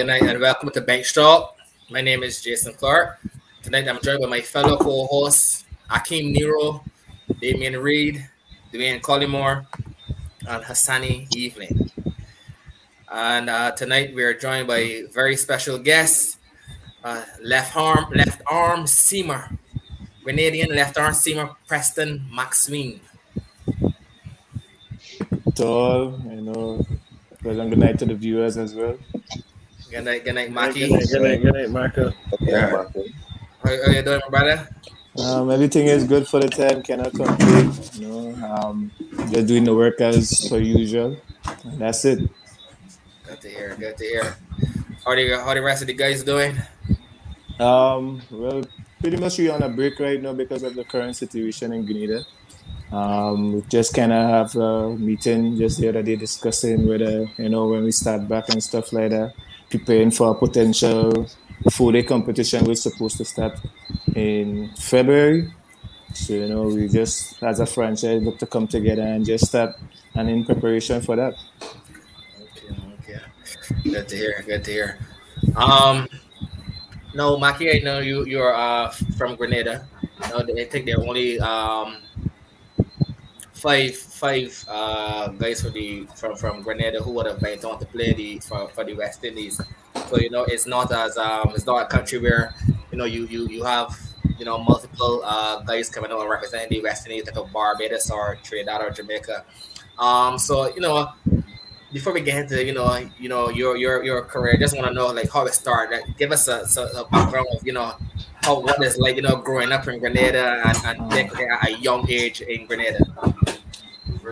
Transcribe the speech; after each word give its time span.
Good 0.00 0.06
night, 0.06 0.22
and 0.22 0.40
welcome 0.40 0.70
to 0.70 0.80
Bench 0.80 1.12
Talk. 1.12 1.58
My 1.90 2.00
name 2.00 2.22
is 2.22 2.40
Jason 2.40 2.72
Clark. 2.72 3.20
Tonight 3.62 3.86
I'm 3.86 4.00
joined 4.00 4.22
by 4.22 4.28
my 4.28 4.40
fellow 4.40 4.78
co-hosts, 4.78 5.66
Akeem 5.90 6.32
Nero, 6.32 6.82
Damian 7.38 7.76
Reed, 7.76 8.26
Dwayne 8.72 9.02
Collymore, 9.02 9.66
and 10.48 10.64
Hassani 10.64 11.30
Evening. 11.36 11.90
And 13.12 13.50
uh, 13.50 13.72
tonight 13.72 14.14
we 14.14 14.22
are 14.22 14.32
joined 14.32 14.66
by 14.66 14.78
a 14.78 15.02
very 15.08 15.36
special 15.36 15.76
guest, 15.76 16.38
uh, 17.04 17.22
left 17.42 17.76
arm, 17.76 18.10
left 18.14 18.40
arm 18.50 18.84
seamer, 18.84 19.54
Grenadian 20.24 20.74
left 20.74 20.96
arm 20.96 21.12
seamer 21.12 21.56
Preston 21.68 22.26
McSween. 22.32 23.00
To 25.56 25.66
all, 25.66 26.18
you 26.24 26.40
know, 26.40 26.86
good 27.42 27.76
night 27.76 27.98
to 27.98 28.06
the 28.06 28.14
viewers 28.14 28.56
as 28.56 28.74
well. 28.74 28.96
Good 29.90 30.04
night, 30.04 30.24
good 30.24 30.34
night, 30.36 30.52
Maki. 30.54 30.86
Good 30.86 30.90
night, 30.92 31.08
good 31.10 31.22
night, 31.22 31.42
good 31.42 31.54
night, 31.54 31.70
Marco. 31.70 32.12
Yeah. 32.38 32.86
How, 33.64 33.70
how 33.84 33.90
you 33.90 34.02
doing, 34.02 34.20
brother? 34.30 34.68
Um, 35.18 35.50
everything 35.50 35.88
is 35.88 36.04
good 36.04 36.28
for 36.28 36.38
the 36.38 36.48
time. 36.48 36.80
Cannot 36.82 37.12
complain. 37.12 37.72
You 37.94 38.06
know, 38.06 38.46
um, 38.46 38.92
just 39.30 39.48
doing 39.48 39.64
the 39.64 39.74
work 39.74 40.00
as 40.00 40.46
per 40.48 40.58
usual. 40.58 41.16
And 41.64 41.78
that's 41.80 42.04
it. 42.04 42.20
Good 43.26 43.40
to 43.40 43.48
hear. 43.48 43.76
Good 43.76 43.96
to 43.96 44.04
hear. 44.04 44.36
How 45.04 45.16
the 45.16 45.42
how 45.42 45.54
the 45.54 45.62
rest 45.62 45.82
of 45.82 45.88
the 45.88 45.94
guys 45.94 46.22
doing? 46.22 46.54
Um, 47.58 48.22
well, 48.30 48.62
pretty 49.00 49.16
much 49.16 49.38
we're 49.38 49.52
on 49.52 49.64
a 49.64 49.68
break 49.68 49.98
right 49.98 50.22
now 50.22 50.34
because 50.34 50.62
of 50.62 50.76
the 50.76 50.84
current 50.84 51.16
situation 51.16 51.72
in 51.72 51.84
Grenada. 51.84 52.24
Um, 52.92 53.54
we 53.54 53.62
just 53.68 53.92
kind 53.92 54.12
of 54.12 54.22
have 54.22 54.54
a 54.54 54.94
meeting 54.94 55.58
just 55.58 55.80
the 55.80 55.88
other 55.88 56.02
day 56.02 56.14
discussing 56.14 56.86
whether 56.86 57.26
you 57.38 57.48
know 57.48 57.66
when 57.66 57.82
we 57.82 57.90
start 57.90 58.28
back 58.28 58.48
and 58.50 58.62
stuff 58.62 58.92
like 58.92 59.10
that, 59.10 59.34
preparing 59.70 60.10
for 60.10 60.30
a 60.30 60.34
potential 60.34 61.26
full 61.70 61.92
day 61.92 62.02
competition 62.02 62.64
which 62.64 62.78
is 62.78 62.82
supposed 62.82 63.16
to 63.16 63.24
start 63.24 63.58
in 64.14 64.70
February. 64.76 65.52
So 66.14 66.34
you 66.34 66.48
know 66.48 66.62
we 66.62 66.88
just 66.88 67.42
as 67.42 67.60
a 67.60 67.66
franchise 67.66 68.22
look 68.22 68.38
to 68.38 68.46
come 68.46 68.66
together 68.66 69.02
and 69.02 69.24
just 69.24 69.46
start 69.46 69.76
and 70.14 70.28
in 70.28 70.44
preparation 70.44 71.00
for 71.00 71.16
that. 71.16 71.34
Okay, 72.42 72.74
okay. 72.98 73.20
Good 73.84 74.08
to 74.08 74.16
hear. 74.16 74.42
Good 74.44 74.64
to 74.64 74.70
hear. 74.70 74.98
Um, 75.56 76.08
no, 77.14 77.36
Maki, 77.36 77.76
I 77.76 77.84
know 77.84 78.00
you 78.00 78.24
you're 78.24 78.54
uh 78.54 78.90
from 79.16 79.36
Grenada. 79.36 79.86
No, 80.28 80.38
I 80.40 80.64
think 80.64 80.86
they're 80.86 81.00
only 81.00 81.38
um 81.40 81.96
five 83.60 83.94
five 83.94 84.64
uh 84.68 85.28
guys 85.28 85.60
for 85.62 85.70
the 85.70 86.06
from 86.16 86.34
from 86.36 86.62
Grenada 86.62 87.02
who 87.02 87.12
would 87.12 87.26
have 87.26 87.40
went 87.42 87.64
on 87.64 87.78
to 87.78 87.86
play 87.86 88.12
the 88.12 88.38
for, 88.40 88.68
for 88.68 88.84
the 88.84 88.94
West 88.94 89.22
Indies. 89.22 89.60
So 90.08 90.18
you 90.18 90.30
know 90.30 90.44
it's 90.44 90.66
not 90.66 90.90
as 90.92 91.16
um 91.18 91.52
it's 91.54 91.66
not 91.66 91.82
a 91.82 91.86
country 91.86 92.18
where 92.18 92.54
you 92.90 92.98
know 92.98 93.04
you 93.04 93.26
you 93.26 93.48
you 93.48 93.62
have 93.64 93.98
you 94.38 94.44
know 94.44 94.58
multiple 94.58 95.22
uh 95.24 95.60
guys 95.62 95.90
coming 95.90 96.10
out 96.10 96.20
and 96.20 96.30
representing 96.30 96.70
the 96.70 96.80
West 96.80 97.06
Indies 97.06 97.26
like 97.26 97.36
a 97.36 97.44
Barbados 97.44 98.10
or 98.10 98.38
Trinidad 98.42 98.80
or 98.80 98.90
Jamaica. 98.90 99.44
Um 99.98 100.38
so 100.38 100.74
you 100.74 100.80
know 100.80 101.12
before 101.92 102.12
we 102.12 102.20
get 102.20 102.38
into 102.38 102.64
you 102.64 102.72
know 102.72 102.96
you 103.18 103.28
know 103.28 103.50
your 103.50 103.76
your 103.76 104.02
your 104.04 104.22
career, 104.22 104.56
just 104.58 104.76
want 104.76 104.86
to 104.88 104.94
know 104.94 105.08
like 105.08 105.30
how 105.30 105.44
it 105.44 105.54
started. 105.54 106.00
Like, 106.00 106.18
give 106.18 106.32
us 106.32 106.48
a, 106.48 106.64
a, 106.96 107.04
background 107.10 107.48
of 107.52 107.66
you 107.66 107.72
know 107.72 107.94
how 108.42 108.60
what 108.60 108.82
is 108.82 108.96
like 108.96 109.16
you 109.16 109.22
know 109.22 109.36
growing 109.36 109.72
up 109.72 109.86
in 109.88 109.98
Grenada 109.98 110.62
and, 110.64 111.00
and 111.12 111.12
at 111.12 111.68
a 111.68 111.72
young 111.78 112.08
age 112.08 112.40
in 112.40 112.66
Grenada. 112.66 113.04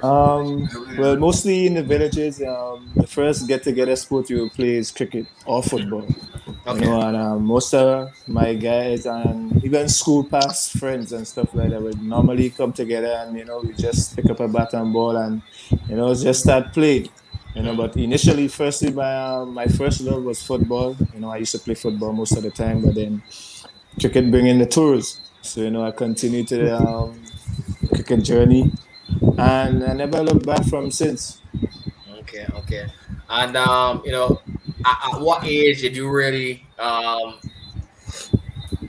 Um, 0.03 0.69
well, 0.97 1.17
mostly 1.17 1.67
in 1.67 1.75
the 1.75 1.83
villages. 1.83 2.43
Um, 2.43 2.91
the 2.97 3.07
first 3.07 3.49
get-together 3.49 3.97
sport 3.97 4.31
you 4.31 4.39
will 4.39 4.51
play 4.51 4.77
is 4.77 4.91
cricket 4.91 5.27
or 5.47 5.63
football. 5.63 6.07
Okay. 6.67 6.85
You 6.85 6.91
know, 6.91 7.01
and 7.01 7.17
um, 7.17 7.45
most 7.45 7.75
of 7.75 8.13
my 8.27 8.55
guys 8.55 9.07
and 9.07 9.65
even 9.65 9.89
school 9.89 10.25
past 10.25 10.79
friends 10.79 11.13
and 11.13 11.27
stuff 11.27 11.55
like 11.55 11.71
that 11.71 11.81
would 11.81 12.03
normally 12.03 12.51
come 12.51 12.73
together 12.73 13.13
and 13.21 13.37
you 13.39 13.45
know 13.45 13.61
we 13.61 13.73
just 13.75 14.15
pick 14.17 14.27
up 14.31 14.41
a 14.41 14.49
bat 14.49 14.75
and 14.75 14.93
ball 14.93 15.17
and 15.17 15.43
you 15.89 15.97
know 15.97 16.15
just 16.15 16.43
start 16.43 16.73
playing. 16.73 17.09
You 17.55 17.63
know, 17.63 17.75
but 17.75 17.97
initially, 17.97 18.47
firstly, 18.49 18.93
my 18.93 19.15
um, 19.17 19.55
my 19.55 19.67
first 19.67 20.01
love 20.03 20.23
was 20.23 20.43
football. 20.43 20.97
You 21.15 21.21
know, 21.21 21.31
I 21.31 21.39
used 21.39 21.53
to 21.53 21.59
play 21.59 21.75
football 21.75 22.13
most 22.13 22.37
of 22.37 22.43
the 22.43 22.51
time, 22.51 22.83
but 22.83 22.95
then 22.95 23.23
cricket 23.99 24.31
bringing 24.31 24.59
the 24.59 24.67
tours. 24.67 25.21
So 25.43 25.63
you 25.63 25.71
know, 25.71 25.85
I 25.85 25.91
continued 25.91 26.49
to 26.49 26.57
the 26.57 26.77
um, 26.77 27.21
cricket 27.93 28.25
journey 28.25 28.71
and 29.39 29.85
I 29.85 29.93
never 29.93 30.23
looked 30.23 30.47
back 30.47 30.65
from 30.67 30.91
since. 30.91 31.41
Okay, 32.21 32.47
okay. 32.55 32.87
And 33.31 33.57
um, 33.57 34.03
you 34.05 34.13
know, 34.13 34.41
at, 34.85 35.15
at 35.15 35.21
what 35.21 35.45
age 35.45 35.81
did 35.81 35.97
you 35.97 36.11
really 36.11 36.67
um, 36.79 37.39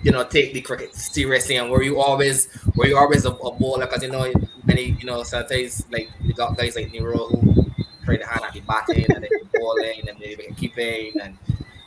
you 0.04 0.12
know, 0.12 0.24
take 0.24 0.54
the 0.54 0.62
cricket 0.62 0.96
seriously? 0.96 1.58
And 1.58 1.70
were 1.70 1.84
you 1.84 2.00
always 2.00 2.48
were 2.76 2.88
you 2.88 2.98
always 2.98 3.26
a, 3.26 3.32
a 3.32 3.52
bowler? 3.52 3.86
Because 3.86 4.04
you 4.04 4.12
know, 4.12 4.32
many 4.64 4.98
you 5.00 5.06
know 5.06 5.24
sometimes 5.24 5.86
like 5.92 6.10
you 6.22 6.34
got 6.34 6.58
guys 6.58 6.76
like 6.76 6.92
Nero 6.92 7.28
who 7.28 7.66
try 8.06 8.18
the 8.18 8.26
hand 8.26 8.42
at 8.44 8.54
the 8.54 8.62
batting 8.62 9.06
and 9.14 9.24
then 9.24 9.30
bowling 9.54 10.08
and 10.08 10.18
then 10.20 10.56
keeping 10.56 11.14
and 11.22 11.38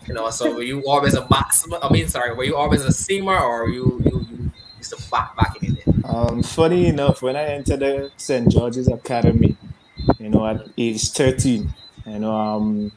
you 0.07 0.15
know. 0.15 0.31
So 0.31 0.55
were 0.55 0.63
you 0.63 0.87
always 0.87 1.15
a 1.15 1.27
maximum? 1.31 1.81
I 1.83 1.93
mean, 1.93 2.09
sorry, 2.09 2.35
were 2.35 2.45
you 2.45 2.57
always 2.57 2.85
a 2.85 2.89
seamer 2.89 3.41
or 3.41 3.69
you 3.69 4.03
you, 4.05 4.27
you 4.31 4.52
used 4.83 4.97
to 4.97 5.11
back 5.11 5.37
back 5.37 5.63
in 5.63 5.77
it? 5.77 6.05
Um, 6.05 6.43
funny 6.43 6.89
enough, 6.89 7.23
when 7.23 7.37
I 7.37 7.45
entered 7.45 7.81
the 7.81 8.11
St. 8.17 8.51
George's 8.51 8.89
Academy, 8.89 9.57
you 10.19 10.29
know, 10.29 10.45
at 10.47 10.67
age 10.77 11.11
13, 11.11 11.73
you 12.07 12.19
know, 12.19 12.35
um, 12.35 12.93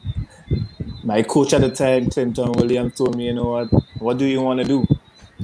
my 1.04 1.22
coach 1.22 1.52
at 1.52 1.60
the 1.60 1.70
time, 1.70 2.10
Clinton 2.10 2.52
Williams, 2.52 2.96
told 2.96 3.16
me, 3.16 3.26
you 3.26 3.34
know 3.34 3.50
what, 3.50 3.68
what 4.00 4.18
do 4.18 4.26
you 4.26 4.42
want 4.42 4.60
to 4.60 4.66
do? 4.66 4.86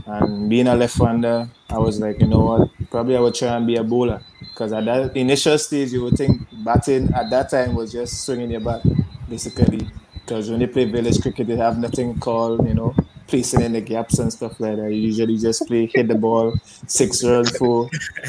And 0.06 0.50
being 0.50 0.66
a 0.66 0.74
left-hander, 0.74 1.48
I 1.70 1.78
was 1.78 2.00
like, 2.00 2.20
you 2.20 2.26
know 2.26 2.40
what, 2.40 2.90
probably 2.90 3.16
I 3.16 3.20
would 3.20 3.34
try 3.34 3.56
and 3.56 3.66
be 3.66 3.76
a 3.76 3.84
bowler. 3.84 4.20
Because 4.40 4.72
at 4.72 4.84
that 4.86 5.16
initial 5.16 5.56
stage, 5.58 5.92
you 5.92 6.02
would 6.02 6.16
think 6.16 6.42
batting 6.64 7.12
at 7.14 7.30
that 7.30 7.50
time 7.50 7.74
was 7.74 7.92
just 7.92 8.24
swinging 8.24 8.50
your 8.50 8.60
bat, 8.60 8.82
basically. 9.28 9.86
Because 10.14 10.50
when 10.50 10.60
you 10.60 10.68
play 10.68 10.84
village 10.86 11.20
cricket, 11.22 11.46
they 11.46 11.56
have 11.56 11.78
nothing 11.78 12.18
called, 12.18 12.66
you 12.66 12.74
know, 12.74 12.94
placing 13.26 13.62
in 13.62 13.72
the 13.72 13.80
gaps 13.80 14.18
and 14.18 14.32
stuff 14.32 14.58
like 14.60 14.76
that. 14.76 14.90
You 14.90 15.00
usually 15.00 15.38
just 15.38 15.66
play, 15.66 15.86
hit 15.86 16.08
the 16.08 16.14
ball, 16.14 16.54
six 16.86 17.24
run 17.24 17.44
for 17.44 17.88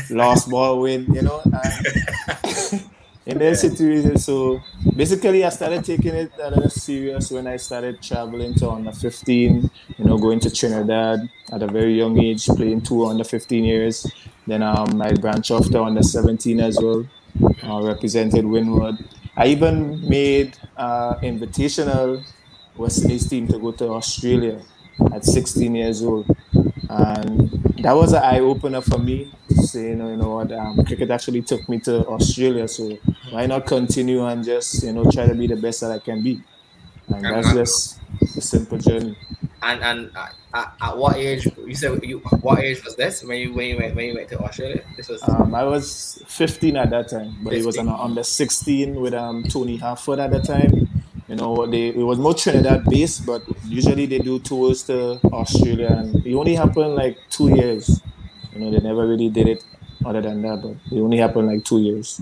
last 0.09 0.49
ball 0.49 0.81
win, 0.81 1.05
you 1.13 1.21
know. 1.21 1.41
And 1.45 2.83
in 3.25 3.37
that 3.39 3.57
situation, 3.57 4.17
so 4.17 4.61
basically, 4.95 5.43
I 5.43 5.49
started 5.49 5.83
taking 5.83 6.13
it 6.13 6.31
a 6.41 6.49
little 6.49 6.69
serious 6.69 7.31
when 7.31 7.47
I 7.47 7.57
started 7.57 8.01
traveling 8.01 8.53
to 8.55 8.69
under 8.69 8.91
15, 8.91 9.69
you 9.97 10.05
know, 10.05 10.17
going 10.17 10.39
to 10.41 10.51
Trinidad 10.51 11.29
at 11.51 11.61
a 11.61 11.67
very 11.67 11.97
young 11.97 12.17
age, 12.19 12.45
playing 12.45 12.81
two 12.81 13.05
under 13.05 13.23
15 13.23 13.63
years. 13.63 14.05
Then 14.45 14.61
um, 14.61 15.01
I 15.01 15.13
branched 15.13 15.51
off 15.51 15.69
to 15.69 15.83
under 15.83 16.03
17 16.03 16.59
as 16.59 16.79
well, 16.81 17.05
uh, 17.63 17.81
represented 17.81 18.45
Windward. 18.45 18.97
I 19.35 19.47
even 19.47 20.07
made 20.07 20.57
uh, 20.77 21.15
invitational 21.15 22.23
West 22.75 23.03
Indies 23.03 23.27
team 23.29 23.47
to 23.47 23.57
go 23.57 23.71
to 23.71 23.89
Australia 23.89 24.61
at 25.13 25.25
16 25.25 25.75
years 25.75 26.03
old. 26.03 26.25
And 26.89 27.49
that 27.79 27.93
was 27.93 28.13
an 28.13 28.23
eye 28.23 28.39
opener 28.39 28.81
for 28.81 28.99
me 28.99 29.31
to 29.49 29.55
say, 29.63 29.89
you 29.89 29.95
know, 29.95 30.09
you 30.09 30.17
know 30.17 30.35
what, 30.35 30.51
um, 30.51 30.83
cricket 30.85 31.09
actually 31.09 31.41
took 31.41 31.67
me 31.67 31.79
to 31.79 32.05
Australia. 32.07 32.67
So 32.67 32.97
why 33.31 33.45
not 33.45 33.65
continue 33.65 34.25
and 34.25 34.43
just, 34.43 34.83
you 34.83 34.93
know, 34.93 35.09
try 35.09 35.27
to 35.27 35.35
be 35.35 35.47
the 35.47 35.55
best 35.55 35.81
that 35.81 35.91
I 35.91 35.99
can 35.99 36.21
be? 36.21 36.41
And 37.07 37.25
that's 37.25 37.53
just 37.53 37.99
a 38.21 38.41
simple 38.41 38.77
journey. 38.77 39.17
And 39.61 39.81
and 39.81 40.11
uh, 40.53 40.65
at 40.81 40.97
what 40.97 41.15
age? 41.15 41.47
You 41.65 41.75
said 41.75 42.03
you 42.03 42.19
what 42.41 42.59
age 42.59 42.83
was 42.83 42.95
this 42.95 43.23
when 43.23 43.39
you 43.39 43.53
when 43.53 43.67
you 43.67 43.77
went 43.77 43.95
when 43.95 44.05
you 44.05 44.15
went 44.15 44.29
to 44.29 44.39
Australia? 44.39 44.83
This 44.97 45.07
was. 45.07 45.23
Um, 45.27 45.55
I 45.55 45.63
was 45.63 46.21
15 46.27 46.77
at 46.77 46.89
that 46.91 47.09
time, 47.09 47.35
but 47.43 47.51
15. 47.51 47.61
it 47.61 47.65
was 47.65 47.77
on 47.77 47.89
under 47.89 48.23
16 48.23 48.95
with 48.95 49.13
um 49.13 49.43
Tony 49.43 49.77
Hartford 49.77 50.19
at 50.19 50.31
the 50.31 50.41
time. 50.41 51.02
You 51.27 51.35
know, 51.35 51.65
they 51.65 51.87
it 51.89 52.03
was 52.03 52.19
more 52.19 52.33
Trinidad 52.33 52.83
based, 52.85 53.25
but 53.25 53.43
usually 53.65 54.05
they 54.05 54.19
do 54.19 54.39
tours 54.39 54.83
to 54.83 55.19
Australia, 55.31 55.87
and 55.87 56.25
it 56.25 56.35
only 56.35 56.55
happened 56.55 56.95
like 56.95 57.17
two 57.29 57.55
years. 57.55 58.01
You 58.53 58.59
know, 58.59 58.71
they 58.71 58.79
never 58.79 59.07
really 59.07 59.29
did 59.29 59.47
it 59.47 59.63
other 60.05 60.21
than 60.21 60.41
that, 60.41 60.61
but 60.61 60.75
it 60.91 60.99
only 60.99 61.17
happened 61.17 61.47
like 61.47 61.63
two 61.63 61.79
years. 61.79 62.21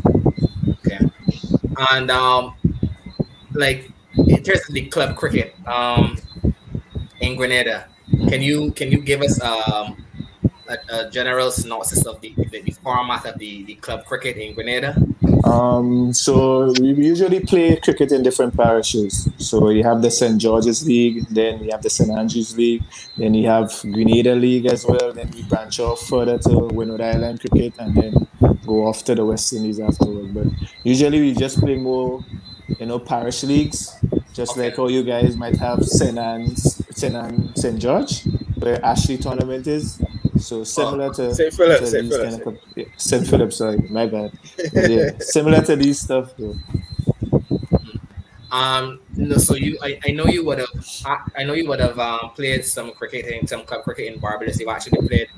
Okay, 0.86 1.00
and 1.92 2.12
um, 2.12 2.54
like 3.54 3.92
in 4.16 4.44
terms 4.44 4.62
of 4.70 4.74
the 4.76 4.86
club 4.88 5.16
cricket, 5.16 5.56
um, 5.68 6.18
in 7.22 7.36
Grenada, 7.36 7.88
can 8.30 8.42
you 8.42 8.72
can 8.72 8.92
you 8.92 9.02
give 9.02 9.22
us 9.22 9.42
um 9.42 9.98
a, 10.70 10.78
a 10.90 11.10
general 11.10 11.52
synopsis 11.52 12.06
of 12.06 12.22
the, 12.22 12.34
the, 12.52 12.62
the 12.62 12.72
format 12.72 13.26
of 13.26 13.38
the, 13.40 13.64
the 13.64 13.76
club 13.76 14.06
cricket 14.06 14.38
in 14.38 14.54
Grenada? 14.54 14.96
Um, 15.44 16.14
so 16.14 16.72
we 16.80 16.94
usually 16.94 17.40
play 17.40 17.76
cricket 17.78 18.12
in 18.12 18.22
different 18.24 18.56
parishes. 18.56 19.28
So 19.38 19.70
you 19.70 19.84
have 19.84 20.02
the 20.02 20.12
St. 20.12 20.40
George's 20.40 20.86
League, 20.86 21.28
then 21.30 21.64
you 21.64 21.72
have 21.72 21.82
the 21.82 21.90
St. 21.90 22.10
Andrews 22.12 22.56
League, 22.56 22.84
then 23.18 23.34
you 23.34 23.48
have 23.48 23.72
Grenada 23.82 24.36
League 24.36 24.68
as 24.68 24.86
well. 24.86 25.12
Then 25.14 25.32
we 25.34 25.44
branch 25.44 25.80
off 25.80 26.08
further 26.08 26.38
to 26.40 26.58
Windward 26.72 27.02
Island 27.02 27.40
cricket 27.42 27.74
and 27.80 27.96
then 27.96 28.28
go 28.66 28.86
off 28.88 29.04
to 29.06 29.16
the 29.16 29.26
West 29.26 29.52
Indies 29.54 29.80
afterward. 29.80 30.34
But 30.34 30.48
usually 30.84 31.20
we 31.20 31.34
just 31.34 31.60
play 31.60 31.76
more, 31.76 32.24
you 32.80 32.86
know, 32.86 33.00
parish 33.00 33.44
leagues. 33.44 33.96
just 34.34 34.52
Okay. 34.54 34.66
like 34.70 34.78
how 34.78 34.88
you 34.88 35.04
guys 35.04 35.36
might 35.36 35.56
have 35.58 35.84
St. 35.84 36.18
Anne's, 36.18 36.82
St. 36.96 37.16
Anne, 37.16 37.54
St. 37.56 37.78
George, 37.80 38.24
where 38.56 38.84
Ashley 38.86 39.18
tournament 39.18 39.68
is. 39.68 40.02
So 40.42 40.64
similar 40.64 41.14
to 41.14 41.34
St. 41.34 41.54
Philip, 41.54 41.80
to 41.80 41.88
St. 41.88 42.10
Philip. 42.10 42.44
kind 42.44 42.48
of 42.48 42.60
yeah, 42.76 42.86
St. 42.98 43.28
Philip, 43.28 43.54
sorry, 43.54 43.78
my 43.90 44.06
bad. 44.08 44.32
Yeah, 44.74 45.12
similar 45.20 45.62
to 45.62 45.76
these 45.76 46.00
stuff. 46.00 46.34
Though. 46.38 46.56
Um, 48.52 49.00
no, 49.16 49.38
so 49.38 49.56
you, 49.56 49.78
I, 49.82 49.98
I 50.06 50.12
know 50.12 50.26
you 50.26 50.46
would 50.46 50.60
have, 50.60 50.70
I, 51.06 51.20
I 51.38 51.44
know 51.44 51.54
you 51.54 51.68
would 51.70 51.80
have 51.80 51.98
um, 52.00 52.32
played 52.36 52.66
some 52.66 52.92
cricket 52.92 53.26
in 53.26 53.48
some 53.48 53.64
club 53.64 53.84
cricket 53.84 54.14
in 54.14 54.20
Barbados. 54.20 54.60
You've 54.60 54.70
actually 54.70 55.08
played 55.08 55.30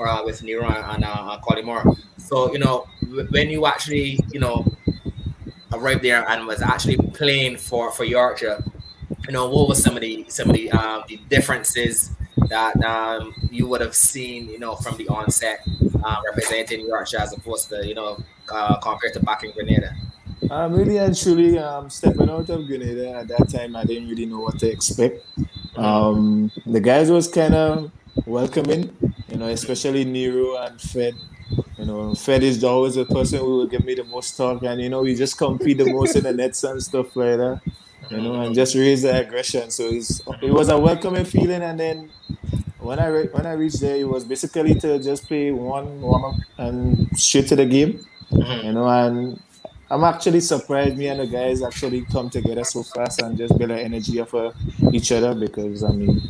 uh, 0.00 0.22
with 0.24 0.42
Nero 0.42 0.66
and 0.66 1.04
uh, 1.04 1.38
Collymore. 1.46 1.96
So 2.16 2.52
you 2.52 2.58
know 2.58 2.86
w- 3.02 3.28
when 3.30 3.50
you 3.50 3.66
actually, 3.66 4.18
you 4.32 4.40
know, 4.40 4.64
arrived 5.72 6.02
there 6.02 6.28
and 6.28 6.46
was 6.46 6.62
actually 6.62 6.96
playing 7.12 7.58
for 7.58 7.90
for 7.92 8.04
Yorkshire, 8.04 8.62
you 9.26 9.32
know, 9.32 9.48
what 9.48 9.68
was 9.68 9.82
some 9.82 9.96
of 9.96 10.00
the 10.00 10.24
some 10.28 10.48
of 10.48 10.56
the 10.56 10.70
um, 10.70 11.04
the 11.08 11.18
differences 11.28 12.12
that 12.48 12.82
um, 12.84 13.34
you 13.50 13.66
would 13.66 13.80
have 13.80 13.94
seen, 13.94 14.48
you 14.48 14.58
know, 14.58 14.76
from 14.76 14.96
the 14.96 15.08
onset, 15.08 15.66
uh, 16.04 16.16
representing 16.26 16.86
Yorkshire 16.86 17.18
as 17.18 17.32
opposed 17.32 17.68
to, 17.70 17.86
you 17.86 17.94
know, 17.94 18.18
uh, 18.52 18.76
compared 18.78 19.12
to 19.14 19.20
back 19.20 19.44
in 19.44 19.52
Grenada. 19.52 19.94
Um, 20.50 20.72
really 20.72 20.96
and 20.98 21.16
truly, 21.16 21.58
um, 21.58 21.90
stepping 21.90 22.30
out 22.30 22.48
of 22.48 22.66
Grenada 22.66 23.12
at 23.12 23.28
that 23.28 23.48
time, 23.50 23.76
I 23.76 23.84
didn't 23.84 24.08
really 24.08 24.26
know 24.26 24.40
what 24.40 24.58
to 24.60 24.70
expect. 24.70 25.26
Um, 25.76 26.50
the 26.64 26.80
guys 26.80 27.10
was 27.10 27.28
kind 27.28 27.54
of 27.54 27.90
welcoming, 28.24 28.96
you 29.28 29.36
know, 29.36 29.48
especially 29.48 30.04
Nero 30.04 30.56
and 30.56 30.80
Fed. 30.80 31.14
You 31.76 31.86
know, 31.86 32.14
Fed 32.14 32.42
is 32.42 32.62
always 32.62 32.94
the 32.94 33.04
person 33.04 33.40
who 33.40 33.58
will 33.58 33.66
give 33.66 33.84
me 33.84 33.94
the 33.94 34.04
most 34.04 34.36
talk, 34.36 34.62
and 34.62 34.80
you 34.80 34.88
know, 34.88 35.02
we 35.02 35.14
just 35.14 35.36
compete 35.36 35.78
the 35.78 35.92
most 35.92 36.16
in 36.16 36.24
the 36.24 36.32
nets 36.32 36.64
and 36.64 36.82
stuff 36.82 37.14
like 37.16 37.38
that. 37.38 37.60
You 38.10 38.18
know, 38.22 38.40
and 38.40 38.54
just 38.54 38.74
raise 38.74 39.02
the 39.02 39.18
aggression. 39.20 39.70
So 39.70 39.84
it's, 39.86 40.20
it 40.42 40.50
was 40.52 40.68
a 40.70 40.78
welcoming 40.78 41.24
feeling, 41.24 41.62
and 41.62 41.78
then 41.78 42.10
when 42.78 42.98
I 42.98 43.06
re- 43.08 43.28
when 43.32 43.46
I 43.46 43.52
reached 43.52 43.80
there, 43.80 43.96
it 43.96 44.08
was 44.08 44.24
basically 44.24 44.74
to 44.76 44.98
just 44.98 45.26
play 45.26 45.50
one 45.50 46.00
warm 46.00 46.24
up 46.24 46.34
and 46.58 47.08
straight 47.18 47.48
to 47.48 47.56
the 47.56 47.66
game. 47.66 48.04
Mhm. 48.32 48.64
You 48.64 48.72
know, 48.72 48.88
and 48.88 49.40
I'm 49.90 50.04
actually 50.04 50.40
surprised 50.40 50.96
me 50.96 51.08
and 51.08 51.20
the 51.20 51.26
guys 51.26 51.62
actually 51.62 52.02
come 52.06 52.30
together 52.30 52.64
so 52.64 52.82
fast 52.82 53.22
and 53.22 53.36
just 53.38 53.56
build 53.58 53.70
an 53.70 53.78
energy 53.78 54.20
off 54.20 54.34
of 54.34 54.54
each 54.92 55.12
other 55.12 55.34
because 55.34 55.82
I 55.84 55.90
mean, 55.92 56.20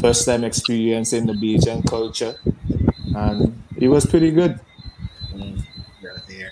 first 0.00 0.26
time 0.26 0.44
experiencing 0.44 1.26
the 1.26 1.34
Bajan 1.34 1.86
culture, 1.88 2.36
and 3.16 3.62
it 3.76 3.88
was 3.88 4.06
pretty 4.06 4.30
good. 4.30 4.60
Mm, 5.34 5.64
yeah, 6.02 6.10
there. 6.28 6.50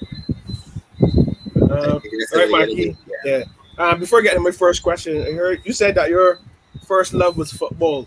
Um, 1.54 1.70
all 1.70 2.00
right, 2.38 2.50
Mikey. 2.50 2.96
Yeah. 3.24 3.44
Uh, 3.78 3.94
before 3.96 4.22
getting 4.22 4.42
my 4.42 4.50
first 4.50 4.82
question, 4.82 5.22
I 5.22 5.32
heard 5.32 5.60
you 5.64 5.72
said 5.72 5.94
that 5.96 6.08
your 6.08 6.38
first 6.86 7.12
love 7.12 7.36
was 7.36 7.52
football. 7.52 8.06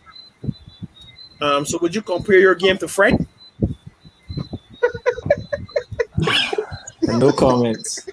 Um, 1.42 1.66
so 1.66 1.78
would 1.82 1.94
you 1.96 2.02
compare 2.02 2.40
your 2.40 2.56
game 2.56 2.78
to 2.80 2.88
Fred? 2.88 3.26
And 7.08 7.20
no 7.20 7.32
comments. 7.32 8.08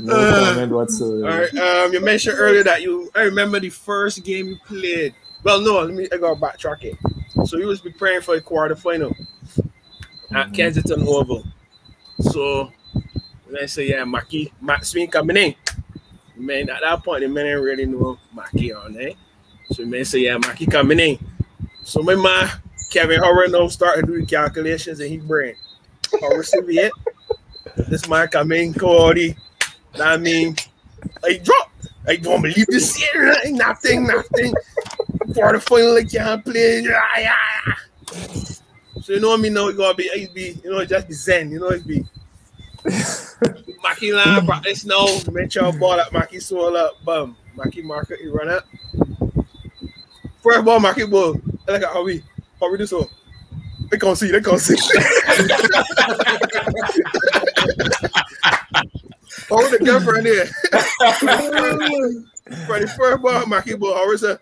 No 0.00 0.14
Uh, 0.16 0.44
comment 0.54 0.72
whatsoever. 0.72 1.30
All 1.30 1.38
right. 1.40 1.54
Um, 1.86 1.92
you 1.92 2.00
mentioned 2.00 2.36
earlier 2.38 2.62
that 2.64 2.82
you. 2.82 3.10
I 3.14 3.22
remember 3.22 3.60
the 3.60 3.70
first 3.70 4.22
game 4.24 4.48
you 4.48 4.56
played. 4.66 5.14
Well, 5.42 5.60
no, 5.60 5.80
let 5.80 5.94
me. 5.94 6.08
I 6.12 6.16
got 6.18 6.38
backtrack 6.38 6.84
it. 6.84 6.98
So 7.46 7.56
you 7.58 7.66
was 7.66 7.80
preparing 7.80 8.20
for 8.20 8.34
the 8.34 8.42
quarterfinal 8.42 9.14
at 10.32 10.48
Mhm. 10.48 10.54
Kensington 10.54 11.06
Oval. 11.06 11.44
So 12.20 12.70
let's 13.48 13.72
say 13.72 13.88
yeah, 13.88 14.02
Maki, 14.04 14.52
McSween 14.62 15.10
coming 15.10 15.36
in. 15.36 15.54
Man, 16.36 16.68
at 16.68 16.80
that 16.80 17.04
point, 17.04 17.20
the 17.20 17.28
men 17.28 17.44
didn't 17.44 17.62
really 17.62 17.86
know 17.86 18.18
Maki 18.34 18.76
on 18.76 18.94
there. 18.94 19.12
So 19.72 19.84
man 19.84 20.04
say 20.04 20.20
yeah, 20.20 20.36
Maki 20.36 20.70
coming 20.70 21.00
in. 21.00 21.18
So 21.84 22.02
my 22.02 22.14
man 22.14 22.50
Kevin 22.90 23.20
Howard 23.20 23.52
now 23.52 23.68
started 23.68 24.06
doing 24.06 24.26
calculations 24.26 25.00
in 25.00 25.12
his 25.12 25.24
brain. 25.24 25.54
Howard 26.20 26.46
Soviet. 26.46 26.92
This 27.76 28.08
man 28.08 28.28
come 28.28 28.52
in, 28.52 28.74
Cody. 28.74 29.36
I 30.00 30.16
mean, 30.16 30.56
I 31.24 31.38
drop. 31.38 31.72
I 32.06 32.16
don't 32.16 32.42
believe 32.42 32.66
this 32.66 33.00
year. 33.00 33.34
Nothing, 33.46 34.06
nothing. 34.06 34.54
For 35.34 35.52
the 35.52 35.60
final, 35.60 35.96
I 35.96 36.04
can't 36.04 36.44
play. 36.44 36.80
Yeah, 36.80 37.00
yeah. 37.18 37.74
So 39.02 39.14
you 39.14 39.20
know 39.20 39.30
what 39.30 39.40
I 39.40 39.42
mean? 39.42 39.54
Now 39.54 39.68
it 39.68 39.76
gotta 39.76 39.96
be, 39.96 40.04
it 40.04 40.34
be, 40.34 40.60
you 40.62 40.70
know, 40.70 40.84
just 40.84 41.08
be 41.08 41.14
zen. 41.14 41.50
You 41.50 41.60
know, 41.60 41.68
it 41.68 41.86
be. 41.86 42.04
Maki 43.84 44.12
line 44.14 44.46
practice 44.46 44.84
now. 44.84 45.06
Make 45.32 45.52
sure 45.52 45.72
ball 45.72 46.00
up. 46.00 46.10
Maki 46.10 46.40
soul 46.42 46.76
up. 46.76 47.02
Bum. 47.04 47.36
Maki 47.56 47.82
market. 47.84 48.18
He 48.20 48.28
run 48.28 48.48
up. 48.48 48.64
First 50.42 50.64
ball, 50.64 50.80
Maki 50.80 51.08
ball. 51.10 51.36
I 51.68 51.72
like 51.72 51.84
how 51.84 52.02
we, 52.04 52.22
how 52.60 52.70
we 52.70 52.78
do 52.78 52.86
so. 52.86 53.08
They 53.90 53.98
can't 53.98 54.16
see. 54.16 54.30
They 54.30 54.40
can't 54.40 54.60
see. 54.60 54.76
How 59.48 59.56
was 59.56 59.70
the 59.72 59.78
girlfriend 59.78 60.26
here? 60.26 60.46
For 62.66 62.78
the 62.80 62.86
first 62.96 63.22
ball, 63.22 63.42
Maki 63.44 63.78
ball. 63.78 63.94
How 63.94 64.08
was 64.08 64.22
it? 64.22 64.38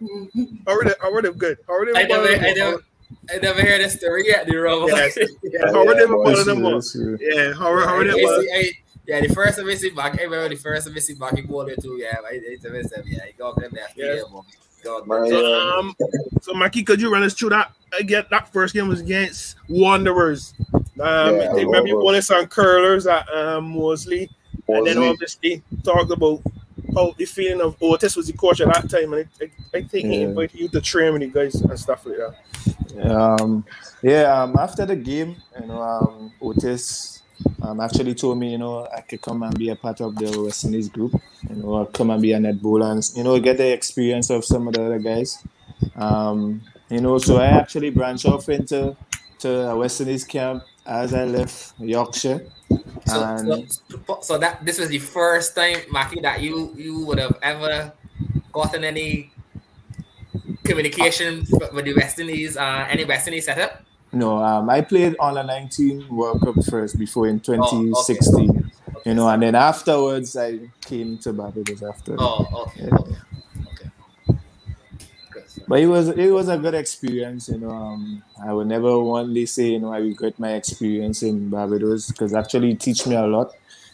How 0.66 0.76
was 0.76 0.86
it? 0.92 0.96
How 1.00 1.12
was 1.12 1.24
it 1.24 1.38
good? 1.38 1.58
How 1.66 1.78
was 1.80 1.88
it? 1.88 1.96
I 1.96 2.02
never, 2.04 2.28
I 2.28 2.52
never, 2.52 2.84
I 3.32 3.36
never 3.38 3.62
heard 3.62 3.80
this 3.80 3.94
story 3.98 4.26
yet, 4.28 4.46
the 4.50 4.56
Robo. 4.56 4.86
Yes. 4.88 5.16
yeah. 5.42 5.72
How 5.72 5.84
were 5.84 5.94
they 5.94 6.06
ball 6.06 6.24
That's 6.24 6.40
in 6.40 6.46
the 6.46 6.54
true, 6.54 6.62
ball? 6.62 6.72
that's 6.74 6.92
true. 6.92 7.18
Yeah. 7.20 7.52
How 7.54 7.70
were 7.72 7.84
how 7.86 7.96
were 7.96 8.02
I- 8.02 8.06
they 8.06 8.24
I 8.24 8.40
see- 8.40 8.50
I- 8.54 8.72
yeah, 9.06 9.20
the 9.20 9.34
first 9.34 9.58
time 9.58 9.68
I 9.68 9.74
see 9.74 9.90
back, 9.90 10.18
I 10.18 10.24
remember 10.24 10.48
the 10.48 10.56
first 10.56 10.86
time 10.86 10.96
I 10.96 11.00
see 11.00 11.14
back 11.14 11.38
in 11.38 11.46
ball 11.46 11.64
there 11.64 11.76
too. 11.76 11.96
Yeah, 12.00 12.16
I, 12.24 12.34
I, 12.34 12.58
I, 12.64 12.78
I, 12.78 12.82
yeah, 13.06 13.24
he 13.26 13.32
got 13.38 13.56
them 13.56 13.70
there. 13.72 13.86
Yeah. 13.96 14.14
Yeah, 14.14 14.22
boy. 14.30 14.42
God, 14.82 15.06
My, 15.06 15.28
So, 15.28 15.78
um, 15.78 15.94
so 16.40 16.52
Maki, 16.54 16.84
could 16.84 17.00
you 17.00 17.12
run 17.12 17.22
us 17.22 17.34
through 17.34 17.50
that? 17.50 17.72
Again, 17.98 18.24
that 18.30 18.52
first 18.52 18.74
game 18.74 18.88
was 18.88 19.00
against 19.00 19.56
Wanderers. 19.68 20.54
Um, 20.72 20.82
Yeah, 20.98 21.52
they 21.54 21.64
maybe 21.64 21.92
Wanderers. 21.92 22.04
won 22.04 22.22
some 22.22 22.46
curlers 22.46 23.06
at 23.06 23.28
um, 23.32 23.76
Mosley, 23.76 24.28
and 24.68 24.86
then 24.86 24.98
obviously 24.98 25.62
talked 25.84 26.10
about 26.10 26.42
how 26.94 27.14
the 27.16 27.24
feeling 27.24 27.60
of 27.60 27.76
Otis 27.80 28.16
was 28.16 28.26
the 28.26 28.32
coach 28.32 28.60
at 28.60 28.68
that 28.72 28.90
time, 28.90 29.12
and 29.12 29.28
I, 29.40 29.44
I, 29.44 29.78
I 29.78 29.82
think 29.82 30.08
he 30.08 30.22
invited 30.22 30.58
you 30.58 30.68
to 30.70 30.80
train 30.80 31.12
with 31.12 31.22
the 31.22 31.28
guys 31.28 31.54
and 31.54 31.78
stuff 31.78 32.04
like 32.04 32.16
that. 32.16 33.10
Um, 33.10 33.64
yeah, 34.02 34.42
um, 34.42 34.56
after 34.58 34.84
the 34.84 34.96
game, 34.96 35.36
you 35.60 35.66
know, 35.66 35.80
um, 35.80 36.32
Otis 36.42 37.21
um, 37.62 37.80
actually 37.80 38.14
told 38.14 38.38
me, 38.38 38.52
you 38.52 38.58
know, 38.58 38.86
I 38.86 39.00
could 39.00 39.20
come 39.22 39.42
and 39.42 39.56
be 39.56 39.70
a 39.70 39.76
part 39.76 40.00
of 40.00 40.16
the 40.16 40.42
West 40.42 40.64
Indies 40.64 40.88
group, 40.88 41.14
you 41.48 41.56
know, 41.56 41.68
or 41.68 41.86
come 41.86 42.10
and 42.10 42.20
be 42.20 42.32
a 42.32 42.38
netball 42.38 42.90
and, 42.90 43.16
you 43.16 43.24
know, 43.24 43.38
get 43.40 43.56
the 43.56 43.72
experience 43.72 44.30
of 44.30 44.44
some 44.44 44.68
of 44.68 44.74
the 44.74 44.84
other 44.84 44.98
guys. 44.98 45.42
Um, 45.96 46.62
you 46.88 47.00
know, 47.00 47.18
so 47.18 47.36
I 47.36 47.46
actually 47.46 47.90
branched 47.90 48.26
off 48.26 48.48
into 48.48 48.96
to 49.40 49.70
a 49.70 49.76
West 49.76 50.00
Indies 50.00 50.24
camp 50.24 50.64
as 50.86 51.14
I 51.14 51.24
left 51.24 51.74
Yorkshire. 51.78 52.46
So, 53.06 53.66
so, 54.06 54.20
so 54.22 54.38
that 54.38 54.64
this 54.64 54.78
was 54.78 54.88
the 54.88 54.98
first 54.98 55.54
time, 55.54 55.76
Maki, 55.92 56.22
that 56.22 56.40
you 56.40 56.72
you 56.76 57.04
would 57.04 57.18
have 57.18 57.38
ever 57.42 57.92
gotten 58.52 58.84
any 58.84 59.32
communication 60.64 61.46
with 61.72 61.84
the 61.84 61.94
West 61.94 62.18
Indies, 62.18 62.56
uh, 62.56 62.86
any 62.88 63.04
West 63.04 63.26
Indies 63.26 63.46
setup. 63.46 63.82
No, 64.12 64.38
um, 64.42 64.68
I 64.70 64.82
played 64.82 65.16
on 65.18 65.34
the 65.34 65.42
19 65.42 66.06
World 66.08 66.42
Cup 66.42 66.62
first 66.64 66.98
before 66.98 67.26
in 67.28 67.40
Oh, 67.58 67.86
okay. 68.02 68.18
2016, 68.18 68.64
you 69.04 69.14
know, 69.14 69.28
and 69.28 69.42
then 69.42 69.54
afterwards 69.54 70.36
I 70.36 70.70
came 70.84 71.18
to 71.18 71.32
Barbados 71.32 71.82
after. 71.82 72.18
Oh, 72.18 72.46
okay, 72.66 72.90
Yeah. 72.90 72.98
okay, 73.00 73.18
okay. 73.68 73.90
But 75.66 75.80
it 75.80 75.86
was 75.86 76.08
it 76.08 76.30
was 76.30 76.48
a 76.48 76.58
good 76.58 76.74
experience, 76.74 77.48
you 77.48 77.58
know. 77.58 77.70
Um, 77.70 78.22
I 78.44 78.52
would 78.52 78.66
never 78.66 78.88
only 78.88 79.46
say, 79.46 79.70
you 79.72 79.80
know, 79.80 79.92
I 79.92 79.98
regret 79.98 80.38
my 80.38 80.52
experience 80.54 81.22
in 81.22 81.48
Barbados 81.50 82.08
because 82.08 82.34
actually 82.34 82.72
it 82.72 82.80
teach 82.80 83.06
me 83.06 83.14
a 83.16 83.26
lot 83.26 83.52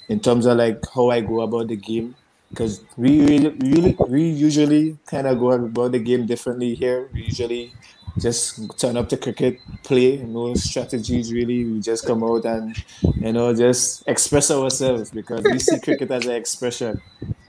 in 0.08 0.20
terms 0.20 0.46
of 0.46 0.56
like 0.56 0.80
how 0.94 1.10
I 1.10 1.20
go 1.20 1.40
about 1.40 1.68
the 1.68 1.76
game. 1.76 2.16
Because 2.50 2.84
we 2.96 3.20
really, 3.20 3.50
really, 3.60 3.96
we 4.08 4.22
usually 4.28 4.98
kind 5.06 5.26
of 5.26 5.38
go 5.38 5.52
about 5.52 5.92
the 5.92 5.98
game 5.98 6.26
differently 6.26 6.74
here. 6.74 7.08
We 7.12 7.24
usually 7.24 7.74
just 8.18 8.78
turn 8.78 8.96
up 8.96 9.08
to 9.10 9.16
cricket, 9.16 9.60
play, 9.82 10.18
no 10.18 10.54
strategies 10.54 11.32
really. 11.32 11.64
We 11.64 11.80
just 11.80 12.06
come 12.06 12.22
out 12.24 12.44
and 12.44 12.76
you 13.16 13.32
know 13.32 13.54
just 13.54 14.06
express 14.06 14.50
ourselves 14.50 15.10
because 15.10 15.42
we 15.44 15.58
see 15.58 15.78
cricket 15.80 16.10
as 16.10 16.26
an 16.26 16.34
expression. 16.34 17.00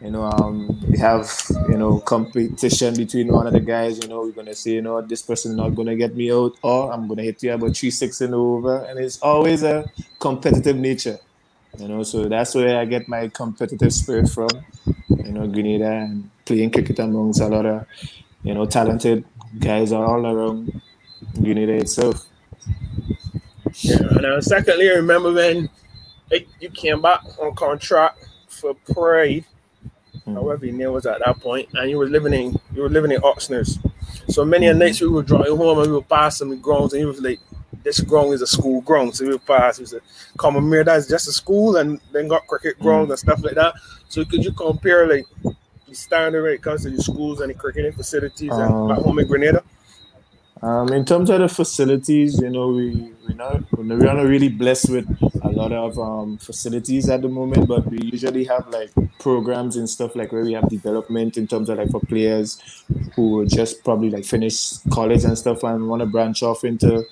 You 0.01 0.11
know, 0.11 0.23
um, 0.23 0.79
we 0.87 0.97
have 0.97 1.29
you 1.67 1.77
know 1.77 1.99
competition 1.99 2.95
between 2.95 3.27
one 3.27 3.47
of 3.47 3.53
the 3.53 3.59
guys. 3.59 3.99
You 4.01 4.07
know, 4.07 4.21
we're 4.21 4.31
gonna 4.31 4.55
say, 4.55 4.71
you 4.71 4.81
know, 4.81 5.01
this 5.01 5.21
person 5.21 5.55
not 5.55 5.75
gonna 5.75 5.95
get 5.95 6.15
me 6.15 6.31
out, 6.31 6.57
or 6.61 6.91
I'm 6.93 7.07
gonna 7.07 7.23
hit 7.23 7.43
you 7.43 7.53
about 7.53 7.75
three 7.75 7.91
six 7.91 8.21
and 8.21 8.33
over, 8.33 8.85
and 8.85 8.99
it's 8.99 9.19
always 9.21 9.63
a 9.63 9.89
competitive 10.19 10.77
nature. 10.77 11.19
You 11.77 11.87
know, 11.87 12.03
so 12.03 12.27
that's 12.27 12.55
where 12.55 12.79
I 12.79 12.85
get 12.85 13.07
my 13.07 13.27
competitive 13.27 13.93
spirit 13.93 14.29
from. 14.29 14.49
You 15.09 15.31
know, 15.31 15.47
Grenada 15.47 15.91
and 15.91 16.29
playing 16.45 16.71
cricket 16.71 16.99
amongst 16.99 17.41
a 17.41 17.47
lot 17.47 17.65
of 17.65 17.85
you 18.43 18.53
know 18.53 18.65
talented 18.65 19.25
guys 19.57 19.91
are 19.91 20.05
all 20.05 20.25
around 20.25 20.81
Grenada 21.41 21.73
itself. 21.73 22.25
Yeah. 23.75 23.97
And 23.97 24.25
uh, 24.25 24.41
secondly, 24.41 24.89
I 24.89 24.93
remember 24.95 25.31
when 25.33 25.69
like, 26.31 26.47
you 26.59 26.69
came 26.69 27.01
back 27.01 27.21
on 27.39 27.55
contract 27.55 28.27
for 28.47 28.73
Pride. 28.93 29.45
Mm. 30.29 30.33
however 30.35 30.65
your 30.65 30.75
name 30.75 30.91
was 30.91 31.05
at 31.05 31.19
that 31.25 31.39
point, 31.39 31.69
and 31.73 31.89
you 31.89 31.97
were 31.97 32.07
living 32.07 32.33
in 32.33 32.59
you 32.73 32.81
were 32.81 32.89
living 32.89 33.11
in 33.11 33.21
Oxnard. 33.21 33.67
So 34.29 34.45
many 34.45 34.67
a 34.67 34.73
nights 34.73 35.01
we 35.01 35.07
would 35.07 35.25
drive 35.25 35.47
home 35.47 35.79
and 35.79 35.87
we 35.87 35.93
would 35.93 36.09
pass 36.09 36.37
some 36.37 36.59
grounds, 36.59 36.93
and 36.93 36.99
he 36.99 37.05
was 37.05 37.21
like, 37.21 37.39
"This 37.83 37.99
ground 37.99 38.33
is 38.33 38.41
a 38.41 38.47
school 38.47 38.81
ground." 38.81 39.15
So 39.15 39.25
we 39.25 39.31
would 39.31 39.45
pass. 39.45 39.77
He 39.77 39.85
said, 39.85 40.01
"Come 40.37 40.57
on, 40.57 40.69
Mir, 40.69 40.83
that's 40.83 41.07
just 41.07 41.27
a 41.27 41.31
school," 41.31 41.77
and 41.77 41.99
then 42.11 42.27
got 42.27 42.47
cricket 42.47 42.79
grounds 42.79 43.09
and 43.09 43.19
stuff 43.19 43.43
like 43.43 43.55
that. 43.55 43.73
So 44.09 44.25
could 44.25 44.43
you 44.43 44.51
compare 44.51 45.07
like 45.07 45.25
the 45.89 45.95
standard 45.95 46.43
when 46.43 46.53
it 46.53 46.61
comes 46.61 46.83
to 46.83 46.89
the 46.89 47.01
schools 47.01 47.41
and 47.41 47.49
the 47.49 47.53
cricketing 47.53 47.91
facilities 47.91 48.51
and 48.51 48.73
Um, 48.73 48.87
back 48.87 48.99
home 48.99 49.19
in 49.19 49.27
Grenada? 49.27 49.63
Um, 50.61 50.91
in 50.91 51.05
terms 51.05 51.29
of 51.29 51.39
the 51.39 51.47
facilities, 51.47 52.39
you 52.41 52.49
know, 52.49 52.67
we 52.67 53.13
we 53.27 53.33
not 53.33 53.63
we're 53.71 53.83
not 53.83 54.25
really 54.25 54.49
blessed 54.49 54.89
with 54.89 55.07
a 55.41 55.49
lot 55.49 55.71
of 55.71 55.97
um, 55.97 56.37
facilities 56.37 57.09
at 57.09 57.21
the 57.21 57.29
moment, 57.29 57.65
but 57.65 57.89
we 57.89 57.99
usually 58.11 58.43
have 58.43 58.67
like 58.67 58.91
programs 59.19 59.77
and 59.77 59.89
stuff 59.89 60.17
like 60.17 60.33
where 60.33 60.43
we 60.43 60.53
have 60.53 60.67
development 60.67 61.37
in 61.37 61.47
terms 61.47 61.69
of 61.69 61.77
like 61.77 61.89
for 61.91 62.01
players 62.01 62.61
who 63.15 63.45
just 63.45 63.83
probably 63.85 64.09
like 64.09 64.25
finish 64.25 64.77
college 64.91 65.23
and 65.23 65.37
stuff 65.37 65.63
and 65.63 65.87
want 65.87 66.01
to 66.01 66.05
branch 66.05 66.43
off 66.43 66.65
into, 66.65 67.05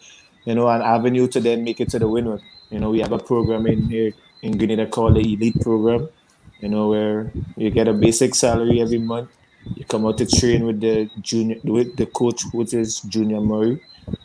you 0.44 0.54
know, 0.54 0.68
an 0.68 0.82
avenue 0.82 1.28
to 1.28 1.40
then 1.40 1.64
make 1.64 1.80
it 1.80 1.90
to 1.90 2.00
the 2.00 2.08
winner. 2.08 2.40
You 2.70 2.80
know, 2.82 2.90
we 2.90 3.00
have 3.00 3.14
a 3.14 3.20
program 3.20 3.66
in 3.66 3.88
here 3.88 4.12
in 4.42 4.58
Grenada 4.58 4.88
called 4.88 5.16
the 5.16 5.22
Elite 5.22 5.62
Program. 5.62 6.10
You 6.62 6.70
know, 6.70 6.90
where 6.90 7.32
you 7.56 7.70
get 7.70 7.88
a 7.88 7.94
basic 7.94 8.36
salary 8.36 8.82
every 8.82 9.00
month. 9.00 9.30
You 9.76 9.86
come 9.86 10.06
out 10.06 10.18
to 10.20 10.26
train 10.26 10.66
with 10.66 10.80
the 10.82 11.10
junior 11.22 11.58
with 11.64 11.96
the 11.98 12.06
coach 12.06 12.44
which 12.54 12.74
is 12.74 13.02
junior 13.02 13.42
murray. 13.42 13.82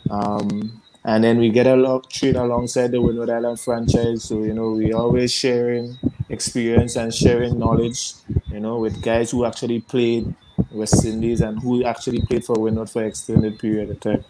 Um, 0.09 0.81
and 1.05 1.23
then 1.23 1.37
we 1.37 1.49
get 1.49 1.67
a 1.67 1.75
lot 1.75 2.09
train 2.09 2.35
alongside 2.35 2.91
the 2.91 3.01
Windward 3.01 3.29
Island 3.29 3.59
franchise. 3.59 4.23
So 4.23 4.43
you 4.43 4.53
know 4.53 4.71
we 4.71 4.93
always 4.93 5.31
sharing 5.31 5.97
experience 6.29 6.95
and 6.95 7.13
sharing 7.13 7.59
knowledge 7.59 8.13
you 8.51 8.59
know 8.59 8.79
with 8.79 9.01
guys 9.01 9.31
who 9.31 9.45
actually 9.45 9.81
played 9.81 10.33
West 10.71 11.05
Indies 11.05 11.41
and 11.41 11.59
who 11.59 11.83
actually 11.83 12.21
played 12.21 12.45
for 12.45 12.59
Windward 12.59 12.89
for 12.89 13.03
extended 13.03 13.59
period 13.59 13.89
of 13.91 13.99
time. 13.99 14.23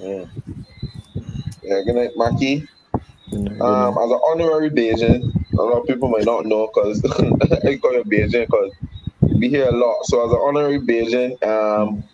Yeah. 0.00 0.26
Yeah, 1.62 1.82
good 1.84 1.94
night, 1.94 2.10
Maki. 2.16 2.66
you 3.30 3.38
know, 3.38 3.52
you 3.54 3.62
Um, 3.64 3.98
as 3.98 4.10
an 4.10 4.20
honorary 4.30 4.70
Bajan, 4.70 5.32
a 5.58 5.62
lot 5.62 5.80
of 5.80 5.86
people 5.86 6.08
might 6.08 6.24
not 6.24 6.46
know 6.46 6.68
because 6.72 7.04
I 7.04 7.76
call 7.78 7.94
you 7.94 8.04
Bajan 8.04 8.46
because 8.48 8.72
we 9.38 9.48
hear 9.48 9.68
a 9.68 9.72
lot. 9.72 10.04
So 10.04 10.24
as 10.26 10.32
an 10.32 10.38
honorary 10.42 10.80
Bajan, 10.80 11.42
um, 11.44 12.04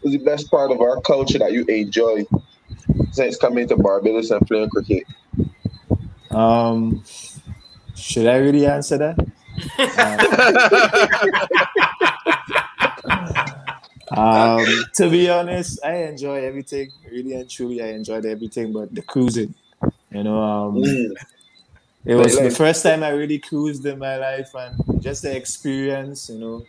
what's 0.00 0.16
the 0.16 0.24
best 0.24 0.50
part 0.50 0.70
of 0.70 0.80
our 0.80 1.00
culture 1.02 1.38
that 1.38 1.52
you 1.52 1.64
enjoy 1.66 2.24
since 3.12 3.36
coming 3.36 3.68
to 3.68 3.76
Barbados 3.76 4.30
and 4.30 4.46
playing 4.46 4.70
cricket? 4.70 5.04
um 6.30 7.02
should 7.94 8.26
I 8.26 8.36
really 8.36 8.66
answer 8.66 8.98
that 8.98 9.18
Um, 14.10 14.86
to 14.94 15.10
be 15.10 15.28
honest, 15.30 15.78
I 15.84 16.04
enjoy 16.04 16.44
everything. 16.44 16.92
Really 17.10 17.34
and 17.34 17.48
truly, 17.48 17.82
I 17.82 17.88
enjoyed 17.88 18.24
everything, 18.26 18.72
but 18.72 18.94
the 18.94 19.02
cruising, 19.02 19.54
you 20.10 20.22
know, 20.24 20.42
um, 20.42 20.74
Mm. 20.74 21.14
It 22.04 22.14
was 22.14 22.34
Like- 22.34 22.44
the 22.44 22.50
first 22.54 22.82
time 22.82 23.02
I 23.02 23.10
really 23.10 23.38
cruised 23.38 23.84
in 23.86 23.98
my 23.98 24.16
life, 24.16 24.50
and 24.54 25.02
just 25.02 25.22
the 25.22 25.34
experience, 25.36 26.28
you 26.30 26.38
know, 26.38 26.62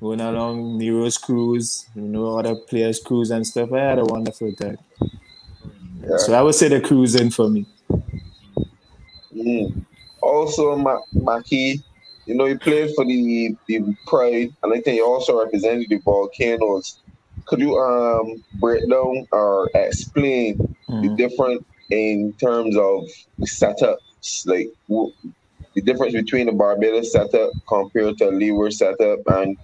going 0.00 0.20
along 0.20 0.78
Nero's 0.78 1.18
cruise, 1.18 1.86
you 1.94 2.02
know, 2.02 2.38
other 2.38 2.54
players' 2.54 3.00
cruise 3.00 3.30
and 3.30 3.46
stuff. 3.46 3.72
I 3.72 3.78
had 3.80 3.98
a 3.98 4.04
wonderful 4.04 4.52
time. 4.52 4.78
Yeah. 6.02 6.16
So 6.18 6.34
I 6.34 6.42
would 6.42 6.54
say 6.54 6.68
the 6.68 6.80
cruising 6.80 7.30
for 7.30 7.48
me. 7.48 7.64
Mm. 9.34 9.84
Also, 10.22 10.76
Ma- 10.76 11.00
Maki, 11.14 11.82
you 12.26 12.34
know, 12.34 12.46
you 12.46 12.58
played 12.58 12.90
for 12.94 13.04
the 13.04 13.56
the 13.66 13.80
Pride, 14.06 14.50
and 14.62 14.72
I 14.72 14.80
think 14.80 14.96
you 14.96 15.06
also 15.06 15.38
represented 15.42 15.88
the 15.88 15.98
Volcanoes. 15.98 16.96
Could 17.46 17.60
you 17.60 17.76
um 17.78 18.42
break 18.60 18.88
down 18.88 19.26
or 19.32 19.68
explain 19.74 20.56
the 20.88 21.08
Mhm. 21.08 21.16
difference 21.16 21.64
in 21.90 22.32
terms 22.40 22.76
of 22.76 23.04
the 23.38 23.46
setups, 23.46 23.98
like 24.46 24.68
w- 24.88 25.12
the 25.74 25.82
difference 25.82 26.14
between 26.14 26.46
the 26.46 26.52
Barbados 26.52 27.12
setup 27.12 27.50
compared 27.68 28.18
to 28.18 28.28
Leeward 28.28 28.72
setup, 28.72 29.18
and 29.26 29.56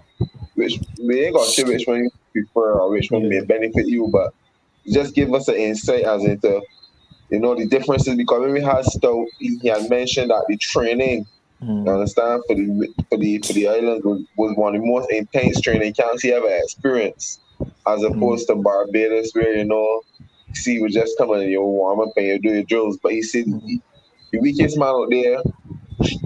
which 0.55 0.79
we 1.02 1.25
ain't 1.25 1.35
gonna 1.35 1.47
say 1.47 1.64
which 1.64 1.87
one 1.87 1.99
you 2.05 2.11
prefer 2.33 2.73
or 2.81 2.90
which 2.90 3.11
one 3.11 3.29
may 3.29 3.40
benefit 3.45 3.87
you, 3.88 4.09
but 4.12 4.33
just 4.93 5.14
give 5.14 5.33
us 5.35 5.49
an 5.49 5.55
insight 5.57 6.05
as 6.05 6.25
into 6.25 6.61
you 7.31 7.38
know 7.38 7.55
the 7.55 7.67
differences 7.67 8.17
because 8.17 8.40
when 8.40 8.52
we 8.52 8.61
had 8.61 8.85
Stowe, 8.85 9.26
he 9.38 9.69
had 9.69 9.88
mentioned 9.88 10.31
that 10.31 10.45
the 10.49 10.57
training, 10.57 11.25
Mhm. 11.62 11.87
you 11.87 11.93
understand, 11.93 12.43
for 12.47 12.55
the 12.57 12.88
for 13.09 13.19
the 13.19 13.38
for 13.38 13.52
the 13.52 13.69
island 13.69 14.02
was, 14.05 14.23
was 14.37 14.57
one 14.57 14.75
of 14.75 14.81
the 14.83 14.87
most 14.87 15.11
intense 15.11 15.61
training 15.61 15.95
camps 15.95 16.23
he 16.23 16.33
ever 16.33 16.49
experienced, 16.50 17.40
as 17.87 18.02
opposed 18.02 18.49
to 18.49 18.57
Barbados 18.57 19.31
where 19.33 19.57
you 19.57 19.64
know 19.64 20.00
see 20.55 20.75
you 20.75 20.88
just 20.88 21.17
coming 21.17 21.43
and 21.43 21.50
you 21.50 21.62
warm 21.62 22.00
up 22.00 22.09
and 22.17 22.26
you 22.26 22.38
do 22.40 22.52
your 22.52 22.64
drills. 22.64 22.99
But 23.00 23.12
he 23.12 23.23
said 23.23 23.45
the, 23.47 23.81
the 24.32 24.38
weakest 24.40 24.78
man 24.78 24.88
out 24.88 25.08
there, 25.10 25.42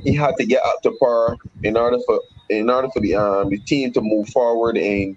he 0.02 0.14
had 0.14 0.36
to 0.36 0.46
get 0.46 0.62
up 0.64 0.82
to 0.82 0.92
par 1.00 1.36
in 1.62 1.76
order 1.76 1.98
for 2.06 2.20
in 2.50 2.68
order 2.70 2.88
for 2.92 3.00
the 3.00 3.14
um 3.14 3.48
the 3.50 3.58
team 3.58 3.92
to 3.92 4.00
move 4.00 4.28
forward 4.28 4.76
and 4.76 5.16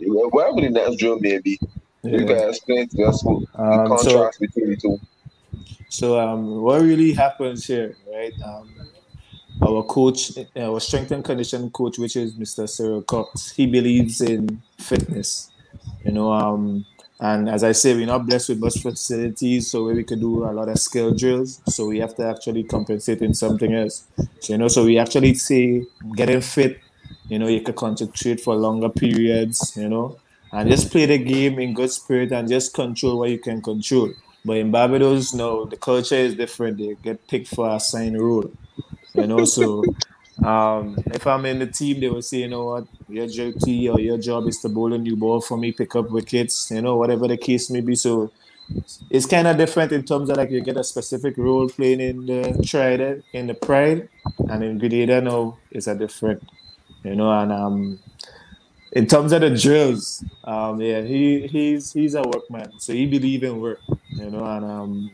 whatever 0.00 0.60
the 0.60 0.70
next 0.70 0.96
drill 0.96 1.18
may 1.20 1.38
be. 1.38 1.58
You 2.02 2.20
Yeah. 2.20 2.26
can 2.26 2.48
explain 2.50 2.88
to 2.88 3.02
us 3.04 3.22
the 3.22 3.46
Um, 3.56 3.86
so 3.88 3.88
contrast 3.88 4.40
between 4.40 4.70
the 4.70 4.76
two. 4.76 5.00
So 5.88 6.18
um, 6.18 6.60
what 6.62 6.80
really 6.82 7.12
happens 7.12 7.66
here, 7.66 7.96
right? 8.12 8.32
Um, 8.44 8.68
our 9.62 9.82
coach, 9.84 10.32
our 10.56 10.80
strength 10.80 11.12
and 11.12 11.24
conditioning 11.24 11.70
coach, 11.70 11.98
which 11.98 12.16
is 12.16 12.34
Mr. 12.34 12.68
Cyril 12.68 13.02
Cox, 13.02 13.52
he 13.52 13.66
believes 13.66 14.20
in 14.20 14.60
fitness. 14.78 15.50
You 16.04 16.12
know, 16.12 16.32
um, 16.32 16.84
and 17.20 17.48
as 17.48 17.62
I 17.62 17.72
say, 17.72 17.94
we're 17.94 18.06
not 18.06 18.26
blessed 18.26 18.50
with 18.50 18.60
much 18.60 18.78
facilities, 18.80 19.70
so 19.70 19.84
we 19.84 20.02
could 20.02 20.20
do 20.20 20.44
a 20.44 20.52
lot 20.52 20.68
of 20.68 20.78
skill 20.78 21.14
drills. 21.14 21.60
So 21.68 21.86
we 21.86 22.00
have 22.00 22.14
to 22.16 22.26
actually 22.26 22.64
compensate 22.64 23.22
in 23.22 23.34
something 23.34 23.72
else. 23.72 24.04
So 24.40 24.52
you 24.52 24.58
know, 24.58 24.68
so 24.68 24.84
we 24.84 24.98
actually 24.98 25.34
say 25.34 25.86
getting 26.16 26.40
fit. 26.40 26.80
You 27.28 27.38
know, 27.38 27.46
you 27.46 27.60
could 27.62 27.76
concentrate 27.76 28.40
for 28.40 28.56
longer 28.56 28.88
periods. 28.88 29.76
You 29.76 29.88
know, 29.88 30.18
and 30.52 30.68
just 30.68 30.90
play 30.90 31.06
the 31.06 31.18
game 31.18 31.58
in 31.60 31.72
good 31.72 31.90
spirit 31.90 32.32
and 32.32 32.48
just 32.48 32.74
control 32.74 33.20
what 33.20 33.30
you 33.30 33.38
can 33.38 33.62
control. 33.62 34.10
But 34.44 34.58
in 34.58 34.70
Barbados, 34.70 35.32
no, 35.34 35.64
the 35.64 35.76
culture 35.76 36.16
is 36.16 36.34
different. 36.34 36.78
They 36.78 36.96
get 37.02 37.26
picked 37.28 37.48
for 37.48 37.68
a 37.68 37.76
assigned 37.76 38.20
role. 38.20 38.50
You 39.14 39.26
know, 39.28 39.44
so 39.44 39.84
um, 40.42 40.96
if 41.06 41.26
I'm 41.26 41.44
in 41.46 41.60
the 41.60 41.66
team, 41.66 42.00
they 42.00 42.08
will 42.08 42.22
say, 42.22 42.38
you 42.38 42.48
know 42.48 42.64
what, 42.64 42.86
your 43.08 43.26
duty 43.26 43.88
or 43.88 44.00
your 44.00 44.18
job 44.18 44.48
is 44.48 44.58
to 44.60 44.68
bowl 44.68 44.92
a 44.92 44.98
new 44.98 45.16
ball 45.16 45.40
for 45.40 45.56
me, 45.56 45.72
pick 45.72 45.94
up 45.94 46.10
wickets, 46.10 46.70
you 46.70 46.82
know, 46.82 46.96
whatever 46.96 47.28
the 47.28 47.36
case 47.36 47.70
may 47.70 47.80
be. 47.80 47.94
So 47.94 48.32
it's 49.10 49.26
kind 49.26 49.46
of 49.46 49.56
different 49.56 49.92
in 49.92 50.04
terms 50.04 50.30
of 50.30 50.36
like 50.36 50.50
you 50.50 50.60
get 50.60 50.76
a 50.76 50.84
specific 50.84 51.36
role 51.36 51.68
playing 51.68 52.00
in 52.00 52.26
the 52.26 52.62
Trinidad, 52.66 53.22
in 53.32 53.46
the 53.46 53.54
Pride, 53.54 54.08
and 54.48 54.64
in 54.64 54.78
Grenada 54.78 55.20
now 55.20 55.58
it's 55.70 55.86
a 55.86 55.94
different, 55.94 56.42
you 57.04 57.14
know, 57.14 57.30
and 57.30 57.52
um, 57.52 57.98
in 58.92 59.06
terms 59.06 59.32
of 59.32 59.40
the 59.40 59.50
drills, 59.50 60.24
um, 60.44 60.80
yeah, 60.80 61.02
he 61.02 61.46
he's 61.46 61.92
he's 61.92 62.14
a 62.14 62.22
workman, 62.22 62.78
so 62.78 62.92
he 62.92 63.06
believe 63.06 63.42
in 63.42 63.60
work, 63.60 63.80
you 64.10 64.30
know, 64.30 64.44
and 64.44 64.64
um, 64.64 65.10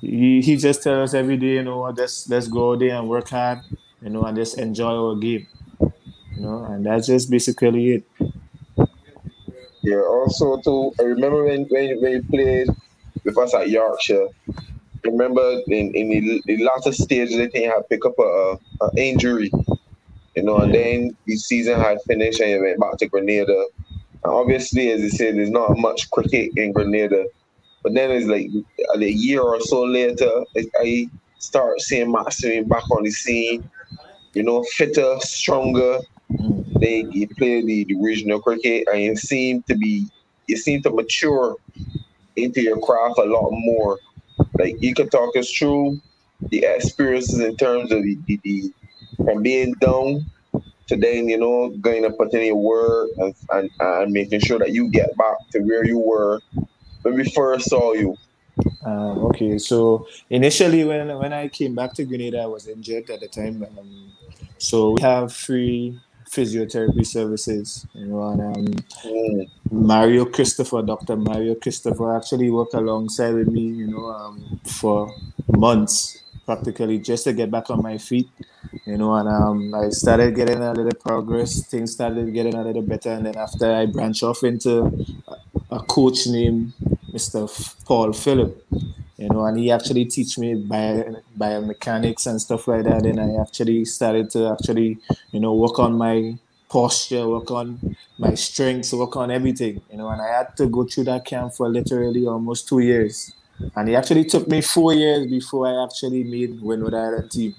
he 0.00 0.40
he 0.42 0.56
just 0.56 0.82
tells 0.82 1.10
us 1.10 1.14
every 1.14 1.36
day, 1.36 1.54
you 1.54 1.62
know, 1.62 1.82
let's 1.96 2.28
let's 2.28 2.48
go 2.48 2.72
out 2.72 2.80
there 2.80 2.96
and 2.96 3.08
work 3.08 3.28
hard, 3.28 3.60
you 4.02 4.10
know, 4.10 4.22
and 4.24 4.36
just 4.36 4.58
enjoy 4.58 4.90
our 4.90 5.16
game, 5.16 5.46
you 5.80 6.42
know, 6.42 6.64
and 6.64 6.86
that's 6.86 7.06
just 7.06 7.30
basically 7.30 7.92
it. 7.92 8.04
Yeah, 9.82 10.00
also 10.00 10.56
too, 10.58 10.92
I 10.98 11.04
remember 11.04 11.44
when, 11.44 11.64
when, 11.64 12.00
when 12.00 12.12
you 12.12 12.22
played 12.24 12.68
with 13.24 13.38
us 13.38 13.54
at 13.54 13.70
Yorkshire. 13.70 14.28
Remember 15.04 15.60
in, 15.68 15.94
in 15.94 16.08
the, 16.08 16.42
the 16.46 16.64
latter 16.64 16.92
stages, 16.92 17.38
I 17.38 17.46
think 17.48 17.64
you 17.64 17.70
had 17.70 17.88
pick 17.88 18.04
up 18.04 18.18
a, 18.18 18.58
a 18.82 18.90
injury, 18.96 19.52
you 20.34 20.42
know, 20.42 20.58
and 20.58 20.74
then 20.74 21.16
the 21.26 21.36
season 21.36 21.78
had 21.78 21.98
finished 22.02 22.40
and 22.40 22.50
you 22.50 22.60
went 22.60 22.80
back 22.80 22.96
to 22.98 23.06
Grenada. 23.06 23.66
And 24.24 24.32
obviously, 24.32 24.90
as 24.90 25.02
you 25.02 25.10
said, 25.10 25.36
there's 25.36 25.50
not 25.50 25.76
much 25.78 26.10
cricket 26.10 26.50
in 26.56 26.72
Grenada. 26.72 27.26
But 27.84 27.94
then 27.94 28.10
it's 28.10 28.26
like 28.26 28.48
a 28.96 28.98
year 28.98 29.42
or 29.42 29.60
so 29.60 29.82
later, 29.82 30.42
I, 30.80 31.08
start 31.38 31.80
seeing 31.80 32.12
McSween 32.12 32.68
back 32.68 32.90
on 32.90 33.04
the 33.04 33.10
scene, 33.10 33.68
you 34.36 34.42
know, 34.42 34.62
fitter, 34.74 35.16
stronger, 35.20 35.98
they 36.78 37.06
you 37.10 37.26
play 37.26 37.62
the, 37.62 37.84
the 37.84 37.96
regional 37.98 38.38
cricket 38.38 38.86
and 38.92 39.02
you 39.02 39.16
seem 39.16 39.62
to 39.62 39.74
be 39.74 40.06
you 40.46 40.58
seem 40.58 40.82
to 40.82 40.90
mature 40.90 41.56
into 42.36 42.60
your 42.60 42.78
craft 42.80 43.18
a 43.18 43.24
lot 43.24 43.48
more. 43.50 43.98
Like 44.58 44.76
you 44.82 44.94
can 44.94 45.08
talk 45.08 45.34
us 45.36 45.50
through 45.50 46.00
the 46.50 46.66
experiences 46.68 47.40
in 47.40 47.56
terms 47.56 47.90
of 47.90 48.02
the, 48.02 48.18
the, 48.26 48.40
the 48.44 48.72
from 49.24 49.42
being 49.42 49.72
down 49.80 50.26
to 50.88 50.96
then, 50.96 51.30
you 51.30 51.38
know, 51.38 51.70
going 51.80 52.02
to 52.02 52.10
put 52.10 52.34
in 52.34 52.44
your 52.44 52.56
work 52.56 53.08
and, 53.16 53.34
and, 53.52 53.70
and 53.80 54.12
making 54.12 54.40
sure 54.40 54.58
that 54.58 54.72
you 54.72 54.90
get 54.90 55.16
back 55.16 55.36
to 55.52 55.60
where 55.60 55.86
you 55.86 55.98
were 55.98 56.40
when 57.02 57.14
we 57.14 57.24
first 57.30 57.70
saw 57.70 57.94
you. 57.94 58.14
Um, 58.84 59.24
okay, 59.26 59.58
so 59.58 60.06
initially 60.30 60.84
when 60.84 61.08
when 61.18 61.32
I 61.32 61.48
came 61.48 61.74
back 61.74 61.92
to 61.94 62.04
Grenada, 62.04 62.42
I 62.42 62.46
was 62.46 62.66
injured 62.68 63.10
at 63.10 63.20
the 63.20 63.28
time. 63.28 63.64
Um, 63.78 64.12
so 64.58 64.92
we 64.92 65.02
have 65.02 65.32
free 65.32 66.00
physiotherapy 66.28 67.06
services, 67.06 67.86
you 67.94 68.06
know, 68.06 68.28
and 68.28 68.40
um. 68.40 69.46
Mario 69.70 70.24
Christopher, 70.24 70.82
Dr. 70.82 71.16
Mario 71.16 71.54
Christopher 71.56 72.16
actually 72.16 72.50
worked 72.50 72.74
alongside 72.74 73.34
with 73.34 73.48
me, 73.48 73.62
you 73.62 73.88
know, 73.88 74.06
um, 74.06 74.60
for 74.64 75.14
months 75.48 76.22
practically 76.44 76.98
just 76.98 77.24
to 77.24 77.32
get 77.32 77.50
back 77.50 77.68
on 77.70 77.82
my 77.82 77.98
feet, 77.98 78.28
you 78.84 78.96
know, 78.96 79.14
and 79.14 79.28
um, 79.28 79.74
I 79.74 79.90
started 79.90 80.34
getting 80.36 80.58
a 80.62 80.72
little 80.72 80.94
progress, 80.94 81.66
things 81.66 81.92
started 81.92 82.32
getting 82.32 82.54
a 82.54 82.62
little 82.62 82.82
better, 82.82 83.10
and 83.10 83.26
then 83.26 83.36
after 83.36 83.72
I 83.72 83.86
branched 83.86 84.22
off 84.22 84.44
into 84.44 85.04
a, 85.26 85.36
a 85.76 85.80
coach 85.82 86.26
named 86.28 86.72
Mr. 87.16 87.40
Paul 87.86 88.12
Phillip, 88.12 88.52
you 89.16 89.28
know, 89.30 89.46
and 89.46 89.58
he 89.58 89.70
actually 89.70 90.04
teach 90.04 90.38
me 90.38 90.54
bio, 90.54 91.16
biomechanics 91.38 92.26
and 92.26 92.40
stuff 92.40 92.68
like 92.68 92.84
that, 92.84 93.06
and 93.06 93.18
I 93.18 93.40
actually 93.40 93.84
started 93.86 94.28
to 94.30 94.52
actually, 94.52 94.98
you 95.32 95.40
know, 95.40 95.54
work 95.54 95.78
on 95.78 95.94
my 95.96 96.36
posture, 96.68 97.26
work 97.26 97.50
on 97.50 97.96
my 98.18 98.34
strengths, 98.34 98.92
work 98.92 99.16
on 99.16 99.30
everything, 99.30 99.80
you 99.90 99.96
know, 99.96 100.08
and 100.08 100.20
I 100.20 100.28
had 100.38 100.56
to 100.58 100.66
go 100.66 100.84
through 100.84 101.04
that 101.04 101.24
camp 101.24 101.54
for 101.54 101.68
literally 101.68 102.26
almost 102.26 102.68
two 102.68 102.80
years. 102.80 103.32
And 103.74 103.88
it 103.88 103.94
actually 103.94 104.24
took 104.26 104.46
me 104.48 104.60
four 104.60 104.92
years 104.92 105.26
before 105.26 105.66
I 105.66 105.84
actually 105.84 106.24
made 106.24 106.60
Windward 106.60 106.92
Island 106.94 107.30
team. 107.30 107.54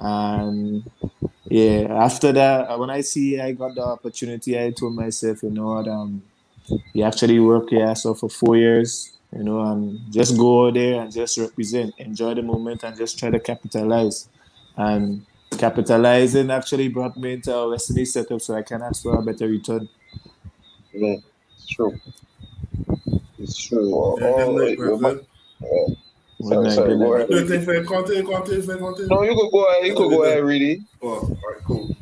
And 0.00 0.82
yeah, 1.44 1.86
after 2.06 2.32
that, 2.32 2.76
when 2.78 2.90
I 2.90 3.02
see 3.02 3.40
I 3.40 3.52
got 3.52 3.76
the 3.76 3.84
opportunity, 3.84 4.58
I 4.58 4.72
told 4.72 4.94
myself, 4.96 5.44
you 5.44 5.50
know 5.50 5.66
what, 5.74 5.86
um, 5.86 6.22
you 6.92 7.04
actually 7.04 7.38
work 7.40 7.70
your 7.70 7.88
ass 7.88 8.04
off 8.06 8.20
for 8.20 8.28
four 8.28 8.56
years, 8.56 9.12
you 9.36 9.42
know, 9.44 9.60
and 9.60 9.98
just 10.10 10.36
go 10.36 10.66
out 10.68 10.74
there 10.74 11.00
and 11.00 11.12
just 11.12 11.38
represent, 11.38 11.94
enjoy 11.98 12.34
the 12.34 12.42
moment, 12.42 12.82
and 12.84 12.96
just 12.96 13.18
try 13.18 13.30
to 13.30 13.40
capitalize. 13.40 14.28
And 14.76 15.24
capitalizing 15.58 16.50
actually 16.50 16.88
brought 16.88 17.16
me 17.16 17.34
into 17.34 17.54
a 17.54 17.68
West 17.70 17.90
Indies 17.90 18.12
setup, 18.12 18.40
so 18.40 18.54
I 18.54 18.62
can 18.62 18.82
ask 18.82 19.02
for 19.02 19.14
a 19.18 19.22
better 19.22 19.46
return. 19.48 19.88
Yeah, 20.92 21.16
It's 21.56 21.66
true. 21.68 21.98
It's 23.38 23.56
true. 23.66 23.88
Yeah, 24.20 24.26
Oh, 24.26 24.46
good 24.46 24.54
wait, 24.54 24.78
luck, 24.78 25.00
wait, 25.00 25.00
brother. 25.00 25.20
sorry, 26.42 26.70
sorry, 26.70 26.96
go 26.98 27.14
ahead. 27.14 27.28
Good 27.28 27.48
thing 27.48 27.62
for 27.62 27.84
continue, 27.84 28.22
continue, 28.24 28.62
continue. 28.78 29.08
No, 29.08 29.22
you 29.22 29.34
could 29.34 29.50
go 29.50 29.64
ahead. 29.68 29.86
You 29.86 29.94
could 29.94 30.10
go 30.10 30.22
ahead, 30.24 30.44
really. 30.44 30.82
Oh, 31.02 31.08
all 31.08 31.28
right, 31.30 31.64
cool. 31.64 31.96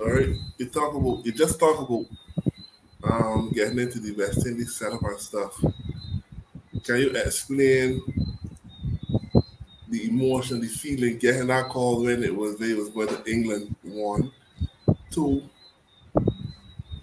All 0.00 0.06
right, 0.10 0.28
you 0.58 0.66
talk 0.66 0.94
about 0.94 1.24
you 1.26 1.32
just 1.32 1.58
talk 1.58 1.78
about 1.80 2.04
um 3.04 3.50
getting 3.54 3.78
into 3.78 4.00
the 4.00 4.12
West 4.12 4.46
Indies 4.46 4.74
setup 4.74 5.02
and 5.02 5.18
stuff. 5.18 5.58
Can 6.84 7.00
you 7.00 7.10
explain 7.10 8.02
the 9.88 10.08
emotion, 10.08 10.60
the 10.60 10.68
feeling, 10.68 11.18
getting 11.18 11.46
that 11.46 11.68
call 11.68 12.02
when 12.02 12.22
it 12.22 12.34
was 12.34 12.58
they 12.58 12.74
was 12.74 12.90
going 12.90 13.08
to 13.08 13.30
England 13.30 13.74
one, 13.82 14.30
two. 15.10 15.42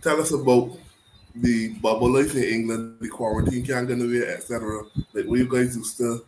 Tell 0.01 0.21
us 0.21 0.31
about 0.31 0.77
the 1.33 1.69
bubble 1.81 2.13
life 2.13 2.35
in 2.35 2.43
England, 2.43 2.97
the 3.01 3.09
quarantine 3.09 3.65
can't 3.65 3.87
get 3.87 3.99
away, 3.99 4.27
etc. 4.27 4.83
Like 5.13 5.25
what 5.25 5.39
you 5.39 5.49
guys 5.49 5.75
used 5.75 5.97
to 5.97 6.23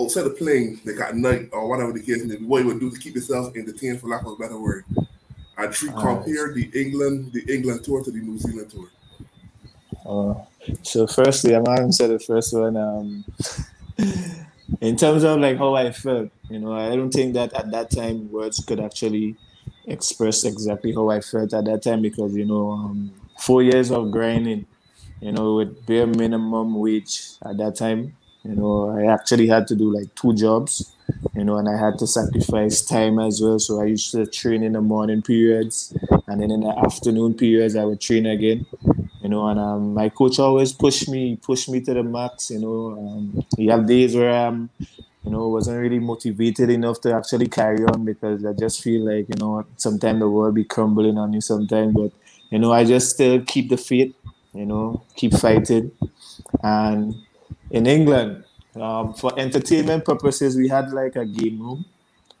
outside 0.00 0.26
of 0.26 0.38
playing, 0.38 0.80
like 0.84 1.00
at 1.00 1.16
night 1.16 1.48
or 1.52 1.68
whatever 1.68 1.92
the 1.92 2.02
case 2.02 2.24
may 2.24 2.36
be, 2.36 2.44
what 2.44 2.60
you 2.60 2.68
would 2.68 2.80
do 2.80 2.90
to 2.90 2.98
keep 2.98 3.16
yourself 3.16 3.54
entertained, 3.56 4.00
for 4.00 4.08
lack 4.08 4.24
of 4.24 4.32
a 4.32 4.36
better 4.36 4.58
word. 4.58 4.84
I 5.58 5.66
treat 5.66 5.92
Ah, 5.94 6.00
compare 6.00 6.54
the 6.54 6.70
England 6.74 7.32
the 7.32 7.42
England 7.54 7.84
tour 7.84 8.02
to 8.02 8.10
the 8.10 8.18
New 8.20 8.38
Zealand 8.38 8.70
tour. 8.70 8.88
Uh, 10.06 10.34
so 10.82 11.06
firstly, 11.06 11.54
I'm 11.54 11.64
gonna 11.64 11.82
answer 11.82 12.08
the 12.08 12.18
first 12.18 12.54
one. 12.54 12.76
Um, 12.76 13.24
in 14.80 14.96
terms 14.96 15.24
of 15.24 15.40
like 15.40 15.58
how 15.58 15.74
I 15.74 15.92
felt, 15.92 16.30
you 16.48 16.58
know, 16.58 16.72
I 16.72 16.94
don't 16.96 17.10
think 17.10 17.34
that 17.34 17.52
at 17.54 17.70
that 17.70 17.90
time 17.90 18.30
words 18.30 18.62
could 18.64 18.80
actually 18.80 19.36
express 19.86 20.44
exactly 20.44 20.92
how 20.94 21.10
I 21.10 21.20
felt 21.20 21.52
at 21.54 21.64
that 21.64 21.82
time 21.82 22.02
because 22.02 22.34
you 22.34 22.44
know, 22.46 22.72
um, 22.72 23.12
four 23.38 23.62
years 23.62 23.90
of 23.90 24.10
grinding, 24.10 24.66
you 25.20 25.32
know, 25.32 25.56
with 25.56 25.86
bare 25.86 26.06
minimum 26.06 26.74
wage 26.78 27.20
at 27.44 27.56
that 27.58 27.76
time. 27.76 28.16
You 28.44 28.54
know, 28.54 28.90
I 28.90 29.12
actually 29.12 29.48
had 29.48 29.66
to 29.68 29.76
do 29.76 29.92
like 29.92 30.14
two 30.14 30.34
jobs, 30.34 30.92
you 31.34 31.44
know, 31.44 31.56
and 31.56 31.68
I 31.68 31.78
had 31.78 31.98
to 31.98 32.06
sacrifice 32.06 32.82
time 32.82 33.18
as 33.18 33.40
well. 33.40 33.58
So 33.58 33.80
I 33.80 33.86
used 33.86 34.10
to 34.12 34.26
train 34.26 34.62
in 34.62 34.72
the 34.72 34.80
morning 34.80 35.22
periods, 35.22 35.96
and 36.26 36.40
then 36.40 36.50
in 36.50 36.60
the 36.60 36.78
afternoon 36.78 37.34
periods, 37.34 37.76
I 37.76 37.84
would 37.84 38.00
train 38.00 38.26
again 38.26 38.66
you 39.22 39.28
know, 39.28 39.46
and 39.48 39.58
um, 39.58 39.94
my 39.94 40.08
coach 40.08 40.38
always 40.38 40.72
pushed 40.72 41.08
me, 41.08 41.36
pushed 41.36 41.68
me 41.68 41.80
to 41.80 41.94
the 41.94 42.02
max, 42.02 42.50
you 42.50 42.60
know. 42.60 42.92
Um, 42.98 43.44
you 43.56 43.70
have 43.70 43.86
days 43.86 44.14
where 44.14 44.30
I'm, 44.30 44.70
you 44.78 45.30
know, 45.30 45.48
wasn't 45.48 45.80
really 45.80 45.98
motivated 45.98 46.70
enough 46.70 47.00
to 47.02 47.14
actually 47.14 47.48
carry 47.48 47.84
on 47.84 48.04
because 48.04 48.44
I 48.44 48.52
just 48.52 48.82
feel 48.82 49.04
like, 49.04 49.28
you 49.28 49.34
know, 49.38 49.66
sometimes 49.76 50.20
the 50.20 50.28
world 50.28 50.54
be 50.54 50.64
crumbling 50.64 51.18
on 51.18 51.32
you 51.32 51.40
sometimes, 51.40 51.94
but, 51.94 52.12
you 52.50 52.58
know, 52.58 52.72
I 52.72 52.84
just 52.84 53.10
still 53.10 53.40
keep 53.42 53.68
the 53.68 53.76
faith, 53.76 54.14
you 54.54 54.66
know, 54.66 55.04
keep 55.16 55.34
fighting. 55.34 55.90
And 56.62 57.14
in 57.70 57.86
England, 57.86 58.44
um, 58.74 59.14
for 59.14 59.38
entertainment 59.38 60.04
purposes, 60.04 60.56
we 60.56 60.68
had 60.68 60.90
like 60.92 61.16
a 61.16 61.24
game 61.24 61.60
room 61.60 61.84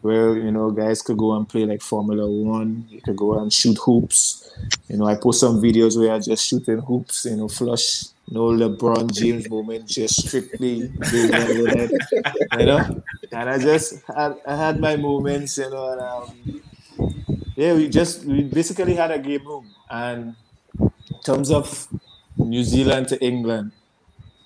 where, 0.00 0.36
you 0.36 0.50
know, 0.50 0.70
guys 0.70 1.02
could 1.02 1.18
go 1.18 1.32
and 1.34 1.48
play 1.48 1.64
like 1.64 1.82
Formula 1.82 2.28
One, 2.28 2.86
you 2.88 3.00
could 3.00 3.16
go 3.16 3.38
and 3.38 3.52
shoot 3.52 3.78
hoops. 3.78 4.50
You 4.88 4.98
know, 4.98 5.06
I 5.06 5.16
post 5.16 5.40
some 5.40 5.60
videos 5.60 5.98
where 5.98 6.14
I 6.14 6.18
just 6.20 6.46
shooting 6.46 6.78
hoops, 6.78 7.24
you 7.24 7.36
know, 7.36 7.48
flush, 7.48 8.04
no 8.30 8.46
LeBron 8.46 9.12
James 9.12 9.48
moment, 9.48 9.86
just 9.86 10.26
strictly 10.26 10.92
you 11.12 11.28
know. 12.66 13.02
And 13.32 13.50
I 13.50 13.58
just 13.58 14.02
had 14.06 14.36
I 14.46 14.56
had 14.56 14.80
my 14.80 14.96
moments, 14.96 15.58
you 15.58 15.70
know, 15.70 15.92
and 15.92 16.00
um, 16.00 16.62
yeah, 17.56 17.74
we 17.74 17.88
just 17.88 18.24
we 18.24 18.42
basically 18.42 18.94
had 18.94 19.10
a 19.10 19.18
game 19.18 19.46
room. 19.46 19.70
And 19.90 20.36
in 20.78 21.20
terms 21.24 21.50
of 21.50 21.88
New 22.36 22.62
Zealand 22.62 23.08
to 23.08 23.24
England, 23.24 23.72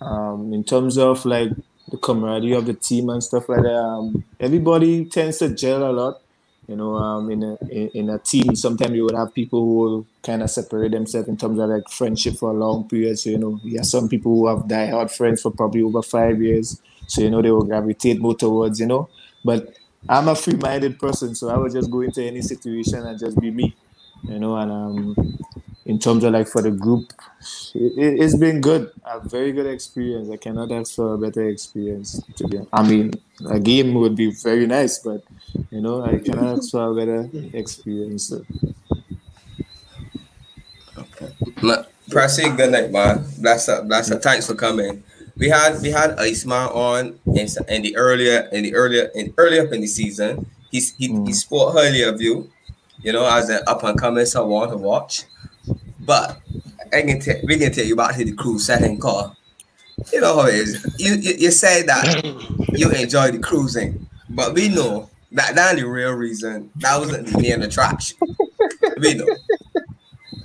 um, 0.01 0.53
in 0.53 0.65
terms 0.65 0.97
of 0.97 1.25
like 1.25 1.51
the 1.93 1.99
camaraderie 1.99 2.55
of 2.55 2.67
the 2.67 2.75
team 2.75 3.11
and 3.11 3.23
stuff 3.23 3.49
like 3.49 3.63
that, 3.63 3.77
um, 3.77 4.25
everybody 4.41 5.05
tends 5.05 5.39
to 5.39 5.55
gel 5.55 5.89
a 5.89 5.93
lot. 5.93 6.21
You 6.67 6.77
know, 6.77 6.95
um, 6.97 7.31
in 7.31 7.43
a 7.43 7.59
in, 7.71 7.89
in 7.89 8.11
a 8.11 8.19
team, 8.19 8.57
sometimes 8.57 8.93
you 8.95 9.05
would 9.05 9.15
have 9.17 9.35
people 9.35 9.61
who 9.61 10.07
kind 10.23 10.43
of 10.43 10.51
separate 10.51 10.93
themselves 10.93 11.29
in 11.29 11.37
terms 11.37 11.59
of 11.59 11.69
like 11.69 11.89
friendship 11.91 12.37
for 12.37 12.51
a 12.51 12.55
long 12.55 12.89
period. 12.89 13.19
So 13.19 13.31
you 13.31 13.39
know, 13.39 13.61
you 13.63 13.77
have 13.79 13.87
some 13.87 14.09
people 14.09 14.33
who 14.33 14.47
have 14.49 14.67
diehard 14.69 15.15
friends 15.15 15.43
for 15.43 15.51
probably 15.51 15.83
over 15.83 16.03
five 16.03 16.41
years. 16.41 16.81
So 17.09 17.21
you 17.21 17.31
know, 17.31 17.43
they 17.43 17.51
will 17.51 17.65
gravitate 17.65 18.21
more 18.21 18.35
towards 18.37 18.81
you 18.81 18.87
know. 18.87 19.09
But 19.45 19.75
I'm 20.09 20.29
a 20.29 20.35
free-minded 20.37 20.99
person, 20.99 21.35
so 21.35 21.49
I 21.49 21.59
would 21.59 21.73
just 21.73 21.91
go 21.91 22.01
into 22.01 22.23
any 22.25 22.43
situation 22.43 23.01
and 23.07 23.19
just 23.19 23.39
be 23.41 23.51
me. 23.51 23.75
You 24.29 24.39
know, 24.39 24.57
and 24.57 24.71
um, 24.71 25.39
in 25.85 25.99
terms 25.99 26.25
of 26.25 26.33
like 26.33 26.49
for 26.49 26.63
the 26.63 26.71
group, 26.71 27.13
it, 27.75 27.93
it's 28.21 28.37
been 28.37 28.61
good. 28.61 28.91
A 29.05 29.21
very 29.21 29.53
good 29.53 29.67
experience. 29.67 30.29
I 30.31 30.37
cannot 30.37 30.71
ask 30.73 30.95
for 30.95 31.15
a 31.15 31.19
better 31.19 31.49
experience. 31.49 32.21
To 32.37 32.47
be, 32.49 32.61
I 32.73 32.83
mean, 32.89 33.13
a 33.49 33.59
game 33.59 33.95
would 33.95 34.15
be 34.17 34.31
very 34.31 34.67
nice, 34.67 34.99
but 34.99 35.23
you 35.71 35.81
know, 35.81 36.03
I 36.05 36.19
cannot 36.19 36.59
ask 36.59 36.71
for 36.71 36.91
a 36.91 36.95
better 36.95 37.29
experience. 37.53 38.29
So. 38.29 38.45
Ma- 41.63 41.85
Pressy, 42.11 42.55
good 42.57 42.73
night, 42.73 42.91
man. 42.91 43.25
Bless 43.39 43.69
up, 43.69 43.87
bless 43.87 44.11
up. 44.11 44.23
Thanks 44.23 44.47
for 44.47 44.55
coming. 44.55 45.03
We 45.37 45.49
had 45.49 45.81
we 45.81 45.91
had 45.91 46.19
Iceman 46.19 46.69
on 46.75 47.19
in, 47.27 47.47
in 47.69 47.83
the 47.83 47.97
earlier 47.97 48.49
in 48.53 48.65
the 48.65 48.75
earlier 48.75 49.11
in 49.15 49.33
earlier 49.39 49.63
up 49.67 49.73
in 49.73 49.81
the 49.81 49.87
season. 49.87 50.47
He's 50.71 50.95
he, 50.97 51.07
he 51.09 51.13
Mm. 51.13 51.35
spoke 51.35 51.73
highly 51.75 52.03
of 52.03 52.21
you, 52.21 52.51
you 53.03 53.13
know, 53.13 53.25
as 53.27 53.49
an 53.49 53.61
up 53.67 53.83
and 53.85 53.99
coming 53.99 54.27
someone 54.27 54.69
to 54.71 54.77
watch. 54.77 55.25
But 56.05 56.41
I 56.93 57.03
can 57.03 57.21
tell 57.21 57.37
we 57.45 57.59
can 57.59 57.73
tell 57.73 57.85
you 57.85 57.95
about 57.95 58.15
the 58.17 58.33
cruise 58.33 58.67
setting 58.67 58.99
car. 58.99 59.35
You 60.13 60.21
know 60.21 60.37
how 60.41 60.47
it 60.49 60.55
is. 60.55 60.95
You 60.99 61.15
you, 61.15 61.35
you 61.39 61.51
say 61.51 61.83
that 61.85 62.25
you 62.73 62.91
enjoy 62.91 63.31
the 63.31 63.39
cruising, 63.39 64.07
but 64.29 64.53
we 64.55 64.69
know 64.69 65.09
that 65.33 65.55
that's 65.55 65.81
the 65.81 65.87
real 65.87 66.13
reason. 66.13 66.71
That 66.77 66.99
wasn't 66.99 67.29
the 67.29 67.41
main 67.41 67.63
attraction. 67.63 68.19
We 68.99 69.15
know. 69.15 69.29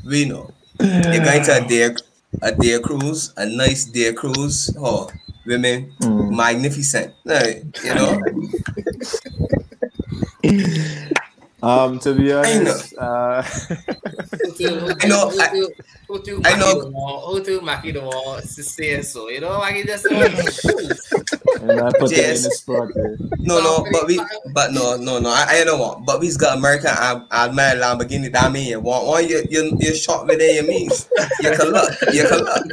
We 0.05 0.25
know. 0.25 0.51
You're 0.79 1.23
going 1.23 1.43
to 1.43 1.63
a 1.63 1.67
day 1.67 1.95
a 2.41 2.51
day 2.53 2.79
cruise, 2.79 3.33
a 3.35 3.45
nice 3.45 3.85
day 3.85 4.13
cruise. 4.13 4.75
Oh, 4.79 5.09
women, 5.45 5.93
Mm. 6.01 6.35
magnificent. 6.35 7.13
You 7.25 7.95
know, 7.95 8.21
Um, 11.67 11.99
to 11.99 12.13
be 12.13 12.31
honest, 12.31 12.53
I 12.55 12.63
know. 12.63 12.71
honest, 12.71 12.97
uh, 12.97 13.41
Who 13.43 14.53
do, 14.57 14.67
who 14.79 14.89
I 14.89 14.93
do, 14.99 15.07
know, 15.09 15.29
who 15.29 15.39
I- 15.41 15.49
do, 15.51 15.69
who 16.07 16.23
do 16.23 16.41
I 16.45 16.51
Maki 16.53 16.59
know- 16.59 16.81
the 16.83 16.91
wall, 16.91 17.33
who 17.33 17.43
do 17.43 17.59
Maki 17.61 17.93
the 17.93 18.01
wall 18.01 18.39
to 18.39 18.47
say 18.63 19.01
so, 19.01 19.29
you 19.29 19.41
know, 19.41 19.59
like 19.59 19.75
he 19.75 19.83
just 19.83 20.05
want 20.09 20.33
to 20.33 21.61
and 21.61 21.81
I 21.81 21.91
put 21.99 22.09
them 22.11 22.19
in 22.19 22.25
Yes. 22.37 22.43
the 22.45 22.51
spot. 22.51 22.89
there. 22.93 23.17
no, 23.39 23.59
no, 23.59 23.85
but 23.91 24.07
we, 24.07 24.21
but 24.53 24.71
no, 24.71 24.95
no, 24.95 25.19
no. 25.19 25.29
I, 25.29 25.45
I 25.49 25.63
know 25.65 25.77
what, 25.77 26.05
but 26.05 26.19
we's 26.19 26.37
got 26.37 26.57
American 26.57 26.91
Al- 26.95 27.27
Alman 27.31 27.77
Lamborghini. 27.79 28.31
That 28.31 28.51
mean 28.51 28.67
you 28.69 28.79
want 28.79 29.05
one, 29.07 29.27
you 29.27 29.43
you 29.49 29.75
you 29.79 29.95
shot 29.95 30.27
within 30.27 30.55
your 30.55 30.63
means. 30.65 31.09
You 31.41 31.51
can 31.51 31.67
look, 31.69 31.91
you 32.13 32.23
can 32.27 32.39
look. 32.39 32.63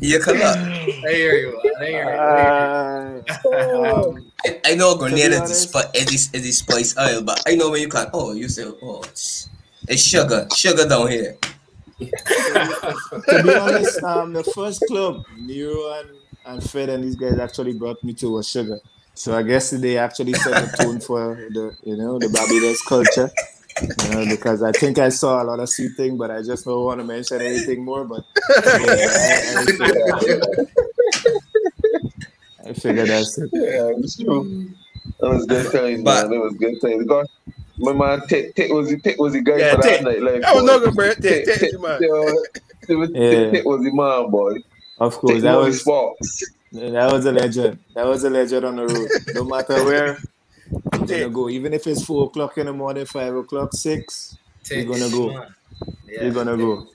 You 0.00 0.18
can 0.20 0.34
look. 0.34 0.56
I 0.56 1.12
hear 1.12 1.34
you. 1.34 1.60
I 1.80 1.84
hear 1.84 2.04
you. 2.04 2.10
I. 2.10 3.22
Uh, 3.52 4.08
um, 4.08 4.32
I- 4.46 4.60
I 4.66 4.74
know 4.76 4.96
grenade 4.96 5.32
is 5.32 5.40
the, 5.42 5.54
spi- 5.54 5.90
is 5.94 6.30
is 6.32 6.42
the 6.42 6.52
spice 6.52 6.96
oil, 6.98 7.22
but 7.22 7.40
I 7.46 7.54
know 7.54 7.70
when 7.70 7.80
you 7.82 7.88
can. 7.88 8.06
Oh, 8.12 8.32
you 8.32 8.48
say, 8.48 8.64
oh, 8.64 9.02
it's, 9.04 9.48
it's 9.88 10.02
sugar, 10.02 10.46
sugar 10.56 10.88
down 10.88 11.08
here. 11.10 11.36
to 12.00 13.42
be 13.42 13.54
honest, 13.54 14.02
um, 14.02 14.32
the 14.32 14.42
first 14.54 14.82
club 14.86 15.24
Nero 15.38 15.92
and, 16.00 16.08
and 16.46 16.70
Fred 16.70 16.88
and 16.88 17.04
these 17.04 17.16
guys 17.16 17.38
actually 17.38 17.72
brought 17.74 18.02
me 18.02 18.12
to 18.14 18.30
was 18.30 18.48
Sugar. 18.48 18.80
So 19.14 19.36
I 19.36 19.42
guess 19.42 19.70
they 19.70 19.96
actually 19.96 20.34
set 20.34 20.70
the 20.70 20.76
tone 20.76 21.00
for 21.00 21.36
the 21.36 21.76
you 21.84 21.96
know 21.96 22.18
the 22.18 22.28
Barbados 22.28 22.82
culture. 22.82 23.30
You 23.82 24.10
know, 24.10 24.24
because 24.28 24.62
I 24.62 24.72
think 24.72 24.98
I 24.98 25.08
saw 25.08 25.42
a 25.42 25.44
lot 25.44 25.58
of 25.60 25.68
sweet 25.68 25.92
thing, 25.96 26.16
but 26.16 26.30
I 26.30 26.42
just 26.42 26.64
don't 26.64 26.84
want 26.84 27.00
to 27.00 27.04
mention 27.04 27.40
anything 27.40 27.84
more. 27.84 28.04
But 28.04 28.24
yeah, 28.48 28.62
I, 28.66 29.54
I, 29.58 29.64
figured, 29.64 30.42
I 32.66 32.72
figured 32.72 33.08
that's 33.08 33.38
it. 33.38 33.50
Yeah, 33.52 33.92
it's 33.98 34.16
true. 34.16 34.70
That 35.20 35.30
was 35.30 35.46
good 35.46 35.72
times, 35.72 36.02
But- 36.02 36.22
man. 36.22 36.30
That 36.30 36.40
was 36.40 36.54
good 36.54 36.80
times. 36.80 37.02
Because 37.02 37.28
my 37.78 37.92
man 37.92 38.20
Tick 38.28 38.54
Tick 38.54 38.70
was 38.72 38.88
the 38.90 38.98
Tick 39.00 39.18
was 39.18 39.32
the 39.32 39.40
guy 39.40 39.56
Yeah, 39.56 39.74
for 39.76 39.82
that 39.82 39.88
Tick. 39.88 40.02
night. 40.02 40.22
Like, 40.22 40.42
That 40.42 40.54
was 40.54 40.64
not 40.64 40.80
no 40.80 40.86
good, 40.86 40.94
bro. 40.94 41.08
Take, 41.14 41.22
Tick, 41.22 41.44
take, 41.46 41.58
Tick, 41.72 41.80
man. 41.80 41.98
Tick, 42.00 42.10
uh, 42.10 42.94
was- 42.98 43.10
Yeah. 43.12 43.30
Tick, 43.30 43.52
Tick 43.52 43.64
was 43.64 43.82
the 43.82 43.92
man, 43.92 44.30
boy. 44.30 44.54
Of 45.00 45.14
course, 45.18 45.32
Tick 45.34 45.42
that 45.42 45.56
was 45.58 45.84
was 45.84 46.44
that 46.72 47.12
was 47.12 47.24
a 47.26 47.32
legend. 47.32 47.78
That 47.96 48.06
was 48.06 48.22
a 48.24 48.30
legend 48.30 48.64
on 48.64 48.76
the 48.76 48.86
road. 48.86 49.08
No 49.34 49.44
matter 49.44 49.84
where 49.84 50.18
you're 50.70 51.06
gonna 51.06 51.28
go, 51.28 51.48
even 51.48 51.72
if 51.72 51.86
it's 51.86 52.04
four 52.04 52.26
o'clock 52.26 52.58
in 52.58 52.66
the 52.66 52.72
morning, 52.72 53.06
five 53.06 53.34
o'clock, 53.34 53.72
six, 53.74 54.36
Take 54.62 54.88
gonna 54.88 55.10
go. 55.10 55.32
man. 55.34 55.54
Yeah. 56.08 56.22
you're 56.24 56.32
gonna 56.32 56.56
go. 56.56 56.86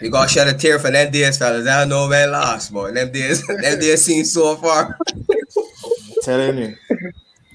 We 0.00 0.08
gotta 0.10 0.28
shed 0.28 0.48
a 0.48 0.54
tear 0.58 0.78
for 0.80 0.90
them 0.90 1.12
days, 1.12 1.38
fellas. 1.38 1.66
I 1.68 1.80
don't 1.80 1.88
know 1.90 2.08
when 2.08 2.30
last, 2.32 2.72
boy. 2.72 2.90
Them 2.92 3.12
days, 3.12 3.46
them 3.46 3.60
days 3.78 4.04
seem 4.04 4.24
so 4.24 4.56
far. 4.56 4.98
telling 6.22 6.58
you. 6.58 6.76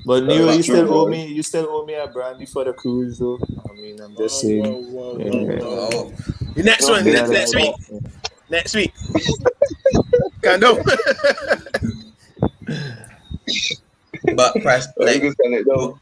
But 0.05 0.21
That's 0.21 0.33
Neo, 0.37 0.45
not 0.45 0.57
you 0.57 0.63
true, 0.63 0.75
still 0.75 0.93
owe 0.93 1.05
boy. 1.05 1.11
me. 1.11 1.27
You 1.27 1.43
still 1.43 1.67
owe 1.69 1.85
me 1.85 1.93
a 1.95 2.07
brandy 2.07 2.45
for 2.45 2.63
the 2.63 2.71
cruise, 2.73 3.19
though. 3.19 3.37
I 3.69 3.73
mean, 3.73 3.99
I'm 3.99 4.15
just 4.15 4.41
Whoa, 4.43 4.49
saying. 4.49 4.63
whoa, 4.63 5.15
whoa, 5.15 5.17
Yeah, 5.19 5.29
whoa, 5.31 5.39
yeah. 5.51 5.59
whoa. 5.59 5.89
Oh, 5.91 6.13
The 6.55 6.63
next 6.63 6.89
one, 6.89 7.03
next, 7.03 7.29
next 7.29 7.55
week. 7.55 7.75
Next 8.49 8.73
week. 8.75 8.93
Can 10.41 10.59
do. 10.61 10.81
but 14.35 14.53
press 14.61 14.87
like, 14.97 15.21
can 15.21 15.33
sell 15.35 15.53
it 15.53 15.65
though. 15.67 15.99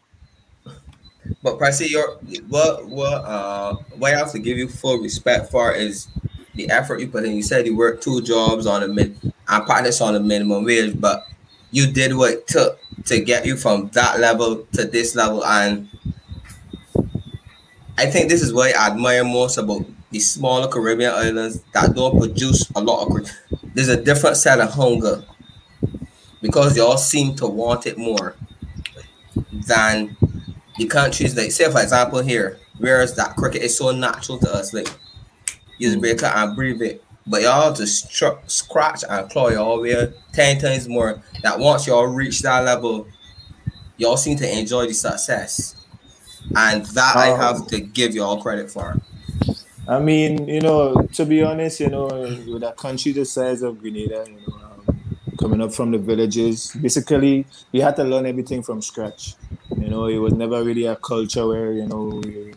but 1.44 1.58
Pressy, 1.60 1.90
your 1.90 2.16
what 2.48 2.86
what 2.88 3.26
uh 3.26 3.76
what 3.98 4.14
I 4.14 4.18
have 4.18 4.32
to 4.32 4.40
give 4.40 4.58
you 4.58 4.68
full 4.68 5.00
respect 5.00 5.52
for 5.52 5.74
is 5.74 6.08
the 6.56 6.70
effort 6.70 7.00
you 7.00 7.08
put 7.08 7.26
in. 7.26 7.36
You 7.36 7.44
said 7.44 7.66
you 7.66 7.78
worked 7.78 8.04
two 8.04 8.22
jobs 8.22 8.66
on 8.66 8.84
a 8.84 8.88
min 8.88 9.16
and 9.48 9.66
practice 9.66 10.02
on 10.02 10.16
a 10.16 10.20
minimum 10.20 10.66
wage, 10.66 11.00
but 11.00 11.26
you 11.72 11.92
did 11.92 12.16
what 12.16 12.32
it 12.32 12.48
took 12.48 12.80
to 13.06 13.20
get 13.22 13.46
you 13.46 13.56
from 13.56 13.90
that 13.90 14.20
level 14.20 14.66
to 14.74 14.86
this 14.86 15.16
level, 15.16 15.46
and 15.46 15.88
I 17.98 18.06
think 18.06 18.30
this 18.30 18.42
is 18.42 18.54
what 18.54 18.76
I 18.76 18.92
admire 18.92 19.24
most 19.24 19.58
about 19.58 19.86
the 20.12 20.20
smaller 20.20 20.68
Caribbean 20.68 21.14
islands 21.14 21.62
that 21.74 21.96
don't 21.96 22.18
produce 22.18 22.70
a 22.76 22.82
lot 22.82 23.08
of. 23.08 23.30
There's 23.74 23.90
a 23.90 24.02
different 24.02 24.38
set 24.38 24.60
of 24.60 24.72
hunger 24.72 25.24
because 26.42 26.78
y'all 26.78 26.98
seem 26.98 27.36
to 27.36 27.48
want 27.48 27.86
it 27.88 27.98
more 27.98 28.36
than 29.68 30.16
the 30.78 30.86
countries 30.86 31.36
like 31.36 31.52
say 31.52 31.70
for 31.72 31.82
example 31.82 32.22
here, 32.22 32.60
whereas 32.78 33.16
that 33.16 33.36
cricket 33.36 33.62
is 33.64 33.78
so 33.78 33.92
natural 33.92 34.38
to 34.40 34.54
us, 34.54 34.74
like 34.74 34.90
you 35.78 35.90
just 35.90 36.00
break 36.00 36.18
it 36.18 36.24
and 36.24 36.56
breathe 36.56 36.82
it. 36.82 37.04
But 37.26 37.42
y'all 37.42 37.74
just 37.74 38.10
scratch 38.48 39.04
and 39.10 39.30
claw 39.30 39.50
y'all 39.50 39.82
way 39.82 40.14
ten 40.34 40.60
times 40.60 40.88
more. 40.88 41.22
That 41.44 41.60
once 41.60 41.86
y'all 41.88 42.08
reach 42.08 42.42
that 42.44 42.64
level, 42.64 43.08
y'all 43.98 44.18
seem 44.18 44.38
to 44.38 44.60
enjoy 44.60 44.88
the 44.88 44.94
success. 44.94 45.76
And 46.56 46.86
that 46.86 47.16
I 47.18 47.32
Um, 47.32 47.40
have 47.40 47.68
to 47.68 47.82
give 47.82 48.16
y'all 48.16 48.42
credit 48.42 48.72
for. 48.72 49.02
I 49.88 50.00
mean, 50.00 50.48
you 50.48 50.62
know, 50.62 51.08
to 51.14 51.26
be 51.26 51.44
honest, 51.44 51.80
you 51.80 51.90
know, 51.90 52.08
with 52.48 52.64
a 52.64 52.74
country 52.78 53.12
the 53.12 53.26
size 53.26 53.62
of 53.62 53.80
Grenada, 53.82 54.26
you 54.28 54.36
know, 54.48 54.56
um, 54.64 54.67
coming 55.38 55.62
up 55.62 55.74
from 55.74 55.92
the 55.92 55.98
villages, 55.98 56.72
basically, 56.82 57.46
we 57.72 57.80
had 57.80 57.96
to 57.96 58.04
learn 58.04 58.26
everything 58.26 58.64
from 58.64 58.82
scratch. 58.82 59.36
You 59.78 59.90
know, 59.90 60.08
it 60.08 60.18
was 60.18 60.34
never 60.34 60.64
really 60.64 60.86
a 60.86 60.96
culture 60.96 61.48
where, 61.48 61.72
you 61.74 61.86
know, 61.86 62.22
we 62.24 62.54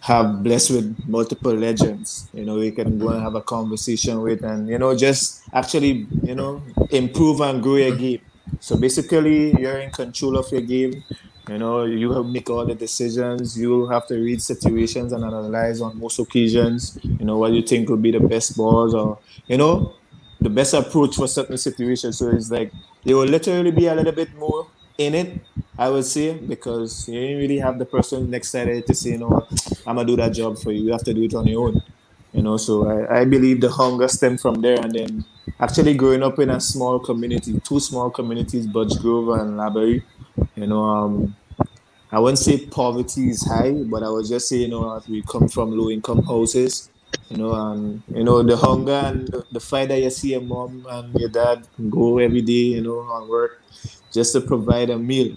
have 0.00 0.42
blessed 0.42 0.70
with 0.72 1.08
multiple 1.08 1.54
legends, 1.54 2.28
you 2.34 2.44
know, 2.44 2.56
we 2.56 2.72
can 2.72 2.98
go 2.98 3.10
and 3.10 3.22
have 3.22 3.36
a 3.36 3.40
conversation 3.40 4.20
with 4.20 4.42
and, 4.42 4.68
you 4.68 4.78
know, 4.78 4.96
just 4.96 5.42
actually, 5.52 6.06
you 6.24 6.34
know, 6.34 6.60
improve 6.90 7.40
and 7.40 7.62
grow 7.62 7.76
your 7.76 7.96
game. 7.96 8.20
So 8.58 8.76
basically, 8.76 9.52
you're 9.60 9.78
in 9.78 9.90
control 9.90 10.36
of 10.36 10.50
your 10.50 10.62
game. 10.62 11.04
You 11.48 11.58
know, 11.58 11.84
you 11.84 12.22
make 12.24 12.48
all 12.50 12.64
the 12.64 12.74
decisions. 12.74 13.58
You 13.58 13.88
have 13.88 14.06
to 14.06 14.14
read 14.14 14.40
situations 14.40 15.12
and 15.12 15.24
analyze 15.24 15.80
on 15.80 15.98
most 15.98 16.18
occasions. 16.20 16.98
You 17.02 17.24
know 17.24 17.36
what 17.38 17.52
you 17.52 17.62
think 17.62 17.88
would 17.88 18.00
be 18.00 18.12
the 18.12 18.20
best 18.20 18.56
balls, 18.56 18.94
or 18.94 19.18
you 19.48 19.56
know, 19.56 19.94
the 20.42 20.50
best 20.50 20.74
approach 20.74 21.16
for 21.16 21.28
certain 21.28 21.56
situations. 21.56 22.18
So 22.18 22.30
it's 22.30 22.50
like 22.50 22.72
you 23.04 23.16
will 23.16 23.26
literally 23.26 23.70
be 23.70 23.86
a 23.86 23.94
little 23.94 24.12
bit 24.12 24.34
more 24.36 24.66
in 24.98 25.14
it, 25.14 25.40
I 25.78 25.88
would 25.88 26.04
say, 26.04 26.34
because 26.34 27.08
you 27.08 27.20
don't 27.20 27.38
really 27.38 27.58
have 27.58 27.78
the 27.78 27.84
person 27.84 28.30
next 28.30 28.50
side 28.50 28.86
to 28.86 28.94
say, 28.94 29.10
you 29.10 29.18
know, 29.18 29.46
I'm 29.86 29.96
gonna 29.96 30.04
do 30.06 30.16
that 30.16 30.32
job 30.32 30.58
for 30.58 30.72
you. 30.72 30.84
You 30.84 30.92
have 30.92 31.04
to 31.04 31.14
do 31.14 31.22
it 31.22 31.34
on 31.34 31.46
your 31.46 31.68
own. 31.68 31.82
You 32.32 32.42
know, 32.42 32.56
so 32.56 32.88
I, 32.88 33.20
I 33.20 33.24
believe 33.24 33.60
the 33.60 33.70
hunger 33.70 34.08
stemmed 34.08 34.40
from 34.40 34.60
there, 34.62 34.78
and 34.80 34.92
then 34.92 35.24
actually 35.60 35.94
growing 35.94 36.22
up 36.22 36.38
in 36.38 36.50
a 36.50 36.60
small 36.60 36.98
community, 36.98 37.60
two 37.60 37.78
small 37.78 38.10
communities, 38.10 38.66
Budge 38.66 38.98
Grove 39.00 39.38
and 39.38 39.58
Laberry. 39.58 40.02
You 40.56 40.66
know, 40.66 40.82
um, 40.82 41.36
I 42.10 42.18
wouldn't 42.18 42.38
say 42.38 42.66
poverty 42.66 43.30
is 43.30 43.46
high, 43.46 43.72
but 43.72 44.02
I 44.02 44.08
would 44.08 44.26
just 44.26 44.48
say, 44.48 44.56
you 44.56 44.68
know, 44.68 45.02
we 45.08 45.22
come 45.22 45.48
from 45.48 45.76
low 45.76 45.90
income 45.90 46.22
houses. 46.22 46.88
You 47.30 47.38
know, 47.38 47.52
and 47.54 48.02
you 48.14 48.24
know 48.24 48.42
the 48.42 48.56
hunger 48.56 48.92
and 48.92 49.26
the, 49.50 49.60
fight 49.60 49.88
that 49.88 50.00
you 50.00 50.10
see 50.10 50.32
your 50.32 50.42
mom 50.42 50.86
and 50.88 51.14
your 51.14 51.30
dad 51.30 51.66
go 51.88 52.18
every 52.18 52.42
day, 52.42 52.76
you 52.76 52.82
know, 52.82 53.00
on 53.00 53.28
work 53.28 53.62
just 54.12 54.32
to 54.34 54.40
provide 54.42 54.90
a 54.90 54.98
meal. 54.98 55.36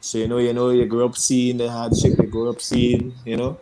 So 0.00 0.18
you 0.18 0.28
know, 0.28 0.38
you 0.38 0.52
know, 0.52 0.70
you 0.70 0.86
grow 0.86 1.06
up 1.06 1.16
seeing 1.16 1.58
the 1.58 1.70
hardship, 1.70 2.18
you 2.18 2.26
grow 2.28 2.50
up 2.50 2.60
seeing, 2.60 3.14
you 3.24 3.36
know, 3.36 3.58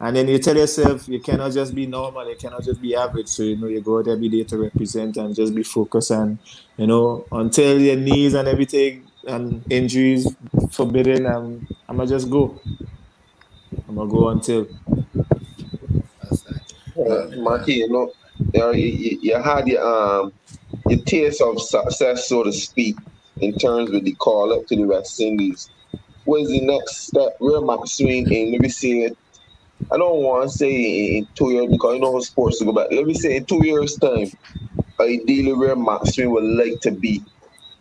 and 0.00 0.16
then 0.16 0.28
you 0.28 0.38
tell 0.38 0.56
yourself 0.56 1.08
you 1.08 1.20
cannot 1.20 1.52
just 1.52 1.74
be 1.74 1.86
normal, 1.86 2.28
you 2.28 2.36
cannot 2.36 2.64
just 2.64 2.80
be 2.82 2.94
average. 2.94 3.28
So 3.28 3.42
you 3.44 3.56
know, 3.56 3.66
you 3.68 3.80
go 3.80 3.98
out 3.98 4.08
every 4.08 4.28
day 4.28 4.44
to 4.44 4.58
represent 4.58 5.16
and 5.16 5.34
just 5.34 5.54
be 5.54 5.62
focused 5.62 6.10
and 6.10 6.38
you 6.76 6.86
know, 6.86 7.26
until 7.32 7.80
your 7.80 7.96
knees 7.96 8.34
and 8.34 8.48
everything 8.48 9.06
and 9.26 9.64
injuries 9.70 10.28
forbidden, 10.70 11.26
um, 11.26 11.66
I'm 11.88 11.96
gonna 11.96 12.08
just 12.08 12.30
go. 12.30 12.60
I'm 13.88 13.94
gonna 13.96 14.10
go 14.10 14.28
until. 14.28 14.66
Uh, 16.98 17.26
Marky, 17.36 17.74
you 17.74 17.88
know, 17.90 18.12
you, 18.54 18.60
know, 18.60 18.70
you, 18.72 18.86
you- 18.88 19.18
you 19.22 19.42
had 19.42 19.68
your 19.68 19.82
um 19.84 20.32
your 20.88 21.00
taste 21.04 21.42
of 21.42 21.60
success, 21.60 22.28
so 22.28 22.44
to 22.44 22.52
speak, 22.52 22.96
in 23.38 23.54
terms 23.58 23.90
of 23.92 24.04
the 24.04 24.14
call 24.16 24.52
up 24.52 24.66
to 24.68 24.76
the 24.76 24.84
West 24.84 25.20
Indies. 25.20 25.70
What 26.24 26.42
is 26.42 26.48
the 26.48 26.60
next 26.62 27.08
step? 27.08 27.36
Where 27.40 27.60
Swing 27.86 28.30
in? 28.32 28.52
Let 28.52 28.60
me 28.62 28.68
see 28.68 29.02
it. 29.04 29.18
I 29.92 29.96
don't 29.98 30.22
want 30.22 30.50
to 30.50 30.56
say 30.56 31.18
in, 31.18 31.28
two 31.34 31.52
years 31.52 31.68
because 31.70 31.96
I 31.96 31.98
know 31.98 32.14
how 32.14 32.20
sports 32.20 32.58
to 32.60 32.66
go 32.66 32.72
back. 32.72 32.88
Let 32.92 33.06
me 33.06 33.14
say 33.14 33.36
in 33.36 33.46
two 33.46 33.64
years' 33.64 33.96
time, 33.96 34.28
ideally 35.00 35.54
where 35.54 35.76
Swing 36.06 36.30
would 36.30 36.44
like 36.44 36.80
to 36.82 36.92
be 36.92 37.22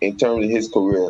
in 0.02 0.18
terms 0.18 0.46
of 0.46 0.52
his 0.52 0.70
career. 0.70 1.10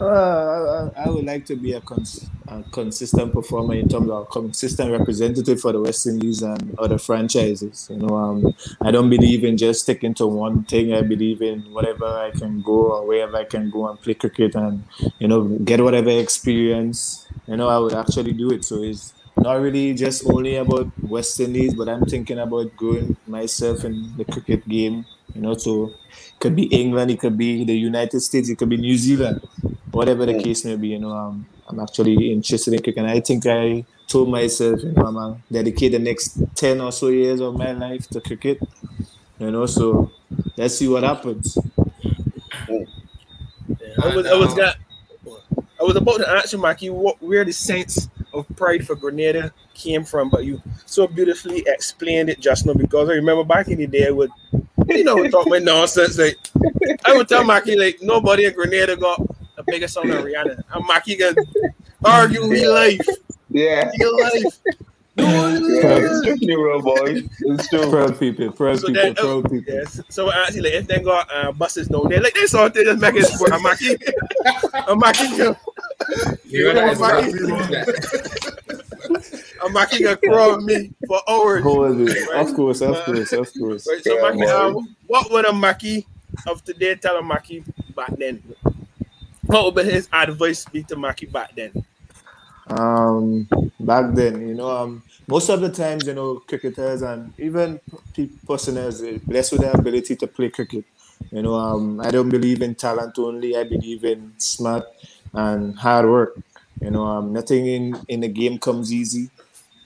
Uh, 0.00 0.90
I, 0.96 1.08
would 1.08 1.24
like 1.24 1.46
to 1.46 1.54
be 1.54 1.72
a, 1.72 1.80
cons- 1.80 2.28
a 2.48 2.64
consistent 2.72 3.32
performer 3.32 3.74
in 3.74 3.88
terms 3.88 4.10
of 4.10 4.28
consistent 4.28 4.90
representative 4.90 5.60
for 5.60 5.70
the 5.70 5.80
West 5.80 6.08
Indies 6.08 6.42
and 6.42 6.76
other 6.80 6.98
franchises. 6.98 7.86
You 7.88 7.98
know, 7.98 8.16
um, 8.16 8.54
I 8.82 8.90
don't 8.90 9.08
believe 9.08 9.44
in 9.44 9.56
just 9.56 9.82
sticking 9.82 10.12
to 10.14 10.26
one 10.26 10.64
thing. 10.64 10.92
I 10.92 11.02
believe 11.02 11.42
in 11.42 11.60
whatever 11.72 12.06
I 12.06 12.32
can 12.32 12.60
go 12.60 12.92
or 12.92 13.06
wherever 13.06 13.36
I 13.36 13.44
can 13.44 13.70
go 13.70 13.88
and 13.88 14.00
play 14.00 14.14
cricket 14.14 14.56
and 14.56 14.82
you 15.20 15.28
know 15.28 15.44
get 15.44 15.80
whatever 15.80 16.10
experience. 16.10 17.28
You 17.46 17.56
know, 17.56 17.68
I 17.68 17.78
would 17.78 17.94
actually 17.94 18.32
do 18.32 18.50
it. 18.50 18.64
So 18.64 18.82
it's 18.82 19.14
not 19.36 19.60
really 19.60 19.94
just 19.94 20.28
only 20.28 20.56
about 20.56 20.90
West 21.04 21.38
Indies, 21.38 21.72
but 21.74 21.88
I'm 21.88 22.04
thinking 22.04 22.40
about 22.40 22.74
growing 22.76 23.16
myself 23.28 23.84
in 23.84 24.16
the 24.16 24.24
cricket 24.24 24.68
game. 24.68 25.06
You 25.36 25.42
know, 25.42 25.54
so 25.54 25.94
it 26.10 26.40
could 26.40 26.56
be 26.56 26.64
England, 26.64 27.12
it 27.12 27.20
could 27.20 27.38
be 27.38 27.64
the 27.64 27.76
United 27.76 28.20
States, 28.20 28.48
it 28.48 28.58
could 28.58 28.68
be 28.68 28.76
New 28.76 28.96
Zealand 28.96 29.40
whatever 29.94 30.26
the 30.26 30.34
Mm. 30.34 30.42
case 30.42 30.64
may 30.64 30.76
be, 30.76 30.88
you 30.88 30.98
know, 30.98 31.12
um, 31.12 31.46
I'm 31.68 31.80
actually 31.80 32.32
interested 32.32 32.74
in 32.74 32.82
cricket. 32.82 33.02
And 33.02 33.10
I 33.10 33.20
think 33.20 33.46
I 33.46 33.84
told 34.08 34.28
myself, 34.28 34.82
you 34.82 34.92
know, 34.92 35.06
I'm 35.06 35.14
gonna 35.14 35.38
dedicate 35.50 35.92
the 35.92 35.98
next 35.98 36.38
10 36.54 36.80
or 36.80 36.92
so 36.92 37.08
years 37.08 37.40
of 37.40 37.56
my 37.56 37.72
life 37.72 38.08
to 38.10 38.20
cricket, 38.20 38.60
you 39.38 39.50
know, 39.50 39.66
so 39.66 40.10
let's 40.56 40.76
see 40.76 40.88
what 40.88 41.04
happens. 41.04 41.56
I 44.02 44.14
was, 44.14 44.26
I 44.26 44.34
was 44.34 44.54
got, 44.54 44.76
I 45.80 45.84
was 45.84 45.96
about 45.96 46.18
to 46.18 46.28
answer, 46.28 46.58
Mikey, 46.58 46.90
what, 46.90 47.22
where 47.22 47.44
the 47.44 47.52
sense 47.52 48.08
of 48.32 48.46
pride 48.56 48.86
for 48.86 48.96
Grenada 48.96 49.52
came 49.74 50.04
from, 50.04 50.28
but 50.28 50.44
you 50.44 50.60
so 50.86 51.06
beautifully 51.06 51.64
explained 51.66 52.28
it 52.28 52.40
just 52.40 52.66
now. 52.66 52.74
Because 52.74 53.08
I 53.08 53.12
remember 53.12 53.44
back 53.44 53.68
in 53.68 53.78
the 53.78 53.86
day, 53.86 54.08
I 54.08 54.10
would 54.10 54.30
You 54.88 55.04
know, 55.04 55.22
talk 55.28 55.46
talking 55.46 55.64
nonsense. 55.64 56.18
Like 56.18 56.36
I 57.06 57.16
would 57.16 57.28
tell 57.28 57.42
Maki 57.44 57.76
like 57.78 57.98
nobody 58.02 58.44
in 58.46 58.54
Grenada 58.54 58.96
got 58.96 59.18
a 59.66 59.70
bigger 59.70 59.88
song 59.88 60.08
than 60.08 60.24
Rihanna. 60.24 60.62
And 60.72 60.84
Maki 60.84 61.18
can 61.18 61.34
argue 62.04 62.48
his 62.50 62.68
life. 62.68 63.06
Yeah. 63.50 63.90
His 63.92 64.12
life. 64.12 64.58
yeah. 65.16 65.56
It's 65.56 66.44
true, 66.44 66.64
real 66.66 66.82
boy. 66.82 67.22
It's 67.40 67.68
true. 67.68 67.88
Proud 67.90 68.18
people, 68.18 68.50
proud 68.52 68.80
So 68.80 68.88
people, 68.88 69.02
then, 69.02 69.14
proud 69.14 69.42
people. 69.50 69.74
yes. 69.74 70.00
So 70.08 70.32
actually, 70.32 70.62
like, 70.62 70.72
if 70.74 70.86
they 70.88 70.98
got 70.98 71.28
uh, 71.32 71.52
buses 71.52 71.86
down 71.88 72.08
there, 72.08 72.20
like 72.20 72.34
they 72.34 72.46
saw 72.46 72.68
they 72.68 72.82
just 72.84 73.00
make 73.00 73.14
it 73.16 73.26
for 73.38 73.46
a 73.46 73.58
Maki. 73.58 73.94
a 74.74 74.94
Maki 74.96 75.36
can, 75.36 75.56
You 76.46 76.74
know, 76.74 76.90
it's 76.90 77.00
Maki- 77.00 77.32
rough. 77.48 77.70
a 79.62 79.68
Maki 79.68 79.98
can 79.98 80.16
crawl 80.28 80.60
me 80.60 80.92
for 81.06 81.20
hours. 81.28 81.62
Hold 81.62 82.00
it. 82.00 82.28
Of 82.34 82.54
course, 82.54 82.80
of 82.80 82.96
course, 83.04 83.32
of 83.32 83.52
course. 83.54 83.86
Right, 83.86 84.02
so 84.02 84.14
Yeah, 84.16 84.20
Maki, 84.32 84.38
boy. 84.40 84.78
um, 84.78 84.96
what 85.06 85.30
would 85.30 85.44
a 85.46 85.52
Maki 85.52 86.04
of 86.48 86.64
today 86.64 86.96
tell 86.96 87.16
a 87.18 87.22
Maki 87.22 87.64
back 87.94 88.10
then? 88.18 88.42
What 89.46 89.64
would 89.64 89.84
be 89.84 89.90
his 89.90 90.08
advice 90.12 90.64
be 90.64 90.82
to 90.84 90.96
Maki 90.96 91.30
back 91.30 91.54
then? 91.54 91.72
Um, 92.66 93.46
back 93.78 94.14
then, 94.14 94.48
you 94.48 94.54
know, 94.54 94.70
um, 94.70 95.02
most 95.28 95.48
of 95.50 95.60
the 95.60 95.68
times, 95.70 96.06
you 96.06 96.14
know, 96.14 96.36
cricketers 96.40 97.02
and 97.02 97.32
even 97.38 97.80
pe- 98.14 98.30
personnel 98.46 98.88
are 98.88 99.18
blessed 99.18 99.52
with 99.52 99.60
the 99.60 99.72
ability 99.72 100.16
to 100.16 100.26
play 100.26 100.48
cricket. 100.48 100.84
You 101.30 101.42
know, 101.42 101.54
um, 101.54 102.00
I 102.00 102.10
don't 102.10 102.28
believe 102.30 102.62
in 102.62 102.74
talent 102.74 103.18
only. 103.18 103.56
I 103.56 103.64
believe 103.64 104.04
in 104.04 104.32
smart 104.38 104.84
and 105.32 105.76
hard 105.78 106.06
work. 106.06 106.38
You 106.80 106.90
know, 106.90 107.04
um, 107.04 107.32
nothing 107.32 107.66
in 107.66 107.96
in 108.08 108.20
the 108.20 108.28
game 108.28 108.58
comes 108.58 108.92
easy. 108.92 109.30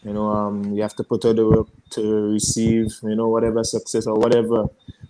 You 0.05 0.13
know, 0.13 0.29
um, 0.31 0.73
you 0.75 0.83
have 0.83 0.95
to 0.97 1.05
put 1.05 1.25
out 1.25 1.37
the 1.37 1.47
work 1.47 1.69
to 1.91 2.31
receive, 2.33 2.93
you 3.03 3.17
know, 3.17 3.29
whatever 3.29 3.65
success 3.65 4.07
or 4.07 4.17
whatever 4.17 4.67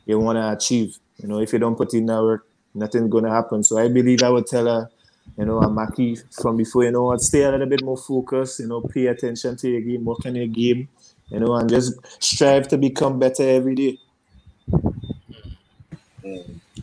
you 0.07 0.19
want 0.19 0.37
to 0.37 0.53
achieve. 0.53 0.99
You 1.23 1.29
know, 1.29 1.41
if 1.41 1.53
you 1.53 1.59
don't 1.59 1.77
put 1.77 1.93
in 1.95 2.07
that 2.07 2.23
work, 2.23 2.48
nothing's 2.79 3.11
gonna 3.11 3.31
happen. 3.31 3.63
So 3.63 3.79
I 3.79 3.89
believe 3.89 4.23
I 4.23 4.31
would 4.31 4.47
tell 4.47 4.67
her 4.67 4.91
you 5.37 5.45
know, 5.45 5.61
and 5.61 5.77
Maki 5.77 6.23
from 6.41 6.57
before, 6.57 6.85
you 6.85 6.91
know, 6.91 7.05
what, 7.05 7.21
stay 7.21 7.43
a 7.43 7.51
little 7.51 7.67
bit 7.67 7.83
more 7.83 7.97
focused, 7.97 8.61
you 8.61 8.67
know, 8.67 8.81
pay 8.81 9.07
attention 9.07 9.57
to 9.57 9.71
your 9.71 9.81
game, 9.81 10.05
work 10.05 10.25
on 10.25 10.35
your 10.35 10.47
game, 10.47 10.89
you 11.29 11.41
know, 11.41 11.55
and 11.57 11.69
just 11.69 11.95
strive 12.23 12.69
to 12.69 12.79
become 12.79 13.19
better 13.19 13.49
every 13.49 13.75
day. 13.75 13.99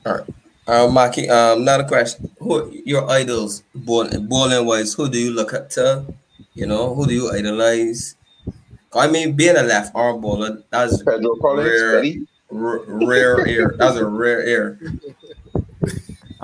All 0.06 0.14
right. 0.14 0.30
Uh, 0.68 0.88
Maki, 0.88 1.30
um, 1.30 1.62
another 1.62 1.84
question. 1.84 2.32
Who 2.40 2.72
your 2.86 3.10
idols, 3.10 3.64
bowling, 3.74 4.26
bowling 4.28 4.66
wise? 4.66 4.94
Who 4.94 5.10
do 5.10 5.20
you 5.20 5.32
look 5.32 5.54
up 5.54 5.70
to? 5.72 6.06
You 6.54 6.66
know, 6.66 6.96
who 6.96 7.06
do 7.06 7.14
you 7.14 7.32
idolize? 7.32 8.16
I 8.94 9.08
mean, 9.08 9.34
being 9.34 9.58
a 9.58 9.64
left 9.64 9.94
arm 9.94 10.22
bowler, 10.22 10.64
that's 10.72 11.04
Pedro 11.04 11.36
Collins, 11.36 11.70
rare, 11.70 12.00
Eddie. 12.00 12.28
r- 12.52 12.80
rare 12.88 13.46
air. 13.46 13.76
That's 13.78 13.98
a 13.98 14.06
rare 14.06 14.42
air. 14.44 14.80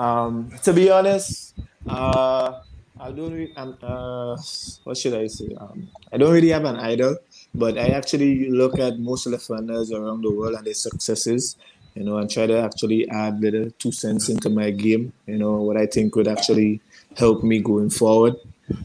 Um, 0.02 0.50
to 0.64 0.72
be 0.72 0.90
honest, 0.90 1.54
uh, 1.86 2.60
I 2.98 3.12
don't 3.12 3.50
um, 3.56 3.78
uh, 3.82 4.36
what 4.82 4.96
should 4.98 5.14
I 5.14 5.28
say? 5.28 5.54
Um, 5.56 5.88
I 6.12 6.16
don't 6.18 6.32
really 6.32 6.48
have 6.48 6.64
an 6.64 6.74
idol, 6.76 7.18
but 7.54 7.78
I 7.78 7.88
actually 7.98 8.50
look 8.50 8.80
at 8.80 8.98
most 8.98 9.26
of 9.26 9.32
the 9.32 9.38
foreigners 9.38 9.92
around 9.92 10.22
the 10.22 10.32
world 10.32 10.56
and 10.56 10.66
their 10.66 10.74
successes, 10.74 11.56
you 11.94 12.02
know, 12.02 12.18
and 12.18 12.28
try 12.28 12.46
to 12.46 12.58
actually 12.60 13.08
add 13.10 13.40
little 13.40 13.70
two 13.78 13.92
cents 13.92 14.28
into 14.28 14.50
my 14.50 14.70
game, 14.70 15.12
you 15.26 15.38
know, 15.38 15.52
what 15.62 15.76
I 15.76 15.86
think 15.86 16.16
would 16.16 16.26
actually 16.26 16.80
help 17.16 17.44
me 17.44 17.60
going 17.60 17.90
forward. 17.90 18.34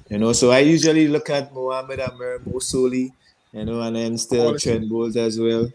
You 0.09 0.19
know, 0.19 0.33
so 0.33 0.51
I 0.51 0.59
usually 0.59 1.07
look 1.07 1.31
at 1.31 1.51
Mohamed 1.51 1.99
Amir, 1.99 2.41
Mo 2.45 2.59
Soli, 2.59 3.11
you 3.53 3.65
know, 3.65 3.81
and 3.81 3.95
then 3.95 4.17
still 4.19 4.57
Trent 4.59 4.85
Boult 4.89 5.15
as 5.15 5.39
well. 5.39 5.71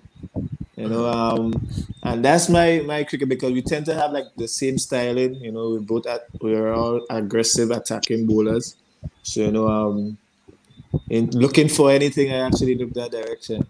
You 0.83 0.89
know, 0.89 1.07
um, 1.07 1.55
and 2.03 2.25
that's 2.25 2.49
my 2.49 2.83
my 2.85 3.05
cricket 3.05 3.29
because 3.29 3.53
we 3.53 3.63
tend 3.63 3.87
to 3.87 3.95
have 3.95 4.11
like 4.11 4.27
the 4.37 4.49
same 4.49 4.79
styling. 4.79 5.37
You 5.37 5.53
know, 5.53 5.71
we 5.71 5.79
both 5.79 6.07
at 6.07 6.23
we're 6.41 6.73
all 6.73 7.07
aggressive 7.09 7.71
attacking 7.71 8.27
bowlers. 8.27 8.75
So 9.23 9.43
you 9.43 9.53
know, 9.53 9.69
um, 9.69 10.19
in 11.09 11.31
looking 11.31 11.69
for 11.69 11.93
anything, 11.93 12.33
I 12.33 12.39
actually 12.47 12.75
look 12.75 12.93
that 12.95 13.13
direction. 13.13 13.65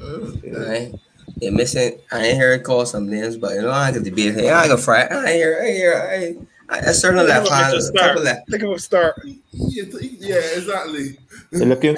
Right? 0.00 0.92
You're 1.40 1.52
missing. 1.52 1.98
I 2.10 2.26
ain't 2.26 2.36
hear 2.36 2.52
it 2.52 2.62
call 2.64 2.84
some 2.84 3.08
names, 3.08 3.36
but 3.36 3.54
you 3.54 3.62
know, 3.62 3.72
I 3.72 3.90
to 3.90 4.00
be 4.00 4.30
here. 4.32 4.52
I 4.52 4.68
go 4.68 4.76
fry. 4.76 5.04
I 5.10 5.24
ain't 5.26 5.34
hear. 5.36 5.60
I 5.62 5.66
hear. 5.70 5.94
I, 5.94 6.14
ain't- 6.24 6.48
I, 6.72 6.88
I 6.88 6.92
certainly 6.92 7.26
left 7.26 7.48
hand. 7.48 7.74
Look 7.74 7.94
at 7.94 8.00
Couple 8.00 8.18
him 8.18 8.24
left. 8.24 8.48
Look 8.48 8.62
at 8.62 8.68
him 8.68 8.78
start. 8.78 9.20
Yeah, 9.52 10.40
exactly. 10.56 11.18
So 11.52 11.64
looking 11.64 11.96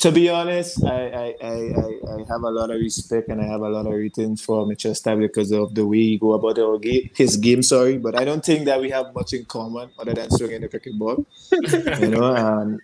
to 0.00 0.12
be 0.12 0.28
honest, 0.28 0.84
I, 0.84 1.06
I, 1.06 1.34
I, 1.40 1.52
I, 1.52 2.14
I 2.14 2.18
have 2.28 2.42
a 2.42 2.50
lot 2.50 2.70
of 2.70 2.80
respect 2.80 3.28
and 3.28 3.40
I 3.40 3.44
have 3.44 3.60
a 3.60 3.68
lot 3.68 3.86
of 3.86 3.92
ratings 3.92 4.42
for 4.42 4.66
Mitchell 4.66 4.92
Starc 4.92 5.20
because 5.20 5.52
of 5.52 5.74
the 5.74 5.86
way 5.86 5.98
he 5.98 6.18
go 6.18 6.32
about 6.32 6.58
our 6.58 6.78
game, 6.78 7.08
his 7.14 7.36
game. 7.36 7.62
Sorry, 7.62 7.98
but 7.98 8.18
I 8.18 8.24
don't 8.24 8.44
think 8.44 8.64
that 8.64 8.80
we 8.80 8.90
have 8.90 9.14
much 9.14 9.32
in 9.32 9.44
common 9.44 9.90
other 9.98 10.14
than 10.14 10.28
swinging 10.30 10.62
the 10.62 10.68
cricket 10.68 10.98
ball. 10.98 11.24
you 11.52 12.08
know, 12.08 12.34
and 12.34 12.80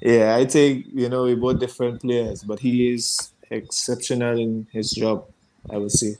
yeah, 0.00 0.34
I 0.34 0.44
think 0.44 0.86
you 0.92 1.08
know 1.08 1.24
we 1.24 1.36
both 1.36 1.60
different 1.60 2.00
players, 2.02 2.42
but 2.42 2.58
he 2.58 2.92
is 2.92 3.30
exceptional 3.48 4.38
in 4.40 4.66
his 4.72 4.90
job. 4.90 5.26
I 5.68 5.76
would 5.76 5.92
say. 5.92 6.16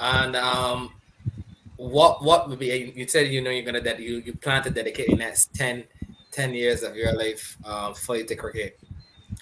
And 0.00 0.34
um, 0.34 0.90
what 1.80 2.22
what 2.22 2.48
would 2.48 2.58
be? 2.58 2.92
You 2.94 3.08
said 3.08 3.28
you 3.28 3.40
know 3.40 3.50
you're 3.50 3.64
gonna 3.64 3.80
that 3.80 3.98
you 3.98 4.18
you 4.18 4.34
plan 4.34 4.62
to 4.64 4.70
dedicate 4.70 5.08
the 5.08 5.16
next 5.16 5.54
10, 5.54 5.84
10 6.30 6.52
years 6.52 6.82
of 6.82 6.94
your 6.94 7.16
life 7.16 7.56
um, 7.64 7.94
fully 7.94 8.24
to 8.24 8.36
cricket. 8.36 8.78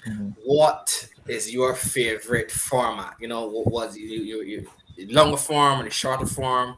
Mhm. 0.07 0.35
What 0.45 1.09
is 1.27 1.53
your 1.53 1.75
favorite 1.75 2.53
format? 2.53 3.15
You 3.21 3.27
know, 3.27 3.49
what 3.49 3.67
was 3.73 3.97
you 3.97 4.23
you 4.23 4.43
you 4.43 4.69
longer 5.11 5.37
form 5.37 5.81
or 5.81 5.85
the 5.85 5.91
shorter 5.91 6.27
form? 6.27 6.77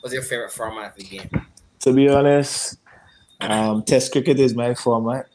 What's 0.00 0.14
your 0.14 0.22
favorite 0.22 0.52
format 0.52 0.92
of 0.92 0.96
the 0.96 1.04
game? 1.04 1.30
To 1.80 1.92
be 1.92 2.08
honest, 2.08 2.78
um, 3.40 3.82
Test 3.82 4.12
cricket 4.12 4.40
is 4.40 4.54
my 4.54 4.74
format. 4.74 5.26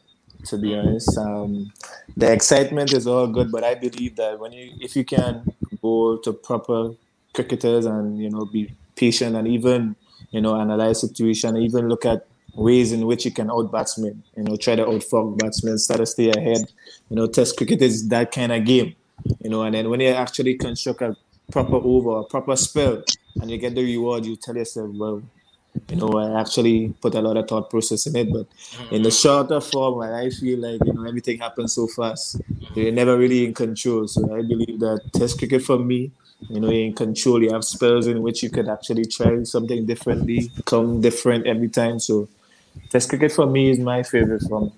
To 0.46 0.58
be 0.58 0.74
honest, 0.76 1.16
um, 1.20 1.72
the 2.16 2.32
excitement 2.32 2.94
is 2.94 3.06
all 3.06 3.28
good, 3.28 3.52
but 3.52 3.64
I 3.64 3.76
believe 3.76 4.16
that 4.16 4.40
when 4.40 4.54
you, 4.54 4.72
if 4.80 4.96
you 4.96 5.04
can 5.04 5.46
go 5.82 6.18
to 6.18 6.34
proper 6.34 6.94
cricketers 7.34 7.86
and 7.86 8.18
you 8.18 8.30
know 8.30 8.46
be 8.46 8.72
patient 8.98 9.36
and 9.36 9.48
even 9.48 9.96
you 10.32 10.42
know 10.42 10.60
analyze 10.60 11.02
situation, 11.02 11.56
even 11.58 11.88
look 11.88 12.06
at 12.06 12.26
ways 12.58 12.92
in 12.92 13.06
which 13.06 13.24
you 13.24 13.32
can 13.32 13.52
out 13.52 13.72
batsmen, 13.72 14.24
you 14.36 14.44
know, 14.44 14.56
try 14.56 14.76
to 14.76 14.84
outfog 14.84 15.38
batsmen, 15.38 15.78
start 15.78 16.00
to 16.00 16.06
stay 16.06 16.32
ahead. 16.32 16.66
You 17.10 17.16
know, 17.16 17.28
Test 17.28 17.56
cricket 17.56 17.82
is 17.82 18.08
that 18.10 18.32
kind 18.32 18.52
of 18.52 18.66
game, 18.66 18.96
you 19.42 19.50
know, 19.50 19.62
and 19.62 19.76
then 19.76 19.90
when 19.90 20.00
you 20.00 20.10
actually 20.10 20.56
construct 20.56 21.02
a 21.02 21.16
proper 21.52 21.76
over, 21.76 22.20
a 22.20 22.24
proper 22.24 22.56
spell, 22.56 23.04
and 23.40 23.52
you 23.52 23.58
get 23.58 23.76
the 23.76 23.84
reward, 23.84 24.26
you 24.26 24.36
tell 24.36 24.56
yourself, 24.56 24.90
well, 24.94 25.22
you 25.90 25.96
know, 25.96 26.10
I 26.18 26.40
actually 26.40 26.94
put 27.02 27.16
a 27.16 27.22
lot 27.22 27.38
of 27.38 27.48
thought 27.48 27.70
process 27.70 28.06
in 28.08 28.16
it. 28.16 28.32
But 28.32 28.48
in 28.92 29.02
the 29.04 29.12
shorter 29.12 29.62
form, 29.62 30.02
I 30.02 30.30
feel 30.30 30.60
like 30.60 30.82
you 30.86 30.94
know 30.94 31.04
everything 31.08 31.40
happens 31.40 31.74
so 31.74 31.88
fast, 31.88 32.42
you're 32.76 32.92
never 32.92 33.18
really 33.18 33.46
in 33.46 33.54
control. 33.54 34.08
So 34.08 34.24
I 34.36 34.42
believe 34.42 34.80
that 34.80 35.02
Test 35.14 35.38
cricket 35.38 35.64
for 35.64 35.78
me, 35.80 36.12
you 36.50 36.60
know, 36.60 36.70
you're 36.70 36.86
in 36.86 36.94
control. 36.94 37.42
You 37.42 37.52
have 37.54 37.64
spells 37.66 38.08
in 38.08 38.22
which 38.22 38.44
you 38.44 38.50
could 38.50 38.68
actually 38.70 39.06
try 39.06 39.44
something 39.44 39.86
differently, 39.86 40.52
come 40.66 41.02
different 41.02 41.48
every 41.48 41.70
time. 41.70 42.00
So 42.00 42.28
Test 42.90 43.10
cricket 43.10 43.32
for 43.32 43.46
me 43.48 43.72
is 43.72 43.80
my 43.80 44.04
favorite 44.04 44.42
form. 44.44 44.72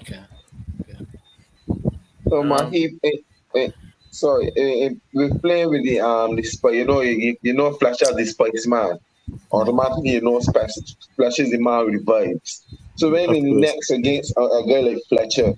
Okay. 0.00 0.20
So 2.28 2.40
Um, 2.40 2.48
man, 2.48 2.72
he, 2.72 2.96
eh, 3.04 3.10
eh, 3.54 3.68
sorry, 4.10 4.50
eh, 4.56 4.86
eh, 4.86 4.90
we're 5.12 5.34
playing 5.38 5.70
with 5.70 5.84
the 5.84 6.00
um 6.00 6.36
the 6.36 6.42
spice. 6.42 6.74
You 6.74 6.84
know, 6.84 7.00
you, 7.00 7.36
you 7.42 7.52
know, 7.52 7.72
Flash 7.74 8.02
out 8.02 8.16
the 8.16 8.24
spice 8.24 8.66
man. 8.66 8.98
Automatically, 9.52 10.12
you 10.12 10.20
know, 10.22 10.40
Splash 10.40 10.70
flashes 11.16 11.50
the 11.50 11.58
man 11.58 11.86
with 11.86 12.04
vibes. 12.06 12.62
So 12.96 13.10
when 13.10 13.30
Of 13.30 13.36
course. 13.48 13.60
next 13.60 13.90
against 13.90 14.32
a, 14.36 14.42
a 14.42 14.66
guy 14.68 14.80
like 14.80 14.98
Fletcher, 15.08 15.52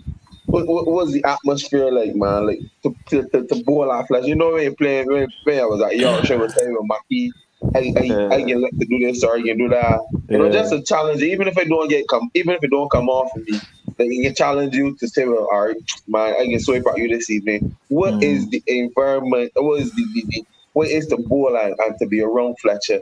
what, 0.46 0.66
what 0.66 0.86
was 0.86 1.12
the 1.12 1.24
atmosphere 1.24 1.90
like, 1.90 2.14
man? 2.14 2.46
Like 2.46 2.60
to 2.84 2.94
to, 3.10 3.28
to, 3.32 3.46
to 3.46 3.62
bowl 3.64 3.90
out 3.90 4.08
Flash. 4.08 4.24
You 4.26 4.36
know, 4.36 4.52
when 4.52 4.64
you 4.64 4.74
playing 4.76 5.06
when, 5.08 5.26
when 5.44 5.60
I 5.60 5.64
was 5.64 5.82
at 5.82 5.96
Yorkshire, 5.98 6.38
was 6.38 6.54
telling 6.54 6.74
with 6.78 6.88
Maki. 6.90 7.32
I, 7.74 7.92
I, 7.96 8.36
I 8.36 8.42
can 8.42 8.60
let 8.62 8.72
to 8.78 8.86
do 8.86 8.98
this 8.98 9.24
or 9.24 9.36
I 9.36 9.42
can 9.42 9.56
do 9.56 9.68
that. 9.70 10.00
You 10.28 10.38
know, 10.38 10.50
just 10.50 10.72
a 10.72 10.82
challenge. 10.82 11.22
Even 11.22 11.48
if 11.48 11.56
I 11.56 11.64
don't 11.64 11.88
get 11.88 12.06
come, 12.08 12.28
even 12.34 12.54
if 12.54 12.62
it 12.62 12.70
don't 12.70 12.90
come 12.90 13.08
off 13.08 13.30
of 13.34 13.42
me, 13.46 13.62
they 13.96 14.08
can 14.22 14.34
challenge 14.34 14.74
you 14.74 14.96
to 15.00 15.08
say, 15.08 15.24
well, 15.26 15.48
all 15.50 15.68
right, 15.68 15.76
man, 16.06 16.34
I 16.38 16.46
can 16.46 16.60
swipe 16.60 16.82
at 16.88 16.98
you 16.98 17.08
this 17.08 17.30
evening. 17.30 17.62
What 17.88 18.14
Mm. 18.14 18.22
is 18.22 18.48
the 18.50 18.62
environment? 18.66 19.52
What 19.56 19.80
is 19.80 19.92
the, 19.94 20.06
the, 20.12 20.24
the 20.30 20.44
what 20.74 20.88
is 20.88 21.08
the 21.08 21.16
ball 21.16 21.56
and, 21.56 21.74
and 21.78 21.94
to 22.00 22.06
be 22.06 22.20
around 22.20 22.56
Fletcher? 22.60 23.00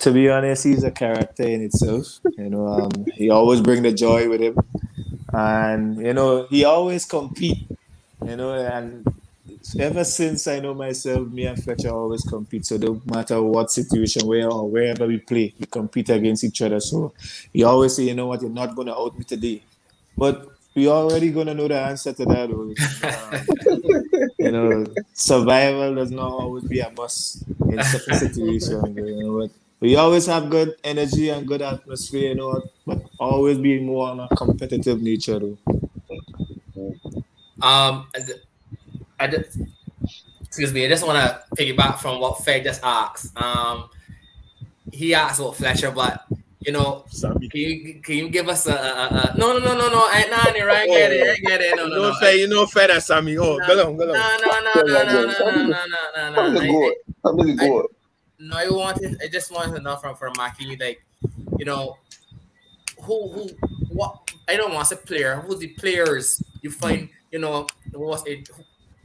To 0.00 0.12
be 0.12 0.28
honest, 0.28 0.64
he's 0.64 0.84
a 0.84 0.90
character 0.90 1.44
in 1.44 1.62
itself. 1.62 2.20
You 2.36 2.50
know, 2.50 2.66
um, 2.66 3.06
he 3.14 3.30
always 3.30 3.60
bring 3.60 3.82
the 3.82 3.92
joy 3.92 4.28
with 4.28 4.40
him, 4.40 4.56
and 5.32 5.96
you 5.98 6.14
know, 6.14 6.46
he 6.50 6.64
always 6.64 7.04
compete. 7.04 7.68
You 8.24 8.36
know, 8.36 8.54
and 8.54 9.06
ever 9.78 10.04
since 10.04 10.46
I 10.46 10.60
know 10.60 10.74
myself, 10.74 11.28
me 11.28 11.46
and 11.46 11.62
Fletcher 11.62 11.90
always 11.90 12.22
compete. 12.22 12.66
So 12.66 12.76
no 12.76 13.00
matter 13.06 13.42
what 13.42 13.70
situation, 13.70 14.26
where 14.26 14.50
or 14.50 14.68
wherever 14.68 15.06
we 15.06 15.18
play, 15.18 15.54
we 15.58 15.66
compete 15.66 16.08
against 16.10 16.44
each 16.44 16.62
other. 16.62 16.80
So 16.80 17.12
he 17.52 17.62
always 17.64 17.96
say, 17.96 18.04
you 18.04 18.14
know 18.14 18.26
what, 18.26 18.40
you're 18.42 18.50
not 18.50 18.74
gonna 18.74 18.92
out 18.98 19.18
me 19.18 19.24
today. 19.24 19.62
But 20.16 20.48
we 20.74 20.88
already 20.88 21.30
gonna 21.30 21.54
know 21.54 21.68
the 21.68 21.80
answer 21.80 22.12
to 22.12 22.24
that. 22.24 22.50
Um, 22.50 24.32
you 24.38 24.50
know, 24.52 24.86
survival 25.12 25.94
does 25.94 26.10
not 26.10 26.30
always 26.30 26.64
be 26.64 26.80
a 26.80 26.90
must 26.90 27.44
in 27.70 27.82
certain 27.82 28.14
situations. 28.14 28.96
You 28.96 29.22
know, 29.22 29.38
but 29.40 29.50
we 29.80 29.96
always 29.96 30.26
have 30.26 30.48
good 30.50 30.76
energy 30.84 31.28
and 31.30 31.46
good 31.46 31.62
atmosphere. 31.62 32.28
You 32.30 32.34
know, 32.36 32.62
but 32.86 33.02
always 33.18 33.58
be 33.58 33.80
more 33.80 34.08
on 34.08 34.20
a 34.20 34.28
competitive 34.36 35.02
nature. 35.02 35.38
Though. 35.38 35.58
Um, 37.62 38.08
I, 38.14 38.18
d- 38.26 38.32
I 39.18 39.26
d- 39.28 39.36
excuse 40.44 40.72
me. 40.72 40.84
I 40.84 40.88
just 40.88 41.06
want 41.06 41.18
to 41.18 41.42
piggyback 41.56 41.98
from 41.98 42.20
what 42.20 42.44
Fed 42.44 42.64
just 42.64 42.80
asked. 42.84 43.36
Um, 43.40 43.88
he 44.92 45.14
asked 45.14 45.40
about 45.40 45.56
Fletcher, 45.56 45.90
but 45.90 46.24
you 46.60 46.72
know, 46.72 47.04
Sammy. 47.08 47.48
can 47.48 47.60
you 47.60 48.00
can 48.02 48.16
you 48.16 48.28
give 48.28 48.48
us 48.48 48.66
a, 48.66 48.72
a, 48.74 48.74
a 48.74 49.38
no 49.38 49.52
no 49.56 49.58
no 49.58 49.74
no 49.76 49.88
no 49.88 49.98
I, 50.08 50.26
nah, 50.30 50.36
nah, 50.58 50.64
right, 50.64 50.82
I 50.82 50.86
get 50.86 51.12
it, 51.12 51.30
I 51.30 51.36
get 51.48 51.60
it, 51.60 51.76
no 51.76 51.84
You 51.84 51.90
no 51.90 51.96
know 52.02 52.10
no. 52.10 52.14
fair, 52.18 52.34
you 52.34 52.48
know 52.48 52.66
fair 52.66 52.88
that 52.88 53.02
Sammy. 53.02 53.36
Oh, 53.38 53.56
No, 53.56 53.66
go 53.66 53.86
on, 53.88 53.96
go 53.96 54.04
No, 54.06 54.12
on. 54.14 54.40
no, 54.42 54.60
no, 54.60 54.82
no, 54.82 55.02
no, 55.04 55.04
no, 55.04 55.22
no, 55.22 55.62
no, 55.62 55.86
no, 55.86 56.32
How 56.34 56.48
no, 56.48 56.60
the 56.60 56.66
no. 56.66 56.72
goat? 56.72 56.94
How 57.24 57.32
the 57.32 57.52
I- 57.52 57.66
goat? 57.66 57.90
No, 57.90 57.95
I 58.52 58.68
wanted. 58.68 59.20
I 59.22 59.28
just 59.28 59.50
wanted 59.50 59.76
to 59.76 59.82
know 59.82 59.96
from 59.96 60.16
from 60.16 60.34
Maki, 60.34 60.78
like, 60.78 61.02
you 61.58 61.64
know, 61.64 61.96
who 63.02 63.28
who 63.30 63.48
what 63.88 64.30
I 64.48 64.56
don't 64.56 64.72
want 64.72 64.88
to 64.88 64.96
say 64.96 65.02
player. 65.02 65.36
Who 65.36 65.56
the 65.56 65.68
players 65.68 66.42
you 66.62 66.70
find 66.70 67.08
you 67.32 67.38
know 67.38 67.66
was 67.92 68.26
it 68.26 68.48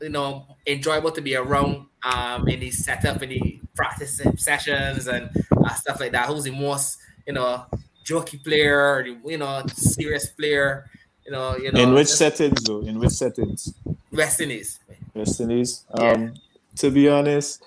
you 0.02 0.10
know 0.10 0.46
enjoyable 0.68 1.12
to 1.12 1.22
be 1.22 1.36
around 1.36 1.86
um 2.04 2.48
in 2.48 2.60
the 2.60 2.72
setup 2.72 3.22
in 3.22 3.30
the 3.30 3.60
practice 3.76 4.22
sessions 4.38 5.08
and 5.08 5.30
uh, 5.58 5.74
stuff 5.76 6.00
like 6.00 6.12
that. 6.12 6.28
Who's 6.28 6.44
the 6.44 6.52
most 6.52 6.98
you 7.26 7.34
know 7.34 7.66
jokey 8.04 8.44
player, 8.44 8.96
or 8.96 9.04
the, 9.04 9.18
you 9.30 9.38
know 9.38 9.64
serious 9.74 10.28
player. 10.28 10.90
You 11.26 11.32
know, 11.32 11.56
you 11.56 11.72
know, 11.72 11.80
In 11.80 11.94
which 11.94 12.08
settings, 12.08 12.64
though? 12.64 12.82
In 12.82 12.98
which 12.98 13.12
settings? 13.12 13.74
West 14.12 14.42
Indies. 14.42 14.80
West 15.14 15.40
Indies. 15.40 15.86
Yeah. 15.96 16.12
Um, 16.12 16.34
to 16.78 16.90
be 16.90 17.08
honest, 17.08 17.64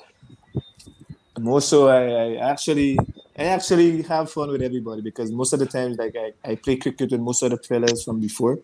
more 1.39 1.61
so 1.61 1.89
I, 1.89 2.35
I 2.35 2.51
actually 2.51 2.99
I 3.37 3.45
actually 3.45 4.03
have 4.03 4.31
fun 4.31 4.51
with 4.51 4.63
everybody 4.63 5.03
because 5.03 5.31
most 5.33 5.53
of 5.53 5.59
the 5.59 5.67
times 5.67 5.99
like 5.99 6.15
I, 6.17 6.33
I 6.51 6.55
play 6.55 6.77
cricket 6.77 7.11
with 7.11 7.21
most 7.21 7.43
of 7.43 7.51
the 7.51 7.59
fellas 7.59 8.05
from 8.05 8.21
before. 8.21 8.59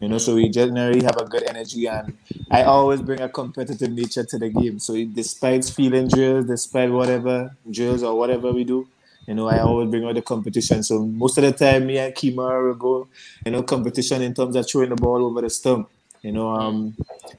You 0.00 0.08
know, 0.08 0.18
so 0.18 0.36
we 0.36 0.48
generally 0.48 1.02
have 1.02 1.16
a 1.16 1.24
good 1.24 1.42
energy 1.48 1.86
and 1.88 2.16
I 2.50 2.62
always 2.62 3.02
bring 3.02 3.20
a 3.20 3.28
competitive 3.28 3.90
nature 3.90 4.22
to 4.24 4.38
the 4.38 4.48
game. 4.48 4.78
So 4.78 4.94
it, 4.94 5.12
despite 5.12 5.64
feeling 5.64 6.06
drills, 6.06 6.46
despite 6.46 6.90
whatever 6.92 7.56
drills 7.68 8.04
or 8.04 8.16
whatever 8.16 8.52
we 8.52 8.62
do, 8.62 8.86
you 9.26 9.34
know, 9.34 9.48
I 9.48 9.58
always 9.58 9.90
bring 9.90 10.04
out 10.04 10.14
the 10.14 10.22
competition. 10.22 10.84
So 10.84 11.04
most 11.04 11.36
of 11.38 11.42
the 11.44 11.52
time 11.52 11.86
me 11.86 11.98
and 11.98 12.14
Kima 12.14 12.64
will 12.64 12.74
go, 12.74 13.08
you 13.44 13.50
know, 13.50 13.64
competition 13.64 14.22
in 14.22 14.34
terms 14.34 14.54
of 14.54 14.68
throwing 14.70 14.90
the 14.90 14.96
ball 14.96 15.24
over 15.24 15.40
the 15.40 15.50
stump. 15.50 15.88
You 16.22 16.30
know, 16.30 16.48
um 16.50 16.94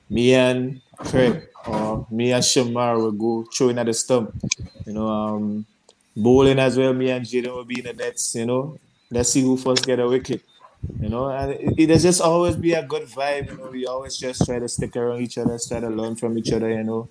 me 0.09 0.33
and 0.35 0.81
Craig 0.97 1.47
or 1.67 2.05
me 2.11 2.31
and 2.31 2.43
Shamar 2.43 2.97
will 2.97 3.11
go 3.11 3.45
throwing 3.55 3.77
at 3.77 3.85
the 3.85 3.93
stump. 3.93 4.33
You 4.85 4.93
know, 4.93 5.07
um, 5.07 5.65
bowling 6.15 6.59
as 6.59 6.77
well. 6.77 6.93
Me 6.93 7.09
and 7.09 7.25
Jaden 7.25 7.53
will 7.53 7.65
be 7.65 7.79
in 7.79 7.85
the 7.85 7.93
nets. 7.93 8.35
You 8.35 8.45
know, 8.45 8.77
let's 9.11 9.29
see 9.29 9.41
who 9.41 9.57
first 9.57 9.85
get 9.85 9.99
a 9.99 10.07
wicket. 10.07 10.41
You 10.99 11.07
know, 11.09 11.29
and 11.29 11.51
it, 11.53 11.73
it'll 11.77 11.97
just 11.97 12.21
always 12.21 12.57
be 12.57 12.73
a 12.73 12.83
good 12.85 13.03
vibe. 13.03 13.49
You 13.51 13.57
know, 13.57 13.69
we 13.71 13.85
always 13.85 14.17
just 14.17 14.45
try 14.45 14.59
to 14.59 14.67
stick 14.67 14.95
around 14.97 15.21
each 15.21 15.37
other, 15.37 15.57
try 15.65 15.79
to 15.79 15.89
learn 15.89 16.15
from 16.15 16.37
each 16.37 16.51
other. 16.51 16.69
You 16.69 16.83
know, 16.83 17.09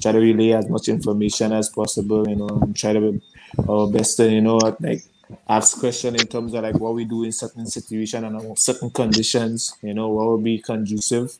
try 0.00 0.12
to 0.12 0.18
relay 0.18 0.52
as 0.52 0.68
much 0.68 0.88
information 0.88 1.52
as 1.52 1.68
possible. 1.68 2.28
You 2.28 2.36
know, 2.36 2.48
and 2.48 2.74
try 2.76 2.92
to 2.92 3.00
be 3.12 3.22
our 3.68 3.88
best 3.88 4.16
to 4.16 4.30
you 4.30 4.40
know 4.40 4.56
like 4.80 5.04
ask 5.48 5.78
question 5.78 6.14
in 6.16 6.26
terms 6.26 6.52
of 6.54 6.62
like 6.62 6.74
what 6.78 6.94
we 6.94 7.04
do 7.04 7.22
in 7.24 7.32
certain 7.32 7.66
situation 7.66 8.24
and 8.24 8.58
certain 8.58 8.90
conditions. 8.90 9.76
You 9.82 9.94
know, 9.94 10.08
what 10.08 10.26
would 10.28 10.44
be 10.44 10.58
conducive. 10.58 11.38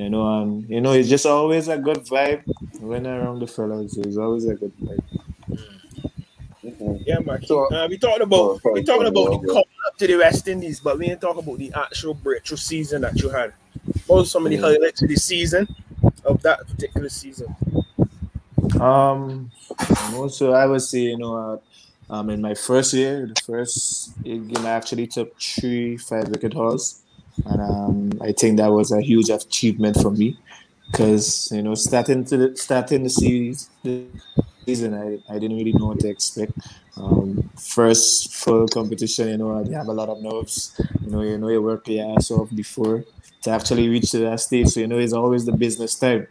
You 0.00 0.08
know, 0.08 0.40
and 0.40 0.66
you 0.70 0.80
know, 0.80 0.92
it's 0.92 1.10
just 1.10 1.26
always 1.26 1.68
a 1.68 1.76
good 1.76 1.98
vibe 2.06 2.42
when 2.80 3.06
around 3.06 3.40
the 3.40 3.46
fellas. 3.46 3.98
It's 3.98 4.16
always 4.16 4.46
a 4.46 4.54
good 4.54 4.72
vibe. 4.78 5.04
Yeah, 7.04 7.18
Maki. 7.18 7.46
So- 7.46 7.66
uh, 7.66 7.86
we 7.86 7.98
talked 7.98 8.22
about 8.22 8.62
sorry, 8.62 8.74
we 8.76 8.82
talking 8.82 9.06
sorry, 9.06 9.08
about 9.08 9.42
the 9.42 9.48
sorry. 9.48 9.52
call 9.52 9.68
up 9.86 9.98
to 9.98 10.06
the 10.06 10.16
West 10.16 10.48
Indies, 10.48 10.80
but 10.80 10.98
we 10.98 11.10
ain't 11.10 11.20
talking 11.20 11.42
about 11.42 11.58
the 11.58 11.70
actual 11.74 12.14
breakthrough 12.14 12.56
season 12.56 13.02
that 13.02 13.20
you 13.20 13.28
had. 13.28 13.52
What 14.06 14.16
was 14.20 14.30
some 14.30 14.46
of 14.46 14.50
the 14.50 14.56
highlights 14.56 15.02
of 15.02 15.08
the 15.10 15.16
season 15.16 15.68
of 16.24 16.40
that 16.42 16.66
particular 16.66 17.10
season? 17.10 17.54
Um, 18.80 19.50
also 20.14 20.52
I 20.52 20.64
would 20.64 20.80
say 20.80 21.00
you 21.00 21.18
know, 21.18 21.60
uh, 22.08 22.14
um, 22.14 22.30
in 22.30 22.40
my 22.40 22.54
first 22.54 22.94
year, 22.94 23.26
the 23.26 23.38
first 23.42 24.14
game 24.22 24.50
I 24.64 24.70
actually 24.70 25.08
took 25.08 25.38
three 25.38 25.98
five 25.98 26.28
wicket 26.28 26.54
hauls, 26.54 27.02
and 27.46 27.60
um, 27.60 28.10
I 28.20 28.32
think 28.32 28.58
that 28.58 28.68
was 28.68 28.92
a 28.92 29.00
huge 29.00 29.30
achievement 29.30 30.00
for 30.00 30.10
me 30.10 30.36
because 30.90 31.50
you 31.52 31.62
know 31.62 31.74
starting 31.74 32.24
to 32.24 32.36
the, 32.36 32.56
starting 32.56 33.04
the 33.04 33.10
season 33.10 34.94
I, 34.94 35.18
I 35.32 35.38
didn't 35.38 35.56
really 35.56 35.72
know 35.72 35.86
what 35.86 36.00
to 36.00 36.08
expect. 36.08 36.52
Um, 36.96 37.50
first 37.56 38.34
full 38.34 38.68
competition, 38.68 39.28
you 39.28 39.38
know, 39.38 39.58
I 39.58 39.72
have 39.76 39.88
a 39.88 39.92
lot 39.92 40.08
of 40.08 40.22
nerves. 40.22 40.80
You 41.02 41.10
know, 41.10 41.22
you 41.22 41.38
know, 41.38 41.48
you 41.48 41.62
work 41.62 41.88
your 41.88 42.16
ass 42.16 42.30
off 42.30 42.54
before 42.54 43.04
to 43.42 43.50
actually 43.50 43.88
reach 43.88 44.12
that 44.12 44.40
stage. 44.40 44.68
So 44.68 44.80
you 44.80 44.86
know, 44.86 44.98
it's 44.98 45.12
always 45.12 45.44
the 45.44 45.52
business 45.52 45.94
time, 45.94 46.26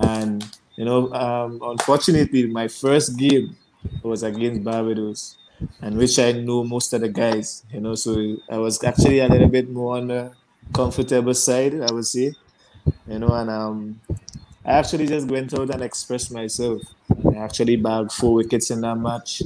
and 0.00 0.44
you 0.76 0.84
know, 0.84 1.12
um, 1.12 1.60
unfortunately, 1.62 2.46
my 2.46 2.68
first 2.68 3.16
game 3.16 3.56
was 4.02 4.22
against 4.22 4.64
Barbados, 4.64 5.36
and 5.80 5.96
which 5.96 6.18
I 6.18 6.32
know 6.32 6.64
most 6.64 6.92
of 6.92 7.02
the 7.02 7.08
guys. 7.08 7.64
You 7.72 7.80
know, 7.80 7.94
so 7.94 8.36
I 8.50 8.58
was 8.58 8.82
actually 8.82 9.20
a 9.20 9.28
little 9.28 9.48
bit 9.48 9.70
more 9.70 9.96
on 9.96 10.08
the 10.08 10.32
comfortable 10.72 11.34
side, 11.34 11.80
I 11.80 11.92
would 11.92 12.06
say. 12.06 12.34
You 13.06 13.18
know, 13.18 13.28
and 13.28 13.50
um, 13.50 14.00
I 14.64 14.72
actually 14.72 15.06
just 15.06 15.28
went 15.28 15.52
out 15.54 15.70
and 15.70 15.82
expressed 15.82 16.32
myself. 16.32 16.82
I 17.32 17.38
actually 17.38 17.76
bagged 17.76 18.12
four 18.12 18.34
wickets 18.34 18.70
in 18.70 18.80
that 18.82 18.96
match. 18.96 19.42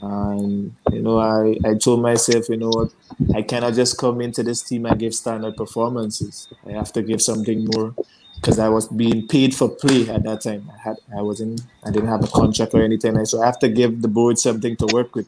And 0.00 0.74
you 0.92 1.02
know, 1.02 1.18
I, 1.18 1.56
I 1.64 1.74
told 1.74 2.02
myself, 2.02 2.48
you 2.48 2.56
know 2.56 2.68
what, 2.68 2.92
I 3.34 3.42
cannot 3.42 3.74
just 3.74 3.98
come 3.98 4.20
into 4.20 4.42
this 4.42 4.62
team 4.62 4.86
and 4.86 4.98
give 4.98 5.14
standard 5.14 5.56
performances. 5.56 6.48
I 6.66 6.72
have 6.72 6.92
to 6.92 7.02
give 7.02 7.22
something 7.22 7.66
more 7.74 7.94
because 8.36 8.58
I 8.58 8.68
was 8.68 8.88
being 8.88 9.26
paid 9.26 9.54
for 9.54 9.68
play 9.68 10.08
at 10.08 10.22
that 10.24 10.42
time. 10.42 10.70
I 10.74 10.78
had 10.78 10.96
I 11.16 11.22
wasn't 11.22 11.62
I 11.84 11.90
didn't 11.90 12.08
have 12.08 12.22
a 12.22 12.28
contract 12.28 12.74
or 12.74 12.82
anything. 12.82 13.24
So 13.24 13.42
I 13.42 13.46
have 13.46 13.58
to 13.60 13.68
give 13.68 14.02
the 14.02 14.08
board 14.08 14.38
something 14.38 14.76
to 14.76 14.86
work 14.92 15.14
with 15.14 15.26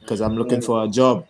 because 0.00 0.20
I'm 0.20 0.36
looking 0.36 0.60
for 0.60 0.84
a 0.84 0.88
job. 0.88 1.26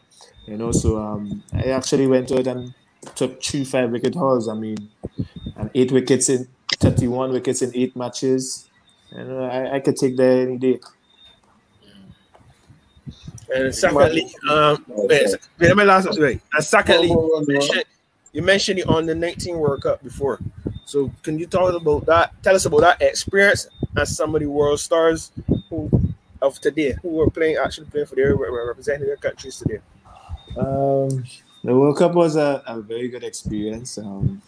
You 0.47 0.57
know, 0.57 0.73
so 0.73 0.99
um, 0.99 1.43
I 1.53 1.65
actually 1.71 2.07
went 2.07 2.33
out 2.33 2.47
and 2.47 2.75
took 3.15 3.41
two 3.41 3.65
five 3.65 3.91
wicket 3.91 4.15
hauls. 4.15 4.49
I 4.49 4.55
mean, 4.55 4.91
and 5.57 5.71
eight 5.75 5.93
wickets 5.93 6.29
in 6.29 6.49
31 6.79 7.33
wickets 7.33 7.63
in 7.63 7.73
eight 7.75 7.95
matches. 7.97 8.69
And 9.13 9.31
uh, 9.31 9.43
I, 9.43 9.77
I 9.77 9.81
could 9.81 9.97
take 9.97 10.17
that 10.17 10.47
any 10.47 10.57
day. 10.57 10.81
And 13.53 13.75
secondly, 13.75 14.33
um, 14.49 14.85
wait, 14.87 15.27
wait, 15.59 15.69
let 15.69 15.77
me 15.77 15.85
last 15.85 16.09
wait. 16.19 16.41
And 16.53 16.65
secondly, 16.65 17.09
you 17.09 17.45
mentioned, 17.49 17.85
you 18.33 18.43
mentioned 18.43 18.79
it 18.79 18.89
on 18.89 19.07
the 19.07 19.15
19 19.15 19.59
World 19.59 19.83
Cup 19.83 20.03
before. 20.05 20.39
So 20.85 21.11
can 21.23 21.39
you 21.39 21.47
talk 21.47 21.75
about 21.75 22.07
that? 22.07 22.33
Tell 22.43 22.55
us 22.55 22.65
about 22.65 22.81
that 22.81 23.03
experience 23.03 23.69
and 23.97 24.09
some 24.09 24.35
of 24.35 24.41
the 24.41 24.47
world 24.47 24.79
stars 24.79 25.33
who 25.69 25.91
of 26.43 26.61
today 26.61 26.95
who 27.03 27.09
were 27.09 27.29
playing 27.31 27.57
actually 27.57 27.87
playing 27.87 28.07
for 28.07 28.15
their 28.15 28.37
were 28.37 28.67
representing 28.69 29.07
their 29.07 29.17
countries 29.17 29.57
today. 29.57 29.81
Um, 30.57 31.25
the 31.63 31.75
World 31.75 31.99
Cup 31.99 32.15
was 32.15 32.37
a, 32.37 32.63
a 32.67 32.81
very 32.81 33.09
good 33.09 33.25
experience. 33.25 33.99
Um, 33.99 34.43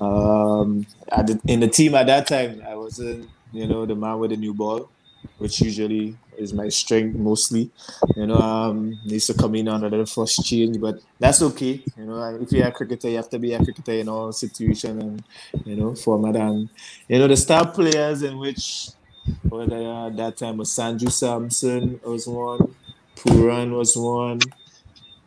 um, 0.00 0.86
the, 1.08 1.40
in 1.46 1.60
the 1.60 1.68
team 1.68 1.94
at 1.94 2.06
that 2.06 2.26
time, 2.26 2.62
I 2.66 2.74
wasn't, 2.76 3.28
you 3.52 3.66
know, 3.66 3.86
the 3.86 3.94
man 3.94 4.18
with 4.18 4.30
the 4.30 4.36
new 4.36 4.54
ball, 4.54 4.88
which 5.38 5.60
usually 5.60 6.16
is 6.36 6.52
my 6.52 6.68
strength 6.68 7.16
mostly. 7.16 7.70
You 8.14 8.26
know, 8.26 8.36
um, 8.36 8.98
needs 9.04 9.26
to 9.26 9.34
come 9.34 9.54
in 9.54 9.68
on 9.68 9.82
a 9.84 9.88
little 9.88 10.06
first 10.06 10.44
change, 10.44 10.80
but 10.80 11.00
that's 11.18 11.42
okay. 11.42 11.82
You 11.96 12.04
know, 12.04 12.38
if 12.40 12.52
you're 12.52 12.66
a 12.66 12.72
cricketer, 12.72 13.08
you 13.08 13.16
have 13.16 13.30
to 13.30 13.38
be 13.38 13.54
a 13.54 13.62
cricketer 13.64 13.92
in 13.92 14.08
all 14.08 14.32
situation 14.32 15.00
and 15.00 15.24
you 15.64 15.76
know 15.76 15.94
format. 15.94 16.36
And 16.36 16.68
you 17.08 17.18
know, 17.18 17.26
the 17.26 17.36
star 17.36 17.66
players 17.70 18.22
in 18.22 18.38
which 18.38 18.90
whether 19.48 19.76
at 20.06 20.16
that 20.16 20.36
time 20.36 20.58
was 20.58 20.70
Sanju 20.70 21.10
Samson 21.10 22.00
was 22.04 22.26
one, 22.28 22.74
Pooran 23.16 23.76
was 23.76 23.96
one. 23.96 24.40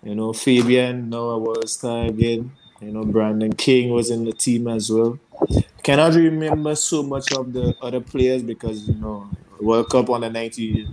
You 0.04 0.16
know, 0.16 0.34
Fabian, 0.34 1.10
Noah 1.10 1.38
was 1.38 1.74
star 1.74 2.06
again. 2.06 2.52
You 2.82 2.92
know, 2.92 3.04
Brandon 3.04 3.52
King 3.54 3.92
was 3.92 4.10
in 4.10 4.24
the 4.24 4.32
team 4.32 4.68
as 4.68 4.90
well. 4.90 5.20
Cannot 5.84 6.14
remember 6.14 6.76
so 6.76 7.04
much 7.04 7.32
of 7.34 7.52
the 7.52 7.76
other 7.82 8.00
players 8.00 8.42
because 8.44 8.88
you 8.88 8.96
know 8.96 9.30
World 9.60 9.90
Cup 9.90 10.10
on 10.10 10.22
the 10.22 10.30
ninety. 10.30 10.88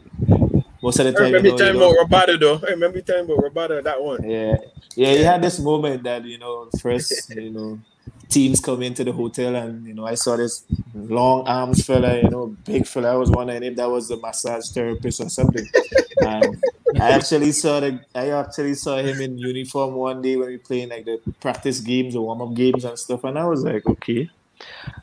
Most 0.83 0.99
of 0.99 1.07
the 1.07 1.11
I 1.11 1.15
time, 1.15 1.33
you 1.33 1.37
remember 1.37 1.43
know, 1.43 1.45
you 1.45 1.51
you 1.51 1.59
telling 1.59 1.77
about 1.77 1.97
Roberto 1.99 2.37
though. 2.37 2.67
I 2.67 2.71
remember 2.71 3.01
telling 3.01 3.25
about 3.25 3.43
Roberto 3.43 3.83
that 3.83 4.03
one. 4.03 4.29
yeah, 4.29 4.57
yeah, 4.95 5.13
he 5.13 5.23
had 5.23 5.43
this 5.43 5.59
moment 5.59 6.03
that 6.05 6.25
you 6.25 6.39
know, 6.39 6.69
first, 6.81 7.31
you 7.35 7.51
know, 7.51 7.81
teams 8.29 8.61
come 8.61 8.83
into 8.83 9.05
the 9.05 9.13
hotel 9.13 9.55
and 9.55 9.87
you 9.87 9.95
know, 9.95 10.07
I 10.07 10.15
saw 10.15 10.37
this 10.37 10.65
long 10.95 11.47
arms 11.47 11.85
fella, 11.85 12.17
you 12.21 12.31
know, 12.31 12.57
big 12.65 12.87
fella. 12.87 13.13
I 13.13 13.17
was 13.17 13.31
wondering 13.31 13.63
if 13.63 13.77
that 13.77 13.91
was 13.91 14.09
the 14.09 14.17
massage 14.17 14.69
therapist 14.71 15.21
or 15.21 15.29
something. 15.29 15.67
And 16.21 16.63
I 17.01 17.11
actually 17.11 17.53
saw 17.53 17.81
the 17.81 18.01
I 18.15 18.31
actually 18.31 18.75
saw 18.75 18.97
him 18.97 19.21
in 19.21 19.39
uniform 19.39 19.95
one 19.95 20.23
day 20.23 20.37
when 20.37 20.49
we 20.49 20.59
playing 20.59 20.91
like 20.91 21.05
the 21.05 21.21
practice 21.41 21.81
games 21.81 22.17
or 22.17 22.25
warm 22.25 22.43
up 22.43 22.55
games 22.55 22.85
and 22.85 22.99
stuff, 22.99 23.25
and 23.25 23.39
I 23.39 23.45
was 23.47 23.63
like, 23.65 23.87
okay. 23.87 24.31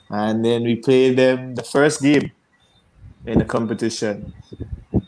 And 0.10 0.44
then 0.44 0.64
we 0.64 0.76
played 0.76 1.18
them 1.18 1.56
the 1.56 1.64
first 1.64 2.02
game 2.02 2.32
in 3.26 3.40
the 3.40 3.46
competition, 3.46 4.34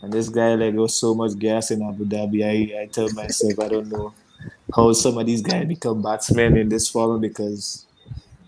and 0.01 0.14
this 0.14 0.30
guy 0.30 0.56
like 0.56 0.76
was 0.76 0.95
so 0.95 1.16
much 1.16 1.38
gas 1.39 1.72
in 1.72 1.82
Abu 1.82 2.06
Dhabi. 2.06 2.43
I 2.43 2.84
I 2.84 2.86
tell 2.86 3.10
myself 3.14 3.60
I 3.60 3.68
don't 3.68 3.89
know 3.89 4.14
how 4.76 4.93
some 4.93 5.18
of 5.18 5.26
these 5.26 5.41
guys 5.41 5.68
become 5.68 6.01
batsmen 6.01 6.58
in 6.58 6.70
this 6.70 6.89
form 6.89 7.22
because 7.22 7.86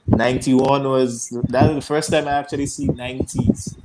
91 0.07 0.83
was 0.83 1.29
that 1.49 1.67
was 1.67 1.75
the 1.75 1.81
first 1.81 2.11
time 2.11 2.27
I 2.27 2.33
actually 2.33 2.67
see 2.67 2.87
90s. 2.87 3.75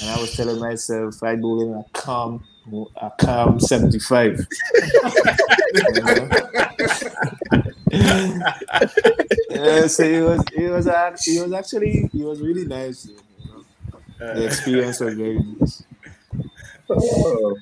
And 0.00 0.10
I 0.10 0.20
was 0.20 0.34
telling 0.34 0.58
myself 0.58 1.22
I 1.22 1.36
go 1.36 1.60
in 1.60 1.74
a 1.74 1.84
calm 1.92 2.44
a 2.96 3.10
calm 3.18 3.60
75. 3.60 4.38
You 4.38 4.46
yeah, 9.50 9.86
so 9.86 10.02
it 10.04 10.22
was 10.22 10.44
it 10.54 10.70
was 10.70 10.86
it 11.26 11.42
was 11.42 11.52
actually 11.52 12.10
it 12.12 12.24
was 12.24 12.40
really 12.40 12.66
nice. 12.66 13.06
You 13.06 13.16
know? 14.20 14.34
The 14.34 14.44
experience 14.46 15.00
was 15.00 15.14
very 15.14 15.38
nice. 15.38 15.82
Oh. 16.90 17.56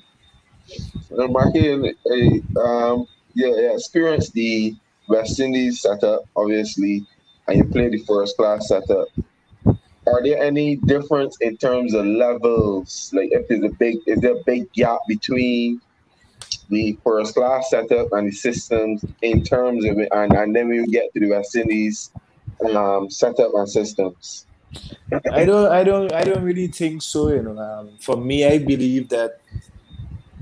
Uh, 1.17 1.27
Marky, 1.27 1.71
uh, 1.71 2.59
um, 2.59 3.07
yeah, 3.33 3.47
yeah, 3.55 3.73
experienced 3.73 4.33
the 4.33 4.75
West 5.07 5.39
Indies 5.39 5.81
setup, 5.81 6.23
obviously, 6.35 7.05
and 7.47 7.57
you 7.57 7.63
play 7.63 7.89
the 7.89 7.99
first 7.99 8.35
class 8.35 8.67
setup. 8.67 9.07
Are 10.07 10.23
there 10.23 10.41
any 10.41 10.77
difference 10.77 11.37
in 11.41 11.57
terms 11.57 11.93
of 11.93 12.05
levels? 12.05 13.11
Like, 13.13 13.29
if 13.31 13.47
there's 13.47 13.63
a 13.63 13.69
big, 13.69 13.97
is 14.05 14.21
there 14.21 14.37
a 14.37 14.43
big 14.45 14.71
gap 14.73 14.99
between 15.07 15.81
the 16.69 16.97
first 17.03 17.35
class 17.35 17.69
setup 17.69 18.13
and 18.13 18.27
the 18.27 18.31
systems 18.31 19.03
in 19.21 19.43
terms 19.43 19.85
of 19.85 19.99
it? 19.99 20.09
And, 20.11 20.31
and 20.33 20.55
then 20.55 20.69
we 20.69 20.85
get 20.87 21.13
to 21.13 21.19
the 21.19 21.29
West 21.29 21.55
Indies 21.55 22.11
um, 22.73 23.09
setup 23.09 23.51
and 23.53 23.69
systems. 23.69 24.45
I 25.31 25.45
don't, 25.45 25.71
I 25.71 25.83
don't, 25.83 26.11
I 26.13 26.23
don't 26.23 26.43
really 26.43 26.67
think 26.67 27.01
so. 27.01 27.29
You 27.29 27.41
know, 27.41 27.57
um, 27.57 27.97
for 27.99 28.17
me, 28.17 28.45
I 28.45 28.59
believe 28.59 29.09
that 29.09 29.41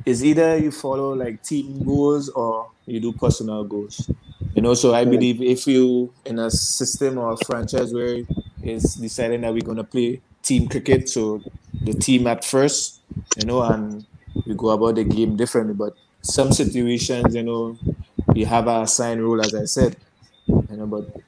it's 0.05 0.24
either 0.24 0.57
you 0.57 0.72
follow 0.72 1.13
like 1.13 1.43
team 1.43 1.84
goals 1.84 2.30
or 2.30 2.72
you 2.86 2.99
do 2.99 3.11
personal 3.11 3.63
goals. 3.63 4.09
You 4.55 4.61
know, 4.61 4.73
so 4.73 4.93
I 4.93 5.05
believe 5.05 5.41
if 5.41 5.67
you 5.67 6.13
in 6.25 6.39
a 6.39 6.49
system 6.49 7.17
or 7.17 7.33
a 7.33 7.38
franchise 7.38 7.93
where 7.93 8.19
it's 8.63 8.95
deciding 8.95 9.41
that 9.41 9.53
we're 9.53 9.63
gonna 9.63 9.83
play 9.83 10.21
team 10.41 10.67
cricket, 10.67 11.09
so 11.09 11.41
the 11.81 11.93
team 11.93 12.27
at 12.27 12.45
first, 12.45 13.01
you 13.38 13.45
know, 13.45 13.61
and 13.63 14.05
we 14.45 14.53
go 14.53 14.69
about 14.69 14.95
the 14.95 15.03
game 15.03 15.36
differently. 15.36 15.73
But 15.73 15.95
some 16.21 16.51
situations, 16.51 17.36
you 17.36 17.43
know, 17.43 17.77
you 18.33 18.45
have 18.45 18.67
a 18.67 18.81
assigned 18.81 19.23
role, 19.23 19.41
as 19.41 19.53
I 19.53 19.65
said, 19.65 19.97
you 20.47 20.65
know, 20.71 20.86
but 20.86 21.21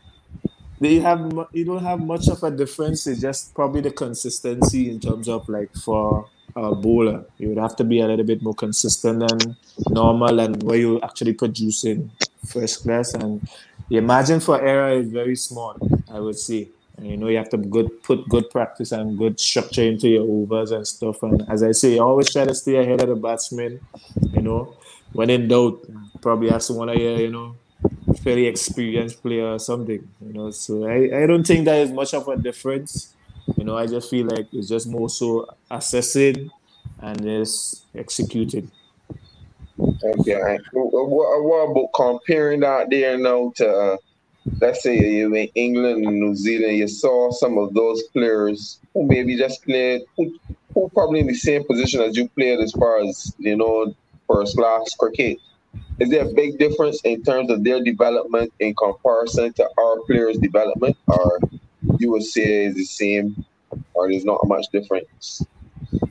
they 0.79 0.99
have 0.99 1.19
you 1.53 1.65
don't 1.65 1.83
have 1.83 1.99
much 1.99 2.27
of 2.27 2.43
a 2.43 2.51
difference. 2.51 3.07
It's 3.07 3.21
just 3.21 3.53
probably 3.53 3.81
the 3.81 3.91
consistency 3.91 4.89
in 4.89 4.99
terms 4.99 5.27
of 5.27 5.47
like 5.49 5.73
for 5.75 6.29
Uh, 6.57 6.71
a 6.71 6.75
bowler, 6.75 7.23
you 7.37 7.49
would 7.49 7.59
have 7.59 7.75
to 7.75 7.83
be 7.83 7.99
a 7.99 8.07
little 8.07 8.25
bit 8.25 8.41
more 8.41 8.55
consistent 8.55 9.19
than 9.19 9.55
normal 9.89 10.39
and 10.39 10.63
where 10.63 10.77
you 10.77 10.99
actually 11.01 11.33
producing 11.33 12.09
first 12.47 12.81
class. 12.81 13.13
And 13.13 13.47
the 13.89 13.99
margin 13.99 14.39
for 14.39 14.59
error 14.59 14.93
is 14.97 15.11
very 15.11 15.35
small, 15.35 15.77
I 16.11 16.19
would 16.19 16.39
say. 16.39 16.69
And 16.97 17.05
you 17.05 17.17
know, 17.17 17.27
you 17.27 17.37
have 17.37 17.49
to 17.49 17.57
good 17.57 18.01
put 18.01 18.27
good 18.27 18.49
practice 18.49 18.91
and 18.91 19.19
good 19.19 19.39
structure 19.39 19.83
into 19.83 20.07
your 20.07 20.23
overs 20.23 20.71
and 20.71 20.87
stuff. 20.87 21.21
And 21.21 21.47
as 21.47 21.61
I 21.61 21.73
say, 21.73 21.99
always 21.99 22.31
try 22.31 22.45
to 22.45 22.55
stay 22.55 22.77
ahead 22.77 23.01
of 23.01 23.09
the 23.09 23.15
batsman. 23.15 23.79
You 24.33 24.41
know, 24.41 24.73
when 25.13 25.29
in 25.29 25.47
doubt, 25.47 25.79
probably 26.21 26.49
ask 26.49 26.73
one 26.73 26.89
of 26.89 26.95
your, 26.95 27.17
you 27.17 27.29
know, 27.29 27.55
fairly 28.23 28.47
experienced 28.47 29.21
player 29.21 29.53
or 29.53 29.59
something. 29.59 30.07
You 30.25 30.33
know, 30.33 30.49
so 30.49 30.87
I, 30.87 31.21
I 31.21 31.27
don't 31.27 31.45
think 31.45 31.65
there 31.65 31.83
is 31.83 31.91
much 31.91 32.15
of 32.15 32.27
a 32.27 32.35
difference. 32.35 33.13
You 33.55 33.63
know, 33.63 33.77
I 33.77 33.87
just 33.87 34.09
feel 34.09 34.25
like 34.25 34.47
it's 34.51 34.67
just 34.67 34.87
more 34.87 35.09
so 35.09 35.47
assessing 35.71 36.51
and 36.99 37.21
just 37.21 37.85
executing. 37.95 38.71
Okay. 39.79 40.59
What, 40.73 41.43
what 41.43 41.71
about 41.71 41.89
comparing 41.95 42.63
out 42.63 42.89
there 42.89 43.17
now 43.17 43.53
to, 43.57 43.69
uh, 43.69 43.97
let's 44.59 44.83
say 44.83 44.97
you 44.97 45.33
in 45.33 45.49
England 45.55 46.05
and 46.05 46.19
New 46.19 46.35
Zealand, 46.35 46.77
you 46.77 46.87
saw 46.87 47.31
some 47.31 47.57
of 47.57 47.73
those 47.73 48.03
players 48.13 48.79
who 48.93 49.05
maybe 49.07 49.37
just 49.37 49.63
played, 49.63 50.01
who, 50.17 50.37
who 50.73 50.89
probably 50.89 51.19
in 51.21 51.27
the 51.27 51.35
same 51.35 51.63
position 51.65 52.01
as 52.01 52.17
you 52.17 52.27
played 52.29 52.59
as 52.59 52.71
far 52.71 52.99
as, 52.99 53.33
you 53.37 53.55
know, 53.55 53.93
first 54.27 54.57
class 54.57 54.93
cricket. 54.95 55.37
Is 55.99 56.09
there 56.09 56.27
a 56.27 56.33
big 56.33 56.59
difference 56.59 57.01
in 57.03 57.23
terms 57.23 57.49
of 57.49 57.63
their 57.63 57.83
development 57.83 58.51
in 58.59 58.75
comparison 58.75 59.53
to 59.53 59.69
our 59.77 60.01
players' 60.01 60.37
development, 60.37 60.97
or 61.07 61.39
you 61.99 62.11
would 62.11 62.23
say 62.23 62.65
it's 62.65 62.75
the 62.75 62.85
same, 62.85 63.45
or 63.93 64.09
there's 64.09 64.25
not 64.25 64.39
much 64.45 64.67
difference? 64.71 65.43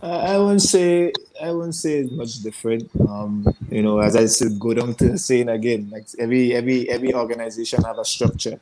I 0.02 0.34
I 0.34 0.38
wouldn't 0.38 0.62
say 0.62 1.12
I 1.40 1.52
wouldn't 1.52 1.74
say 1.74 2.00
it's 2.00 2.12
much 2.12 2.42
different. 2.42 2.90
Um, 3.00 3.46
you 3.70 3.82
know, 3.82 3.98
as 3.98 4.16
I 4.16 4.26
said, 4.26 4.58
go 4.58 4.74
down 4.74 4.94
to 4.96 5.18
saying 5.18 5.48
again, 5.48 5.90
like 5.90 6.06
every 6.18 6.54
every 6.54 6.88
every 6.88 7.14
organization 7.14 7.82
have 7.82 7.98
a 7.98 8.04
structure, 8.04 8.60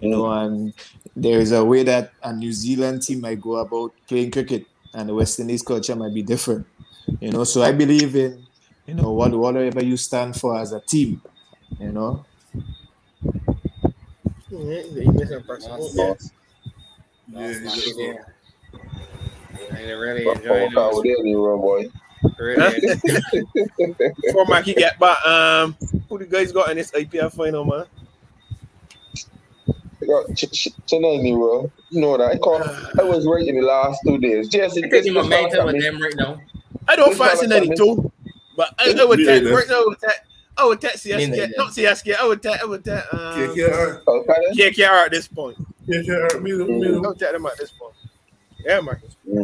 you 0.00 0.10
know, 0.10 0.30
and 0.30 0.74
there 1.16 1.40
is 1.40 1.52
a 1.52 1.64
way 1.64 1.82
that 1.84 2.12
a 2.22 2.32
New 2.32 2.52
Zealand 2.52 3.02
team 3.02 3.20
might 3.20 3.40
go 3.40 3.56
about 3.56 3.92
playing 4.08 4.30
cricket, 4.30 4.66
and 4.94 5.08
the 5.08 5.14
West 5.14 5.38
Indies 5.40 5.62
culture 5.62 5.96
might 5.96 6.14
be 6.14 6.22
different. 6.22 6.66
You 7.20 7.30
know, 7.30 7.44
so 7.44 7.62
I 7.62 7.72
believe 7.72 8.16
in 8.16 8.46
you 8.86 8.94
know 8.94 9.12
what 9.12 9.34
whatever 9.34 9.82
you 9.84 9.96
stand 9.96 10.36
for 10.36 10.58
as 10.58 10.72
a 10.72 10.80
team. 10.80 11.22
You 11.78 11.92
know, 11.92 12.26
Yeah, 14.50 14.82
you 14.82 15.12
missing 15.12 15.42
personal. 15.44 16.16
Yeah. 17.32 17.48
Yeah, 17.48 17.52
he 17.52 17.64
does 17.64 17.94
well. 17.96 18.18
I 19.72 19.90
really 19.92 20.28
enjoying 20.28 20.76
out 20.76 20.92
those. 20.92 21.02
there, 21.02 21.16
boy. 21.56 21.88
Really. 22.38 22.80
Before 24.22 24.44
Mikey 24.46 24.74
get 24.74 24.98
back, 24.98 25.24
um, 25.26 25.76
who 26.08 26.18
the 26.18 26.26
guys 26.26 26.52
got 26.52 26.70
in 26.70 26.76
this 26.76 26.90
IPL 26.90 27.32
final, 27.32 27.64
man? 27.64 27.86
Got 30.06 30.34
Ch- 30.36 30.50
Ch- 30.50 30.68
Chennai 30.86 31.22
Nero. 31.22 31.70
You 31.90 32.00
know 32.00 32.16
that 32.18 32.30
I 32.32 32.38
call. 32.38 32.62
I 32.98 33.02
was 33.04 33.26
right 33.26 33.46
in 33.46 33.56
the 33.56 33.62
last 33.62 34.00
two 34.04 34.18
days. 34.18 34.48
Jesse, 34.48 34.84
I 34.84 34.88
think 34.88 35.06
you 35.06 35.12
momentum 35.12 35.66
with 35.66 35.82
them 35.82 36.00
right 36.00 36.14
now. 36.16 36.40
I 36.88 36.96
don't 36.96 37.16
fancy 37.16 37.46
fella 37.46 37.60
92, 37.60 38.12
but 38.56 38.74
I, 38.78 38.94
I 38.98 39.04
would 39.04 39.18
Me 39.18 39.24
take 39.24 39.44
right 39.44 39.68
now. 39.68 39.76
I 39.76 39.84
would 39.86 40.00
take, 40.00 40.16
I 40.56 40.64
would 40.66 40.80
take 40.80 40.94
CSK, 40.94 41.50
not 41.56 41.72
CSK. 41.72 42.16
I 42.16 42.26
would 42.26 42.42
take, 42.42 42.60
I 42.60 42.64
would 42.64 42.84
take 42.84 43.14
um, 43.14 43.54
KKR. 43.54 44.04
KKR 44.04 45.04
at 45.06 45.10
this 45.10 45.28
point. 45.28 45.56
KKR. 45.90 46.42
Me, 46.42 46.52
me, 46.52 46.86
I 46.96 46.98
would 47.00 47.18
take 47.18 47.32
them 47.32 47.46
at 47.46 47.56
this 47.58 47.70
point. 47.72 47.94
Yeah, 48.64 48.80
Marcus. 48.80 49.16
Yeah. 49.24 49.42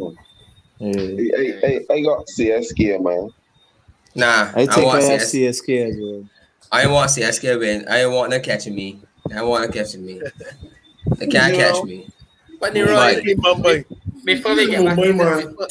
I, 0.80 1.66
I, 1.90 1.94
I 1.94 2.00
got 2.02 2.26
CSK, 2.26 3.02
man. 3.02 3.30
Nah, 4.14 4.26
I 4.54 4.62
I, 4.62 4.66
think 4.66 4.78
I, 4.78 4.84
want 4.84 5.02
have 5.04 5.22
CS. 5.22 5.60
CSK 5.62 5.88
as 5.90 5.96
well. 6.00 6.24
I 6.72 6.86
want 6.86 7.10
CSK 7.10 7.58
win. 7.58 7.88
I 7.88 8.06
want 8.06 8.30
them 8.30 8.42
catching 8.42 8.74
me. 8.74 9.00
I 9.34 9.42
want 9.42 9.62
them 9.64 9.72
catching 9.72 10.04
me. 10.04 10.20
They 11.16 11.26
can't 11.34 11.54
You 11.54 11.60
catch 11.60 11.74
know? 11.74 11.82
me. 11.84 12.08
But 12.60 12.74
Nero, 12.74 12.92
Right. 12.94 13.22
Before 14.24 14.56
we 14.56 14.66
get 14.68 14.84
back 14.84 14.98
Mumbai, 14.98 15.46
before, 15.46 15.68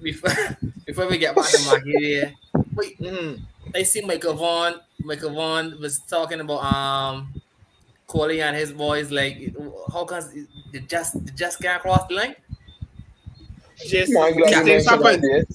before, 0.00 0.56
before 0.86 1.06
we 1.08 1.18
get 1.18 1.34
back 1.36 1.44
to 1.50 1.58
Maki, 1.58 1.82
yeah, 2.00 2.30
wait, 2.74 2.98
Mm. 2.98 3.40
I 3.74 3.82
see 3.82 4.00
Michael 4.00 4.32
Vaughan. 4.34 4.80
Michael 5.04 5.30
Vaughan 5.34 5.78
was 5.80 5.98
talking 6.08 6.40
about 6.40 6.64
um 6.64 7.34
Kohli 8.14 8.40
and 8.42 8.56
his 8.56 8.72
boys. 8.72 9.10
Like, 9.10 9.54
how 9.92 10.04
come 10.04 10.22
they 10.72 10.80
just 10.80 11.12
they 11.24 11.32
just 11.32 11.60
can't 11.60 11.82
cross 11.82 12.06
the 12.08 12.14
line? 12.14 12.36
Just, 13.86 14.12
Man, 14.12 14.22
I'm 14.22 14.36
glad 14.36 14.48
these 14.48 14.56
you 14.58 14.64
things 14.64 14.86
happen. 14.86 15.20
that, 15.20 15.46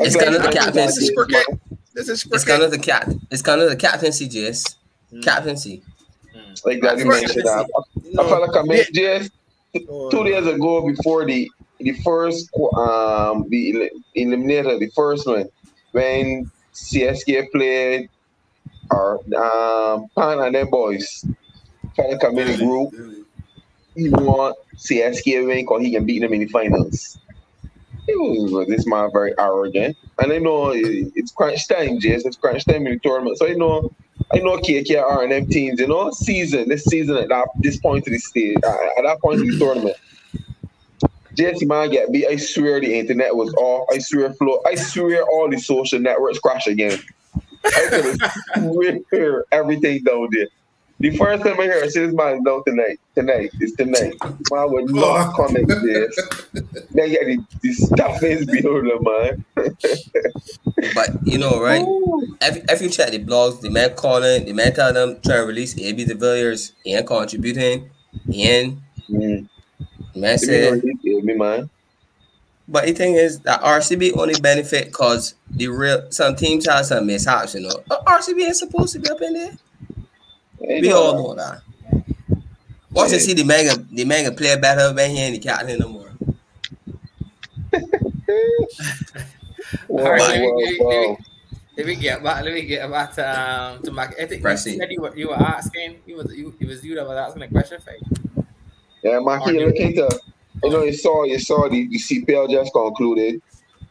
It's 0.00 0.16
kind 0.16 0.34
of 0.34 0.42
the 0.42 0.48
mentioned 0.48 0.64
captaincy. 0.64 1.00
This 1.00 1.10
is 1.10 1.10
cricket. 1.16 1.60
This 1.94 2.08
is 2.08 2.26
It's 2.32 2.44
kind 2.44 2.62
of 2.62 2.70
the 2.70 2.78
cat. 2.78 3.12
It's 3.30 3.42
kind 3.42 3.60
of 3.60 3.68
the 3.68 3.76
captaincy, 3.76 4.28
Jace. 4.28 4.76
Mm. 5.12 5.22
Captaincy. 5.22 5.82
Like 6.64 6.80
that, 6.80 6.98
you 6.98 7.06
mentioned 7.06 7.44
that. 7.44 7.68
No. 8.04 8.22
I 8.24 8.28
felt 8.28 8.48
like 8.48 8.56
I 8.56 8.62
met 8.66 8.86
just 8.92 9.30
Oh, 9.88 10.10
two 10.10 10.24
days 10.24 10.46
ago 10.46 10.86
before 10.86 11.26
the 11.26 11.50
the 11.78 11.92
first 12.04 12.48
um 12.76 13.44
the 13.50 13.90
eliminator, 14.16 14.78
the 14.78 14.90
first 14.96 15.26
one 15.26 15.48
when 15.92 16.50
CSK 16.72 17.50
played 17.52 18.08
or 18.90 19.20
um 19.36 20.08
Pan 20.16 20.40
and 20.40 20.54
them 20.54 20.70
boys. 20.70 21.24
Like 21.98 22.24
I'm 22.24 22.38
in 22.38 22.46
the 22.46 22.56
group. 22.58 23.24
He 23.94 24.08
want 24.10 24.56
CSK 24.76 25.46
win 25.46 25.58
because 25.58 25.82
he 25.82 25.92
can 25.92 26.06
beat 26.06 26.20
them 26.20 26.32
in 26.32 26.40
the 26.40 26.46
finals. 26.46 27.18
Was 28.10 28.68
this 28.68 28.86
man 28.86 29.10
very 29.12 29.34
arrogant, 29.38 29.96
and 30.18 30.32
I 30.32 30.38
know 30.38 30.72
it's 30.74 31.30
crunch 31.32 31.68
time, 31.68 32.00
Jason. 32.00 32.28
It's 32.28 32.38
crunch 32.38 32.64
time 32.64 32.86
in 32.86 32.94
the 32.94 32.98
tournament, 33.00 33.36
so 33.36 33.46
I 33.46 33.52
know. 33.52 33.92
I 34.32 34.38
know 34.38 34.56
KKR 34.58 35.22
and 35.22 35.32
them 35.32 35.46
teams, 35.46 35.78
you 35.80 35.86
know, 35.86 36.10
season, 36.10 36.68
this 36.68 36.84
season 36.84 37.16
at 37.16 37.28
that 37.28 37.48
this 37.60 37.78
point 37.78 38.06
of 38.06 38.12
the 38.12 38.18
stage, 38.18 38.56
uh, 38.64 38.98
at 38.98 39.04
that 39.04 39.18
point 39.20 39.40
of 39.40 39.46
the 39.46 39.58
tournament. 39.58 39.96
JC 41.34 41.68
man 41.68 41.90
get 41.90 42.10
beat. 42.10 42.26
I 42.26 42.36
swear 42.36 42.80
the 42.80 42.98
internet 42.98 43.36
was 43.36 43.52
off. 43.54 43.86
I 43.92 43.98
swear 43.98 44.32
flow. 44.34 44.60
I 44.66 44.74
swear 44.74 45.22
all 45.22 45.48
the 45.48 45.58
social 45.58 46.00
networks 46.00 46.40
crash 46.40 46.66
again. 46.66 46.98
I 47.64 48.16
could 48.50 49.04
hear 49.10 49.44
everything 49.52 50.02
down 50.02 50.28
there. 50.32 50.48
The 51.00 51.16
first 51.16 51.44
time 51.44 51.60
I 51.60 51.64
hear 51.64 51.84
it, 51.84 51.92
since 51.92 52.12
man 52.14 52.42
no 52.42 52.60
tonight. 52.62 52.98
Tonight. 53.14 53.50
It's 53.60 53.76
tonight. 53.76 54.14
Man 54.50 54.72
would 54.72 54.90
not 54.90 55.32
comment 55.36 55.68
this. 55.68 56.18
Then 56.90 57.10
get 57.10 57.26
the, 57.26 57.38
the 57.62 57.72
stuff 57.72 58.22
is 58.22 58.46
beholder, 58.46 58.98
man. 59.00 59.44
But 60.94 61.10
you 61.24 61.38
know, 61.38 61.60
right? 61.60 61.84
If, 62.42 62.64
if 62.68 62.82
you 62.82 62.88
check 62.88 63.10
the 63.10 63.24
blogs, 63.24 63.60
the 63.60 63.70
man 63.70 63.94
calling, 63.94 64.46
the 64.46 64.52
man 64.52 64.74
tell 64.74 64.92
them 64.92 65.20
try 65.24 65.36
to 65.36 65.42
release 65.42 65.78
AB 65.78 66.04
de 66.04 66.14
Villiers, 66.14 66.72
he 66.82 66.94
ain't 66.94 67.06
contributing, 67.06 67.90
he 68.28 68.48
ain't 68.48 68.78
Mm. 69.10 69.48
the 70.12 70.20
man 70.20 70.38
Give 70.38 70.48
me 70.48 70.60
no 70.60 70.74
said 70.74 70.84
leak, 70.84 71.24
me 71.24 71.34
man. 71.34 71.70
But 72.68 72.84
the 72.84 72.92
thing 72.92 73.14
is 73.14 73.40
that 73.40 73.62
RCB 73.62 74.18
only 74.18 74.38
benefit 74.38 74.86
because 74.86 75.34
the 75.50 75.68
real 75.68 76.10
some 76.10 76.36
teams 76.36 76.66
have 76.66 76.84
some 76.84 77.06
mishaps, 77.06 77.54
you 77.54 77.60
know. 77.62 77.82
RCB 77.90 78.42
ain't 78.42 78.56
supposed 78.56 78.92
to 78.92 78.98
be 78.98 79.08
up 79.08 79.22
in 79.22 79.32
there. 79.32 79.52
Ain't 80.66 80.82
We 80.82 80.92
all 80.92 81.14
know 81.14 81.34
that. 81.34 81.62
Once 82.90 83.12
you 83.12 83.20
see 83.20 83.34
the 83.34 83.44
mega 83.44 83.76
the 83.92 84.04
mega 84.04 84.32
play 84.32 84.58
better, 84.58 84.92
man, 84.94 85.10
he 85.10 85.20
ain't 85.20 85.34
the 85.34 85.48
captain 85.48 85.78
no 85.78 85.88
more. 85.88 86.10
Wow, 89.88 90.04
All 90.04 90.10
right, 90.12 90.40
wow, 90.40 90.56
let 90.56 90.70
me- 90.70 90.78
let 90.80 91.00
me- 91.00 91.16
Let 91.76 91.86
me 91.86 91.94
get 91.94 92.22
back. 92.24 92.44
Let 92.44 92.54
me 92.54 92.62
get 92.62 92.90
back 92.90 93.16
um, 93.20 93.80
to 93.84 93.92
Mac. 93.92 94.10
I 94.18 94.26
think 94.26 94.32
you 94.32 94.42
Proceed. 94.42 94.78
said 94.78 94.90
you 94.90 95.00
were, 95.00 95.16
you 95.16 95.28
were 95.28 95.36
asking. 95.36 95.98
You 96.06 96.16
was 96.16 96.34
you. 96.34 96.52
It 96.58 96.66
was 96.66 96.84
you 96.84 96.96
that 96.96 97.06
was 97.06 97.16
asking 97.16 97.42
a 97.44 97.48
question 97.48 97.78
for 97.80 97.92
you. 97.92 98.44
Yeah, 99.04 99.20
Maki, 99.20 99.52
you 99.54 99.64
look 99.64 99.76
into, 99.76 100.20
you 100.64 100.70
know, 100.70 100.82
you 100.82 100.92
saw, 100.92 101.22
you 101.22 101.38
saw 101.38 101.68
the, 101.68 101.86
the 101.86 101.96
CPL 101.98 102.50
just 102.50 102.72
concluded. 102.72 103.40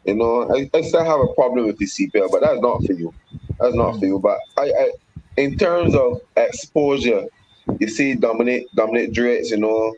You 0.04 0.16
know, 0.16 0.54
I, 0.54 0.70
I 0.74 0.82
still 0.82 1.06
have 1.06 1.22
a 1.22 1.28
problem 1.34 1.66
with 1.66 1.78
the 1.78 1.86
CPL, 1.86 2.30
but 2.30 2.42
that's 2.42 2.60
not 2.60 2.84
for 2.86 2.92
you. 2.92 3.14
That's 3.58 3.74
not 3.74 3.98
for 4.00 4.06
you. 4.06 4.20
But 4.20 4.38
I, 4.58 4.64
I 4.64 4.92
in 5.38 5.58
terms 5.58 5.96
of 5.96 6.22
exposure, 6.36 7.26
you 7.80 7.88
see 7.88 8.16
Dominic, 8.16 8.68
Dominic 8.76 9.14
Drakes, 9.14 9.52
you 9.52 9.58
know, 9.58 9.94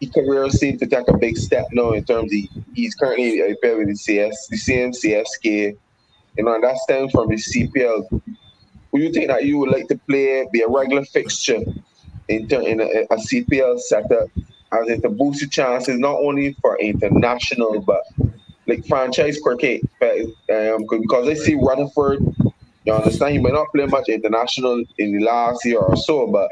his 0.00 0.10
career 0.10 0.48
seems 0.50 0.80
to 0.80 0.86
take 0.86 1.08
a 1.08 1.16
big 1.16 1.36
step 1.36 1.66
now 1.72 1.92
in 1.92 2.04
terms 2.04 2.32
of 2.32 2.64
he's 2.74 2.94
currently 2.94 3.40
a 3.40 3.48
with 3.48 3.88
the 3.88 3.94
CS, 3.94 4.48
the 4.48 4.56
CMCSK, 4.56 5.76
you 6.36 6.44
know, 6.44 6.54
and 6.54 6.64
that 6.64 6.76
stems 6.78 7.12
from 7.12 7.28
the 7.28 7.36
CPL. 7.36 8.22
Would 8.92 9.02
you 9.02 9.12
think 9.12 9.28
that 9.28 9.44
you 9.44 9.58
would 9.58 9.70
like 9.70 9.88
to 9.88 9.98
play, 10.08 10.46
be 10.52 10.62
a 10.62 10.68
regular 10.68 11.04
fixture 11.04 11.60
in, 12.28 12.50
in 12.50 12.80
a, 12.80 12.84
a 13.10 13.16
CPL 13.16 13.78
setup 13.80 14.28
as 14.72 14.88
in 14.88 15.02
to 15.02 15.08
boost 15.08 15.40
your 15.40 15.50
chances 15.50 15.98
not 15.98 16.16
only 16.16 16.54
for 16.60 16.78
international 16.78 17.80
but 17.80 18.02
like 18.66 18.84
franchise 18.86 19.38
cricket 19.40 19.82
but, 20.00 20.18
um, 20.52 20.86
because 20.88 21.28
I 21.28 21.34
see 21.34 21.54
Rutherford 21.54 22.20
you 22.84 22.92
understand? 22.92 23.32
He 23.32 23.38
may 23.38 23.50
not 23.50 23.68
play 23.74 23.86
much 23.86 24.08
international 24.08 24.84
in 24.98 25.18
the 25.18 25.24
last 25.24 25.64
year 25.64 25.78
or 25.78 25.96
so 25.96 26.26
but 26.26 26.50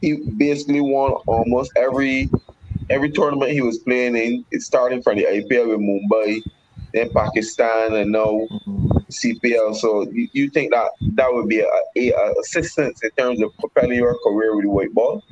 he 0.00 0.16
basically 0.36 0.80
won 0.80 1.12
almost 1.26 1.72
every 1.76 2.28
every 2.90 3.10
tournament 3.10 3.52
he 3.52 3.62
was 3.62 3.78
playing 3.78 4.16
in. 4.16 4.44
Starting 4.60 5.02
from 5.02 5.16
the 5.16 5.24
IPL 5.24 5.68
with 5.68 5.80
Mumbai 5.80 6.40
then 6.92 7.10
Pakistan 7.10 7.94
and 7.94 8.12
now 8.12 8.46
CPL 9.10 9.74
so 9.74 10.08
you, 10.10 10.28
you 10.32 10.48
think 10.48 10.72
that 10.72 10.90
that 11.14 11.32
would 11.32 11.48
be 11.48 11.60
a, 11.60 11.66
a, 11.96 12.34
assistance 12.40 13.02
in 13.02 13.10
terms 13.10 13.42
of 13.42 13.56
propelling 13.58 13.98
your 13.98 14.16
career 14.24 14.54
with 14.54 14.64
the 14.64 14.70
white 14.70 14.94
ball? 14.94 15.22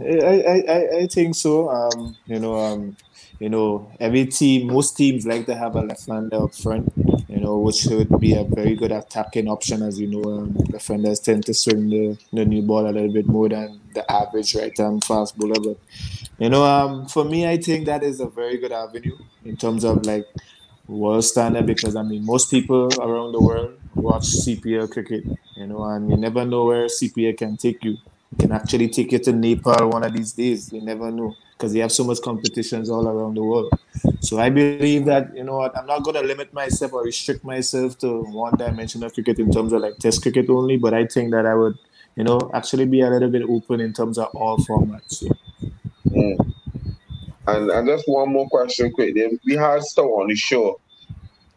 I, 0.00 0.64
I, 0.68 0.98
I 1.00 1.06
think 1.06 1.34
so. 1.34 1.68
Um, 1.70 2.16
you 2.26 2.38
know, 2.38 2.56
um, 2.56 2.96
you 3.38 3.48
know, 3.48 3.90
every 4.00 4.26
team, 4.26 4.66
most 4.68 4.96
teams 4.96 5.26
like 5.26 5.46
to 5.46 5.54
have 5.54 5.76
a 5.76 5.82
left-hander 5.82 6.42
up 6.44 6.54
front. 6.54 6.92
You 7.28 7.40
know, 7.40 7.58
which 7.58 7.84
would 7.86 8.18
be 8.18 8.34
a 8.34 8.42
very 8.42 8.74
good 8.74 8.90
attacking 8.90 9.48
option, 9.48 9.82
as 9.82 10.00
you 10.00 10.08
know. 10.08 10.24
Um, 10.24 10.52
defenders 10.70 11.20
tend 11.20 11.44
to 11.46 11.54
swing 11.54 11.88
the, 11.90 12.18
the 12.32 12.44
new 12.44 12.62
ball 12.62 12.88
a 12.88 12.90
little 12.90 13.12
bit 13.12 13.26
more 13.26 13.48
than 13.48 13.80
the 13.94 14.10
average 14.10 14.54
right-hand 14.54 15.04
fast 15.04 15.36
bowler. 15.36 15.60
But 15.62 15.78
you 16.38 16.48
know, 16.48 16.64
um, 16.64 17.06
for 17.06 17.24
me, 17.24 17.46
I 17.46 17.58
think 17.58 17.86
that 17.86 18.02
is 18.02 18.20
a 18.20 18.26
very 18.26 18.56
good 18.56 18.72
avenue 18.72 19.16
in 19.44 19.56
terms 19.56 19.84
of 19.84 20.04
like 20.06 20.26
world 20.88 21.24
standard 21.24 21.66
because 21.66 21.94
I 21.94 22.02
mean, 22.02 22.24
most 22.24 22.50
people 22.50 22.88
around 23.00 23.32
the 23.32 23.40
world 23.40 23.78
watch 23.94 24.24
CPL 24.24 24.90
cricket. 24.90 25.24
You 25.54 25.66
know, 25.66 25.84
and 25.84 26.10
you 26.10 26.16
never 26.16 26.44
know 26.44 26.64
where 26.64 26.86
CPL 26.86 27.36
can 27.36 27.56
take 27.56 27.84
you 27.84 27.98
can 28.38 28.52
actually 28.52 28.88
take 28.88 29.12
you 29.12 29.18
to 29.18 29.32
Nepal 29.32 29.90
one 29.90 30.04
of 30.04 30.12
these 30.12 30.32
days. 30.32 30.72
You 30.72 30.80
never 30.80 31.10
know 31.10 31.34
because 31.58 31.72
they 31.72 31.80
have 31.80 31.90
so 31.90 32.04
much 32.04 32.22
competitions 32.22 32.88
all 32.88 33.08
around 33.08 33.34
the 33.34 33.42
world. 33.42 33.72
So 34.20 34.38
I 34.38 34.48
believe 34.48 35.06
that 35.06 35.34
you 35.36 35.42
know 35.42 35.56
what 35.56 35.76
I'm 35.76 35.86
not 35.86 36.04
going 36.04 36.14
to 36.14 36.22
limit 36.22 36.54
myself 36.54 36.92
or 36.92 37.02
restrict 37.02 37.44
myself 37.44 37.98
to 37.98 38.22
one 38.22 38.56
dimension 38.56 39.02
of 39.02 39.12
cricket 39.12 39.40
in 39.40 39.50
terms 39.50 39.72
of 39.72 39.82
like 39.82 39.96
Test 39.98 40.22
cricket 40.22 40.48
only. 40.48 40.76
But 40.76 40.94
I 40.94 41.06
think 41.06 41.32
that 41.32 41.46
I 41.46 41.54
would, 41.54 41.76
you 42.14 42.22
know, 42.22 42.38
actually 42.54 42.86
be 42.86 43.00
a 43.00 43.10
little 43.10 43.28
bit 43.28 43.42
open 43.42 43.80
in 43.80 43.92
terms 43.92 44.18
of 44.18 44.28
all 44.36 44.58
formats. 44.58 45.24
Mm. 46.06 46.54
And 47.48 47.70
and 47.70 47.88
just 47.88 48.06
one 48.06 48.32
more 48.32 48.48
question, 48.48 48.92
quick. 48.92 49.16
Then 49.16 49.40
we 49.44 49.54
had 49.54 49.82
Stowe 49.82 50.20
on 50.20 50.28
the 50.28 50.36
show, 50.36 50.80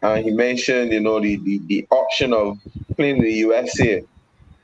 and 0.02 0.24
he 0.24 0.32
mentioned, 0.32 0.92
you 0.92 1.00
know, 1.00 1.20
the, 1.20 1.36
the, 1.36 1.58
the 1.66 1.86
option 1.90 2.32
of 2.32 2.58
playing 2.96 3.18
in 3.18 3.22
the 3.22 3.32
USA. 3.32 4.02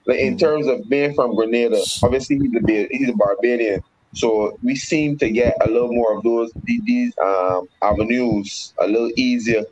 Like 0.07 0.19
in 0.19 0.37
terms 0.39 0.67
of 0.67 0.89
being 0.89 1.15
from 1.15 1.37
Grenada, 1.37 1.81
obviously 2.03 2.39
he's 2.39 2.55
a 2.55 2.89
he's 2.91 3.09
a 3.11 3.13
Barbadian, 3.13 3.85
so 4.15 4.59
we 4.63 4.75
seem 4.75 5.19
to 5.19 5.31
get 5.31 5.57
a 5.61 5.71
little 5.71 5.93
more 5.93 6.17
of 6.17 6.23
those 6.23 6.51
these 6.65 7.13
um, 7.25 7.69
avenues 7.83 8.73
a 8.79 8.87
little 8.87 9.11
easier. 9.17 9.65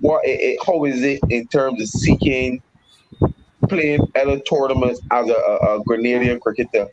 What 0.00 0.24
it, 0.24 0.40
it, 0.40 0.58
how 0.64 0.84
is 0.84 1.02
it 1.02 1.20
in 1.28 1.46
terms 1.48 1.80
of 1.80 1.88
seeking 1.88 2.62
playing 3.68 4.00
other 4.14 4.38
tournaments 4.40 5.00
as 5.10 5.28
a, 5.28 5.32
a, 5.32 5.78
a 5.78 5.84
Grenadian 5.84 6.40
cricketer? 6.40 6.88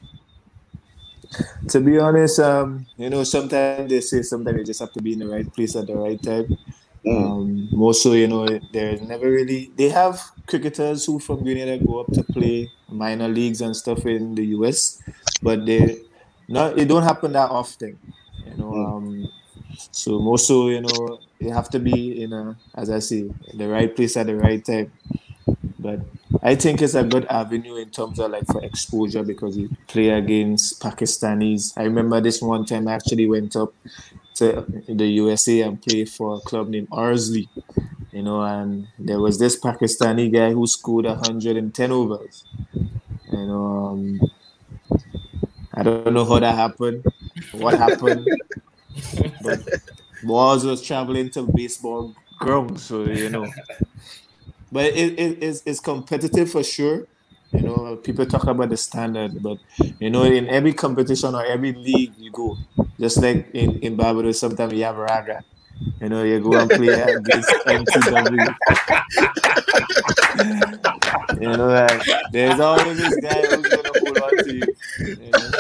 to 1.70 1.80
be 1.82 1.98
honest, 1.98 2.40
um, 2.40 2.86
you 2.98 3.10
know, 3.10 3.24
sometimes 3.24 3.90
they 3.90 4.02
say 4.02 4.22
sometimes 4.22 4.58
you 4.58 4.66
just 4.66 4.80
have 4.80 4.94
to 4.94 5.02
be 5.02 5.14
in 5.14 5.20
the 5.20 5.28
right 5.28 5.52
place 5.54 5.76
at 5.76 5.88
the 5.88 5.96
right 5.96 6.22
time. 6.22 6.58
Mm. 7.06 7.24
Um, 7.24 7.70
more 7.72 7.94
so, 7.94 8.14
you 8.14 8.28
know, 8.28 8.48
there's 8.72 9.02
never 9.02 9.30
really 9.30 9.72
they 9.76 9.90
have 9.90 10.22
cricketers 10.48 11.06
who 11.06 11.20
from 11.20 11.44
Grenada 11.44 11.84
go 11.84 12.02
up 12.02 12.12
to 12.14 12.24
play 12.24 12.72
minor 12.90 13.28
leagues 13.28 13.62
and 13.62 13.76
stuff 13.76 14.06
in 14.06 14.36
the 14.36 14.46
US, 14.58 15.02
but 15.42 15.66
they 15.66 16.02
not 16.48 16.78
it 16.78 16.88
don't 16.88 17.04
happen 17.04 17.32
that 17.34 17.50
often. 17.50 18.00
You 18.46 18.58
know, 18.58 18.72
Mm. 18.72 18.98
um, 18.98 19.32
so 19.92 20.20
more 20.20 20.38
so, 20.38 20.70
you 20.70 20.82
know, 20.82 21.20
you 21.40 21.52
have 21.52 21.70
to 21.72 21.80
be 21.80 22.22
in 22.22 22.34
a 22.34 22.56
as 22.76 22.90
I 22.90 23.00
say, 23.00 23.22
in 23.48 23.58
the 23.58 23.68
right 23.68 23.94
place 23.96 24.18
at 24.18 24.28
the 24.28 24.36
right 24.36 24.64
time. 24.64 24.92
But 25.80 26.02
I 26.44 26.56
think 26.56 26.82
it's 26.82 26.96
a 26.96 27.04
good 27.04 27.26
avenue 27.30 27.76
in 27.76 27.90
terms 27.92 28.20
of 28.20 28.32
like 28.32 28.48
for 28.48 28.64
exposure 28.64 29.24
because 29.24 29.58
you 29.58 29.70
play 29.88 30.10
against 30.10 30.82
Pakistanis. 30.82 31.74
I 31.78 31.84
remember 31.84 32.22
this 32.22 32.42
one 32.42 32.66
time 32.66 32.88
I 32.88 32.94
actually 32.94 33.28
went 33.28 33.56
up 33.56 33.74
to 34.36 34.66
the 34.88 35.08
USA 35.08 35.62
and 35.62 35.82
played 35.82 36.10
for 36.10 36.36
a 36.38 36.40
club 36.42 36.70
named 36.70 36.88
Arsley, 36.92 37.50
you 38.12 38.24
know, 38.24 38.42
and 38.42 38.88
there 39.00 39.20
was 39.20 39.40
this 39.40 39.60
Pakistani 39.60 40.32
guy 40.32 40.52
who 40.52 40.68
scored 40.68 41.06
110 41.06 41.92
overs. 41.92 42.46
You 43.32 43.46
know, 43.48 43.66
um, 43.88 44.22
I 45.76 45.84
don't 45.84 46.14
know 46.14 46.26
how 46.26 46.40
that 46.40 46.56
happened, 46.56 47.04
what 47.52 47.78
happened, 47.78 48.28
but 49.42 49.60
balls 50.24 50.66
was 50.66 50.82
traveling 50.82 51.30
to 51.32 51.44
baseball 51.44 52.14
ground, 52.40 52.80
so 52.80 53.04
you 53.04 53.30
know. 53.30 53.52
But 54.72 54.86
it, 54.86 55.20
it, 55.20 55.44
it's, 55.44 55.64
it's 55.66 55.80
competitive 55.80 56.52
for 56.52 56.64
sure. 56.64 57.08
You 57.52 57.62
know, 57.62 57.96
people 57.98 58.26
talk 58.26 58.46
about 58.46 58.70
the 58.70 58.78
standard, 58.78 59.42
but 59.42 59.58
you 60.00 60.10
know, 60.10 60.24
in 60.24 60.50
every 60.50 60.74
competition 60.74 61.36
or 61.36 61.46
every 61.46 61.74
league 61.74 62.14
you 62.18 62.32
go, 62.32 62.58
just 63.00 63.22
like 63.22 63.50
in, 63.54 63.80
in 63.80 63.96
Barbados, 63.96 64.40
sometimes 64.40 64.74
you 64.74 64.84
have 64.84 64.98
a 64.98 65.02
Raga. 65.02 65.44
You 66.02 66.10
know, 66.10 66.24
you 66.24 66.40
go 66.40 66.58
and 66.58 66.70
play 66.70 66.88
against 66.90 67.50
MTW. 67.66 68.56
you 71.42 71.50
know, 71.58 71.68
like, 71.68 72.02
there's 72.32 72.60
always 72.60 72.98
this 72.98 73.16
guy 73.18 73.42
who's 73.42 73.68
gonna 73.68 73.92
hold 74.00 74.18
on 74.20 74.30
to 74.44 74.54
you. 74.54 74.64
you 75.00 75.16
know? 75.32 75.52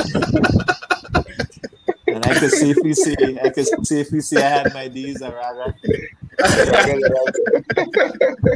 And 2.07 2.25
I 2.25 2.33
can 2.39 2.49
safely 2.49 2.93
say, 2.93 3.15
I 3.43 3.49
can 3.49 3.65
safely 3.83 4.21
say 4.21 4.37
I 4.37 4.49
had 4.49 4.73
my 4.73 4.87
days 4.87 5.21
at 5.21 5.33
Raga. 5.33 5.73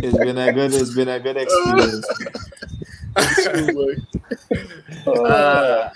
It's 0.01 0.17
been 0.17 0.37
a 0.37 0.53
good, 0.53 0.73
it's 0.73 0.93
been 0.95 1.09
a 1.09 1.19
good 1.19 1.37
experience. 1.37 2.07
Uh, 5.07 5.89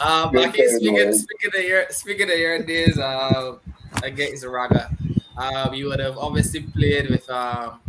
um, 0.00 0.32
Good 0.32 0.48
okay, 0.48 0.66
time, 0.66 0.76
speaking, 0.76 0.94
man. 0.94 1.14
speaking 1.14 1.50
of 1.54 1.64
your 1.64 1.86
speaking 1.90 2.30
of 2.30 2.38
your 2.38 2.62
days 2.62 2.98
uh, 2.98 3.56
against 4.02 4.44
Raga, 4.44 4.90
um, 5.36 5.74
you 5.74 5.86
would 5.86 6.00
have 6.00 6.16
obviously 6.18 6.62
played 6.62 7.10
with 7.10 7.28
um, 7.30 7.80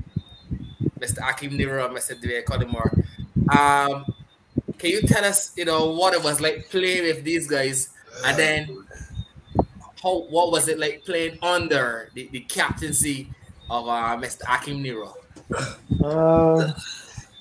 Mr. 1.00 1.28
Akim 1.28 1.56
Nero 1.56 1.86
and 1.86 1.96
Mr. 1.96 2.20
Dwayne 2.20 2.44
Codimore. 2.44 2.92
Um, 3.56 4.06
can 4.78 4.92
you 4.92 5.02
tell 5.02 5.24
us, 5.24 5.54
you 5.56 5.66
know, 5.66 5.92
what 5.92 6.14
it 6.14 6.24
was 6.24 6.42
like 6.42 6.70
playing 6.70 7.04
with 7.04 7.24
these 7.24 7.48
guys, 7.48 7.90
and 8.26 8.38
then 8.38 8.86
how 10.02 10.20
what 10.30 10.52
was 10.52 10.68
it 10.68 10.80
like 10.80 11.04
playing 11.06 11.38
under 11.42 12.10
the, 12.14 12.30
the 12.32 12.42
captaincy 12.42 13.30
of 13.70 13.88
uh, 13.88 14.18
Mr. 14.18 14.42
Akim 14.48 14.82
Nero? 14.82 15.16
Uh, 16.04 16.74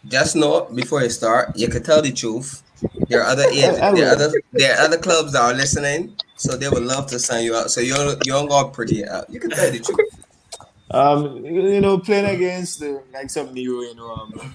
just 0.08 0.36
know 0.36 0.64
before 0.74 1.02
you 1.02 1.10
start, 1.10 1.56
you 1.56 1.68
can 1.68 1.82
tell 1.82 2.00
the 2.00 2.12
truth. 2.12 2.62
There 3.08 3.22
are 3.22 3.26
other 3.26 3.44
I 3.44 3.92
there 3.92 4.08
are 4.08 4.12
other 4.12 4.32
there 4.52 4.76
are 4.76 4.84
other 4.84 4.98
clubs 4.98 5.32
that 5.32 5.42
are 5.42 5.54
listening, 5.54 6.16
so 6.36 6.56
they 6.56 6.68
would 6.68 6.82
love 6.82 7.06
to 7.08 7.18
sign 7.18 7.44
you 7.44 7.56
out. 7.56 7.70
So 7.70 7.80
you 7.80 7.94
don't 7.94 8.24
you 8.26 8.32
don't 8.32 8.48
go 8.48 8.68
pretty 8.68 9.06
out. 9.06 9.30
You 9.30 9.40
can 9.40 9.50
tell 9.50 9.70
the 9.70 9.80
truth. 9.80 10.26
Um, 10.90 11.44
you 11.44 11.80
know, 11.80 11.98
playing 11.98 12.26
against 12.26 12.80
the 12.80 13.02
likes 13.12 13.36
of 13.36 13.52
Nero, 13.52 13.80
you 13.80 13.94
know, 13.96 14.14
um, 14.14 14.54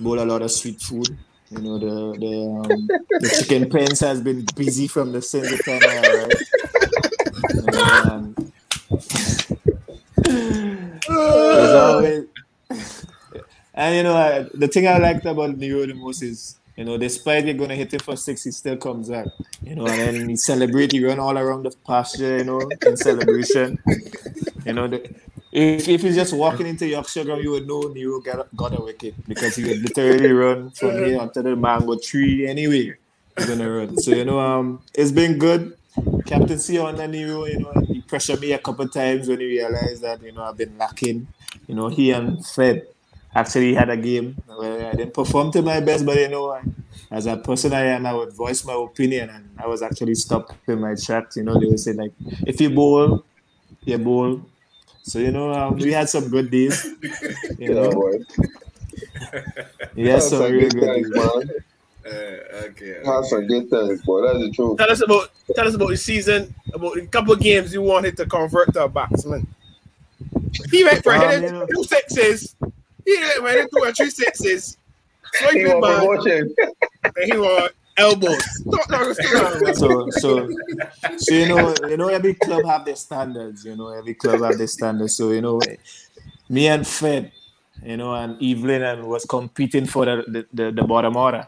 bowl 0.00 0.20
a 0.20 0.24
lot 0.24 0.42
of 0.42 0.50
sweet 0.50 0.80
food. 0.80 1.16
You 1.50 1.58
know, 1.58 1.78
the 1.78 2.18
the 2.18 2.72
um, 2.72 2.86
the 3.20 3.28
chicken 3.38 3.70
pens 3.70 4.00
has 4.00 4.20
been 4.20 4.44
busy 4.54 4.86
from 4.88 5.12
the 5.12 5.22
since 5.22 5.50
the 5.50 5.58
time 5.62 5.80
I 5.82 5.96
arrived. 6.06 6.44
And, 8.08 8.52
there's 11.08 11.74
always, 11.74 12.24
and 13.74 13.96
you 13.96 14.02
know, 14.02 14.16
I, 14.16 14.46
the 14.54 14.68
thing 14.68 14.86
I 14.88 14.98
liked 14.98 15.24
about 15.26 15.56
Nero 15.56 15.86
the 15.86 15.94
most 15.94 16.22
is, 16.22 16.56
you 16.76 16.84
know, 16.84 16.98
despite 16.98 17.46
you're 17.46 17.54
gonna 17.54 17.74
hit 17.74 17.94
him 17.94 18.00
for 18.00 18.16
six, 18.16 18.44
he 18.44 18.50
still 18.50 18.76
comes 18.76 19.08
back. 19.08 19.26
You 19.62 19.76
know, 19.76 19.86
and 19.86 20.16
then 20.16 20.28
he 20.28 20.36
celebrate, 20.36 20.92
he 20.92 21.02
run 21.02 21.18
all 21.18 21.36
around 21.36 21.62
the 21.62 21.74
pasture, 21.86 22.38
you 22.38 22.44
know, 22.44 22.60
in 22.86 22.96
celebration. 22.96 23.78
You 24.66 24.72
know, 24.74 24.86
the, 24.86 25.14
if, 25.52 25.88
if 25.88 26.02
he's 26.02 26.16
just 26.16 26.34
walking 26.34 26.66
into 26.66 26.86
Yorkshire 26.86 27.24
ground, 27.24 27.42
you 27.42 27.52
would 27.52 27.66
know 27.66 27.80
Nero 27.82 28.20
got, 28.20 28.54
got 28.54 28.78
a 28.78 28.82
wicket 28.82 29.14
because 29.26 29.56
he 29.56 29.64
would 29.64 29.82
literally 29.82 30.32
run 30.32 30.70
from 30.70 30.92
here 30.98 31.18
onto 31.18 31.40
the 31.40 31.56
mango 31.56 31.96
tree 31.96 32.46
anyway. 32.46 32.94
He's 33.38 33.46
gonna 33.46 33.70
run. 33.70 33.96
So 33.96 34.10
you 34.10 34.26
know, 34.26 34.38
um, 34.38 34.82
it's 34.92 35.12
been 35.12 35.38
good. 35.38 35.78
Captaincy 36.26 36.76
on 36.76 36.96
the 36.96 37.08
Nero, 37.08 37.46
you 37.46 37.60
know, 37.60 37.72
he 37.86 38.02
pressured 38.02 38.40
me 38.40 38.52
a 38.52 38.58
couple 38.58 38.86
times 38.88 39.28
when 39.28 39.40
he 39.40 39.46
realized 39.46 40.02
that 40.02 40.22
you 40.22 40.32
know 40.32 40.42
I've 40.42 40.58
been 40.58 40.76
lacking. 40.76 41.26
You 41.66 41.74
know, 41.74 41.88
he 41.88 42.10
and 42.10 42.44
Fred 42.44 42.86
actually 43.40 43.74
had 43.74 43.90
a 43.90 43.96
game 43.96 44.36
where 44.46 44.88
I 44.90 44.92
didn't 44.94 45.14
perform 45.14 45.52
to 45.52 45.62
my 45.62 45.80
best, 45.80 46.04
but 46.06 46.16
you 46.18 46.28
know, 46.28 46.50
I, 46.52 46.62
as 47.10 47.26
a 47.26 47.36
person 47.36 47.72
I 47.72 47.84
am, 47.96 48.06
I 48.06 48.12
would 48.12 48.32
voice 48.32 48.64
my 48.64 48.74
opinion, 48.74 49.30
and 49.30 49.44
I 49.58 49.66
was 49.66 49.82
actually 49.82 50.14
stopped 50.14 50.54
in 50.66 50.80
my 50.80 50.94
tracks. 50.94 51.36
You 51.36 51.44
know, 51.44 51.58
they 51.60 51.66
would 51.66 51.80
say 51.80 51.92
like, 51.92 52.12
if 52.46 52.60
you 52.60 52.70
bowl, 52.70 53.24
you 53.84 53.98
bowl. 53.98 54.40
So 55.02 55.18
you 55.20 55.30
know, 55.30 55.52
um, 55.52 55.76
we 55.76 55.92
had 55.92 56.08
some 56.08 56.28
good 56.28 56.50
days. 56.50 56.76
You 57.58 57.68
Yeah, 57.74 57.74
know, 57.74 57.90
boy. 57.92 58.12
we 59.94 60.06
had 60.08 60.16
That's 60.16 60.28
some 60.30 60.38
some 60.42 60.52
really 60.52 60.68
good 60.68 60.80
good 60.80 60.94
things, 60.94 61.10
days. 61.10 61.16
man. 61.16 61.50
Uh, 62.06 62.64
okay. 62.68 63.00
That's 63.04 63.30
some 63.30 63.46
good 63.46 63.68
things, 63.70 64.02
boy. 64.02 64.22
That's 64.26 64.38
the 64.40 64.50
truth. 64.52 64.78
Tell 64.78 64.90
us 64.90 65.00
about 65.02 65.30
tell 65.54 65.66
us 65.68 65.74
about 65.74 65.88
the 65.90 65.96
season, 65.96 66.54
about 66.72 66.96
a 66.98 67.06
couple 67.06 67.32
of 67.34 67.40
games 67.40 67.72
you 67.74 67.82
wanted 67.82 68.16
to 68.18 68.26
convert 68.26 68.72
to 68.74 68.84
a 68.84 68.88
batsman. 68.88 69.46
He 70.70 70.84
went 70.84 71.02
for 71.02 71.12
Um, 71.14 71.20
hitting 71.20 71.44
you 71.44 71.52
know- 71.52 71.66
two 71.66 71.84
sixes. 71.84 72.54
He 73.06 73.16
went 73.18 73.38
for 73.38 73.48
hitting 73.48 73.68
two 73.72 73.82
or 73.82 73.92
three 73.92 74.10
sixes. 74.10 74.76
He 75.32 75.38
Swiping 75.38 75.80
want 75.80 76.24
back, 76.24 76.72
and 77.16 77.32
he 77.32 77.38
want 77.38 77.72
elbows. 77.96 78.42
Stop, 78.44 78.90
no, 78.90 79.12
stop, 79.12 79.62
no, 79.62 79.72
So, 79.72 80.10
so, 80.10 80.48
so 81.16 81.34
you 81.34 81.48
know, 81.48 81.74
you 81.88 81.96
know, 81.96 82.08
every 82.08 82.34
club 82.34 82.64
have 82.64 82.84
their 82.84 82.96
standards. 82.96 83.64
You 83.64 83.76
know, 83.76 83.88
every 83.88 84.14
club 84.14 84.42
have 84.42 84.58
their 84.58 84.66
standards. 84.66 85.14
So 85.14 85.30
you 85.30 85.40
know, 85.40 85.60
me 86.48 86.68
and 86.68 86.86
Fred, 86.86 87.32
you 87.84 87.96
know, 87.96 88.14
and 88.14 88.40
Evelyn 88.42 88.82
and 88.82 89.04
was 89.06 89.24
competing 89.24 89.86
for 89.86 90.04
the 90.04 90.24
the, 90.28 90.46
the, 90.52 90.70
the 90.72 90.82
bottom 90.82 91.16
order. 91.16 91.46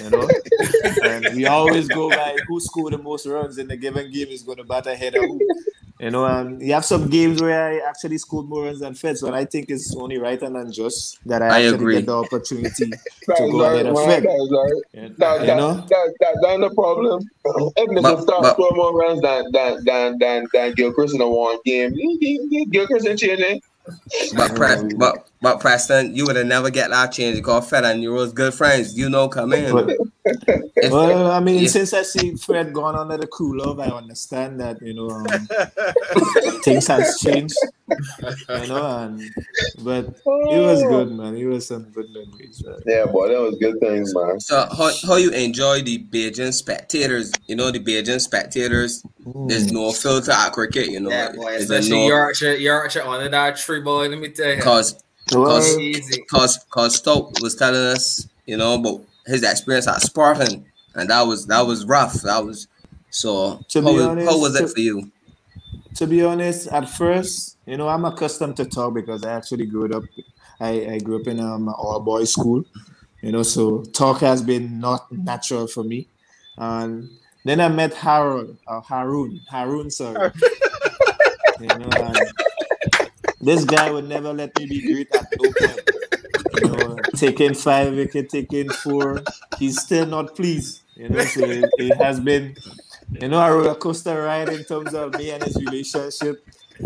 You 0.00 0.10
know, 0.10 0.28
and 1.04 1.34
we 1.34 1.46
always 1.46 1.88
go 1.88 2.08
by 2.10 2.36
who 2.46 2.60
scored 2.60 2.92
the 2.92 2.98
most 2.98 3.26
runs 3.26 3.58
in 3.58 3.66
the 3.68 3.76
given 3.76 4.10
game 4.10 4.28
is 4.28 4.42
going 4.42 4.58
to 4.58 4.64
bat 4.64 4.86
ahead 4.86 5.14
of 5.16 5.22
who. 5.24 5.40
You 5.98 6.10
know, 6.10 6.24
and 6.24 6.62
you 6.62 6.72
have 6.72 6.84
some 6.86 7.10
games 7.10 7.42
where 7.42 7.72
I 7.72 7.86
actually 7.86 8.16
scored 8.16 8.46
more 8.48 8.62
runs 8.64 8.80
than 8.80 8.94
Fed, 8.94 9.18
so 9.18 9.34
I 9.34 9.44
think 9.44 9.68
it's 9.68 9.94
only 9.94 10.16
right 10.16 10.40
and 10.40 10.56
unjust 10.56 11.18
that 11.26 11.42
I, 11.42 11.46
I 11.46 11.48
actually 11.60 11.74
agree. 11.74 11.94
get 11.96 12.06
the 12.06 12.16
opportunity 12.16 12.86
to 13.36 13.42
is 13.44 13.52
go 13.52 13.60
ahead 13.60 13.84
right, 13.84 13.86
and. 13.86 13.98
Fed. 13.98 14.22
That 14.22 14.40
is 14.40 14.50
right. 14.50 15.02
You 15.02 15.08
That, 15.18 15.46
that, 15.46 15.56
know, 15.58 15.74
that, 15.74 16.14
that, 16.20 16.38
that's 16.40 16.60
the 16.60 16.70
problem. 16.74 17.28
If 17.76 17.88
they 17.90 17.94
But- 18.00 18.14
can 18.14 18.22
start 18.22 18.42
but- 18.44 18.52
scoring 18.54 18.76
more 18.76 18.96
runs 18.96 19.20
than 19.20 19.52
than 19.52 19.84
than 19.84 20.18
than, 20.18 20.46
than 20.54 20.72
Gilchrist 20.72 21.14
in 21.16 21.20
a 21.20 21.28
one 21.28 21.58
game, 21.66 21.92
Gilchrist 22.70 23.06
and 23.06 23.18
changing. 23.18 23.60
But 24.36 24.54
Pre- 24.54 24.94
but 24.96 25.28
but 25.42 25.60
Preston, 25.60 26.14
you 26.14 26.26
would 26.26 26.36
have 26.36 26.46
never 26.46 26.70
get 26.70 26.90
that 26.90 27.12
change 27.12 27.36
because 27.36 27.68
Fred 27.68 27.84
and 27.84 28.02
you 28.02 28.12
was 28.12 28.32
good 28.32 28.52
friends. 28.54 28.96
You 28.96 29.08
know, 29.10 29.28
come 29.28 29.52
in. 29.52 29.72
But- 29.72 29.96
If- 30.76 30.92
Well, 30.92 31.30
I 31.30 31.40
mean, 31.40 31.66
since 31.68 31.92
I 31.94 32.02
see 32.02 32.34
Fred 32.36 32.72
gone 32.72 32.94
under 32.94 33.16
the 33.16 33.26
crew 33.26 33.58
love, 33.58 33.80
I 33.80 33.86
understand 33.86 34.60
that 34.60 34.80
you 34.82 34.92
know 34.94 35.10
um, 35.10 35.24
things 36.64 36.86
has 36.88 37.18
changed. 37.20 37.56
You 38.48 38.66
know, 38.68 38.98
and 38.98 39.22
but 39.82 40.06
it 40.06 40.60
was 40.60 40.82
oh. 40.82 40.88
good, 40.88 41.12
man. 41.12 41.36
It 41.36 41.46
was 41.46 41.66
some 41.66 41.84
good 41.90 42.06
memories. 42.10 42.62
man. 42.64 42.78
Yeah, 42.86 43.06
boy, 43.06 43.28
that 43.28 43.40
was 43.40 43.56
good 43.56 43.78
things, 43.80 44.14
man. 44.14 44.40
So 44.40 44.66
how, 44.76 44.90
how 45.06 45.16
you 45.16 45.30
enjoy 45.30 45.82
the 45.82 45.98
Bajan 45.98 46.52
spectators? 46.52 47.32
You 47.46 47.56
know 47.56 47.70
the 47.70 47.80
Bajan 47.80 48.20
spectators. 48.20 49.04
There's 49.46 49.68
hmm. 49.68 49.76
no 49.76 49.92
filter 49.92 50.32
at 50.32 50.52
cricket. 50.52 50.90
You 50.90 51.00
know, 51.00 51.10
Yeah, 51.10 51.32
boy, 51.32 51.50
There's 51.50 51.62
especially 51.70 52.00
no, 52.00 52.06
Yorkshire, 52.06 52.56
Yorkshire 52.56 53.02
under 53.02 53.28
that 53.28 53.56
tree, 53.56 53.80
boy. 53.80 54.08
Let 54.08 54.18
me 54.18 54.28
tell 54.28 54.54
you. 54.54 54.62
cause 54.62 55.02
Cause- 55.32 55.78
Easy. 55.78 56.22
cause 56.22 56.58
cause 56.70 56.96
Stoke 56.96 57.40
was 57.40 57.54
telling 57.54 57.80
us, 57.80 58.28
you 58.46 58.56
know, 58.56 58.74
about 58.74 59.04
his 59.26 59.42
experience 59.42 59.86
at 59.86 60.02
Spartan, 60.02 60.64
and 60.94 61.10
that 61.10 61.22
was 61.22 61.46
that 61.46 61.60
was 61.66 61.84
rough. 61.84 62.14
That 62.22 62.44
was 62.44 62.66
so. 63.10 63.64
To 63.68 63.82
how, 63.82 63.88
be 63.88 63.94
was, 63.94 64.06
honest, 64.06 64.30
how 64.30 64.40
was 64.40 64.60
it 64.60 64.68
for 64.70 64.80
you? 64.80 65.10
To 65.94 66.06
be 66.06 66.22
honest, 66.22 66.68
at 66.68 66.88
first, 66.88 67.56
you 67.66 67.76
know, 67.76 67.88
I'm 67.88 68.04
accustomed 68.04 68.56
to 68.56 68.64
talk 68.64 68.94
because 68.94 69.24
I 69.24 69.32
actually 69.32 69.66
grew 69.66 69.92
up. 69.92 70.04
I, 70.60 70.94
I 70.94 70.98
grew 70.98 71.20
up 71.20 71.26
in 71.26 71.40
um, 71.40 71.68
an 71.68 71.74
all 71.74 72.00
boys 72.00 72.32
school, 72.32 72.64
you 73.22 73.32
know, 73.32 73.42
so 73.42 73.82
talk 73.82 74.20
has 74.20 74.42
been 74.42 74.78
not 74.78 75.10
natural 75.10 75.66
for 75.66 75.82
me. 75.84 76.08
And 76.58 77.08
then 77.44 77.60
I 77.60 77.68
met 77.68 77.94
Harold, 77.94 78.58
uh, 78.66 78.80
Haroon, 78.82 79.40
Haroon, 79.50 79.90
sorry. 79.90 80.32
you 81.60 81.66
know, 81.66 81.88
and 81.96 82.18
this 83.40 83.64
guy 83.64 83.90
would 83.90 84.08
never 84.08 84.32
let 84.32 84.56
me 84.58 84.66
be 84.66 84.92
great 84.92 85.08
at 85.14 85.26
no 85.40 85.52
point. 85.52 85.80
You 86.60 86.68
know, 86.68 86.96
taking 87.16 87.54
five 87.54 87.94
wicket, 87.94 88.28
taking 88.28 88.68
four, 88.68 89.22
he's 89.58 89.80
still 89.80 90.06
not 90.06 90.34
pleased. 90.36 90.82
You 90.94 91.08
know, 91.08 91.20
so 91.20 91.44
it, 91.44 91.64
it 91.78 91.96
has 91.96 92.20
been 92.20 92.54
you 93.20 93.28
know, 93.28 93.40
a 93.40 93.52
roller 93.52 93.74
coaster 93.74 94.22
ride 94.22 94.48
in 94.48 94.64
terms 94.64 94.94
of 94.94 95.14
me 95.14 95.30
and 95.30 95.42
his 95.42 95.56
relationship. 95.56 96.44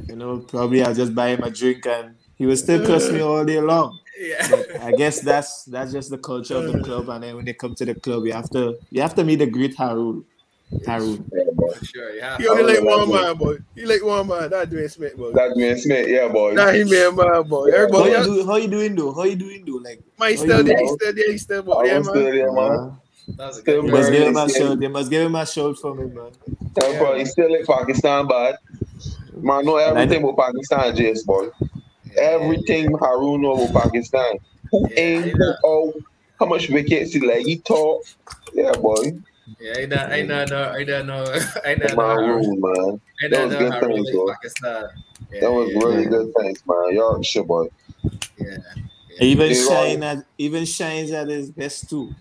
You 0.08 0.16
know, 0.16 0.38
probably 0.38 0.82
I'll 0.82 0.94
just 0.94 1.14
buy 1.14 1.28
him 1.28 1.42
a 1.42 1.50
drink 1.50 1.86
and 1.86 2.16
he 2.36 2.46
will 2.46 2.56
still 2.56 2.84
curse 2.84 3.10
me 3.10 3.20
all 3.20 3.44
day 3.44 3.60
long. 3.60 3.98
Yeah. 4.18 4.46
But 4.50 4.80
I 4.80 4.92
guess 4.92 5.20
that's 5.20 5.64
that's 5.64 5.92
just 5.92 6.10
the 6.10 6.18
culture 6.18 6.56
of 6.56 6.72
the 6.72 6.80
club. 6.82 7.08
And 7.08 7.22
then 7.24 7.36
when 7.36 7.44
they 7.44 7.52
come 7.52 7.74
to 7.74 7.84
the 7.84 7.94
club, 7.94 8.24
you 8.24 8.32
have 8.32 8.50
to 8.50 8.78
you 8.90 9.02
have 9.02 9.14
to 9.16 9.24
meet 9.24 9.36
the 9.36 9.46
great 9.46 9.76
Haroon. 9.76 10.24
Haroon. 10.86 11.24
Yeah, 11.32 11.44
boy. 11.52 11.72
Sure, 11.82 12.14
yeah. 12.14 12.36
He 12.38 12.48
only 12.48 12.64
like 12.64 12.82
one 12.82 13.10
man, 13.10 13.36
boy. 13.36 13.56
He 13.74 13.86
like 13.86 14.04
one 14.04 14.26
man. 14.26 14.50
That 14.50 14.70
Dwayne 14.70 14.90
Smith, 14.90 15.16
boy. 15.16 15.32
That's 15.32 15.54
me 15.56 15.68
and 15.68 15.80
Smith, 15.80 16.08
yeah, 16.08 16.28
boy. 16.28 16.52
Nah, 16.54 16.70
he 16.70 16.84
man, 16.84 17.14
man, 17.14 17.42
boy. 17.44 17.70
How 17.70 17.76
Everybody 17.76 18.10
you, 18.10 18.24
do, 18.24 18.46
how 18.46 18.56
you 18.56 18.68
doing 18.68 18.94
though? 18.96 19.12
How 19.12 19.24
you 19.24 19.36
doing 19.36 19.64
though? 19.64 19.76
Like 19.76 20.02
man, 20.18 20.30
he 20.30 20.36
still 20.36 20.58
you 20.58 20.62
there. 20.64 20.76
doing? 20.76 20.78
He 20.78 20.88
still 20.88 21.14
there. 21.14 21.32
He 21.32 21.38
still, 21.38 21.62
boy. 21.62 21.72
I 21.74 21.84
Yeah, 21.84 21.98
was 21.98 22.08
still 22.08 22.22
man. 22.22 22.34
there, 22.34 22.52
man. 22.52 22.96
That 23.28 23.46
was 23.48 23.58
a 23.58 23.62
good 23.62 23.84
you 23.84 23.90
must 23.90 24.10
give 24.12 24.26
him 24.26 24.36
a 24.36 24.46
Burn, 24.46 24.48
shout. 24.48 24.82
You 24.82 24.88
must 24.88 25.10
give 25.10 25.26
him 25.26 25.34
a 25.34 25.46
shout 25.46 25.78
for 25.78 25.94
me, 25.94 26.06
man. 26.06 26.32
Yeah, 26.76 26.98
boy, 26.98 27.18
he 27.18 27.24
still 27.24 27.54
in 27.54 27.64
Pakistan, 27.66 28.26
but 28.28 28.58
man, 29.32 29.64
know 29.64 29.76
everything 29.76 30.22
about 30.24 30.36
Pakistan, 30.46 30.94
Jace, 30.96 31.24
boy. 31.24 31.48
Everything 32.16 32.92
Haroon 33.00 33.42
know 33.42 33.64
about 33.68 33.84
Pakistan. 33.84 34.38
Who 34.70 34.88
Yeah, 34.88 34.96
aim, 34.96 35.24
yeah. 35.24 35.34
who 35.36 35.56
out, 35.66 35.94
how 36.38 36.46
much 36.46 36.68
wickets 36.70 37.12
he 37.12 37.20
like, 37.20 37.44
he 37.46 37.58
talk. 37.60 38.02
Yeah, 38.52 38.72
boy. 38.76 39.12
Yeah, 39.60 39.74
I 39.78 39.86
don't, 39.86 40.12
I 40.12 40.26
don't 40.26 40.50
know, 40.50 40.70
I 40.70 40.84
don't 40.84 41.06
know, 41.06 41.24
I 41.64 41.74
don't 41.74 41.98
know, 42.00 42.16
Maroon, 42.16 42.60
man. 42.60 43.00
I 43.24 43.28
that 43.30 43.30
don't 43.30 43.48
was 43.48 43.54
know 43.54 43.58
good 43.58 43.72
how 43.72 43.80
things, 43.80 44.10
really 44.10 44.12
bro. 44.12 44.26
Pakistan. 44.26 44.84
Yeah, 45.30 45.40
That 45.40 45.52
was 45.52 45.70
yeah, 45.72 45.78
really 45.84 46.06
good 46.06 46.32
things, 46.38 46.62
man. 46.66 46.94
Yorkshire, 46.94 47.44
boy. 47.44 47.68
yeah. 48.38 48.58
Even 49.20 49.52
Yeah. 49.52 49.64
shine 49.68 50.02
at 50.02 50.26
even 50.38 50.64
shines 50.64 51.10
at 51.12 51.28
his 51.28 51.50
best 51.50 51.88
too. 51.88 52.14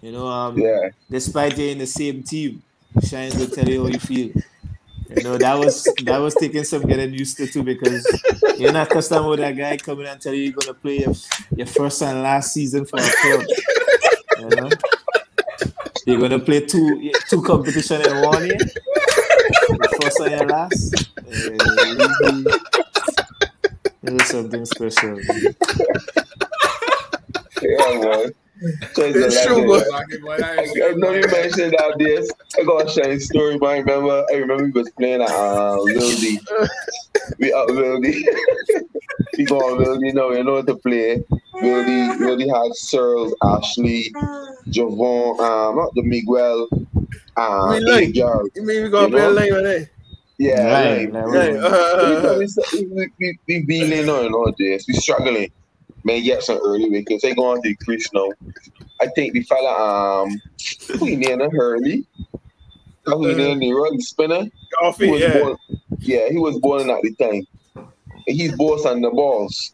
You 0.00 0.12
know, 0.12 0.26
um, 0.26 0.58
Yeah. 0.58 0.90
despite 1.10 1.58
you're 1.58 1.70
in 1.70 1.78
the 1.78 1.86
same 1.86 2.22
team, 2.22 2.62
Shines 3.06 3.36
will 3.36 3.48
tell 3.48 3.68
you 3.68 3.82
how 3.84 3.88
you 3.88 3.98
feel. 3.98 4.30
You 5.16 5.22
know, 5.24 5.36
that 5.38 5.58
was 5.58 5.84
that 6.04 6.18
was 6.18 6.34
taking 6.34 6.64
some 6.64 6.82
getting 6.82 7.12
used 7.12 7.36
to 7.38 7.46
too 7.46 7.62
because 7.64 8.06
you're 8.58 8.72
not 8.72 8.86
accustomed 8.90 9.26
with 9.26 9.40
that 9.40 9.56
guy 9.56 9.76
coming 9.76 10.06
and 10.06 10.20
telling 10.20 10.38
you 10.38 10.44
you're 10.46 10.52
gonna 10.54 10.74
play 10.74 11.00
your, 11.00 11.14
your 11.56 11.66
first 11.66 12.02
and 12.02 12.22
last 12.22 12.54
season 12.54 12.84
for 12.86 12.98
a 12.98 13.10
club. 13.22 13.44
You 14.38 14.48
know? 14.56 14.68
You're 16.06 16.20
gonna 16.20 16.38
play 16.38 16.60
two 16.64 17.10
two 17.28 17.42
competition 17.42 18.00
in 18.02 18.22
one 18.22 18.46
year. 18.46 18.58
First 20.00 20.20
and 20.20 20.30
your 20.30 20.46
last. 20.48 21.10
Uh, 21.18 22.42
it 24.02 24.12
was 24.12 24.26
something 24.26 24.64
special. 24.64 25.18
Yeah, 27.62 28.00
boy. 28.00 28.30
Change 28.96 29.16
It's 29.16 29.44
true, 29.44 29.56
legend. 29.56 29.66
boy. 29.66 29.80
Fucking 29.90 30.20
boy, 30.20 30.36
I 30.40 30.92
know 30.96 31.12
you 31.12 31.26
mentioned 31.28 31.74
that 31.78 31.94
this. 31.98 32.30
I 32.58 32.64
got 32.64 32.86
a 32.86 32.90
shiny 32.90 33.18
story, 33.18 33.58
but 33.58 33.66
I 33.68 33.78
remember 33.78 34.24
I 34.30 34.36
remember 34.36 34.64
we 34.64 34.70
was 34.70 34.90
playing 34.90 35.22
at 35.22 35.30
uh, 35.30 35.76
Wildey. 35.80 36.38
We 37.38 37.52
up 37.52 37.68
Wildey. 37.68 38.22
we 39.38 39.44
go 39.44 39.56
on 39.58 39.78
Wildey, 39.84 40.06
you 40.08 40.12
know, 40.14 40.28
we 40.28 40.42
know 40.42 40.54
what 40.54 40.66
to 40.66 40.76
play. 40.76 41.22
really, 41.54 42.16
really 42.18 42.48
had 42.48 42.74
Searles, 42.74 43.34
Ashley, 43.44 44.12
Javon, 44.68 45.38
um, 45.40 45.76
not 45.76 45.94
the 45.94 46.02
Miguel, 46.02 46.68
um, 47.36 47.70
We 47.70 47.80
like- 47.80 48.08
Ajar. 48.10 48.42
You 48.54 48.62
mean 48.62 48.82
we 48.84 48.88
gonna 48.90 49.06
You 49.08 49.12
play 49.12 49.20
know? 49.22 49.30
lane 49.30 49.54
with 49.54 49.64
that? 49.64 49.88
Yeah, 50.38 50.72
Right, 50.72 51.12
like, 51.12 51.24
like, 51.26 51.34
Right. 51.34 51.52
we- 51.52 51.58
Uh, 51.58 52.38
we, 52.38 52.94
we, 52.96 53.10
we, 53.18 53.38
we 53.46 53.62
beating 53.66 54.08
on 54.08 54.32
all 54.32 54.52
this. 54.58 54.86
We 54.88 54.94
struggling. 54.94 55.50
Man, 56.04 56.22
get 56.22 56.42
some 56.42 56.58
early 56.64 56.88
because 56.88 57.22
They 57.22 57.34
going 57.34 57.62
to 57.62 57.68
the 57.68 57.76
crease 57.76 58.08
now. 58.12 58.30
I 59.00 59.06
think 59.08 59.32
the 59.32 59.42
fella, 59.42 60.22
um, 60.22 60.40
who 60.88 61.06
he 61.06 61.16
named 61.16 61.42
Hurley. 61.52 62.06
Who 63.06 63.28
he 63.28 63.34
named 63.34 63.62
the 63.62 63.72
rugby 63.72 64.00
spinner. 64.00 64.44
off 64.82 64.98
He 64.98 65.10
was 65.10 65.20
yeah. 65.20 65.38
born, 65.38 65.56
yeah, 65.98 66.28
he 66.30 66.38
was 66.38 66.58
born 66.58 66.90
at 66.90 67.02
the 67.02 67.14
time. 67.14 67.46
And 68.26 68.36
he's 68.36 68.56
boss 68.56 68.86
on 68.86 69.00
the 69.00 69.10
balls. 69.10 69.72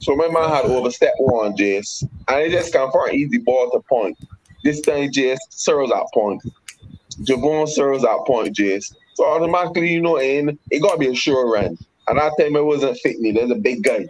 So 0.00 0.16
my 0.16 0.28
man 0.28 0.48
had 0.48 0.64
overstepped 0.64 1.16
one, 1.18 1.56
Jace. 1.56 2.02
And 2.28 2.40
it 2.40 2.50
just 2.50 2.74
an 2.74 3.14
easy 3.14 3.38
ball 3.38 3.70
to 3.70 3.80
point. 3.88 4.16
This 4.64 4.80
time, 4.80 5.10
Jace 5.10 5.38
serves 5.50 5.92
at 5.92 6.04
point. 6.14 6.42
Javon 7.22 7.68
serves 7.68 8.04
at 8.04 8.26
point, 8.26 8.56
Jace. 8.56 8.94
So 9.14 9.24
automatically, 9.26 9.92
you 9.92 10.00
know, 10.00 10.18
and 10.18 10.58
it 10.70 10.80
gotta 10.80 10.98
be 10.98 11.08
a 11.08 11.14
sure 11.14 11.50
run. 11.52 11.76
And 12.08 12.18
that 12.18 12.32
time 12.38 12.56
it 12.56 12.64
wasn't 12.64 12.98
fit 12.98 13.20
me. 13.20 13.32
There's 13.32 13.50
a 13.50 13.56
big 13.56 13.82
guy. 13.82 14.08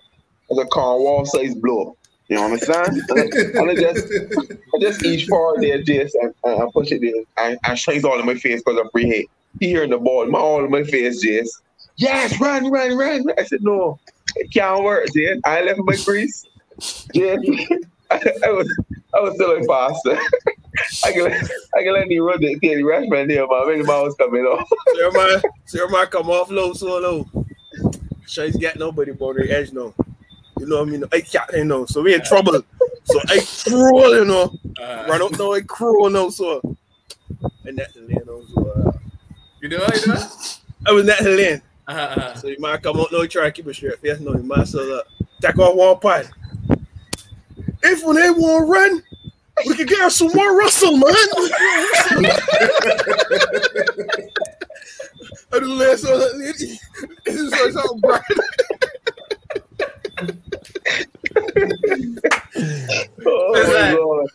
There's 0.51 0.67
a 0.67 0.69
Cornwall 0.69 1.25
says, 1.27 1.55
blow. 1.55 1.97
You 2.29 2.39
understand? 2.39 3.01
and 3.09 3.71
I 3.71 3.75
just 3.75 4.07
I 4.75 4.79
just 4.81 5.05
each 5.05 5.27
forward 5.27 5.63
there, 5.63 5.83
Jace, 5.83 6.13
and, 6.21 6.33
and 6.45 6.63
I 6.63 6.67
push 6.73 6.93
it. 6.93 7.03
And 7.37 7.59
I 7.65 7.75
shines 7.75 8.05
all 8.05 8.21
in 8.21 8.27
my 8.27 8.37
face 8.37 8.63
because 8.63 8.81
of 8.81 8.91
free 8.93 9.07
hit. 9.07 9.27
He 9.59 9.67
hearing 9.67 9.91
the 9.91 9.99
ball, 9.99 10.27
my 10.27 10.39
all 10.39 10.65
in 10.65 10.71
my 10.71 10.85
face, 10.85 11.25
Jace. 11.25 11.49
Yes, 11.97 12.41
run, 12.41 12.71
run, 12.71 12.97
run. 12.97 13.25
I 13.37 13.43
said, 13.43 13.63
no, 13.63 13.99
it 14.37 14.53
can't 14.53 14.85
work, 14.85 15.09
Jace. 15.09 15.41
I 15.45 15.63
left 15.63 15.81
my 15.83 15.97
crease. 15.97 16.47
Jace, 16.79 17.85
I, 18.13 18.17
I 18.45 18.51
was 18.51 18.79
I 19.15 19.21
was 19.21 19.35
still 19.35 19.63
faster. 19.65 20.17
I 21.05 21.13
can 21.13 21.33
I 21.75 21.83
can 21.83 21.93
let 21.95 22.07
me 22.07 22.21
run 22.21 22.41
the 22.41 22.59
Kenny 22.61 22.83
Rashman 22.83 23.27
there, 23.27 23.47
man. 23.47 23.85
Ball 23.85 24.05
was 24.05 24.15
coming 24.15 24.45
off. 24.45 24.69
Sir 24.95 25.11
man, 25.11 25.43
Sir 25.67 25.89
man 25.89 26.07
come 26.07 26.31
off 26.31 26.49
low, 26.49 26.73
so 26.75 26.99
low. 26.99 27.29
Shay's 28.27 28.57
got 28.57 28.77
nobody 28.77 29.11
but 29.11 29.37
the 29.37 29.51
edge 29.51 29.73
now. 29.73 29.93
You 30.61 30.67
know 30.67 30.81
what 30.81 30.89
I 30.89 30.91
mean? 30.91 31.05
I 31.11 31.21
can't 31.23 31.51
you 31.55 31.65
know. 31.65 31.87
So 31.87 32.03
we 32.03 32.15
in 32.15 32.23
trouble. 32.23 32.61
So 33.05 33.21
I 33.29 33.41
crawl, 33.67 34.15
you 34.15 34.27
know. 34.27 34.55
Uh, 34.79 35.07
Run 35.09 35.23
up 35.23 35.39
now, 35.39 35.55
I 35.55 35.63
crawl 35.63 36.11
now, 36.11 36.29
so. 36.29 36.61
And 37.65 37.79
that 37.79 37.95
the 37.95 38.03
lane 38.03 38.21
so. 38.27 38.71
Uh, 38.71 38.93
You 39.63 39.71
it? 39.71 39.73
You 40.07 40.13
it? 40.13 40.59
I 40.87 40.93
was 40.93 41.07
not 41.07 41.19
the 41.21 41.31
lane. 41.31 41.63
Uh, 41.89 41.93
uh, 41.93 42.35
So 42.35 42.49
you 42.49 42.59
might 42.59 42.83
come 42.83 43.01
out 43.01 43.11
now, 43.11 43.25
try 43.25 43.45
to 43.47 43.53
keep 43.53 43.67
it 43.69 43.75
straight 43.75 43.99
face. 44.01 44.21
No, 44.21 44.35
you 44.35 44.43
might 44.43 44.69
so 44.69 44.99
uh, 44.99 45.03
take 45.41 45.59
off 45.59 45.75
one 45.75 45.99
part. 45.99 46.29
If 47.83 48.05
when 48.05 48.17
they 48.17 48.29
want 48.31 48.67
to 48.67 48.71
run, 48.71 49.03
we 49.67 49.75
can 49.77 49.87
get 49.87 50.13
some 50.13 50.31
more 50.35 50.59
Russell, 50.59 50.93
man. 50.93 51.03
I 55.53 55.59
do 55.59 55.73
last 55.73 56.03
that. 56.03 56.79
This 57.25 57.35
is 57.35 57.51
like 57.51 57.73
something 57.73 58.01
bright. 58.01 58.23
Oh 63.27 63.53
It's 63.55 63.69
my 63.69 63.91
like- 63.91 63.97
God. 63.97 64.27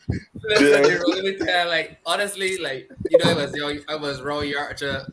Listen, 0.43 0.83
Yeah. 0.83 0.87
you 0.89 0.99
really 0.99 1.37
tell, 1.37 1.67
like 1.67 1.97
honestly, 2.05 2.57
like 2.57 2.89
you 3.09 3.17
know, 3.17 3.31
it 3.31 3.35
was 3.37 3.55
yo, 3.55 3.77
I 3.87 3.95
was 3.95 4.21
Roy 4.21 4.53
Archer 4.57 5.11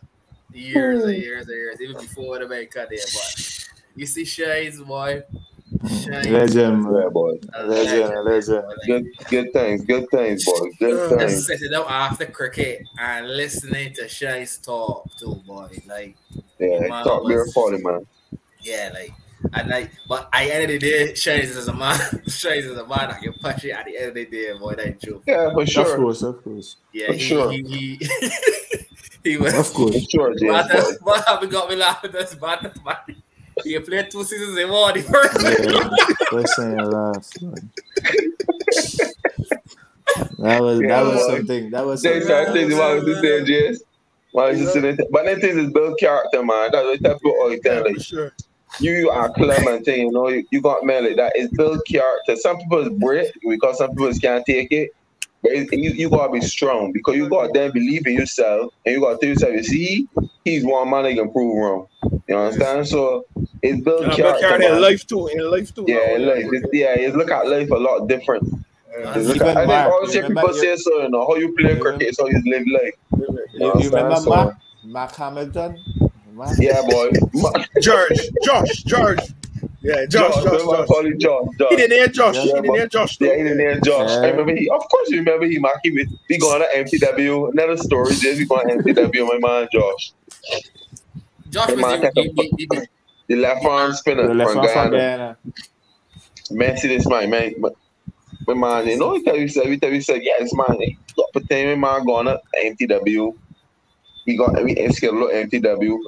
years 0.52 1.04
and 1.04 1.16
years 1.16 1.46
and 1.48 1.56
years, 1.56 1.80
even 1.80 1.96
before 1.96 2.38
the 2.38 2.48
main 2.48 2.66
cut 2.68 2.88
there. 2.90 2.98
But 2.98 3.68
you 3.96 4.06
see 4.06 4.24
Shades, 4.24 4.78
boy, 4.80 5.22
Shades, 5.88 6.28
Legend, 6.28 6.84
Yeah, 6.84 7.08
boy. 7.10 7.38
a 7.54 7.66
Legend, 7.66 8.24
legend. 8.24 8.62
boy, 8.62 8.68
like, 8.68 8.86
Good 8.86 9.06
good 9.30 9.52
things, 9.54 9.84
good 9.84 10.10
things, 10.10 10.44
boy. 10.44 10.68
Good 10.78 11.12
Uh, 11.12 11.16
things. 11.16 11.32
just 11.32 11.46
sitting 11.46 11.72
up 11.74 11.90
after 11.90 12.26
cricket 12.26 12.82
and 12.98 13.28
listening 13.34 13.94
to 13.94 14.06
Shades 14.08 14.58
talk 14.58 15.08
too, 15.18 15.36
boy. 15.46 15.68
Like, 15.86 16.16
Yeah, 16.58 16.88
Wow, 16.88 17.02
talk 17.04 17.26
very 17.26 17.40
was- 17.42 17.52
funny, 17.54 17.78
man. 17.82 18.06
yeah, 18.60 18.90
like. 18.92 19.12
And 19.54 19.68
like, 19.68 19.90
but 20.08 20.28
I 20.32 20.48
ended 20.48 20.80
the 20.80 20.90
day, 20.90 21.14
Shades 21.14 21.56
is 21.56 21.68
a 21.68 21.74
man. 21.74 21.98
Shades 22.28 22.66
is 22.66 22.78
a 22.78 22.86
man. 22.86 23.10
I 23.10 23.18
can 23.20 23.32
push 23.34 23.64
it 23.64 23.70
at 23.70 23.84
the 23.86 23.96
end 23.96 24.08
of 24.08 24.14
the 24.14 24.26
day, 24.26 24.52
boy. 24.58 24.74
That 24.76 25.00
joke. 25.00 25.22
Yeah, 25.26 25.50
for 25.52 25.62
Of 25.62 25.68
sure. 25.68 25.96
course, 25.96 26.22
of 26.22 26.42
course. 26.44 26.76
Yeah, 26.92 27.06
For 27.08 27.12
he, 27.14 27.18
sure. 27.20 27.52
he, 27.52 27.62
he, 27.62 28.08
he 29.24 29.36
was. 29.36 29.54
Of 29.54 29.66
For 29.68 29.72
course. 29.74 30.06
sure, 30.10 30.30
But 30.30 30.38
James, 30.38 30.62
boy. 30.62 30.68
that's 30.68 31.00
what 31.00 31.24
happened 31.26 31.52
got 31.52 31.68
me 31.70 31.76
laughing. 31.76 32.10
That's 32.12 32.34
bad. 32.34 32.62
man. 32.84 32.96
He 33.64 33.78
played 33.80 34.10
two 34.10 34.24
seasons 34.24 34.56
in 34.58 34.70
one. 34.70 34.94
The 34.94 35.02
first 35.02 35.42
Yeah, 35.42 36.36
listen, 36.38 36.72
you 36.72 36.84
laugh. 36.84 37.28
man. 37.42 37.70
That 40.38 40.60
was 40.60 40.80
that 40.80 41.02
was 41.04 41.20
Yeah. 41.20 41.26
something. 41.36 41.70
That 41.70 41.86
was 41.86 42.02
James, 42.02 42.26
something. 42.26 42.48
I 42.48 42.52
think 42.52 42.70
the 42.70 42.76
one 42.78 43.04
was 43.04 43.20
saying, 43.20 43.46
James. 43.46 43.82
Why 44.32 44.48
is 44.48 44.60
just 44.60 44.72
sitting? 44.72 44.96
But 45.10 45.26
that 45.26 45.40
thing 45.40 45.58
is 45.58 45.70
build 45.72 45.98
character, 46.00 46.42
man. 46.42 46.70
That's 46.72 46.84
what 46.84 47.02
that 47.02 47.16
people 47.20 47.36
always 47.42 47.60
tell 47.60 47.74
Yeah, 47.76 47.80
like 47.92 48.00
sure. 48.00 48.32
You, 48.80 48.92
you 48.92 49.10
are 49.10 49.30
Clement, 49.32 49.86
you 49.86 50.10
know, 50.10 50.28
you, 50.28 50.44
you 50.50 50.60
got 50.60 50.84
man 50.84 51.04
like 51.04 51.16
that. 51.16 51.32
It's 51.34 51.52
build 51.56 51.80
character. 51.88 52.36
Some 52.36 52.58
people 52.58 52.78
is 52.80 52.88
break 52.98 53.32
because 53.48 53.78
some 53.78 53.90
people 53.90 54.12
can't 54.14 54.44
take 54.46 54.72
it. 54.72 54.90
But 55.42 55.52
it, 55.52 55.72
you, 55.72 55.90
you 55.90 56.08
gotta 56.08 56.32
be 56.32 56.40
strong 56.40 56.92
because 56.92 57.16
you 57.16 57.28
gotta 57.28 57.50
then 57.52 57.72
believe 57.72 58.06
in 58.06 58.14
yourself 58.14 58.72
and 58.86 58.94
you 58.94 59.00
gotta 59.00 59.18
tell 59.18 59.28
yourself, 59.30 59.52
you 59.54 59.62
see, 59.64 60.08
he's 60.44 60.64
one 60.64 60.88
man 60.90 61.02
that 61.04 61.14
can 61.14 61.32
prove 61.32 61.56
wrong. 61.56 61.86
You 62.28 62.36
understand? 62.36 62.86
So 62.86 63.24
it's 63.60 63.82
build 63.82 64.02
Yeah, 64.02 64.08
but 64.08 64.16
character. 64.40 64.48
carry 64.48 64.66
in 64.66 64.80
life 64.80 65.04
too. 65.06 65.26
In 65.26 65.50
life 65.50 65.74
too. 65.74 65.84
Yeah, 65.88 65.98
oh, 66.10 66.14
in 66.14 66.26
life. 66.26 66.46
It's, 66.52 66.68
yeah, 66.72 66.94
it's 66.96 67.16
look 67.16 67.30
at 67.32 67.48
life 67.48 67.70
a 67.72 67.74
lot 67.74 68.06
different. 68.06 68.48
It's 68.94 69.26
look 69.26 69.38
at, 69.38 69.56
I 69.56 69.60
think 69.62 69.68
Mark, 69.68 69.90
all 69.92 70.06
people 70.06 70.54
you- 70.54 70.60
say 70.60 70.76
so, 70.76 71.02
you 71.02 71.08
know, 71.08 71.26
how 71.26 71.34
you 71.34 71.52
play 71.56 71.72
Yeah. 71.72 71.78
cricket 71.80 72.02
is 72.08 72.18
how 72.20 72.26
you 72.28 72.40
live 72.46 72.66
life. 72.68 72.94
You, 73.18 73.26
you 73.58 73.72
understand? 73.72 73.94
remember 73.94 74.16
So- 74.20 74.30
Mark? 74.30 74.56
Mark 74.84 75.14
Hamilton? 75.16 75.78
Mark? 76.42 76.58
Yeah, 76.58 76.82
boy. 76.82 77.10
George, 77.80 78.18
Josh, 78.44 78.82
George. 78.84 79.18
Yeah, 79.82 80.06
Josh, 80.06 80.34
Josh, 80.34 80.44
Josh, 80.44 80.44
remember 80.44 80.74
I 80.76 80.86
Josh. 80.86 81.20
Josh. 81.20 81.44
Josh. 81.58 81.70
He 81.70 81.76
didn't 81.76 81.92
hear 81.92 82.08
Josh. 82.08 82.34
Yeah, 82.34 82.42
he 82.42 82.48
didn't 82.52 82.74
hear 82.74 82.86
Josh. 82.88 83.20
Yeah, 83.20 83.36
he 83.36 83.42
didn't 83.42 83.58
name 83.58 83.80
Josh. 83.84 84.10
Yeah. 84.10 84.16
I 84.16 84.30
remember 84.30 84.54
he. 84.56 84.68
Of 84.70 84.88
course, 84.90 85.10
you 85.10 85.18
remember 85.18 85.46
he. 85.46 85.58
Mark, 85.58 85.78
he 85.84 85.90
was 85.92 86.06
he 86.28 86.38
going 86.38 86.60
to 86.60 86.66
MTW. 86.84 87.52
Another 87.52 87.76
story. 87.76 88.10
Just 88.14 88.38
he 88.40 88.44
going 88.44 88.68
to 88.68 88.74
MTW. 88.82 89.40
My 89.40 89.48
man, 89.60 89.68
Josh, 89.72 90.12
Josh 91.50 91.68
Hey, 91.68 91.74
was 91.74 91.82
man, 91.82 92.00
the, 92.00 92.10
take 92.14 92.26
a- 92.26 92.32
the, 92.32 92.52
the, 92.56 92.66
the, 92.70 92.86
the 93.28 93.36
left 93.36 93.64
arm 93.64 93.92
spinner 93.92 94.26
The 94.28 94.34
left 94.34 94.50
from 94.50 94.58
one 94.60 94.68
from 94.68 94.90
Guyana. 94.90 94.96
Guyana. 94.96 95.36
Man, 96.50 96.76
see 96.76 96.88
this 96.88 97.06
man, 97.08 97.30
man. 97.30 97.54
My 98.48 98.54
man, 98.54 98.86
you 98.88 98.98
know, 98.98 99.14
he 99.14 99.22
tell 99.22 99.36
you 99.36 99.46
said, 99.48 99.66
he 99.66 99.78
tell 99.78 99.92
you 99.92 100.00
said, 100.00 100.20
yes, 100.22 100.50
man. 100.54 100.76
He 100.80 100.98
got 101.16 101.32
potential, 101.32 101.76
my 101.76 101.98
man, 101.98 102.06
going 102.06 102.26
to 102.26 102.40
MTW. 102.64 103.36
He 104.24 104.36
got 104.36 104.58
every 104.58 104.74
skill 104.92 105.14
look 105.14 105.32
MTW. 105.32 105.98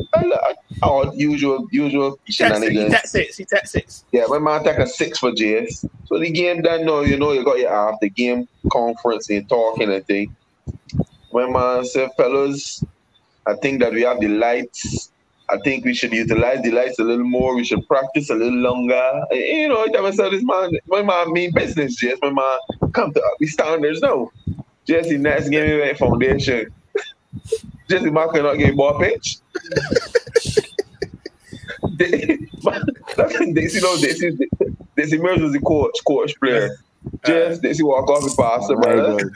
All 0.83 1.15
usual, 1.15 1.67
usual 1.71 2.19
He 2.25 2.33
tax 2.33 2.61
six. 2.61 2.69
He 2.69 2.77
shenanigans. 2.77 3.11
six. 3.11 3.37
He 3.37 3.45
tax 3.45 3.73
six. 3.73 4.05
Yeah, 4.12 4.27
my 4.29 4.39
man 4.39 4.62
take 4.62 4.79
a 4.79 4.87
six 4.87 5.19
for 5.19 5.33
JS. 5.33 5.89
So 6.07 6.19
the 6.19 6.31
game 6.31 6.62
done 6.62 6.85
now, 6.85 7.01
you 7.01 7.19
know, 7.19 7.33
you 7.33 7.45
got 7.45 7.59
your 7.59 7.73
after 7.73 8.09
game 8.09 8.49
conference 8.71 9.31
and 9.31 9.49
talking 9.49 9.91
and 9.93 10.07
thing. 10.07 10.35
My 11.33 11.49
man 11.49 11.85
said, 11.85 12.11
fellas, 12.17 12.85
I 13.47 13.55
think 13.55 13.81
that 13.81 13.93
we 13.93 14.03
have 14.03 14.21
the 14.21 14.29
lights. 14.29 15.11
I 15.51 15.59
think 15.59 15.85
we 15.85 15.93
should 15.93 16.12
utilize 16.12 16.62
the 16.62 16.71
lights 16.71 16.99
a 17.01 17.05
little 17.05 17.27
more. 17.27 17.55
We 17.55 17.65
should 17.65 17.87
practice 17.87 18.31
a 18.31 18.35
little 18.35 18.59
longer. 18.59 19.23
And, 19.31 19.41
you 19.41 19.69
know, 19.69 19.83
I 19.83 19.89
tell 19.89 20.03
myself 20.03 20.31
this 20.31 20.45
man, 20.45 20.71
my 20.87 21.03
man 21.03 21.33
mean 21.33 21.53
business, 21.53 22.01
JS. 22.03 22.19
My 22.23 22.31
man 22.31 22.91
come 22.93 23.12
to 23.12 23.23
the 23.41 23.47
standards 23.47 24.01
now. 24.01 24.31
Jesse 24.87 25.19
next 25.19 25.49
game 25.49 25.81
we 25.81 25.95
foundation. 25.95 26.73
Jesse 27.95 28.11
Mark 28.11 28.34
cannot 28.34 28.59
get 28.59 28.76
ball 28.76 28.99
pitch. 28.99 29.38
they, 31.92 32.38
they 33.53 33.68
see 33.68 33.80
no, 33.80 33.97
they 33.97 34.12
see 34.14 34.36
they 34.97 35.07
see 35.07 35.18
Mills 35.18 35.40
was 35.40 35.53
the 35.53 35.61
coach, 35.61 35.97
coach 36.07 36.34
player. 36.40 36.76
Just 37.24 37.62
they 37.62 37.72
see 37.72 37.84
walk 37.84 38.09
off 38.11 38.22
the 38.22 38.34
passer, 38.36 38.74
Oh 38.74 38.78
my 38.78 38.95
brother. 38.95 39.30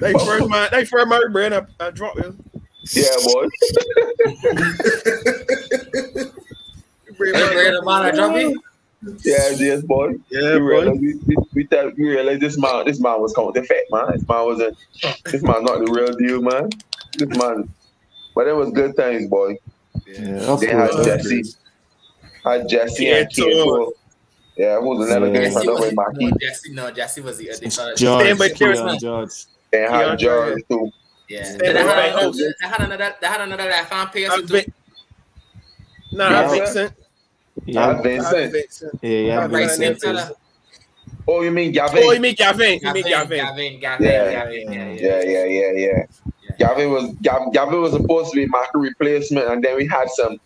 They 0.00 0.12
first 0.12 0.48
man. 0.48 0.68
They 0.72 0.84
first 0.84 1.08
man, 1.08 1.32
Brand. 1.32 1.54
I, 1.54 1.66
I 1.78 1.90
dropped 1.90 2.18
him. 2.18 2.42
Yeah, 2.92 3.04
boy. 3.24 3.46
Bring 7.16 7.34
Hey, 7.34 7.52
Brandon, 7.52 7.84
man, 7.84 8.02
I 8.02 8.10
drop 8.10 8.34
me. 8.34 8.56
Yeah, 9.24 9.50
yes, 9.50 9.82
boy. 9.82 10.14
Yeah, 10.30 10.54
we 10.54 10.58
boy. 10.58 10.64
realized 10.64 11.00
we, 11.00 11.14
we, 11.26 11.36
we, 11.54 11.66
thought, 11.66 11.96
we 11.96 12.08
realized 12.08 12.40
this 12.40 12.58
man 12.58 12.84
this 12.86 13.00
man 13.00 13.20
was 13.20 13.32
counterfeit, 13.32 13.86
man. 13.90 14.12
This 14.12 14.28
man 14.28 14.44
wasn't 14.44 14.76
this 15.26 15.42
man 15.42 15.64
not 15.64 15.84
the 15.84 15.92
real 15.92 16.12
deal, 16.16 16.40
man. 16.42 16.70
This 17.18 17.28
man 17.38 17.68
but 18.34 18.48
it 18.48 18.52
was 18.56 18.70
good 18.70 18.96
times, 18.96 19.28
boy. 19.28 19.58
Yeah, 20.06 20.56
They 20.58 20.66
had 20.68 20.90
Jesse. 21.04 21.42
Had 22.42 22.66
Jesse 22.68 23.04
Yeah, 23.04 23.16
and 23.16 23.32
so- 23.32 23.44
Kato. 23.44 23.92
Yeah, 24.56 24.80
who 24.80 24.88
was 24.96 25.10
another 25.10 25.26
Yeah. 25.26 25.32
game 25.32 25.42
Jesse 25.52 25.64
from 25.66 25.74
was 25.74 25.80
way 25.82 25.90
Maki. 25.90 26.30
no, 26.30 26.36
Jesse, 26.40 26.72
no, 26.72 26.90
Jesse 26.90 27.20
was 27.20 27.38
the 27.38 27.50
other 27.50 27.70
fellow. 27.70 27.94
George, 27.94 28.22
Stand 28.24 28.38
by 28.38 28.48
Chris, 28.48 28.58
Keon 28.58 28.86
man. 28.86 28.98
George. 28.98 29.30
They 29.70 29.78
had 29.80 29.90
Yeah, 30.10 30.16
George 30.16 30.62
too. 30.68 30.90
Yeah, 31.28 31.56
they 31.58 31.66
had, 31.68 31.76
another, 31.76 32.32
they 32.32 32.66
had 32.68 32.80
another, 32.80 33.14
they 33.20 33.26
had 33.26 33.40
another 33.42 33.68
that 33.68 33.88
fan 33.88 34.08
pay 34.08 34.28
too. 34.28 34.46
Vic- 34.46 34.72
Nah, 36.12 36.30
Yeah. 36.30 36.48
Vincent. 36.50 36.92
Yeah, 37.66 38.02
Vincent. 38.02 38.52
Vincent. 38.52 38.98
yeah, 39.02 39.10
yeah. 39.10 39.46
Vincent. 39.46 39.70
same 39.70 39.92
Vincent. 39.92 40.18
fella. 40.18 40.32
Oh, 41.28 41.40
you 41.42 41.50
mean 41.50 41.72
Gavin? 41.72 42.02
Oh, 42.04 42.12
you 42.12 42.20
mean 42.20 42.34
Gavin? 42.34 42.78
You 42.82 42.92
mean 42.92 43.04
Gavin, 43.04 43.38
Gavin? 43.38 43.80
Gavin, 43.80 43.80
Gavin, 43.80 44.06
Yeah. 44.06 44.30
Gavin, 44.30 44.72
yeah, 44.72 44.92
yeah, 44.92 45.22
yeah, 45.22 45.44
yeah, 45.44 45.72
yeah. 45.72 46.02
Gavin 46.62 46.90
was 46.90 47.10
Gav, 47.22 47.52
Gavin 47.52 47.82
was 47.82 47.92
supposed 47.92 48.30
to 48.30 48.36
be 48.36 48.46
my 48.46 48.64
replacement, 48.72 49.48
and 49.48 49.64
then 49.64 49.76
we 49.76 49.86
had 49.88 50.08
some 50.10 50.38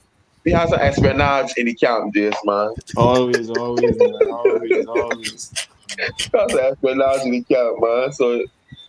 we 0.44 0.52
had 0.52 0.70
some 0.70 0.80
espionage 0.80 1.52
in 1.58 1.66
the 1.66 1.74
camp, 1.74 2.14
just 2.14 2.38
man. 2.44 2.70
Always, 2.96 3.50
always, 3.50 3.98
man. 3.98 4.14
Always, 4.30 4.86
always. 4.86 5.68
That's 6.32 6.54
espionage 6.54 7.22
in 7.26 7.32
the 7.32 7.42
camp, 7.42 7.76
man. 7.80 8.12
So 8.12 8.42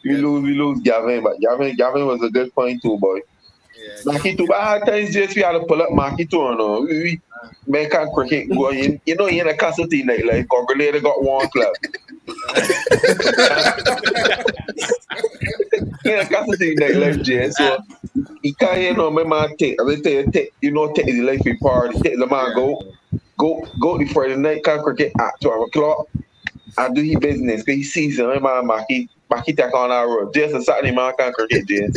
we 0.05 0.15
lose, 0.15 0.43
we 0.43 0.53
lose 0.53 0.79
Gavin, 0.81 1.21
but 1.21 1.39
Gavin, 1.41 1.75
Gavin 1.75 2.05
was 2.05 2.23
a 2.23 2.29
good 2.29 2.53
point 2.55 2.81
too, 2.81 2.97
boy. 2.97 3.19
Yeah. 3.77 4.13
Maki 4.13 4.37
too, 4.37 4.47
but 4.47 4.61
at 4.61 4.87
times 4.87 5.13
just 5.13 5.35
we 5.35 5.41
had 5.41 5.51
to 5.51 5.65
pull 5.65 5.81
up 5.81 5.89
Maki 5.89 6.29
too, 6.29 6.55
know. 6.55 6.81
We, 6.81 7.03
we 7.03 7.21
make 7.67 7.93
a 7.93 8.07
cricket 8.13 8.49
go 8.49 8.69
in, 8.69 8.99
you 9.05 9.15
know, 9.15 9.27
in 9.27 9.47
a 9.47 9.55
castle 9.55 9.87
team 9.87 10.07
night, 10.07 10.25
like 10.25 10.47
Congolese 10.49 11.01
got 11.01 11.23
one 11.23 11.47
club. 11.49 11.73
in 16.05 16.19
a 16.19 16.25
castle 16.25 16.53
team 16.53 16.75
night, 16.75 16.95
like 16.95 17.21
Jay, 17.21 17.49
so 17.49 17.77
he 18.41 18.53
can't, 18.53 18.81
you 18.81 18.93
know, 18.93 19.09
my 19.11 19.23
man 19.23 19.55
take, 19.57 19.81
I 19.81 19.95
tell 20.01 20.11
you, 20.11 20.31
take, 20.31 20.53
you 20.61 20.71
know, 20.71 20.91
take 20.93 21.05
the 21.05 21.21
life 21.21 21.41
we 21.45 21.57
party, 21.57 21.99
take 22.01 22.17
the 22.19 22.27
man 22.27 22.53
go, 22.55 22.81
go, 23.37 23.67
go 23.79 23.97
the 23.97 24.35
night 24.37 24.63
can 24.63 24.81
cricket 24.83 25.11
at 25.19 25.39
12 25.41 25.67
o'clock 25.67 26.07
and 26.77 26.95
do 26.95 27.01
his 27.01 27.19
business, 27.19 27.63
because 27.63 27.77
he 27.77 27.83
sees 27.83 28.19
him, 28.19 28.27
my 28.27 28.39
man 28.39 28.67
Maki, 28.67 29.09
Maki 29.29 29.55
take 29.57 29.73
on 29.73 29.91
our 29.91 30.07
road. 30.07 30.33
Just 30.33 30.55
a 30.55 30.61
Saturday 30.61 30.91
man 30.91 31.13
can 31.17 31.33
cricket, 31.33 31.67
Jay. 31.67 31.87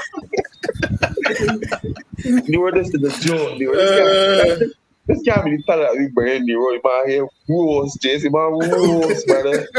Nero, 2.50 2.72
this 2.72 2.94
is 2.94 3.04
a 3.04 3.28
joke. 3.28 3.58
Nero, 3.58 3.76
this 3.76 4.60
guy, 4.60 4.66
this 5.08 5.22
can't 5.24 5.46
be 5.46 5.58
the 5.58 5.64
fella 5.64 5.84
that 5.84 5.98
we 5.98 6.08
bring 6.08 6.46
Nero. 6.46 6.72
Man, 6.84 7.08
here 7.10 7.28
rules, 7.48 7.98
Jesse, 8.02 8.30
man, 8.30 8.52
rules, 8.52 9.24
brother. 9.26 9.68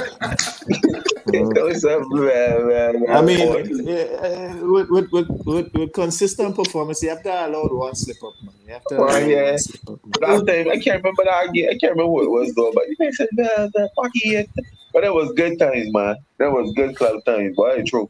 Man, 1.33 1.49
man, 1.55 2.67
man, 2.69 3.07
I 3.11 3.23
mean, 3.23 3.87
yeah, 3.87 4.03
uh, 4.03 4.57
with, 4.67 4.91
with, 4.91 5.11
with, 5.13 5.29
with, 5.47 5.73
with 5.73 5.93
consistent 5.93 6.55
performance, 6.57 7.03
you 7.03 7.11
have 7.11 7.23
to 7.23 7.31
allow 7.31 7.63
one 7.69 7.95
slip 7.95 8.23
up, 8.23 8.35
man. 8.43 8.53
You 8.67 8.73
have 8.73 8.85
to 8.87 8.97
allow 8.99 9.07
Well, 9.07 9.29
yeah. 9.29 9.51
one 9.51 9.59
slip 9.59 9.89
up, 9.89 10.01
man. 10.05 10.47
Time, 10.47 10.69
I 10.69 10.79
can't 10.79 11.03
remember 11.03 11.25
that. 11.25 11.49
I 11.49 11.79
can't 11.79 11.93
remember 11.93 12.09
what 12.09 12.25
it 12.25 12.31
was 12.31 12.55
though, 12.55 12.73
but 12.75 12.89
you 12.89 12.97
guys 12.97 13.17
said 13.17 13.29
the 13.33 13.71
the 13.73 13.89
fucky. 13.97 14.47
But 14.93 15.05
it 15.05 15.13
was 15.13 15.33
good 15.37 15.59
times, 15.59 15.93
man. 15.93 16.17
That 16.39 16.51
was 16.51 16.73
good 16.77 16.97
club 16.97 17.25
times, 17.25 17.57
boy. 17.57 17.77
The 17.79 17.85
truth. 17.85 18.09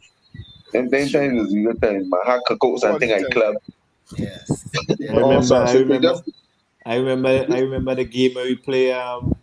Them, 0.73 0.89
them 0.89 1.09
times 1.09 1.41
was 1.41 1.53
good 1.53 1.81
times, 1.81 2.07
man. 2.09 2.21
Had 2.27 2.41
cookouts 2.49 2.83
and 2.85 2.99
thing 2.99 3.11
at 3.11 3.31
club. 3.31 3.55
Yes. 4.19 4.67
I 4.75 4.95
Yeah. 4.99 5.13
remember, 5.17 5.55
I 5.57 5.73
remember, 5.75 6.15
I 6.87 6.97
remember, 6.97 7.47
I 7.51 7.59
remember 7.61 7.95
the 7.95 8.05
game 8.05 8.35
where 8.35 8.45
we 8.45 8.57
play 8.57 8.93
um 8.93 9.35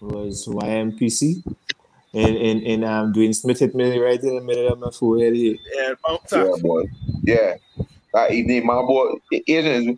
was 0.00 0.46
YMPC, 0.46 1.42
and 2.14 2.36
and 2.36 2.62
and 2.62 2.84
um 2.84 3.12
Dwayne 3.12 3.34
Smith 3.34 3.58
hit 3.58 3.74
me 3.74 3.98
right 3.98 4.20
in 4.22 4.34
the 4.36 4.40
middle 4.42 4.72
of 4.72 4.78
my 4.78 4.90
forehead. 4.90 5.34
He, 5.34 5.58
Yeah, 5.74 5.94
bounce 6.06 6.32
Yeah, 6.32 6.44
up. 6.52 6.60
boy. 6.60 6.84
Yeah. 7.24 7.54
That 8.12 8.32
evening, 8.32 8.66
my 8.66 8.80
boy, 8.82 9.14
it 9.32 9.64
is. 9.66 9.88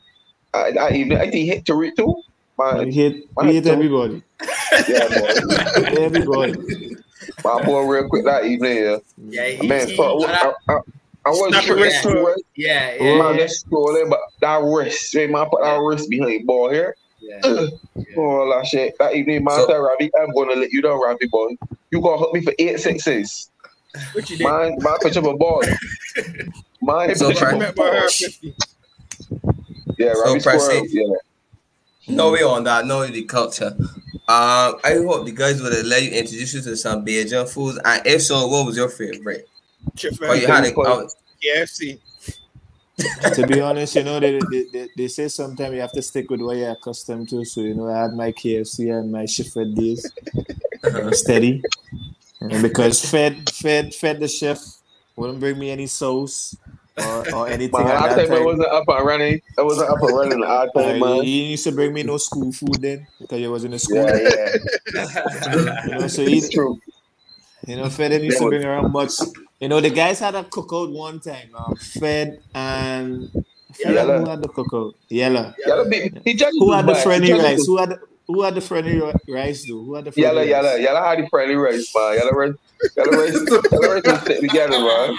Uh, 0.55 0.71
that 0.71 0.95
evening, 0.95 1.19
I 1.19 1.23
think 1.23 1.35
he 1.35 1.47
hit 1.47 1.65
Tariq 1.65 1.97
too. 1.97 2.23
He 2.57 2.63
Man, 2.65 2.91
hit, 2.93 3.15
he 3.43 3.55
hit 3.55 3.67
everybody, 3.67 4.23
yeah, 4.89 5.09
boy. 5.09 5.85
Hit 5.85 5.99
everybody. 5.99 6.97
my 7.45 7.63
boy, 7.65 7.83
real 7.87 8.09
quick 8.09 8.25
that 8.25 8.45
evening, 8.47 8.77
yeah. 8.79 8.97
Yeah, 9.19 9.47
he, 9.61 9.67
Man, 9.67 9.89
he, 9.89 9.97
so, 9.97 10.25
I, 10.27 10.53
I, 10.69 10.75
I 11.27 11.31
wasn't 11.31 11.55
sure. 11.65 11.77
your 11.77 11.85
wrist 11.85 12.03
that 12.05 12.15
to 12.15 12.25
wrist- 12.25 12.43
yeah, 12.57 12.97
Man, 13.01 13.35
yeah, 13.35 13.37
just 13.47 13.67
scrolling, 13.69 14.09
but 14.11 14.21
that 14.41 14.63
wrist, 14.63 15.15
man, 15.15 15.33
man, 15.33 15.47
put 15.51 15.63
that 15.63 15.77
wrist 15.81 16.09
behind 16.09 16.31
the 16.33 16.43
ball 16.45 16.71
here. 16.71 16.97
yeah. 17.21 17.41
Oh, 18.19 18.49
that 18.55 18.67
shit. 18.67 18.95
That 18.99 19.15
evening, 19.15 19.45
man, 19.45 19.55
So- 19.59 19.67
so, 19.67 19.79
Robbie, 19.79 20.11
I'm 20.21 20.31
going 20.33 20.49
to 20.51 20.55
let 20.57 20.71
you 20.73 20.81
know, 20.83 20.99
Robbie, 21.03 21.27
boy. 21.29 21.49
You 21.91 22.01
going 22.01 22.19
to 22.19 22.25
hook 22.25 22.33
me 22.35 22.41
for 22.43 22.53
eight 22.59 22.79
sixes. 22.81 23.51
What 24.13 24.29
you 24.31 24.37
did? 24.39 24.45
Man, 24.47 24.77
man, 24.81 24.97
pitch 25.03 25.17
up 25.17 25.25
a 25.25 25.35
ball. 25.37 25.63
Man, 26.83 27.15
So, 27.15 27.29
pitch 27.29 27.43
up 27.43 27.49
Frank- 27.59 27.63
a 27.63 27.73
ball. 27.73 27.93
Yeah, 29.99 30.13
So, 30.15 30.25
Robbie 30.25 30.41
Pressy. 30.41 30.61
scored. 30.61 30.91
Yeah. 30.91 31.05
No 32.09 32.33
way 32.33 32.43
on 32.43 32.65
that, 32.65 32.87
no 32.87 33.07
the 33.07 33.25
culture. 33.25 33.77
Um, 34.29 34.79
I 34.85 34.95
hope 35.05 35.25
the 35.25 35.33
guys 35.33 35.63
would 35.63 35.73
have 35.73 35.87
let 35.87 36.03
you 36.03 36.11
introduce 36.11 36.55
you 36.55 36.61
to 36.63 36.77
some 36.77 37.05
Bajan 37.05 37.49
foods. 37.49 37.79
And 37.85 38.07
if 38.07 38.23
so, 38.23 38.47
what 38.47 38.67
was 38.67 38.77
your 38.77 38.89
favorite? 38.89 39.49
Chip 39.97 40.15
Oh, 40.23 40.33
you 40.33 40.47
had 40.47 40.65
it. 40.65 40.75
Oh, 40.77 41.09
KFC. 41.43 42.01
to 43.35 43.47
be 43.47 43.61
honest, 43.61 43.95
you 43.95 44.03
know, 44.03 44.19
they, 44.19 44.41
they, 44.51 44.65
they, 44.73 44.89
they 44.97 45.09
say 45.09 45.29
sometimes 45.29 45.75
you 45.75 45.81
have 45.81 45.93
to 45.93 46.03
stick 46.03 46.31
with 46.31 46.41
what 46.41 46.57
you're 46.57 46.71
accustomed 46.71 47.29
to. 47.29 47.45
So, 47.45 47.61
you 47.61 47.75
know, 47.75 47.89
I 47.89 48.03
had 48.03 48.15
my 48.15 48.33
KFC 48.33 48.99
and 48.99 49.13
my 49.13 49.27
Shifted 49.27 49.75
days 49.75 50.11
uh-huh. 50.83 51.13
steady. 51.13 51.63
And 52.41 52.63
because 52.63 53.09
Fed, 53.09 53.51
Fed, 53.51 53.95
Fed 53.95 54.21
the 54.21 54.29
chef 54.29 54.59
wouldn't 55.15 55.41
bring 55.41 55.59
me 55.59 55.71
any 55.71 55.87
sauce 55.87 56.57
or, 56.99 57.35
or 57.35 57.49
anything 57.53 57.73
Man, 57.85 57.87
at 57.89 58.01
last 58.01 58.17
that 58.17 58.29
time 58.29 58.37
I 58.43 58.45
wasn't 58.45 58.69
up 58.69 58.85
and 58.89 59.07
running. 59.07 59.35
It 59.59 59.65
wasn't 59.65 59.91
up 59.91 60.03
and 60.03 60.17
running 60.17 60.43
Uh, 60.45 60.67
time, 60.75 60.95
he 60.95 61.01
man. 61.01 61.23
he 61.23 61.45
used 61.53 61.65
to 61.65 61.73
bring 61.73 61.93
me 61.93 62.03
no 62.03 62.17
school 62.17 62.53
food 62.53 62.81
then 62.81 63.07
because 63.21 63.41
you 63.41 63.51
was 63.51 63.65
in 63.65 63.71
the 63.73 63.79
school. 63.79 63.97
Yeah, 64.07 64.19
yeah. 64.95 65.85
You 65.87 65.91
know, 65.99 66.07
so 66.09 66.25
he, 66.25 66.39
It's 66.39 66.49
true. 66.51 66.79
you 67.67 67.77
know, 67.77 67.89
Fed 67.91 68.11
didn't 68.13 68.25
used 68.27 68.39
to 68.39 68.49
bring 68.49 68.65
around 68.65 68.93
much. 68.93 69.13
You 69.61 69.69
know, 69.69 69.81
the 69.81 69.91
guys 69.91 70.21
had 70.21 70.35
a 70.35 70.45
cookout 70.45 70.93
one 70.93 71.21
time. 71.21 71.49
Um, 71.57 71.75
Fed 71.77 72.41
and 72.55 73.31
Fed, 73.73 73.95
Yella. 73.95 74.19
who 74.21 74.29
had 74.31 74.43
the 74.43 74.49
cookout? 74.49 74.95
Yella. 75.09 75.55
Yalla, 75.67 75.89
be, 75.89 76.11
he 76.25 76.35
judges 76.35 76.57
Who 76.59 76.73
had 76.73 76.87
the 76.87 76.95
friendly 76.95 77.33
rice? 77.33 77.67
Who 77.67 77.77
had 77.79 77.91
the, 77.91 77.99
who 78.27 78.43
had 78.43 78.55
the 78.55 78.61
friendly 78.61 79.01
rice 79.29 79.67
though? 79.69 79.83
Who 79.83 79.95
had 79.95 80.05
the 80.05 80.13
friendly 80.13 80.49
Yalla, 80.51 80.69
rice? 80.69 80.81
yalla, 80.81 81.01
yalla 81.01 81.09
had 81.09 81.19
the 81.25 81.29
friendly 81.29 81.57
race, 81.57 81.95
man. 81.95 82.19
Yalla 82.19 82.35
race, 82.97 82.97
yalla 82.97 83.17
race, 83.19 83.49
yalla 83.73 83.95
race 83.95 84.05
was 84.05 84.21
stick 84.23 84.41
together, 84.41 84.79
man. 84.79 85.17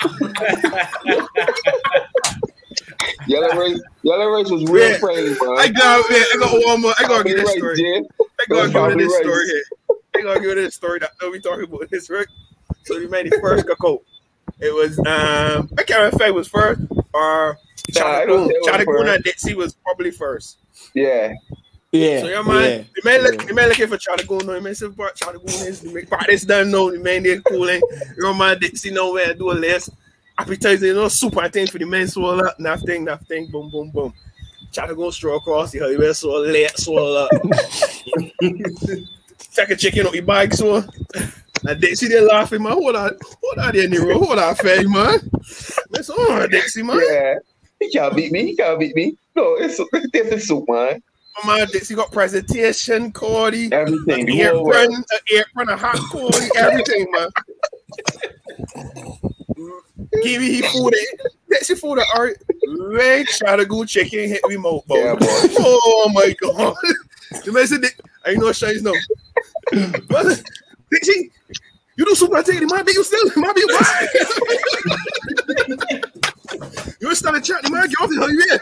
Yalla 3.27 3.57
race, 3.59 3.79
yalla 4.03 4.31
race 4.35 4.49
was 4.49 4.63
real 4.69 4.89
Yeah. 4.91 4.97
friendly, 4.99 5.29
man. 5.31 5.57
I 5.57 5.67
got, 5.69 6.09
man, 6.09 6.21
I 6.33 6.37
got 6.39 6.65
one 6.65 6.81
more. 6.81 6.93
I 6.99 7.03
gotta 7.07 7.23
get 7.23 7.37
this 7.37 7.51
story. 7.53 7.77
Jay. 7.77 8.03
I 8.39 8.45
gotta 8.47 8.69
give 8.89 8.97
this 8.99 9.13
Right. 9.13 9.23
story 9.23 9.45
here. 9.45 9.63
I 10.15 10.21
gotta 10.21 10.39
give 10.39 10.55
this 10.55 10.75
story 10.75 10.99
that 10.99 11.11
we 11.31 11.39
talking 11.39 11.63
about 11.65 11.89
this, 11.89 12.09
right? 12.09 12.27
So 12.83 12.97
we 12.97 13.07
made 13.07 13.29
the 13.31 13.39
first 13.41 13.65
cookout. 13.65 13.99
It 14.59 14.73
was 14.73 14.97
um 14.99 15.69
I 15.77 15.83
can't 15.83 15.99
remember 15.99 16.15
if 16.23 16.29
it 16.29 16.33
was 16.33 16.47
first 16.47 16.81
or 17.13 17.57
Nah, 17.95 18.05
I 18.05 18.25
don't 18.25 18.47
Chatagoon. 18.47 18.47
think 18.47 18.51
it 18.53 18.59
was 18.61 18.67
Chatagoon 18.71 18.85
first. 19.05 19.15
and 19.15 19.23
Dixie 19.23 19.53
was 19.55 19.73
probably 19.83 20.11
first. 20.11 20.57
Yeah, 20.93 21.33
Yeah. 21.91 22.21
So 22.21 22.27
yeah, 22.27 22.41
man, 22.41 22.63
yeah. 22.63 22.83
the 22.95 23.01
man 23.05 23.23
look, 23.23 23.35
yeah. 23.35 23.47
the 23.47 23.53
man 23.53 23.69
looking 23.69 23.87
for 23.87 23.97
Chatagoon. 23.97 24.45
No, 24.45 24.53
the 24.53 24.61
man 24.61 24.75
said, 24.75 24.95
"But 24.95 25.15
Chatagoon 25.15 25.67
is 25.67 25.81
the 25.81 25.93
man. 25.93 26.05
Part 26.05 26.25
this 26.27 26.43
done. 26.43 26.69
No, 26.69 26.91
the 26.91 26.99
man 26.99 27.23
they 27.23 27.39
cooling. 27.39 27.81
You 28.17 28.23
know, 28.23 28.33
man, 28.33 28.59
Dixie 28.59 28.91
nowhere 28.91 29.33
do 29.33 29.51
a 29.51 29.53
list. 29.53 29.91
Appetizer, 30.37 30.85
you 30.85 30.93
know, 30.93 31.07
super 31.07 31.47
thing 31.49 31.67
for 31.67 31.77
the 31.77 31.85
men 31.85 32.07
swallow 32.07 32.45
up. 32.45 32.59
Nothing, 32.59 33.05
nothing. 33.05 33.49
Boom, 33.49 33.71
boom, 33.71 33.89
boom. 33.91 34.13
Chatagoon 34.71 35.11
straw 35.13 35.37
across 35.37 35.71
the 35.71 35.79
highway, 35.79 36.11
so 36.13 36.37
late, 36.39 36.77
swallow 36.77 37.25
up. 37.25 37.31
Take 39.55 39.69
a 39.69 39.75
chicken 39.75 40.05
out 40.05 40.13
your 40.13 40.23
bag, 40.23 40.53
so. 40.53 40.83
And 41.67 41.81
Dixie 41.81 42.09
they 42.09 42.21
laughing, 42.21 42.63
man. 42.63 42.75
What 42.75 42.95
are 42.95 43.13
what 43.39 43.59
are 43.59 43.71
they 43.71 43.85
in 43.85 43.91
the 43.91 43.99
road? 43.99 44.21
What 44.21 44.39
are 44.39 44.53
fed, 44.55 44.87
man? 44.87 45.19
That's 45.89 46.09
all, 46.09 46.47
Dixie, 46.47 46.83
man. 46.83 47.01
yeah. 47.09 47.35
He 47.79 47.89
can't 47.91 48.15
beat 48.15 48.31
me. 48.31 48.47
He 48.47 48.55
can't 48.55 48.79
beat 48.79 48.95
me. 48.95 49.17
No, 49.35 49.55
it's 49.55 49.79
it's 49.79 50.11
different 50.11 50.41
soup, 50.43 50.65
man. 50.67 51.01
My 51.43 51.57
man, 51.57 51.67
Dixie 51.71 51.95
got 51.95 52.11
presentation, 52.11 53.11
Cordy. 53.11 53.71
Everything. 53.71 54.29
Apron, 54.29 55.03
apron, 55.33 55.69
a 55.69 55.77
hot 55.77 55.97
Cordy, 56.11 56.47
everything, 56.55 57.07
man. 57.11 57.29
Give 60.23 60.41
me 60.41 60.61
food. 60.61 60.93
That's 61.49 61.69
your 61.69 61.77
food. 61.77 61.99
All 62.15 62.23
right. 62.23 62.35
Red 62.79 63.27
Chatagoon 63.27 63.87
chicken 63.87 64.29
hit 64.29 64.41
me 64.47 64.57
mouth, 64.57 64.83
Yeah, 64.89 65.15
boy. 65.15 65.25
Oh 65.59 66.11
my 66.13 66.35
god. 66.41 66.75
The 67.45 67.51
man 67.51 67.67
said, 67.67 67.83
I 68.25 68.33
know 68.33 68.51
Shines 68.51 68.81
no. 68.83 68.93
What? 70.07 70.43
Dixie, 70.91 71.31
you 71.97 72.05
do 72.05 72.15
super 72.15 72.41
take 72.43 72.59
the 72.59 72.67
man, 72.67 72.85
but 72.85 72.93
you 72.93 73.03
still, 73.03 73.29
man, 73.35 73.53
be 73.53 73.63
why? 73.65 74.07
You 76.99 77.13
still 77.13 77.35
a 77.35 77.41
chat, 77.41 77.61
the 77.63 77.69
man, 77.69 77.87
get 77.87 78.01
off 78.01 78.09
the 78.09 78.15
hell 78.15 78.31
you. 78.31 78.59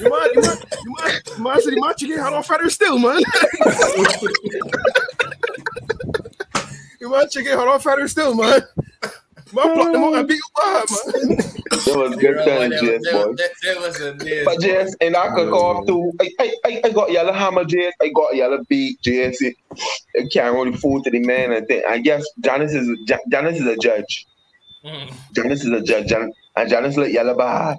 You 0.00 0.10
man, 0.10 0.28
you 0.34 0.40
man, 0.42 0.56
you 0.84 0.94
man, 0.98 1.12
you 1.36 1.42
man 1.44 1.60
said 1.60 1.72
the 1.72 1.80
man 1.80 1.94
chicken 1.96 2.18
had 2.18 2.32
on 2.32 2.42
feathers 2.42 2.74
still, 2.74 2.98
man. 2.98 3.20
You 7.00 7.10
man 7.10 7.28
chicken 7.28 7.58
had 7.58 7.68
on 7.68 7.78
feathers 7.80 8.10
still, 8.12 8.34
man. 8.34 8.62
Man, 9.52 9.74
block 9.74 9.92
them 9.92 10.02
out 10.02 10.14
and 10.14 10.26
beat 10.28 10.34
you 10.34 10.42
bad, 10.56 10.84
man. 10.90 11.38
That 11.86 11.96
was 11.96 12.16
good 12.16 12.36
times, 12.44 12.80
Jess, 12.80 13.12
boy. 13.12 13.32
That, 13.34 13.50
that 13.62 13.78
was 13.78 14.00
a 14.00 14.14
miss. 14.14 14.44
But 14.44 14.60
Jess, 14.60 14.96
and 15.00 15.16
I 15.16 15.28
could 15.34 15.50
go 15.50 15.58
off 15.58 15.86
too. 15.86 16.12
I, 16.20 16.30
I, 16.40 16.54
I, 16.64 16.80
I 16.84 16.90
got 16.90 17.12
yellow 17.12 17.32
hammer, 17.32 17.64
Jess. 17.64 17.92
I 18.02 18.08
got 18.08 18.34
yellow 18.34 18.64
beat, 18.68 19.00
Jess. 19.02 19.38
I 19.42 20.26
can't 20.32 20.54
really 20.54 20.76
fool 20.76 21.02
to 21.02 21.10
the 21.10 21.20
man. 21.20 21.52
I 21.52 21.60
think. 21.60 21.84
I 21.86 21.98
guess 21.98 22.24
Janice 22.40 22.72
is 22.74 22.88
Janice 23.30 23.60
is 23.60 23.66
a 23.66 23.76
judge. 23.76 24.26
Mm, 24.84 25.12
Janice 25.32 25.64
is 25.64 25.70
a 25.70 25.80
judge, 25.80 26.08
Jan- 26.08 26.32
and 26.56 26.68
Janice 26.70 26.96
let 26.96 27.12
yellow 27.12 27.36
bad. 27.36 27.78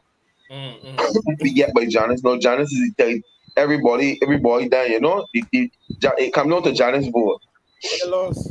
We 1.41 1.53
get 1.53 1.73
by 1.73 1.85
Janice. 1.85 2.23
No, 2.23 2.37
Janice 2.39 2.71
is 2.71 2.91
the 2.97 3.03
type. 3.03 3.21
everybody, 3.55 4.19
everybody 4.21 4.69
down, 4.69 4.91
you 4.91 4.99
know. 5.01 5.25
It, 5.33 5.45
it, 5.51 5.71
Ja- 6.01 6.11
it 6.17 6.33
come 6.33 6.49
down 6.49 6.63
to 6.63 6.73
Janice 6.73 7.09
board. 7.09 7.39
They. 8.01 8.49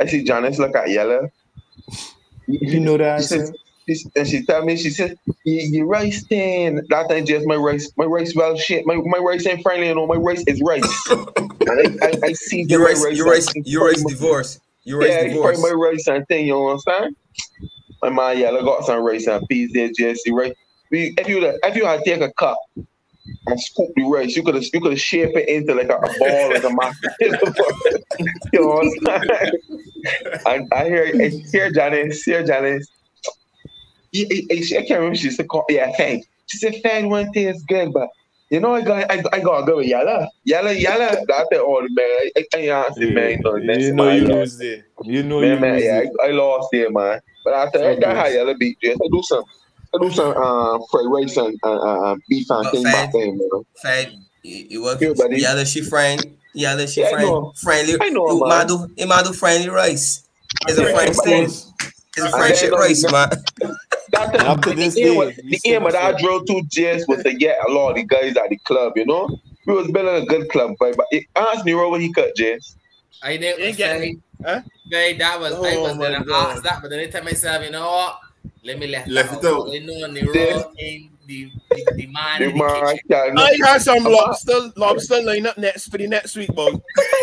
I 0.00 0.06
see 0.06 0.24
Janice 0.24 0.58
look 0.58 0.74
at 0.74 0.90
yellow. 0.90 1.28
You 2.46 2.80
know 2.80 2.96
that 2.96 3.20
She 3.22 3.26
said, 3.26 3.54
she, 3.88 4.04
and 4.16 4.28
she 4.28 4.44
tell 4.44 4.64
me, 4.64 4.76
she 4.76 4.90
said, 4.90 5.16
you, 5.44 5.60
you 5.70 5.84
rice 5.84 6.24
thing. 6.26 6.80
That 6.88 7.08
thing 7.08 7.26
just 7.26 7.46
my 7.46 7.56
rice, 7.56 7.90
my 7.96 8.04
rice 8.04 8.34
well 8.34 8.56
shit. 8.56 8.86
My 8.86 8.96
my 8.96 9.18
rice 9.18 9.46
ain't 9.46 9.62
friendly, 9.62 9.88
you 9.88 9.94
know. 9.94 10.06
My 10.06 10.16
rice 10.16 10.42
is 10.46 10.60
rice. 10.64 11.02
and 11.36 11.48
I, 11.70 12.06
I, 12.06 12.12
I 12.24 12.32
see 12.32 12.64
You 12.68 12.78
my 12.80 12.86
race, 12.86 13.16
you 13.16 13.28
race, 13.30 13.54
and- 13.54 13.66
you 13.66 13.84
race 13.86 14.04
divorce. 14.04 14.60
You 14.84 14.98
race 14.98 15.10
Yeah, 15.14 15.22
he 15.22 15.28
divorce. 15.28 15.60
probably 15.60 15.70
my 15.70 15.88
rice 15.90 16.06
and 16.08 16.26
thing, 16.28 16.46
you 16.46 16.68
understand? 16.68 17.14
My 18.02 18.10
man, 18.10 18.38
yeah, 18.38 18.50
I 18.50 18.60
got 18.62 18.84
some 18.84 19.00
rice 19.02 19.28
and 19.28 19.46
peas 19.48 19.70
there, 19.72 19.90
Jesse, 19.96 20.32
right? 20.32 20.52
If 20.92 21.28
you 21.28 21.58
if 21.62 21.76
you 21.76 21.86
had 21.86 22.04
take 22.04 22.20
a 22.20 22.32
cup 22.32 22.58
and 23.46 23.60
scoop 23.60 23.90
the 23.96 24.04
rice, 24.04 24.36
you 24.36 24.42
could 24.42 24.54
have 24.54 24.64
you 24.72 24.80
could 24.80 24.92
have 24.92 25.00
shaped 25.00 25.36
it 25.36 25.48
into 25.48 25.74
like 25.74 25.88
a, 25.88 25.96
a 25.96 26.18
ball 26.18 26.52
like 26.52 26.64
a 26.64 26.70
master. 26.70 27.14
you 28.52 28.60
know 28.60 28.66
what 28.66 28.86
I'm 29.08 29.26
saying? 29.28 29.52
And 30.46 30.68
I 30.72 30.84
hear 30.84 31.06
I 31.06 31.28
hear 31.50 31.70
Janice, 31.70 32.22
hear 32.24 32.44
Janice. 32.44 32.86
I, 34.14 34.26
I, 34.50 34.54
I 34.54 34.82
can't 34.86 34.90
remember. 34.90 35.16
She 35.16 35.30
said, 35.30 35.48
call, 35.48 35.64
"Yeah, 35.68 35.90
Fang." 35.96 36.22
She 36.46 36.58
said, 36.58 36.76
"Fang 36.82 37.08
one 37.08 37.32
thing 37.32 37.48
is 37.48 37.62
good, 37.62 37.92
but 37.92 38.08
you 38.50 38.60
know, 38.60 38.74
I 38.74 38.82
got 38.82 39.10
I, 39.10 39.22
I 39.32 39.40
gotta 39.40 39.64
go 39.64 39.78
with 39.78 39.86
Yala, 39.86 40.28
Yala, 40.46 40.78
Yala." 40.78 41.24
That's 41.26 41.48
the 41.50 41.60
order, 41.60 41.88
man. 41.90 42.04
I, 42.06 42.32
I, 42.36 42.58
I 42.58 42.70
honestly, 42.70 43.10
man, 43.10 43.40
no, 43.42 43.56
you 43.56 43.64
next 43.64 43.90
know 43.92 44.10
you 44.10 44.28
man, 44.28 44.38
lose 44.38 44.58
there. 44.58 44.86
You 45.04 45.22
know 45.22 45.40
Man, 45.40 45.50
you 45.50 45.58
man, 45.58 45.74
lose 45.74 45.84
yeah, 45.84 46.00
there. 46.00 46.10
I, 46.22 46.28
I 46.28 46.30
lost 46.32 46.68
there, 46.72 46.90
man. 46.90 47.20
But 47.44 47.54
I 47.54 47.70
you, 47.72 47.86
I 47.86 47.94
got 47.98 48.16
how 48.16 48.26
Yala 48.26 48.58
beat 48.58 48.78
Jess. 48.82 48.98
I 49.02 49.08
do 49.10 49.22
some, 49.22 49.44
I 49.94 49.98
do 50.00 50.10
some 50.10 50.36
um, 50.36 50.82
fried 50.90 51.06
rice 51.06 51.36
and 51.36 51.58
uh, 51.62 51.72
uh, 52.12 52.16
beef 52.28 52.46
and 52.50 52.64
But 52.64 52.70
thing 52.72 52.82
Fang- 52.84 52.92
back 52.92 53.12
then, 53.12 53.38
man. 53.38 53.62
Fed, 53.82 54.12
you, 54.42 54.66
you 54.70 54.82
work. 54.82 55.00
Yeah, 55.00 55.12
buddy. 55.16 55.38
Yeah, 55.40 55.62
she 55.64 55.82
friend. 55.82 56.36
Yeah, 56.54 56.84
she 56.86 57.00
Yeah, 57.02 57.08
I 57.08 57.10
friend. 57.12 57.26
know. 57.28 57.52
Friendly. 57.56 57.94
I 58.00 58.08
know, 58.10 58.28
you 58.32 58.40
man. 58.40 58.48
man 58.48 58.66
do, 58.66 58.88
you 58.96 59.06
man 59.06 59.24
do 59.24 59.32
friendly 59.32 59.68
rice. 59.68 60.26
It's 60.68 60.78
a 60.78 60.82
Okay, 60.82 60.94
French 60.94 61.16
thing. 61.24 61.42
It's 61.44 61.70
a 62.18 62.30
friendship 62.30 62.72
rice, 62.72 63.10
man. 63.10 63.30
That 64.12 64.34
And 64.34 64.42
up 64.42 64.60
to 64.62 64.70
the 64.70 64.76
this 64.76 64.96
aim, 64.98 65.18
day, 65.20 65.28
of- 65.28 65.36
the 65.36 65.60
aim 65.64 65.86
of 65.86 65.92
that 65.92 66.16
say- 66.18 66.22
drill 66.22 66.44
to 66.44 66.62
Jess 66.70 67.06
was 67.08 67.22
to 67.22 67.32
get 67.34 67.56
a 67.66 67.72
lot 67.72 67.90
of 67.90 67.96
the 67.96 68.04
guys 68.04 68.36
at 68.36 68.48
the 68.50 68.58
club, 68.58 68.92
you 68.96 69.06
know. 69.06 69.28
We 69.66 69.74
was 69.74 69.90
building 69.90 70.22
a 70.22 70.26
good 70.26 70.48
club, 70.50 70.72
but, 70.78 70.96
but 70.96 71.06
it, 71.12 71.24
ask 71.36 71.64
Nero 71.64 71.88
when 71.90 72.00
he 72.00 72.12
cut 72.12 72.34
Jess. 72.36 72.76
I 73.22 73.36
didn't 73.36 73.60
You 73.60 73.64
ain't 73.66 73.76
getting- 73.76 74.22
say, 74.42 74.44
huh? 74.44 74.60
Say 74.90 75.16
that 75.18 75.40
was 75.40 75.52
I 75.52 75.56
Oh 75.56 75.82
was 75.82 75.96
my 75.96 76.10
gonna 76.12 76.24
God. 76.24 76.52
ask 76.56 76.62
that, 76.64 76.82
but 76.82 76.90
then 76.90 76.98
I 77.00 77.06
tell 77.06 77.22
myself, 77.24 77.64
you 77.64 77.70
know 77.70 77.86
what? 77.90 78.18
Let 78.64 78.78
me 78.78 78.86
left, 78.86 79.08
Left 79.08 79.42
that 79.42 79.48
it 79.48 79.52
out. 79.52 79.72
You 79.72 79.86
know, 79.86 80.06
Nero 80.06 80.34
Yeah. 80.34 80.62
came 80.78 81.10
the 81.26 81.50
the, 81.70 81.86
the 81.96 82.06
man 82.06 82.40
The 82.40 82.48
in 82.50 82.58
the 82.58 82.98
kitchen. 83.08 83.38
I 83.38 83.58
had 83.64 83.82
some 83.82 84.04
lobster, 84.04 84.72
lobster 84.76 85.22
line 85.22 85.46
up 85.46 85.58
next 85.58 85.88
for 85.88 85.98
the 85.98 86.06
next 86.06 86.36
week, 86.36 86.54
boy. 86.54 86.70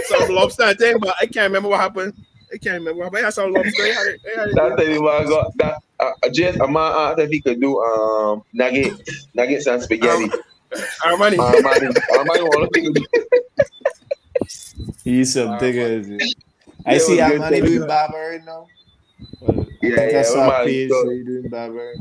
Some 0.08 0.30
lobster 0.36 0.74
thing, 0.76 0.98
but 1.00 1.16
I 1.20 1.26
can't 1.26 1.50
remember 1.50 1.70
what 1.70 1.80
happened. 1.80 2.14
I 2.54 2.58
can't 2.58 2.80
remember 2.80 3.00
what 3.00 3.04
happened. 3.06 3.22
I 3.22 3.26
had 3.26 3.34
some 3.34 3.54
lobster. 3.54 3.84
I 3.84 3.88
had 3.88 4.08
it, 4.08 4.22
I 4.26 4.40
had 4.40 4.50
it. 4.50 4.56
That's 4.56 4.76
the 4.76 5.02
man 5.02 5.28
got 5.28 5.58
that. 5.58 5.76
Uh, 6.00 6.30
Jess, 6.32 6.56
a 6.56 6.68
man 6.68 6.94
asked 6.96 7.20
if 7.20 7.30
he 7.30 7.42
could 7.42 7.60
do 7.60 7.80
um 7.80 8.42
nuggets, 8.54 9.28
nuggets 9.34 9.68
and 9.68 9.82
spaghetti. 9.82 10.30
Armani. 11.04 11.38
Armani, 11.38 11.94
Armani 12.12 12.44
want 12.44 12.74
to 12.74 13.06
He's 15.04 15.34
some 15.34 15.50
Wow. 15.50 15.58
I 15.58 16.98
see 16.98 17.20
it 17.20 17.24
was 17.24 17.40
good 17.40 17.42
Armani 17.42 17.66
doing 17.66 17.88
barber 17.88 18.30
right 18.32 18.46
now. 18.46 18.68
Well, 19.42 19.62
I 19.62 19.66
Yeah, 19.82 20.02
I 20.02 20.10
yeah, 20.10 20.22
saw 20.24 20.48
man, 20.48 20.62
a 20.62 20.66
page 20.66 20.90
so- 20.90 21.06
where 21.06 21.14
you 21.16 21.26
doing 21.26 21.50
barber. 21.50 21.94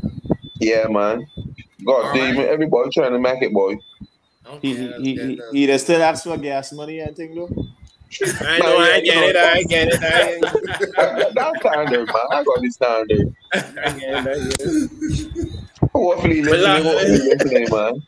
Yeah, 0.61 0.87
man. 0.89 1.27
God 1.85 2.05
All 2.07 2.15
damn 2.15 2.37
right. 2.37 2.47
everybody 2.49 2.91
trying 2.91 3.13
to 3.13 3.19
make 3.19 3.41
it, 3.43 3.53
boy. 3.53 3.75
He, 3.75 3.79
Okay, 4.49 4.69
he, 4.69 4.87
that's 4.87 5.03
he, 5.03 5.15
he, 5.15 5.41
he 5.53 5.67
does 5.67 5.83
still 5.83 6.03
ask 6.03 6.25
for 6.25 6.37
gas 6.39 6.73
money, 6.73 7.03
I 7.03 7.13
think, 7.13 7.35
though. 7.35 7.51
I 8.41 8.59
know, 8.61 8.79
I 8.79 9.01
get 9.03 9.23
it, 9.25 9.37
I 9.37 9.63
get 9.65 9.89
it, 9.89 10.03
I 10.03 10.39
get 10.41 10.97
That- 10.97 11.33
That's 11.35 11.61
standard, 11.61 12.07
man. 12.07 12.17
I 12.33 12.43
got 12.45 12.61
the 12.63 12.71
standard. 12.71 13.35
it, 13.53 13.79
I 13.79 13.99
get 13.99 14.27
it. 14.27 15.91
Hopefully, 15.93 16.41
Well, 16.43 16.51
listening, 16.51 16.65
uh, 16.65 16.83
hopefully, 16.83 17.19
listening, 17.19 17.69
man. 17.71 18.03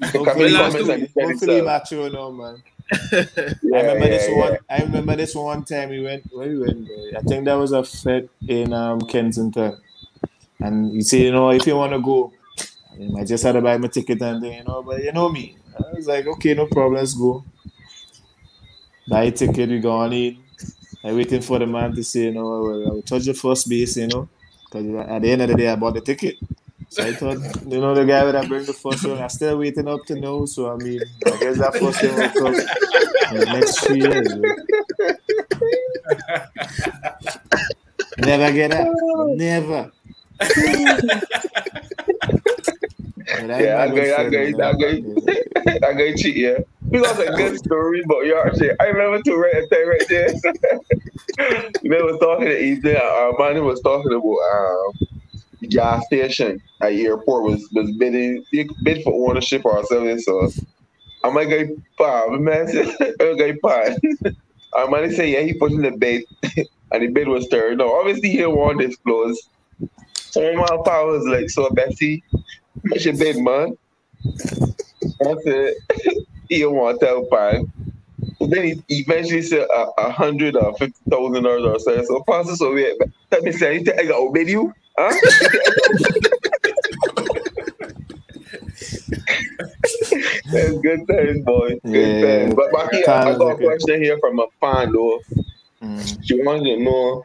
The 0.00 0.24
comedy 0.24 0.48
last 0.50 0.72
comments 0.72 0.88
and 0.90 1.00
defend 1.02 1.30
Hopefully, 1.32 1.56
itself. 1.56 1.66
macho 1.66 2.08
now, 2.10 2.30
man. 2.30 2.62
Yeah, 3.12 3.78
I 3.78 3.80
remember 3.82 4.04
yeah, 4.06 4.10
this 4.10 4.28
yeah. 4.28 4.36
one. 4.36 4.58
I 4.68 4.82
remember 4.82 5.16
this 5.16 5.34
one 5.34 5.64
time 5.64 5.90
we 5.90 6.02
went. 6.02 6.24
Where 6.32 6.48
we 6.48 6.58
went? 6.58 6.88
I 7.16 7.20
think 7.20 7.44
that 7.44 7.54
was 7.54 7.72
a 7.72 7.84
fit 7.84 8.30
in 8.48 8.72
um, 8.72 9.00
Kensington, 9.02 9.76
and 10.58 10.92
you 10.92 11.02
say, 11.02 11.22
you 11.22 11.32
know, 11.32 11.50
if 11.50 11.66
you 11.66 11.76
want 11.76 11.92
to 11.92 12.00
go, 12.00 12.32
I, 12.92 12.96
mean, 12.96 13.18
I 13.18 13.24
just 13.24 13.44
had 13.44 13.52
to 13.52 13.60
buy 13.60 13.78
my 13.78 13.88
ticket 13.88 14.20
and 14.22 14.42
thing, 14.42 14.54
you 14.54 14.64
know. 14.64 14.82
But 14.82 15.02
you 15.04 15.12
know 15.12 15.28
me, 15.28 15.56
I 15.76 15.94
was 15.94 16.06
like, 16.06 16.26
okay, 16.26 16.54
no 16.54 16.66
problem, 16.66 16.94
let's 16.94 17.14
go. 17.14 17.44
Buy 19.08 19.24
a 19.24 19.30
ticket, 19.30 19.68
we 19.68 19.78
go 19.78 19.92
on 19.92 20.12
in. 20.12 20.38
I 21.02 21.12
waiting 21.12 21.40
for 21.40 21.58
the 21.58 21.66
man 21.66 21.94
to 21.94 22.04
say, 22.04 22.24
you 22.24 22.32
know, 22.32 22.40
I 22.40 22.58
will, 22.60 22.86
I 22.86 22.90
will 22.90 23.02
touch 23.02 23.24
the 23.24 23.34
first 23.34 23.68
base, 23.68 23.96
you 23.96 24.08
know, 24.08 24.28
because 24.64 25.08
at 25.08 25.22
the 25.22 25.30
end 25.30 25.42
of 25.42 25.48
the 25.48 25.54
day, 25.54 25.68
I 25.68 25.76
bought 25.76 25.94
the 25.94 26.00
ticket. 26.00 26.36
So 26.92 27.04
I 27.04 27.12
thought, 27.14 27.38
you 27.68 27.78
know, 27.80 27.94
the 27.94 28.04
guy 28.04 28.24
would 28.24 28.34
have 28.34 28.48
bring 28.48 28.64
the 28.66 28.72
first 28.72 29.06
one. 29.06 29.22
I'm 29.22 29.28
still 29.28 29.58
waiting 29.58 29.86
up 29.86 30.04
to 30.06 30.16
know. 30.16 30.44
So 30.44 30.72
I 30.72 30.76
mean, 30.76 31.00
I 31.24 31.30
guess 31.38 31.56
that 31.58 31.76
first 31.76 32.02
one 32.02 32.16
will 32.16 32.30
come 32.30 32.56
in 33.32 33.38
the 33.38 33.46
next 33.46 33.78
three 33.86 34.00
years. 34.00 34.34
bro. 34.34 34.56
Never 38.26 38.50
get 38.52 38.72
that. 38.72 38.88
Never. 39.36 39.92
But 43.40 43.50
I 43.50 43.62
Yeah, 43.62 43.74
I 43.76 43.84
remember 43.84 44.06
got- 44.06 44.20
I 44.20 44.28
friend, 44.28 44.56
got- 44.56 44.74
I 44.74 44.78
man. 44.78 45.14
got- 45.14 45.84
I 45.84 45.92
got 45.92 46.16
cheat, 46.18 46.36
yeah. 46.36 46.58
We 46.90 46.98
got 47.00 47.20
a 47.20 47.32
good 47.36 47.56
story 47.58 48.02
about 48.04 48.26
your 48.26 48.52
shit. 48.56 48.76
I 48.80 48.86
remember 48.86 49.22
to 49.22 49.36
right 49.36 49.64
there, 49.70 49.86
right 49.86 50.04
there. 50.10 50.32
they 51.82 52.02
was 52.02 52.18
talking 52.20 52.46
to 52.46 52.58
Ethan. 52.60 52.96
Armani 52.96 53.62
was 53.64 53.80
talking 53.82 54.12
about 54.12 54.38
um, 54.52 54.92
gas 55.68 56.04
station 56.06 56.60
at 56.80 56.92
airport 56.92 57.44
was 57.44 57.68
was 57.72 57.90
bidding 57.92 58.44
bid 58.82 59.02
for 59.02 59.30
ownership 59.30 59.64
or 59.64 59.84
something. 59.86 60.18
So 60.18 60.50
I'm 61.24 61.34
like, 61.34 61.50
"Guy, 61.50 61.68
pa, 61.98 62.28
man, 62.30 62.68
I'm 63.20 63.36
like, 63.36 63.60
pa." 63.62 63.94
Armani 64.74 65.14
said, 65.14 65.28
"Yeah, 65.28 65.40
he 65.40 65.54
put 65.54 65.72
in 65.72 65.82
the 65.82 65.90
bid, 65.90 66.24
and 66.92 67.02
the 67.02 67.08
bid 67.08 67.28
was 67.28 67.48
turned. 67.48 67.78
No, 67.78 67.94
obviously 67.94 68.30
he 68.30 68.38
to 68.38 68.74
disclose." 68.78 69.40
So 70.14 70.54
my 70.54 70.66
pa 70.84 71.04
was 71.04 71.26
like, 71.26 71.50
"So 71.50 71.68
Bessie, 71.70 72.22
what's 72.82 73.04
your 73.04 73.16
bid, 73.16 73.38
man?" 73.38 73.76
I 75.22 75.34
said, 75.42 75.74
he 76.48 76.60
don't 76.60 76.74
want 76.74 77.00
to 77.00 77.06
tell 77.06 77.24
Pan. 77.26 77.72
But 78.38 78.50
then 78.50 78.64
he 78.64 78.82
eventually 79.00 79.42
said 79.42 79.66
a, 79.74 79.86
a 79.98 80.10
hundred 80.10 80.56
or 80.56 80.76
fifty 80.76 80.98
thousand 81.08 81.44
dollars 81.44 81.64
or 81.64 81.78
so. 81.78 82.04
So 82.04 82.24
Pastor 82.28 82.56
so 82.56 82.74
wait, 82.74 82.96
let 83.30 83.42
me 83.42 83.52
say, 83.52 83.76
I 83.76 84.04
got 84.04 84.20
obey 84.20 84.46
you? 84.46 84.74
Huh? 84.98 85.14
That's 90.52 90.78
good 90.82 91.00
times, 91.08 91.44
boy. 91.44 91.78
Good 91.84 92.22
Yeah. 92.22 92.40
times. 92.46 92.54
But 92.54 92.72
Maki, 92.72 93.06
I, 93.08 93.30
I 93.30 93.38
got 93.38 93.52
a 93.52 93.56
question 93.56 94.02
here 94.02 94.18
from 94.20 94.38
a 94.40 94.46
fan 94.60 94.92
though. 94.92 95.20
Mm. 95.82 96.18
She 96.24 96.42
wanted 96.42 96.76
to 96.76 96.82
know 96.82 97.24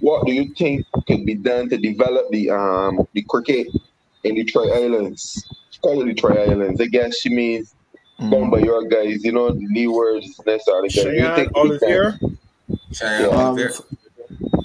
what 0.00 0.26
do 0.26 0.32
you 0.32 0.52
think 0.56 0.84
could 1.06 1.24
be 1.26 1.34
done 1.34 1.68
to 1.70 1.76
develop 1.78 2.26
the 2.30 2.50
um 2.50 3.06
the 3.12 3.22
cricket 3.28 3.68
in 4.24 4.34
the 4.34 4.44
Troy 4.44 4.70
Islands? 4.84 5.44
She 5.70 5.80
called 5.80 6.02
it 6.02 6.06
the 6.06 6.20
Troy 6.20 6.42
Islands. 6.50 6.80
I 6.80 6.86
guess 6.86 7.16
she 7.18 7.28
means 7.30 7.74
going 8.18 8.46
Mm. 8.48 8.50
by 8.52 8.58
your 8.60 8.84
guys, 8.86 9.24
you 9.24 9.32
know, 9.32 9.50
the 9.50 9.66
Leewards, 9.74 10.26
that's 10.46 10.66
all 10.68 10.82
the 10.82 10.88
guys. 10.88 11.04
You 11.04 11.12
Cheyenne, 11.12 11.34
think 11.36 11.52
could 11.54 11.80
be 11.80 11.86
done? 11.86 11.90
Olivier. 11.90 12.18
Cheyenne, 12.92 13.20
Yeah. 13.22 13.26
Um, 13.28 13.46
Olivier. 13.48 13.66
f- 13.66 13.80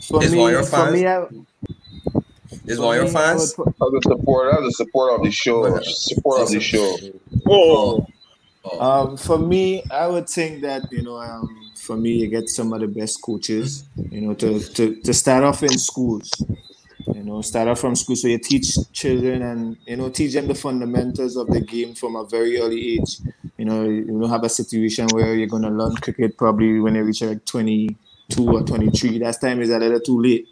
for 0.04 0.24
Is 0.24 0.32
me, 0.32 0.38
one 0.38 0.54
of 0.54 0.60
your 0.60 0.64
for 0.64 0.92
me, 0.92 1.08
I, 1.08 1.26
Is 2.70 2.78
for 2.78 2.86
one 2.86 2.97
of 2.99 3.03
your 3.03 3.13
me, 3.13 3.20
I 3.20 3.24
fans? 3.34 3.55
would 3.57 3.76
put- 3.78 3.88
As 3.88 3.93
a 3.93 4.01
supporter, 4.09 4.51
as 4.59 4.65
a 4.65 4.72
supporter 4.72 5.15
of 5.15 5.24
the 5.24 5.32
show, 5.32 5.80
support 5.82 6.41
of 6.41 6.49
the 6.49 6.59
show. 6.59 6.97
Oh, 7.47 8.05
Oh, 8.65 8.80
Um, 8.82 9.17
for 9.17 9.39
me, 9.39 9.82
I 9.89 10.05
would 10.07 10.28
think 10.30 10.61
that 10.63 10.91
you 10.91 11.01
know, 11.01 11.17
um, 11.17 11.47
for 11.76 11.95
me, 11.95 12.11
you 12.11 12.28
get 12.28 12.49
some 12.49 12.74
of 12.74 12.82
the 12.82 12.88
best 12.88 13.22
coaches. 13.22 13.86
You 14.11 14.22
know, 14.22 14.34
to 14.36 14.59
to, 14.59 14.95
to 14.95 15.13
start 15.13 15.43
off 15.45 15.63
in 15.63 15.78
schools. 15.78 16.30
You 17.15 17.24
know, 17.24 17.41
start 17.41 17.70
off 17.70 17.80
from 17.80 17.95
school, 17.95 18.17
so 18.17 18.28
you 18.28 18.38
teach 18.38 18.76
children 18.91 19.41
and 19.41 19.78
you 19.88 19.95
know 19.95 20.09
teach 20.09 20.34
them 20.34 20.47
the 20.47 20.55
fundamentals 20.55 21.38
of 21.38 21.47
the 21.47 21.61
game 21.61 21.95
from 21.95 22.15
a 22.17 22.26
very 22.26 22.59
early 22.59 22.99
age. 22.99 23.17
You 23.57 23.65
know, 23.65 23.84
you 23.86 24.03
don't 24.05 24.30
have 24.30 24.43
a 24.43 24.49
situation 24.49 25.07
where 25.13 25.34
you're 25.36 25.47
gonna 25.47 25.72
learn 25.72 25.95
cricket 25.95 26.38
probably 26.38 26.80
when 26.82 26.95
you 26.95 27.03
reach 27.03 27.22
like 27.22 27.43
22 27.45 28.47
or 28.47 28.61
23. 28.61 29.20
That 29.20 29.39
time 29.41 29.61
is 29.61 29.70
a 29.70 29.80
little 29.80 29.99
too 30.01 30.22
late. 30.22 30.47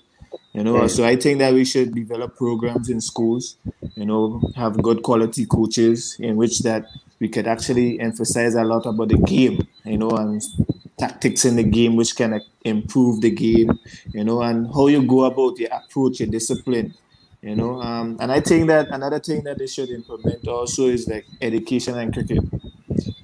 You 0.53 0.63
know, 0.63 0.87
so 0.87 1.05
I 1.05 1.15
think 1.15 1.39
that 1.39 1.53
we 1.53 1.65
should 1.65 1.93
develop 1.93 2.35
programs 2.35 2.89
in 2.89 2.99
schools. 3.01 3.57
You 3.95 4.05
know, 4.05 4.41
have 4.55 4.81
good 4.81 5.03
quality 5.03 5.45
coaches 5.45 6.15
in 6.19 6.35
which 6.35 6.59
that 6.59 6.85
we 7.19 7.29
could 7.29 7.47
actually 7.47 7.99
emphasize 7.99 8.55
a 8.55 8.63
lot 8.63 8.85
about 8.85 9.09
the 9.09 9.17
game. 9.17 9.67
You 9.85 9.97
know, 9.99 10.09
and 10.11 10.41
tactics 10.97 11.45
in 11.45 11.55
the 11.55 11.63
game 11.63 11.95
which 11.95 12.15
can 12.15 12.41
improve 12.65 13.21
the 13.21 13.31
game. 13.31 13.79
You 14.13 14.23
know, 14.23 14.41
and 14.41 14.67
how 14.73 14.87
you 14.87 15.05
go 15.05 15.25
about 15.25 15.59
your 15.59 15.69
approach, 15.71 16.19
your 16.19 16.29
discipline. 16.29 16.95
You 17.41 17.55
know, 17.55 17.79
um, 17.81 18.17
and 18.19 18.31
I 18.31 18.39
think 18.41 18.67
that 18.67 18.87
another 18.89 19.19
thing 19.19 19.43
that 19.43 19.59
they 19.59 19.67
should 19.67 19.89
implement 19.89 20.47
also 20.47 20.87
is 20.87 21.07
like 21.07 21.27
education 21.39 21.97
and 21.97 22.11
cricket. 22.11 22.43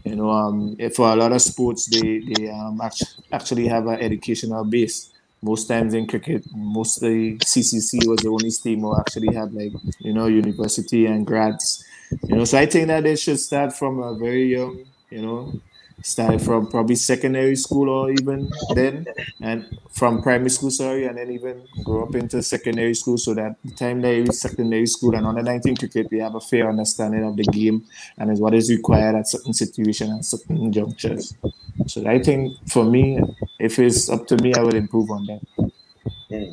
You 0.03 0.15
know, 0.15 0.29
um, 0.31 0.77
for 0.95 1.09
a 1.11 1.15
lot 1.15 1.31
of 1.31 1.41
sports, 1.41 1.87
they 1.87 2.19
they 2.19 2.49
um 2.49 2.79
act- 2.81 3.17
actually 3.31 3.67
have 3.67 3.87
an 3.87 3.99
educational 4.01 4.63
base. 4.65 5.12
Most 5.43 5.67
times 5.67 5.93
in 5.93 6.07
cricket, 6.07 6.45
mostly 6.55 7.37
CCC 7.37 8.07
was 8.07 8.21
the 8.21 8.29
only 8.29 8.49
team 8.51 8.81
who 8.81 8.97
actually 8.97 9.33
had 9.33 9.53
like 9.53 9.73
you 9.99 10.13
know 10.13 10.27
university 10.27 11.05
and 11.05 11.27
grads. 11.27 11.85
You 12.27 12.37
know, 12.37 12.45
so 12.45 12.57
I 12.57 12.65
think 12.65 12.87
that 12.87 13.03
they 13.03 13.15
should 13.15 13.39
start 13.39 13.73
from 13.73 13.99
a 13.99 14.15
very 14.15 14.45
young, 14.55 14.85
you 15.09 15.21
know, 15.21 15.53
started 16.03 16.41
from 16.41 16.67
probably 16.67 16.95
secondary 16.95 17.55
school 17.55 17.89
or 17.89 18.11
even 18.11 18.49
then 18.75 19.05
and 19.41 19.65
from 19.91 20.21
primary 20.21 20.49
school 20.49 20.69
sorry 20.69 21.05
and 21.05 21.17
then 21.17 21.31
even 21.31 21.63
grow 21.83 22.03
up 22.03 22.13
into 22.15 22.43
secondary 22.43 22.93
school 22.93 23.17
so 23.17 23.33
that 23.33 23.55
the 23.63 23.71
time 23.71 24.01
they 24.01 24.21
reach 24.21 24.31
secondary 24.31 24.85
school 24.85 25.15
and 25.15 25.25
under 25.25 25.41
19 25.41 25.75
cricket 25.77 26.07
we 26.11 26.19
have 26.19 26.35
a 26.35 26.41
fair 26.41 26.69
understanding 26.69 27.23
of 27.23 27.35
the 27.37 27.43
game 27.43 27.83
and 28.17 28.31
is 28.31 28.39
what 28.39 28.53
is 28.53 28.69
required 28.69 29.15
at 29.15 29.27
certain 29.27 29.53
situations 29.53 30.11
and 30.11 30.25
certain 30.25 30.71
junctures 30.71 31.35
so 31.87 32.05
i 32.05 32.19
think 32.19 32.51
for 32.67 32.83
me 32.83 33.19
if 33.59 33.79
it's 33.79 34.09
up 34.09 34.27
to 34.27 34.37
me 34.37 34.53
i 34.55 34.61
would 34.61 34.75
improve 34.75 35.09
on 35.09 35.25
that 35.25 35.71
hmm. 36.29 36.51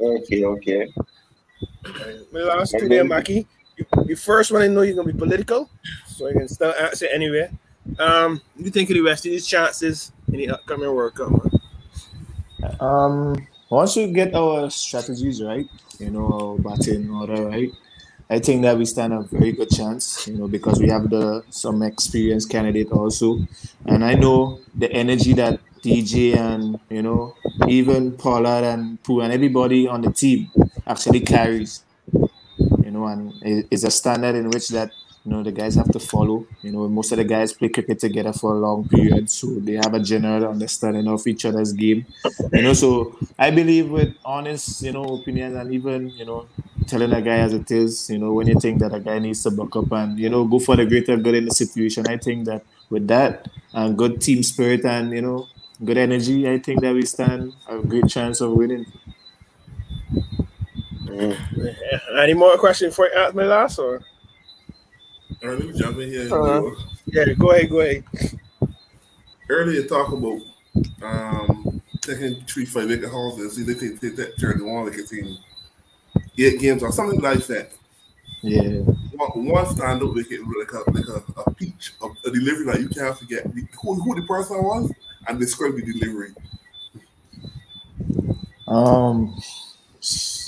Okay, 0.00 0.44
okay. 0.44 0.88
My 2.32 2.40
last 2.40 2.74
two 2.78 2.88
there, 2.88 3.04
Mackie. 3.04 3.46
You, 3.76 3.86
you 4.06 4.16
first 4.16 4.52
one 4.52 4.62
I 4.62 4.68
know 4.68 4.82
you're 4.82 4.96
gonna 4.96 5.12
be 5.12 5.18
political, 5.18 5.70
so 6.06 6.28
you 6.28 6.34
can 6.34 6.48
still 6.48 6.72
answer 6.74 7.06
anywhere. 7.12 7.50
Um, 7.98 8.40
you 8.56 8.70
think 8.70 8.90
of 8.90 8.94
the 8.94 9.02
West 9.02 9.26
Indies 9.26 9.46
chances? 9.46 10.12
In 10.28 10.38
the 10.38 10.50
upcoming 10.50 10.92
World 10.92 11.14
Cup, 11.14 11.30
man? 11.30 11.60
Um, 12.80 13.46
once 13.70 13.96
we 13.96 14.12
get 14.12 14.34
our 14.34 14.70
strategies 14.70 15.42
right, 15.42 15.66
you 15.98 16.10
know, 16.10 16.58
batting 16.62 17.10
order 17.10 17.46
right, 17.46 17.70
I 18.30 18.38
think 18.38 18.62
that 18.62 18.76
we 18.78 18.84
stand 18.84 19.12
a 19.12 19.22
very 19.22 19.52
good 19.52 19.70
chance, 19.70 20.26
you 20.26 20.34
know, 20.36 20.48
because 20.48 20.80
we 20.80 20.88
have 20.88 21.10
the 21.10 21.44
some 21.50 21.82
experienced 21.82 22.50
candidate 22.50 22.90
also, 22.90 23.40
and 23.86 24.04
I 24.04 24.14
know 24.14 24.60
the 24.74 24.90
energy 24.92 25.32
that 25.34 25.60
DJ 25.82 26.36
and 26.36 26.80
you 26.90 27.02
know 27.02 27.36
even 27.68 28.12
Pollard 28.16 28.64
and 28.64 29.02
Pooh 29.02 29.20
and 29.20 29.32
everybody 29.32 29.86
on 29.86 30.02
the 30.02 30.10
team 30.12 30.50
actually 30.86 31.20
carries, 31.20 31.84
you 32.82 32.90
know, 32.90 33.06
and 33.06 33.32
it- 33.42 33.66
it's 33.70 33.84
a 33.84 33.90
standard 33.90 34.34
in 34.34 34.50
which 34.50 34.68
that 34.70 34.90
you 35.26 35.32
know 35.32 35.42
the 35.42 35.50
guys 35.50 35.74
have 35.74 35.90
to 35.90 35.98
follow. 35.98 36.46
You 36.62 36.70
know, 36.70 36.86
most 36.88 37.10
of 37.10 37.18
the 37.18 37.24
guys 37.24 37.52
play 37.52 37.68
cricket 37.68 37.98
together 37.98 38.32
for 38.32 38.52
a 38.52 38.58
long 38.58 38.88
period, 38.88 39.28
so 39.28 39.48
they 39.58 39.72
have 39.72 39.92
a 39.92 39.98
general 39.98 40.46
understanding 40.46 41.08
of 41.08 41.26
each 41.26 41.44
other's 41.44 41.72
game. 41.72 42.06
You 42.52 42.62
know, 42.62 42.72
so 42.74 43.18
I 43.36 43.50
believe 43.50 43.90
with 43.90 44.14
honest, 44.24 44.82
you 44.82 44.92
know, 44.92 45.02
opinions 45.02 45.56
and 45.56 45.74
even 45.74 46.10
you 46.10 46.24
know 46.24 46.46
telling 46.86 47.12
a 47.12 47.20
guy 47.20 47.38
as 47.38 47.52
it 47.54 47.68
is, 47.72 48.08
you 48.08 48.18
know, 48.18 48.32
when 48.34 48.46
you 48.46 48.60
think 48.60 48.78
that 48.78 48.94
a 48.94 49.00
guy 49.00 49.18
needs 49.18 49.42
to 49.42 49.50
buck 49.50 49.74
up 49.74 49.90
and 49.90 50.16
you 50.16 50.28
know 50.28 50.44
go 50.44 50.60
for 50.60 50.76
the 50.76 50.86
greater 50.86 51.16
good 51.16 51.34
in 51.34 51.46
the 51.46 51.54
situation, 51.54 52.06
I 52.06 52.18
think 52.18 52.46
that 52.46 52.62
with 52.88 53.08
that 53.08 53.48
and 53.74 53.98
good 53.98 54.20
team 54.20 54.44
spirit 54.44 54.84
and 54.84 55.10
you 55.10 55.22
know 55.22 55.46
good 55.84 55.98
energy, 55.98 56.48
I 56.48 56.58
think 56.60 56.82
that 56.82 56.94
we 56.94 57.04
stand 57.04 57.52
a 57.68 57.78
great 57.78 58.06
chance 58.06 58.40
of 58.40 58.52
winning. 58.52 58.86
Any 62.16 62.34
more 62.34 62.56
questions 62.58 62.94
for 62.94 63.08
you 63.08 63.14
ask 63.14 63.34
me 63.34 63.44
last 63.44 63.78
or? 63.80 64.02
All 65.42 65.50
right, 65.50 65.58
let 65.58 65.68
me 65.68 65.78
jump 65.78 65.98
in 65.98 66.08
here. 66.10 66.34
Uh-huh. 66.34 66.70
Yeah, 67.06 67.32
go 67.34 67.50
ahead, 67.50 67.70
go 67.70 67.80
ahead. 67.80 68.04
Earlier, 69.48 69.86
talk 69.86 70.12
about 70.12 70.40
um, 71.02 71.82
taking 72.00 72.42
three, 72.46 72.64
five 72.64 72.88
hauls 73.04 73.38
and 73.40 73.50
see 73.52 73.62
they 73.62 73.74
take, 73.74 74.00
take 74.00 74.16
that 74.16 74.38
turn 74.38 74.64
one 74.64 74.84
wicket 74.84 75.08
team. 75.08 75.36
Eight 76.38 76.58
games 76.60 76.82
or 76.82 76.92
something 76.92 77.20
like 77.20 77.46
that. 77.46 77.72
Yeah. 78.42 78.80
One, 79.12 79.46
one 79.46 79.66
stand 79.66 80.02
up 80.02 80.14
wicket, 80.14 80.40
like 80.40 80.72
a, 80.72 80.90
like 80.90 81.08
a, 81.08 81.40
a 81.40 81.54
peach, 81.54 81.92
a, 82.02 82.06
a 82.28 82.30
delivery 82.30 82.64
like 82.64 82.80
you 82.80 82.88
can't 82.88 83.16
forget 83.16 83.46
who, 83.82 83.94
who 83.94 84.14
the 84.14 84.26
person 84.26 84.62
was 84.62 84.92
and 85.26 85.38
describe 85.38 85.74
the 85.74 85.82
delivery. 85.82 86.32
Um, 88.68 89.36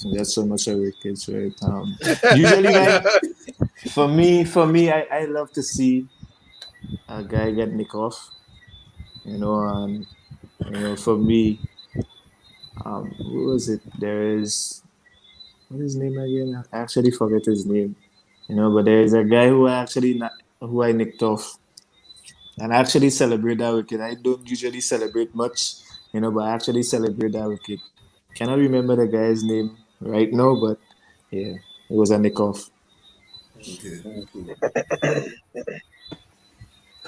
that's 0.05 0.35
so 0.35 0.45
much 0.47 0.67
of 0.69 0.79
wickets, 0.79 1.29
right? 1.29 1.55
Um, 1.63 1.97
usually, 2.35 2.75
for 3.93 4.09
me, 4.09 4.45
for 4.45 4.67
me, 4.67 4.91
I, 4.91 5.03
I 5.11 5.25
love 5.27 5.53
to 5.53 5.63
see 5.63 6.09
a 7.09 7.23
guy 7.23 7.51
get 7.51 7.73
nick 7.73 7.95
off. 7.95 8.31
You 9.25 9.39
know, 9.39 9.55
um, 9.55 10.07
you 10.65 10.71
know, 10.71 10.97
for 10.97 11.17
me, 11.17 11.61
um, 12.85 13.11
who 13.19 13.47
was 13.47 13.69
it? 13.69 13.83
There 13.99 14.39
is 14.39 14.83
what 15.69 15.81
is 15.83 15.95
his 15.95 15.97
name 15.97 16.19
again? 16.19 16.65
I 16.73 16.79
actually 16.79 17.11
forget 17.11 17.45
his 17.45 17.67
name. 17.67 17.97
You 18.49 18.57
know, 18.57 18.73
but 18.75 18.87
there 18.87 19.03
is 19.03 19.13
a 19.15 19.25
guy 19.25 19.49
who 19.49 19.69
actually 19.69 20.15
na- 20.15 20.39
who 20.61 20.83
I 20.83 20.93
nicked 20.93 21.23
off, 21.23 21.59
and 22.59 22.73
I 22.73 22.77
actually 22.79 23.11
celebrate 23.11 23.59
that 23.59 23.75
wicket. 23.75 24.01
I 24.01 24.15
don't 24.15 24.49
usually 24.49 24.81
celebrate 24.81 25.35
much, 25.35 25.75
you 26.13 26.21
know, 26.21 26.31
but 26.31 26.41
I 26.45 26.55
actually 26.55 26.83
celebrate 26.83 27.33
that 27.33 27.49
wicket. 27.49 27.81
Cannot 28.35 28.59
remember 28.59 28.97
the 28.97 29.07
guy's 29.07 29.43
name 29.45 29.77
right 30.01 30.33
now, 30.33 30.55
but 30.57 30.79
yeah, 31.31 31.55
it 31.55 31.97
was 31.97 32.11
a 32.11 32.19
nick 32.19 32.39
off. 32.41 32.71
Okay. 33.59 34.25
cool. 34.33 34.55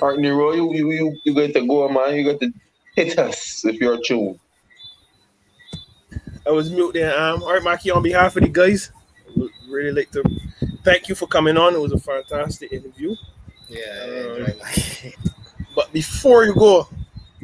All 0.00 0.08
right, 0.08 0.18
Nero, 0.18 0.52
you, 0.52 0.72
you, 0.74 0.90
you, 0.92 1.16
you 1.24 1.34
got 1.34 1.52
to 1.52 1.66
go, 1.66 1.88
man. 1.88 2.16
You 2.16 2.24
got 2.32 2.40
to 2.40 2.52
hit 2.96 3.18
us 3.18 3.64
if 3.64 3.76
you're 3.80 4.00
true. 4.02 4.38
I 6.46 6.50
was 6.50 6.70
mute 6.70 6.94
there. 6.94 7.18
Um, 7.18 7.42
all 7.42 7.52
right, 7.52 7.62
Mackie, 7.62 7.90
on 7.90 8.02
behalf 8.02 8.36
of 8.36 8.42
the 8.42 8.48
guys, 8.48 8.90
would 9.36 9.50
really 9.68 9.92
like 9.92 10.10
to 10.12 10.22
thank 10.84 11.08
you 11.08 11.14
for 11.14 11.26
coming 11.26 11.56
on. 11.56 11.74
It 11.74 11.80
was 11.80 11.92
a 11.92 11.98
fantastic 11.98 12.72
interview. 12.72 13.14
Yeah, 13.68 14.04
enjoy 14.06 14.54
But 15.76 15.92
before 15.92 16.44
you 16.44 16.54
go, 16.54 16.88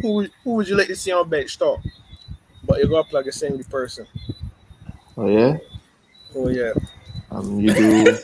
who 0.00 0.14
would- 0.14 0.30
who 0.42 0.54
would 0.54 0.68
you 0.68 0.76
like 0.76 0.88
to 0.88 0.96
see 0.96 1.12
on 1.12 1.28
bench 1.28 1.52
stop? 1.52 1.78
But 2.64 2.80
you 2.80 2.88
gotta 2.88 3.08
plug 3.08 3.26
a 3.28 3.32
single 3.32 3.62
person. 3.64 4.06
Oh 5.16 5.28
yeah, 5.28 5.56
Oh 6.34 6.48
yeah. 6.48 6.72
um, 7.30 7.58
you 7.58 7.72
do. 7.72 8.18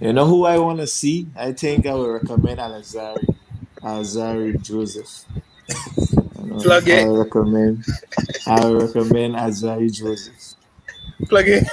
you 0.00 0.12
know 0.12 0.26
who 0.26 0.44
I 0.44 0.58
want 0.58 0.78
to 0.80 0.86
see? 0.86 1.28
I 1.36 1.52
think 1.52 1.86
I 1.86 1.94
would 1.94 2.08
recommend 2.10 2.58
Alzarri, 2.58 3.24
Alzarri 3.82 4.60
Joseph. 4.62 5.24
Plug 6.62 6.88
it. 6.88 7.04
I 7.04 7.06
recommend. 7.06 7.84
I 8.46 8.68
recommend 8.70 9.34
Alzarri 9.36 9.92
Joseph. 9.92 10.54
Plug 11.28 11.48
in. 11.48 11.64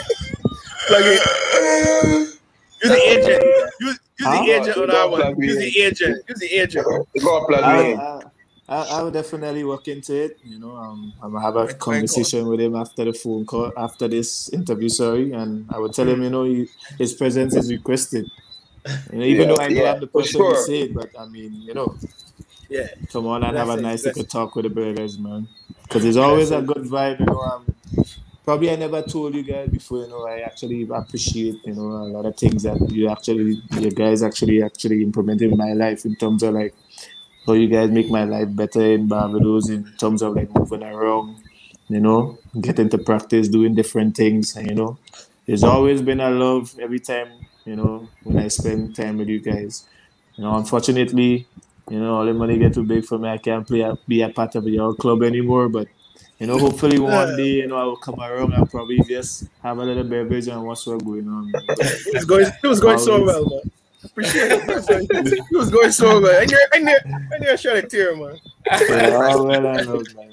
Plug 0.87 1.03
in. 1.03 1.19
Use 2.83 2.91
the 2.91 3.01
agent. 3.09 3.43
Use, 3.79 3.99
use 4.19 4.27
Huh? 4.27 4.43
the 4.43 4.51
agent 4.51 4.77
on 4.77 4.87
that 4.89 5.09
one. 5.09 5.21
Plug 5.21 5.37
me 5.37 5.47
Use 5.47 5.55
in. 5.55 5.61
the 5.61 5.79
agent. 5.81 6.23
Use 6.29 6.39
the 6.39 6.47
agent. 6.53 6.87
You 8.67 8.75
got 8.75 8.83
to 8.83 8.89
plug 8.89 8.93
I. 8.93 8.99
I, 8.99 9.03
would 9.03 9.13
definitely 9.13 9.63
work 9.63 9.87
into 9.87 10.15
it. 10.15 10.39
You 10.43 10.59
know, 10.59 10.75
um, 10.75 11.13
I'm 11.21 11.31
gonna 11.31 11.45
have 11.45 11.55
a 11.55 11.67
quick, 11.67 11.79
conversation 11.79 12.47
with 12.47 12.59
him 12.59 12.75
after 12.75 13.05
the 13.05 13.13
phone 13.13 13.45
call, 13.45 13.71
after 13.77 14.07
this 14.07 14.49
interview. 14.49 14.89
Sorry, 14.89 15.31
and 15.31 15.69
I 15.69 15.79
would 15.79 15.93
tell 15.93 16.07
him, 16.07 16.21
you 16.23 16.29
know, 16.29 16.43
he, 16.43 16.67
his 16.97 17.13
presence 17.13 17.55
is 17.55 17.71
requested. 17.71 18.29
You 19.11 19.19
know, 19.19 19.25
even 19.25 19.49
Yeah, 19.49 19.55
though 19.55 19.61
I 19.61 19.67
know 19.69 19.83
yeah, 19.83 19.93
I'm 19.93 19.99
the 19.99 20.07
person 20.07 20.41
sure. 20.41 20.55
to 20.55 20.57
say 20.57 20.81
it, 20.81 20.93
but 20.93 21.11
I 21.19 21.25
mean, 21.25 21.63
you 21.65 21.73
know, 21.73 21.95
Yeah. 22.69 22.87
come 23.11 23.27
on 23.27 23.43
and 23.43 23.57
have 23.57 23.69
a 23.69 23.77
nice 23.77 24.05
little 24.05 24.23
talk 24.23 24.55
with 24.55 24.63
the 24.63 24.69
burgers, 24.69 25.17
man. 25.17 25.47
Because 25.83 26.05
it's 26.05 26.17
always 26.17 26.51
a 26.51 26.61
good 26.61 26.83
vibe. 26.83 27.19
You 27.19 27.25
know, 27.25 27.39
um, 27.41 27.75
probably 28.45 28.71
I 28.71 28.75
never 28.75 29.01
told 29.01 29.35
you 29.35 29.43
guys 29.43 29.69
before. 29.69 29.99
You 29.99 30.09
know, 30.09 30.27
I 30.27 30.41
actually 30.41 30.87
appreciate 30.91 31.65
you 31.65 31.73
know 31.73 31.81
a 31.81 32.07
lot 32.07 32.25
of 32.25 32.37
things 32.37 32.63
that 32.63 32.89
you 32.91 33.09
actually, 33.09 33.61
you 33.71 33.91
guys 33.91 34.23
actually 34.23 34.63
actually 34.63 35.03
implemented 35.03 35.51
in 35.51 35.57
my 35.57 35.73
life 35.73 36.05
in 36.05 36.15
terms 36.15 36.43
of 36.43 36.53
like 36.53 36.75
how 37.45 37.53
you 37.53 37.67
guys 37.67 37.89
make 37.91 38.09
my 38.09 38.23
life 38.25 38.47
better 38.55 38.81
in 38.93 39.07
Barbados 39.07 39.69
in 39.69 39.91
terms 39.97 40.21
of 40.21 40.35
like 40.35 40.49
moving 40.55 40.83
around, 40.83 41.37
you 41.89 41.99
know, 41.99 42.39
getting 42.59 42.89
to 42.89 42.97
practice, 42.97 43.47
doing 43.47 43.75
different 43.75 44.15
things, 44.15 44.55
and 44.55 44.67
you 44.69 44.75
know, 44.75 44.97
It's 45.47 45.63
always 45.63 46.01
been 46.01 46.19
a 46.21 46.29
love 46.29 46.75
every 46.79 46.99
time, 46.99 47.29
you 47.65 47.75
know, 47.75 48.09
when 48.23 48.37
I 48.39 48.47
spend 48.49 48.95
time 48.95 49.17
with 49.17 49.29
you 49.29 49.39
guys. 49.41 49.85
You 50.35 50.43
know, 50.43 50.55
unfortunately, 50.57 51.47
you 51.89 51.99
know, 51.99 52.15
all 52.15 52.25
the 52.25 52.33
money 52.33 52.57
get 52.57 52.73
too 52.73 52.83
big 52.83 53.05
for 53.05 53.17
me. 53.19 53.29
I 53.29 53.37
can't 53.37 53.67
play 53.67 53.85
be 54.07 54.21
a 54.21 54.29
part 54.29 54.55
of 54.55 54.67
your 54.67 54.95
club 54.95 55.23
anymore. 55.23 55.69
But 55.69 55.87
you 56.39 56.47
know, 56.47 56.57
hopefully 56.57 56.99
one 56.99 57.35
day, 57.35 57.55
you 57.61 57.67
know, 57.67 57.77
I 57.77 57.83
will 57.85 57.97
come 57.97 58.19
around 58.19 58.53
and 58.53 58.69
probably 58.69 59.01
just 59.01 59.45
have 59.63 59.77
a 59.77 59.83
little 59.85 60.03
beverage 60.03 60.47
and 60.47 60.63
watch 60.63 60.85
what's 60.87 61.03
going 61.03 61.27
on. 61.29 61.51
It 61.79 62.13
was 62.13 62.25
going. 62.25 62.47
It 62.63 62.67
was 62.67 62.79
going 62.81 62.97
so 62.99 63.23
well, 63.23 63.45
man. 63.49 63.71
Appreciate 64.05 64.51
it. 64.51 64.69
It 64.69 64.75
was 64.75 64.85
going- 64.85 65.07
It 65.67 65.71
going 65.71 65.91
so 65.91 66.19
good. 66.19 66.41
I 66.41 66.45
knew. 66.45 66.59
I 66.73 66.79
knew. 66.79 66.97
I 67.33 67.37
knew 67.39 67.49
I 67.51 67.55
shed 67.55 67.77
a 67.83 67.87
tear, 67.87 68.15
man. 68.15 68.39
Yeah, 68.71 69.15
all 69.15 69.45
well 69.47 69.65
and 69.67 69.87
well, 69.89 70.01
man. 70.15 70.31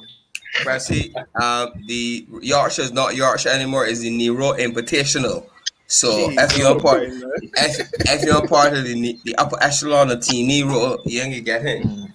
But 0.65 0.81
see, 0.81 1.15
um, 1.41 1.73
the 1.87 2.27
Yorkshire 2.43 2.83
is 2.83 2.93
not 2.93 3.15
Yorkshire 3.17 3.49
anymore. 3.51 3.87
It's 3.87 4.01
the 4.01 4.11
Nero 4.11 4.53
Invitational. 4.53 5.47
So 5.87 6.11
Jeez, 6.31 6.37
if 6.51 6.59
you're 6.59 6.79
part, 6.81 7.03
man. 7.09 7.23
if, 7.55 7.91
if 8.01 8.23
you're 8.23 8.47
part 8.47 8.73
of 8.77 8.85
the 8.85 9.19
the 9.25 9.35
upper 9.37 9.57
echelon 9.63 10.11
of 10.11 10.21
Team 10.21 10.47
Nero, 10.49 10.99
you 11.05 11.21
ain't 11.23 11.45
get 11.45 11.65
in. 11.65 12.13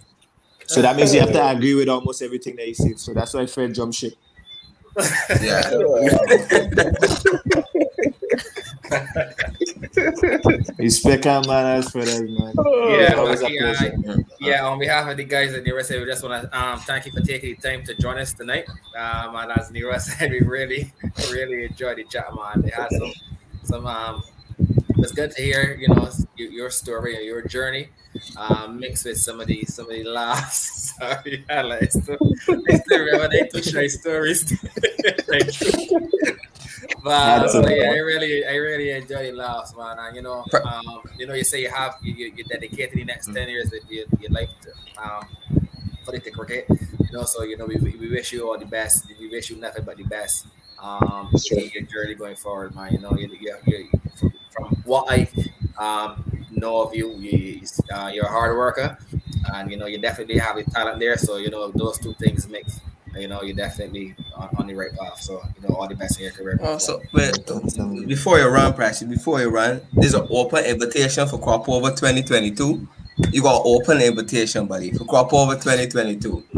So 0.67 0.81
that 0.81 0.95
means 0.95 1.13
you 1.13 1.19
have 1.21 1.31
to 1.31 1.49
agree 1.49 1.73
with 1.75 1.87
almost 1.89 2.21
everything 2.21 2.55
that 2.57 2.65
he 2.67 2.73
says. 2.73 3.01
So 3.01 3.13
that's 3.13 3.33
why 3.33 3.45
Fred 3.45 3.73
jump 3.73 3.93
ship. 3.93 4.13
Yeah. 5.41 5.61
Respect 10.77 11.25
our 11.27 11.43
manners 11.43 11.89
for 11.89 12.03
that, 12.03 12.21
man. 12.21 12.53
Yeah, 12.99 13.15
Always 13.15 13.41
a 13.41 13.45
uh, 13.45 13.49
pleasure. 13.49 14.25
yeah, 14.39 14.65
on 14.65 14.79
behalf 14.79 15.09
of 15.09 15.17
the 15.17 15.23
guys 15.23 15.53
at 15.53 15.63
Nero 15.63 15.81
said, 15.81 15.99
we 15.99 16.05
just 16.05 16.23
want 16.23 16.43
to 16.43 16.59
um, 16.59 16.79
thank 16.79 17.05
you 17.05 17.11
for 17.11 17.21
taking 17.21 17.55
the 17.55 17.69
time 17.69 17.83
to 17.85 17.95
join 17.95 18.17
us 18.17 18.33
tonight. 18.33 18.67
Um, 18.97 19.35
and 19.35 19.51
as 19.51 19.71
Nero 19.71 19.97
said, 19.99 20.31
we 20.31 20.39
really, 20.41 20.91
really 21.31 21.65
enjoyed 21.65 21.97
the 21.97 22.03
chat, 22.05 22.27
man. 22.35 22.61
They 22.61 22.69
had 22.69 22.89
some, 22.91 23.13
some, 23.63 23.87
um, 23.87 24.23
it's 24.99 25.11
good 25.11 25.31
to 25.31 25.41
hear, 25.41 25.75
you 25.79 25.87
know, 25.89 26.09
your, 26.35 26.49
your 26.49 26.69
story 26.69 27.15
and 27.15 27.25
your 27.25 27.41
journey, 27.43 27.89
um, 28.37 28.79
mixed 28.79 29.05
with 29.05 29.17
some 29.17 29.39
of 29.39 29.47
the, 29.47 29.63
some 29.65 29.85
of 29.85 29.91
the 29.91 30.03
laughs. 30.03 30.93
Sorry, 30.97 31.45
I 31.49 31.61
like, 31.61 31.83
I 31.83 31.85
still, 31.87 32.17
I 32.69 32.77
still 32.77 32.99
remember 33.05 33.29
they 33.29 33.47
two 33.47 33.61
shy 33.61 33.87
stories. 33.87 34.43
Thank 35.27 35.61
you. 35.61 36.37
But 37.07 37.47
so, 37.49 37.67
yeah, 37.67 37.91
I 37.91 37.97
really, 37.97 38.45
I 38.45 38.55
really 38.55 38.91
enjoy 38.91 39.31
the 39.31 39.33
laughs, 39.33 39.75
man. 39.75 39.97
And 39.99 40.15
you 40.15 40.21
know, 40.21 40.45
um, 40.63 41.01
you 41.17 41.25
know, 41.27 41.33
you 41.33 41.43
say 41.43 41.61
you 41.61 41.69
have 41.69 41.95
you, 42.01 42.13
you, 42.13 42.33
you 42.35 42.43
dedicated 42.43 42.97
the 42.97 43.03
next 43.05 43.27
ten 43.33 43.49
years 43.49 43.67
of 43.73 43.79
your, 43.89 44.05
your 44.19 44.31
life 44.31 44.49
to, 44.63 44.71
um, 45.03 45.27
for 46.03 46.11
the 46.11 46.19
cricket. 46.31 46.65
You 46.69 47.11
know, 47.13 47.23
so 47.23 47.43
you 47.43 47.57
know, 47.57 47.65
we, 47.65 47.75
we 47.77 48.09
wish 48.09 48.33
you 48.33 48.47
all 48.49 48.57
the 48.57 48.65
best. 48.65 49.07
We 49.19 49.29
wish 49.29 49.49
you 49.49 49.57
nothing 49.57 49.83
but 49.85 49.97
the 49.97 50.03
best. 50.03 50.47
Um, 50.81 51.31
Sure. 51.37 51.59
your 51.59 51.83
journey 51.83 52.15
going 52.15 52.35
forward, 52.35 52.75
man. 52.75 52.93
You 52.93 52.99
know, 52.99 53.13
you, 53.17 53.29
you, 53.39 53.55
you, 53.65 53.89
from, 54.15 54.33
from 54.51 54.75
what 54.85 55.05
I 55.11 55.27
um, 55.77 56.23
know 56.51 56.81
of 56.83 56.95
you, 56.95 57.13
you 57.17 57.61
uh, 57.93 58.11
you're 58.13 58.25
a 58.25 58.29
hard 58.29 58.55
worker, 58.57 58.97
and 59.53 59.71
you 59.71 59.77
know, 59.77 59.85
you 59.87 59.97
definitely 59.99 60.37
have 60.37 60.55
the 60.55 60.63
talent 60.65 60.99
there. 60.99 61.17
So 61.17 61.37
you 61.37 61.49
know, 61.49 61.71
those 61.71 61.97
two 61.99 62.13
things 62.13 62.47
mix. 62.47 62.79
You 63.19 63.27
know, 63.27 63.41
you're 63.41 63.55
definitely 63.55 64.15
on, 64.35 64.49
on 64.57 64.67
the 64.67 64.75
right 64.75 64.95
path. 64.97 65.21
So 65.21 65.41
you 65.61 65.67
know, 65.67 65.75
all 65.75 65.87
the 65.87 65.95
best 65.95 66.17
in 66.19 66.25
your 66.25 66.33
career. 66.33 66.59
Oh, 66.61 66.73
also, 66.73 67.01
but 67.13 67.45
before 68.07 68.39
you 68.39 68.47
run, 68.47 68.73
Precious, 68.73 69.07
before 69.07 69.39
you 69.41 69.49
run, 69.49 69.81
there's 69.93 70.13
an 70.13 70.27
open 70.29 70.65
invitation 70.65 71.27
for 71.27 71.39
Crop 71.39 71.67
Over 71.69 71.89
2022. 71.89 72.87
You 73.31 73.41
got 73.41 73.61
open 73.65 73.99
invitation, 74.01 74.67
buddy, 74.67 74.91
for 74.91 75.05
Crop 75.05 75.33
Over 75.33 75.55
2022. 75.55 76.43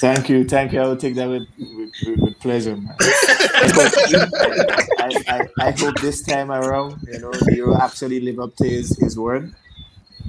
Thank 0.00 0.28
you, 0.28 0.44
thank 0.46 0.72
you. 0.74 0.80
I 0.82 0.86
will 0.86 0.96
take 0.98 1.14
that 1.14 1.26
with, 1.28 1.48
with, 1.58 1.90
with, 2.06 2.18
with 2.20 2.38
pleasure, 2.40 2.76
man. 2.76 2.94
I, 3.00 5.16
I, 5.28 5.48
I 5.58 5.70
hope 5.70 5.98
this 6.00 6.22
time 6.22 6.52
around, 6.52 7.00
you 7.10 7.18
know, 7.20 7.32
you 7.48 7.68
will 7.68 7.78
actually 7.78 8.20
live 8.20 8.38
up 8.38 8.54
to 8.56 8.68
his, 8.68 8.96
his 8.98 9.18
word. 9.18 9.54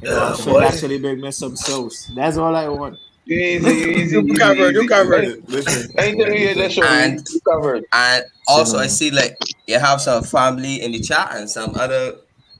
You 0.01 0.09
know, 0.09 0.15
Yeah, 0.29 0.35
should 0.35 0.45
boy. 0.53 0.63
actually 0.63 0.99
bring 0.99 1.19
me 1.21 1.31
some 1.31 1.55
sauce. 1.57 2.09
That's 2.15 2.37
all 2.37 2.55
I 2.55 2.67
want. 2.69 2.97
Easy, 3.25 3.69
easy, 3.69 4.15
You 4.17 4.33
covered, 4.33 4.75
you 4.75 4.87
covered. 4.87 5.49
Listen, 5.49 5.91
Anything 5.97 6.33
you 6.33 6.39
hear 6.39 6.55
that 6.55 6.71
show, 6.71 6.83
And- 6.83 7.25
you 7.31 7.39
covered. 7.41 7.85
And 7.93 8.25
also, 8.47 8.77
I 8.77 8.87
see 8.87 9.11
like 9.11 9.37
you 9.65 9.79
have 9.79 10.01
some 10.01 10.23
family 10.23 10.81
in 10.81 10.91
the 10.91 10.99
chat 10.99 11.31
and 11.35 11.49
some 11.49 11.73
other 11.75 12.15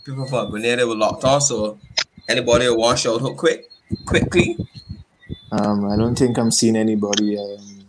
people 0.05 0.25
from 0.25 0.51
Grenada 0.51 0.87
were 0.87 0.95
locked 0.95 1.25
on. 1.25 1.41
So, 1.41 1.79
anybody 2.29 2.65
who 2.65 2.77
wants 2.77 3.01
shout 3.01 3.21
out 3.21 3.35
quick, 3.35 3.69
quickly? 4.05 4.57
Um, 5.51 5.85
I 5.91 5.97
don't 5.97 6.17
think 6.17 6.37
I'm 6.37 6.49
seeing 6.51 6.77
anybody. 6.77 7.37
Um, 7.37 7.85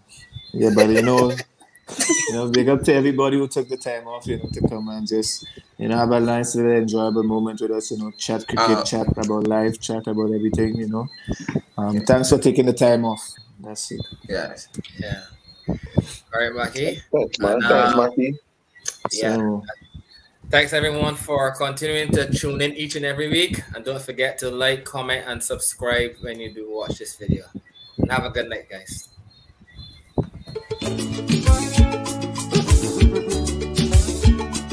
yeah, 0.52 0.70
but 0.74 0.88
you 0.88 1.02
know, 1.02 1.32
you 2.28 2.34
know, 2.34 2.48
big 2.48 2.68
up 2.68 2.82
to 2.82 2.94
everybody 2.94 3.36
who 3.36 3.48
took 3.48 3.68
the 3.68 3.76
time 3.76 4.06
off, 4.06 4.26
you 4.26 4.38
know, 4.38 4.48
to 4.52 4.68
come 4.68 4.88
and 4.88 5.06
just, 5.06 5.46
you 5.78 5.88
know, 5.88 5.96
have 5.96 6.10
a 6.10 6.20
nice 6.20 6.54
little 6.54 6.72
enjoyable 6.72 7.22
moment 7.22 7.60
with 7.60 7.70
us. 7.70 7.90
You 7.90 7.98
know, 7.98 8.10
chat 8.12 8.46
cricket, 8.46 8.78
Uh, 8.78 8.84
chat 8.84 9.06
about 9.08 9.46
life, 9.46 9.80
chat 9.80 10.06
about 10.06 10.32
everything. 10.32 10.76
You 10.76 10.88
know, 10.88 11.08
um, 11.76 12.00
thanks 12.00 12.30
for 12.30 12.38
taking 12.38 12.66
the 12.66 12.72
time 12.72 13.04
off. 13.04 13.22
That's 13.60 13.90
it. 13.92 14.00
Yes. 14.28 14.68
Yeah. 14.98 15.22
All 15.68 16.40
right, 16.40 16.52
Maki. 16.52 17.00
Thanks, 17.12 17.38
man. 17.38 17.52
And, 17.52 17.62
Thanks, 17.62 17.94
uh, 17.94 17.96
Maki. 17.96 18.38
Yeah. 19.12 19.36
So, 19.36 19.62
Thanks 20.50 20.72
everyone 20.74 21.16
for 21.16 21.50
continuing 21.52 22.12
to 22.12 22.30
tune 22.32 22.60
in 22.60 22.74
each 22.74 22.96
and 22.96 23.04
every 23.04 23.28
week. 23.28 23.62
And 23.74 23.84
don't 23.84 24.00
forget 24.00 24.38
to 24.38 24.50
like, 24.50 24.84
comment, 24.84 25.24
and 25.26 25.42
subscribe 25.42 26.16
when 26.20 26.38
you 26.38 26.52
do 26.52 26.70
watch 26.70 26.98
this 26.98 27.16
video. 27.16 27.44
And 27.98 28.12
have 28.12 28.24
a 28.24 28.30
good 28.30 28.48
night, 28.50 28.68
guys. 28.68 29.08
Thank 30.84 31.78
you. 31.78 31.83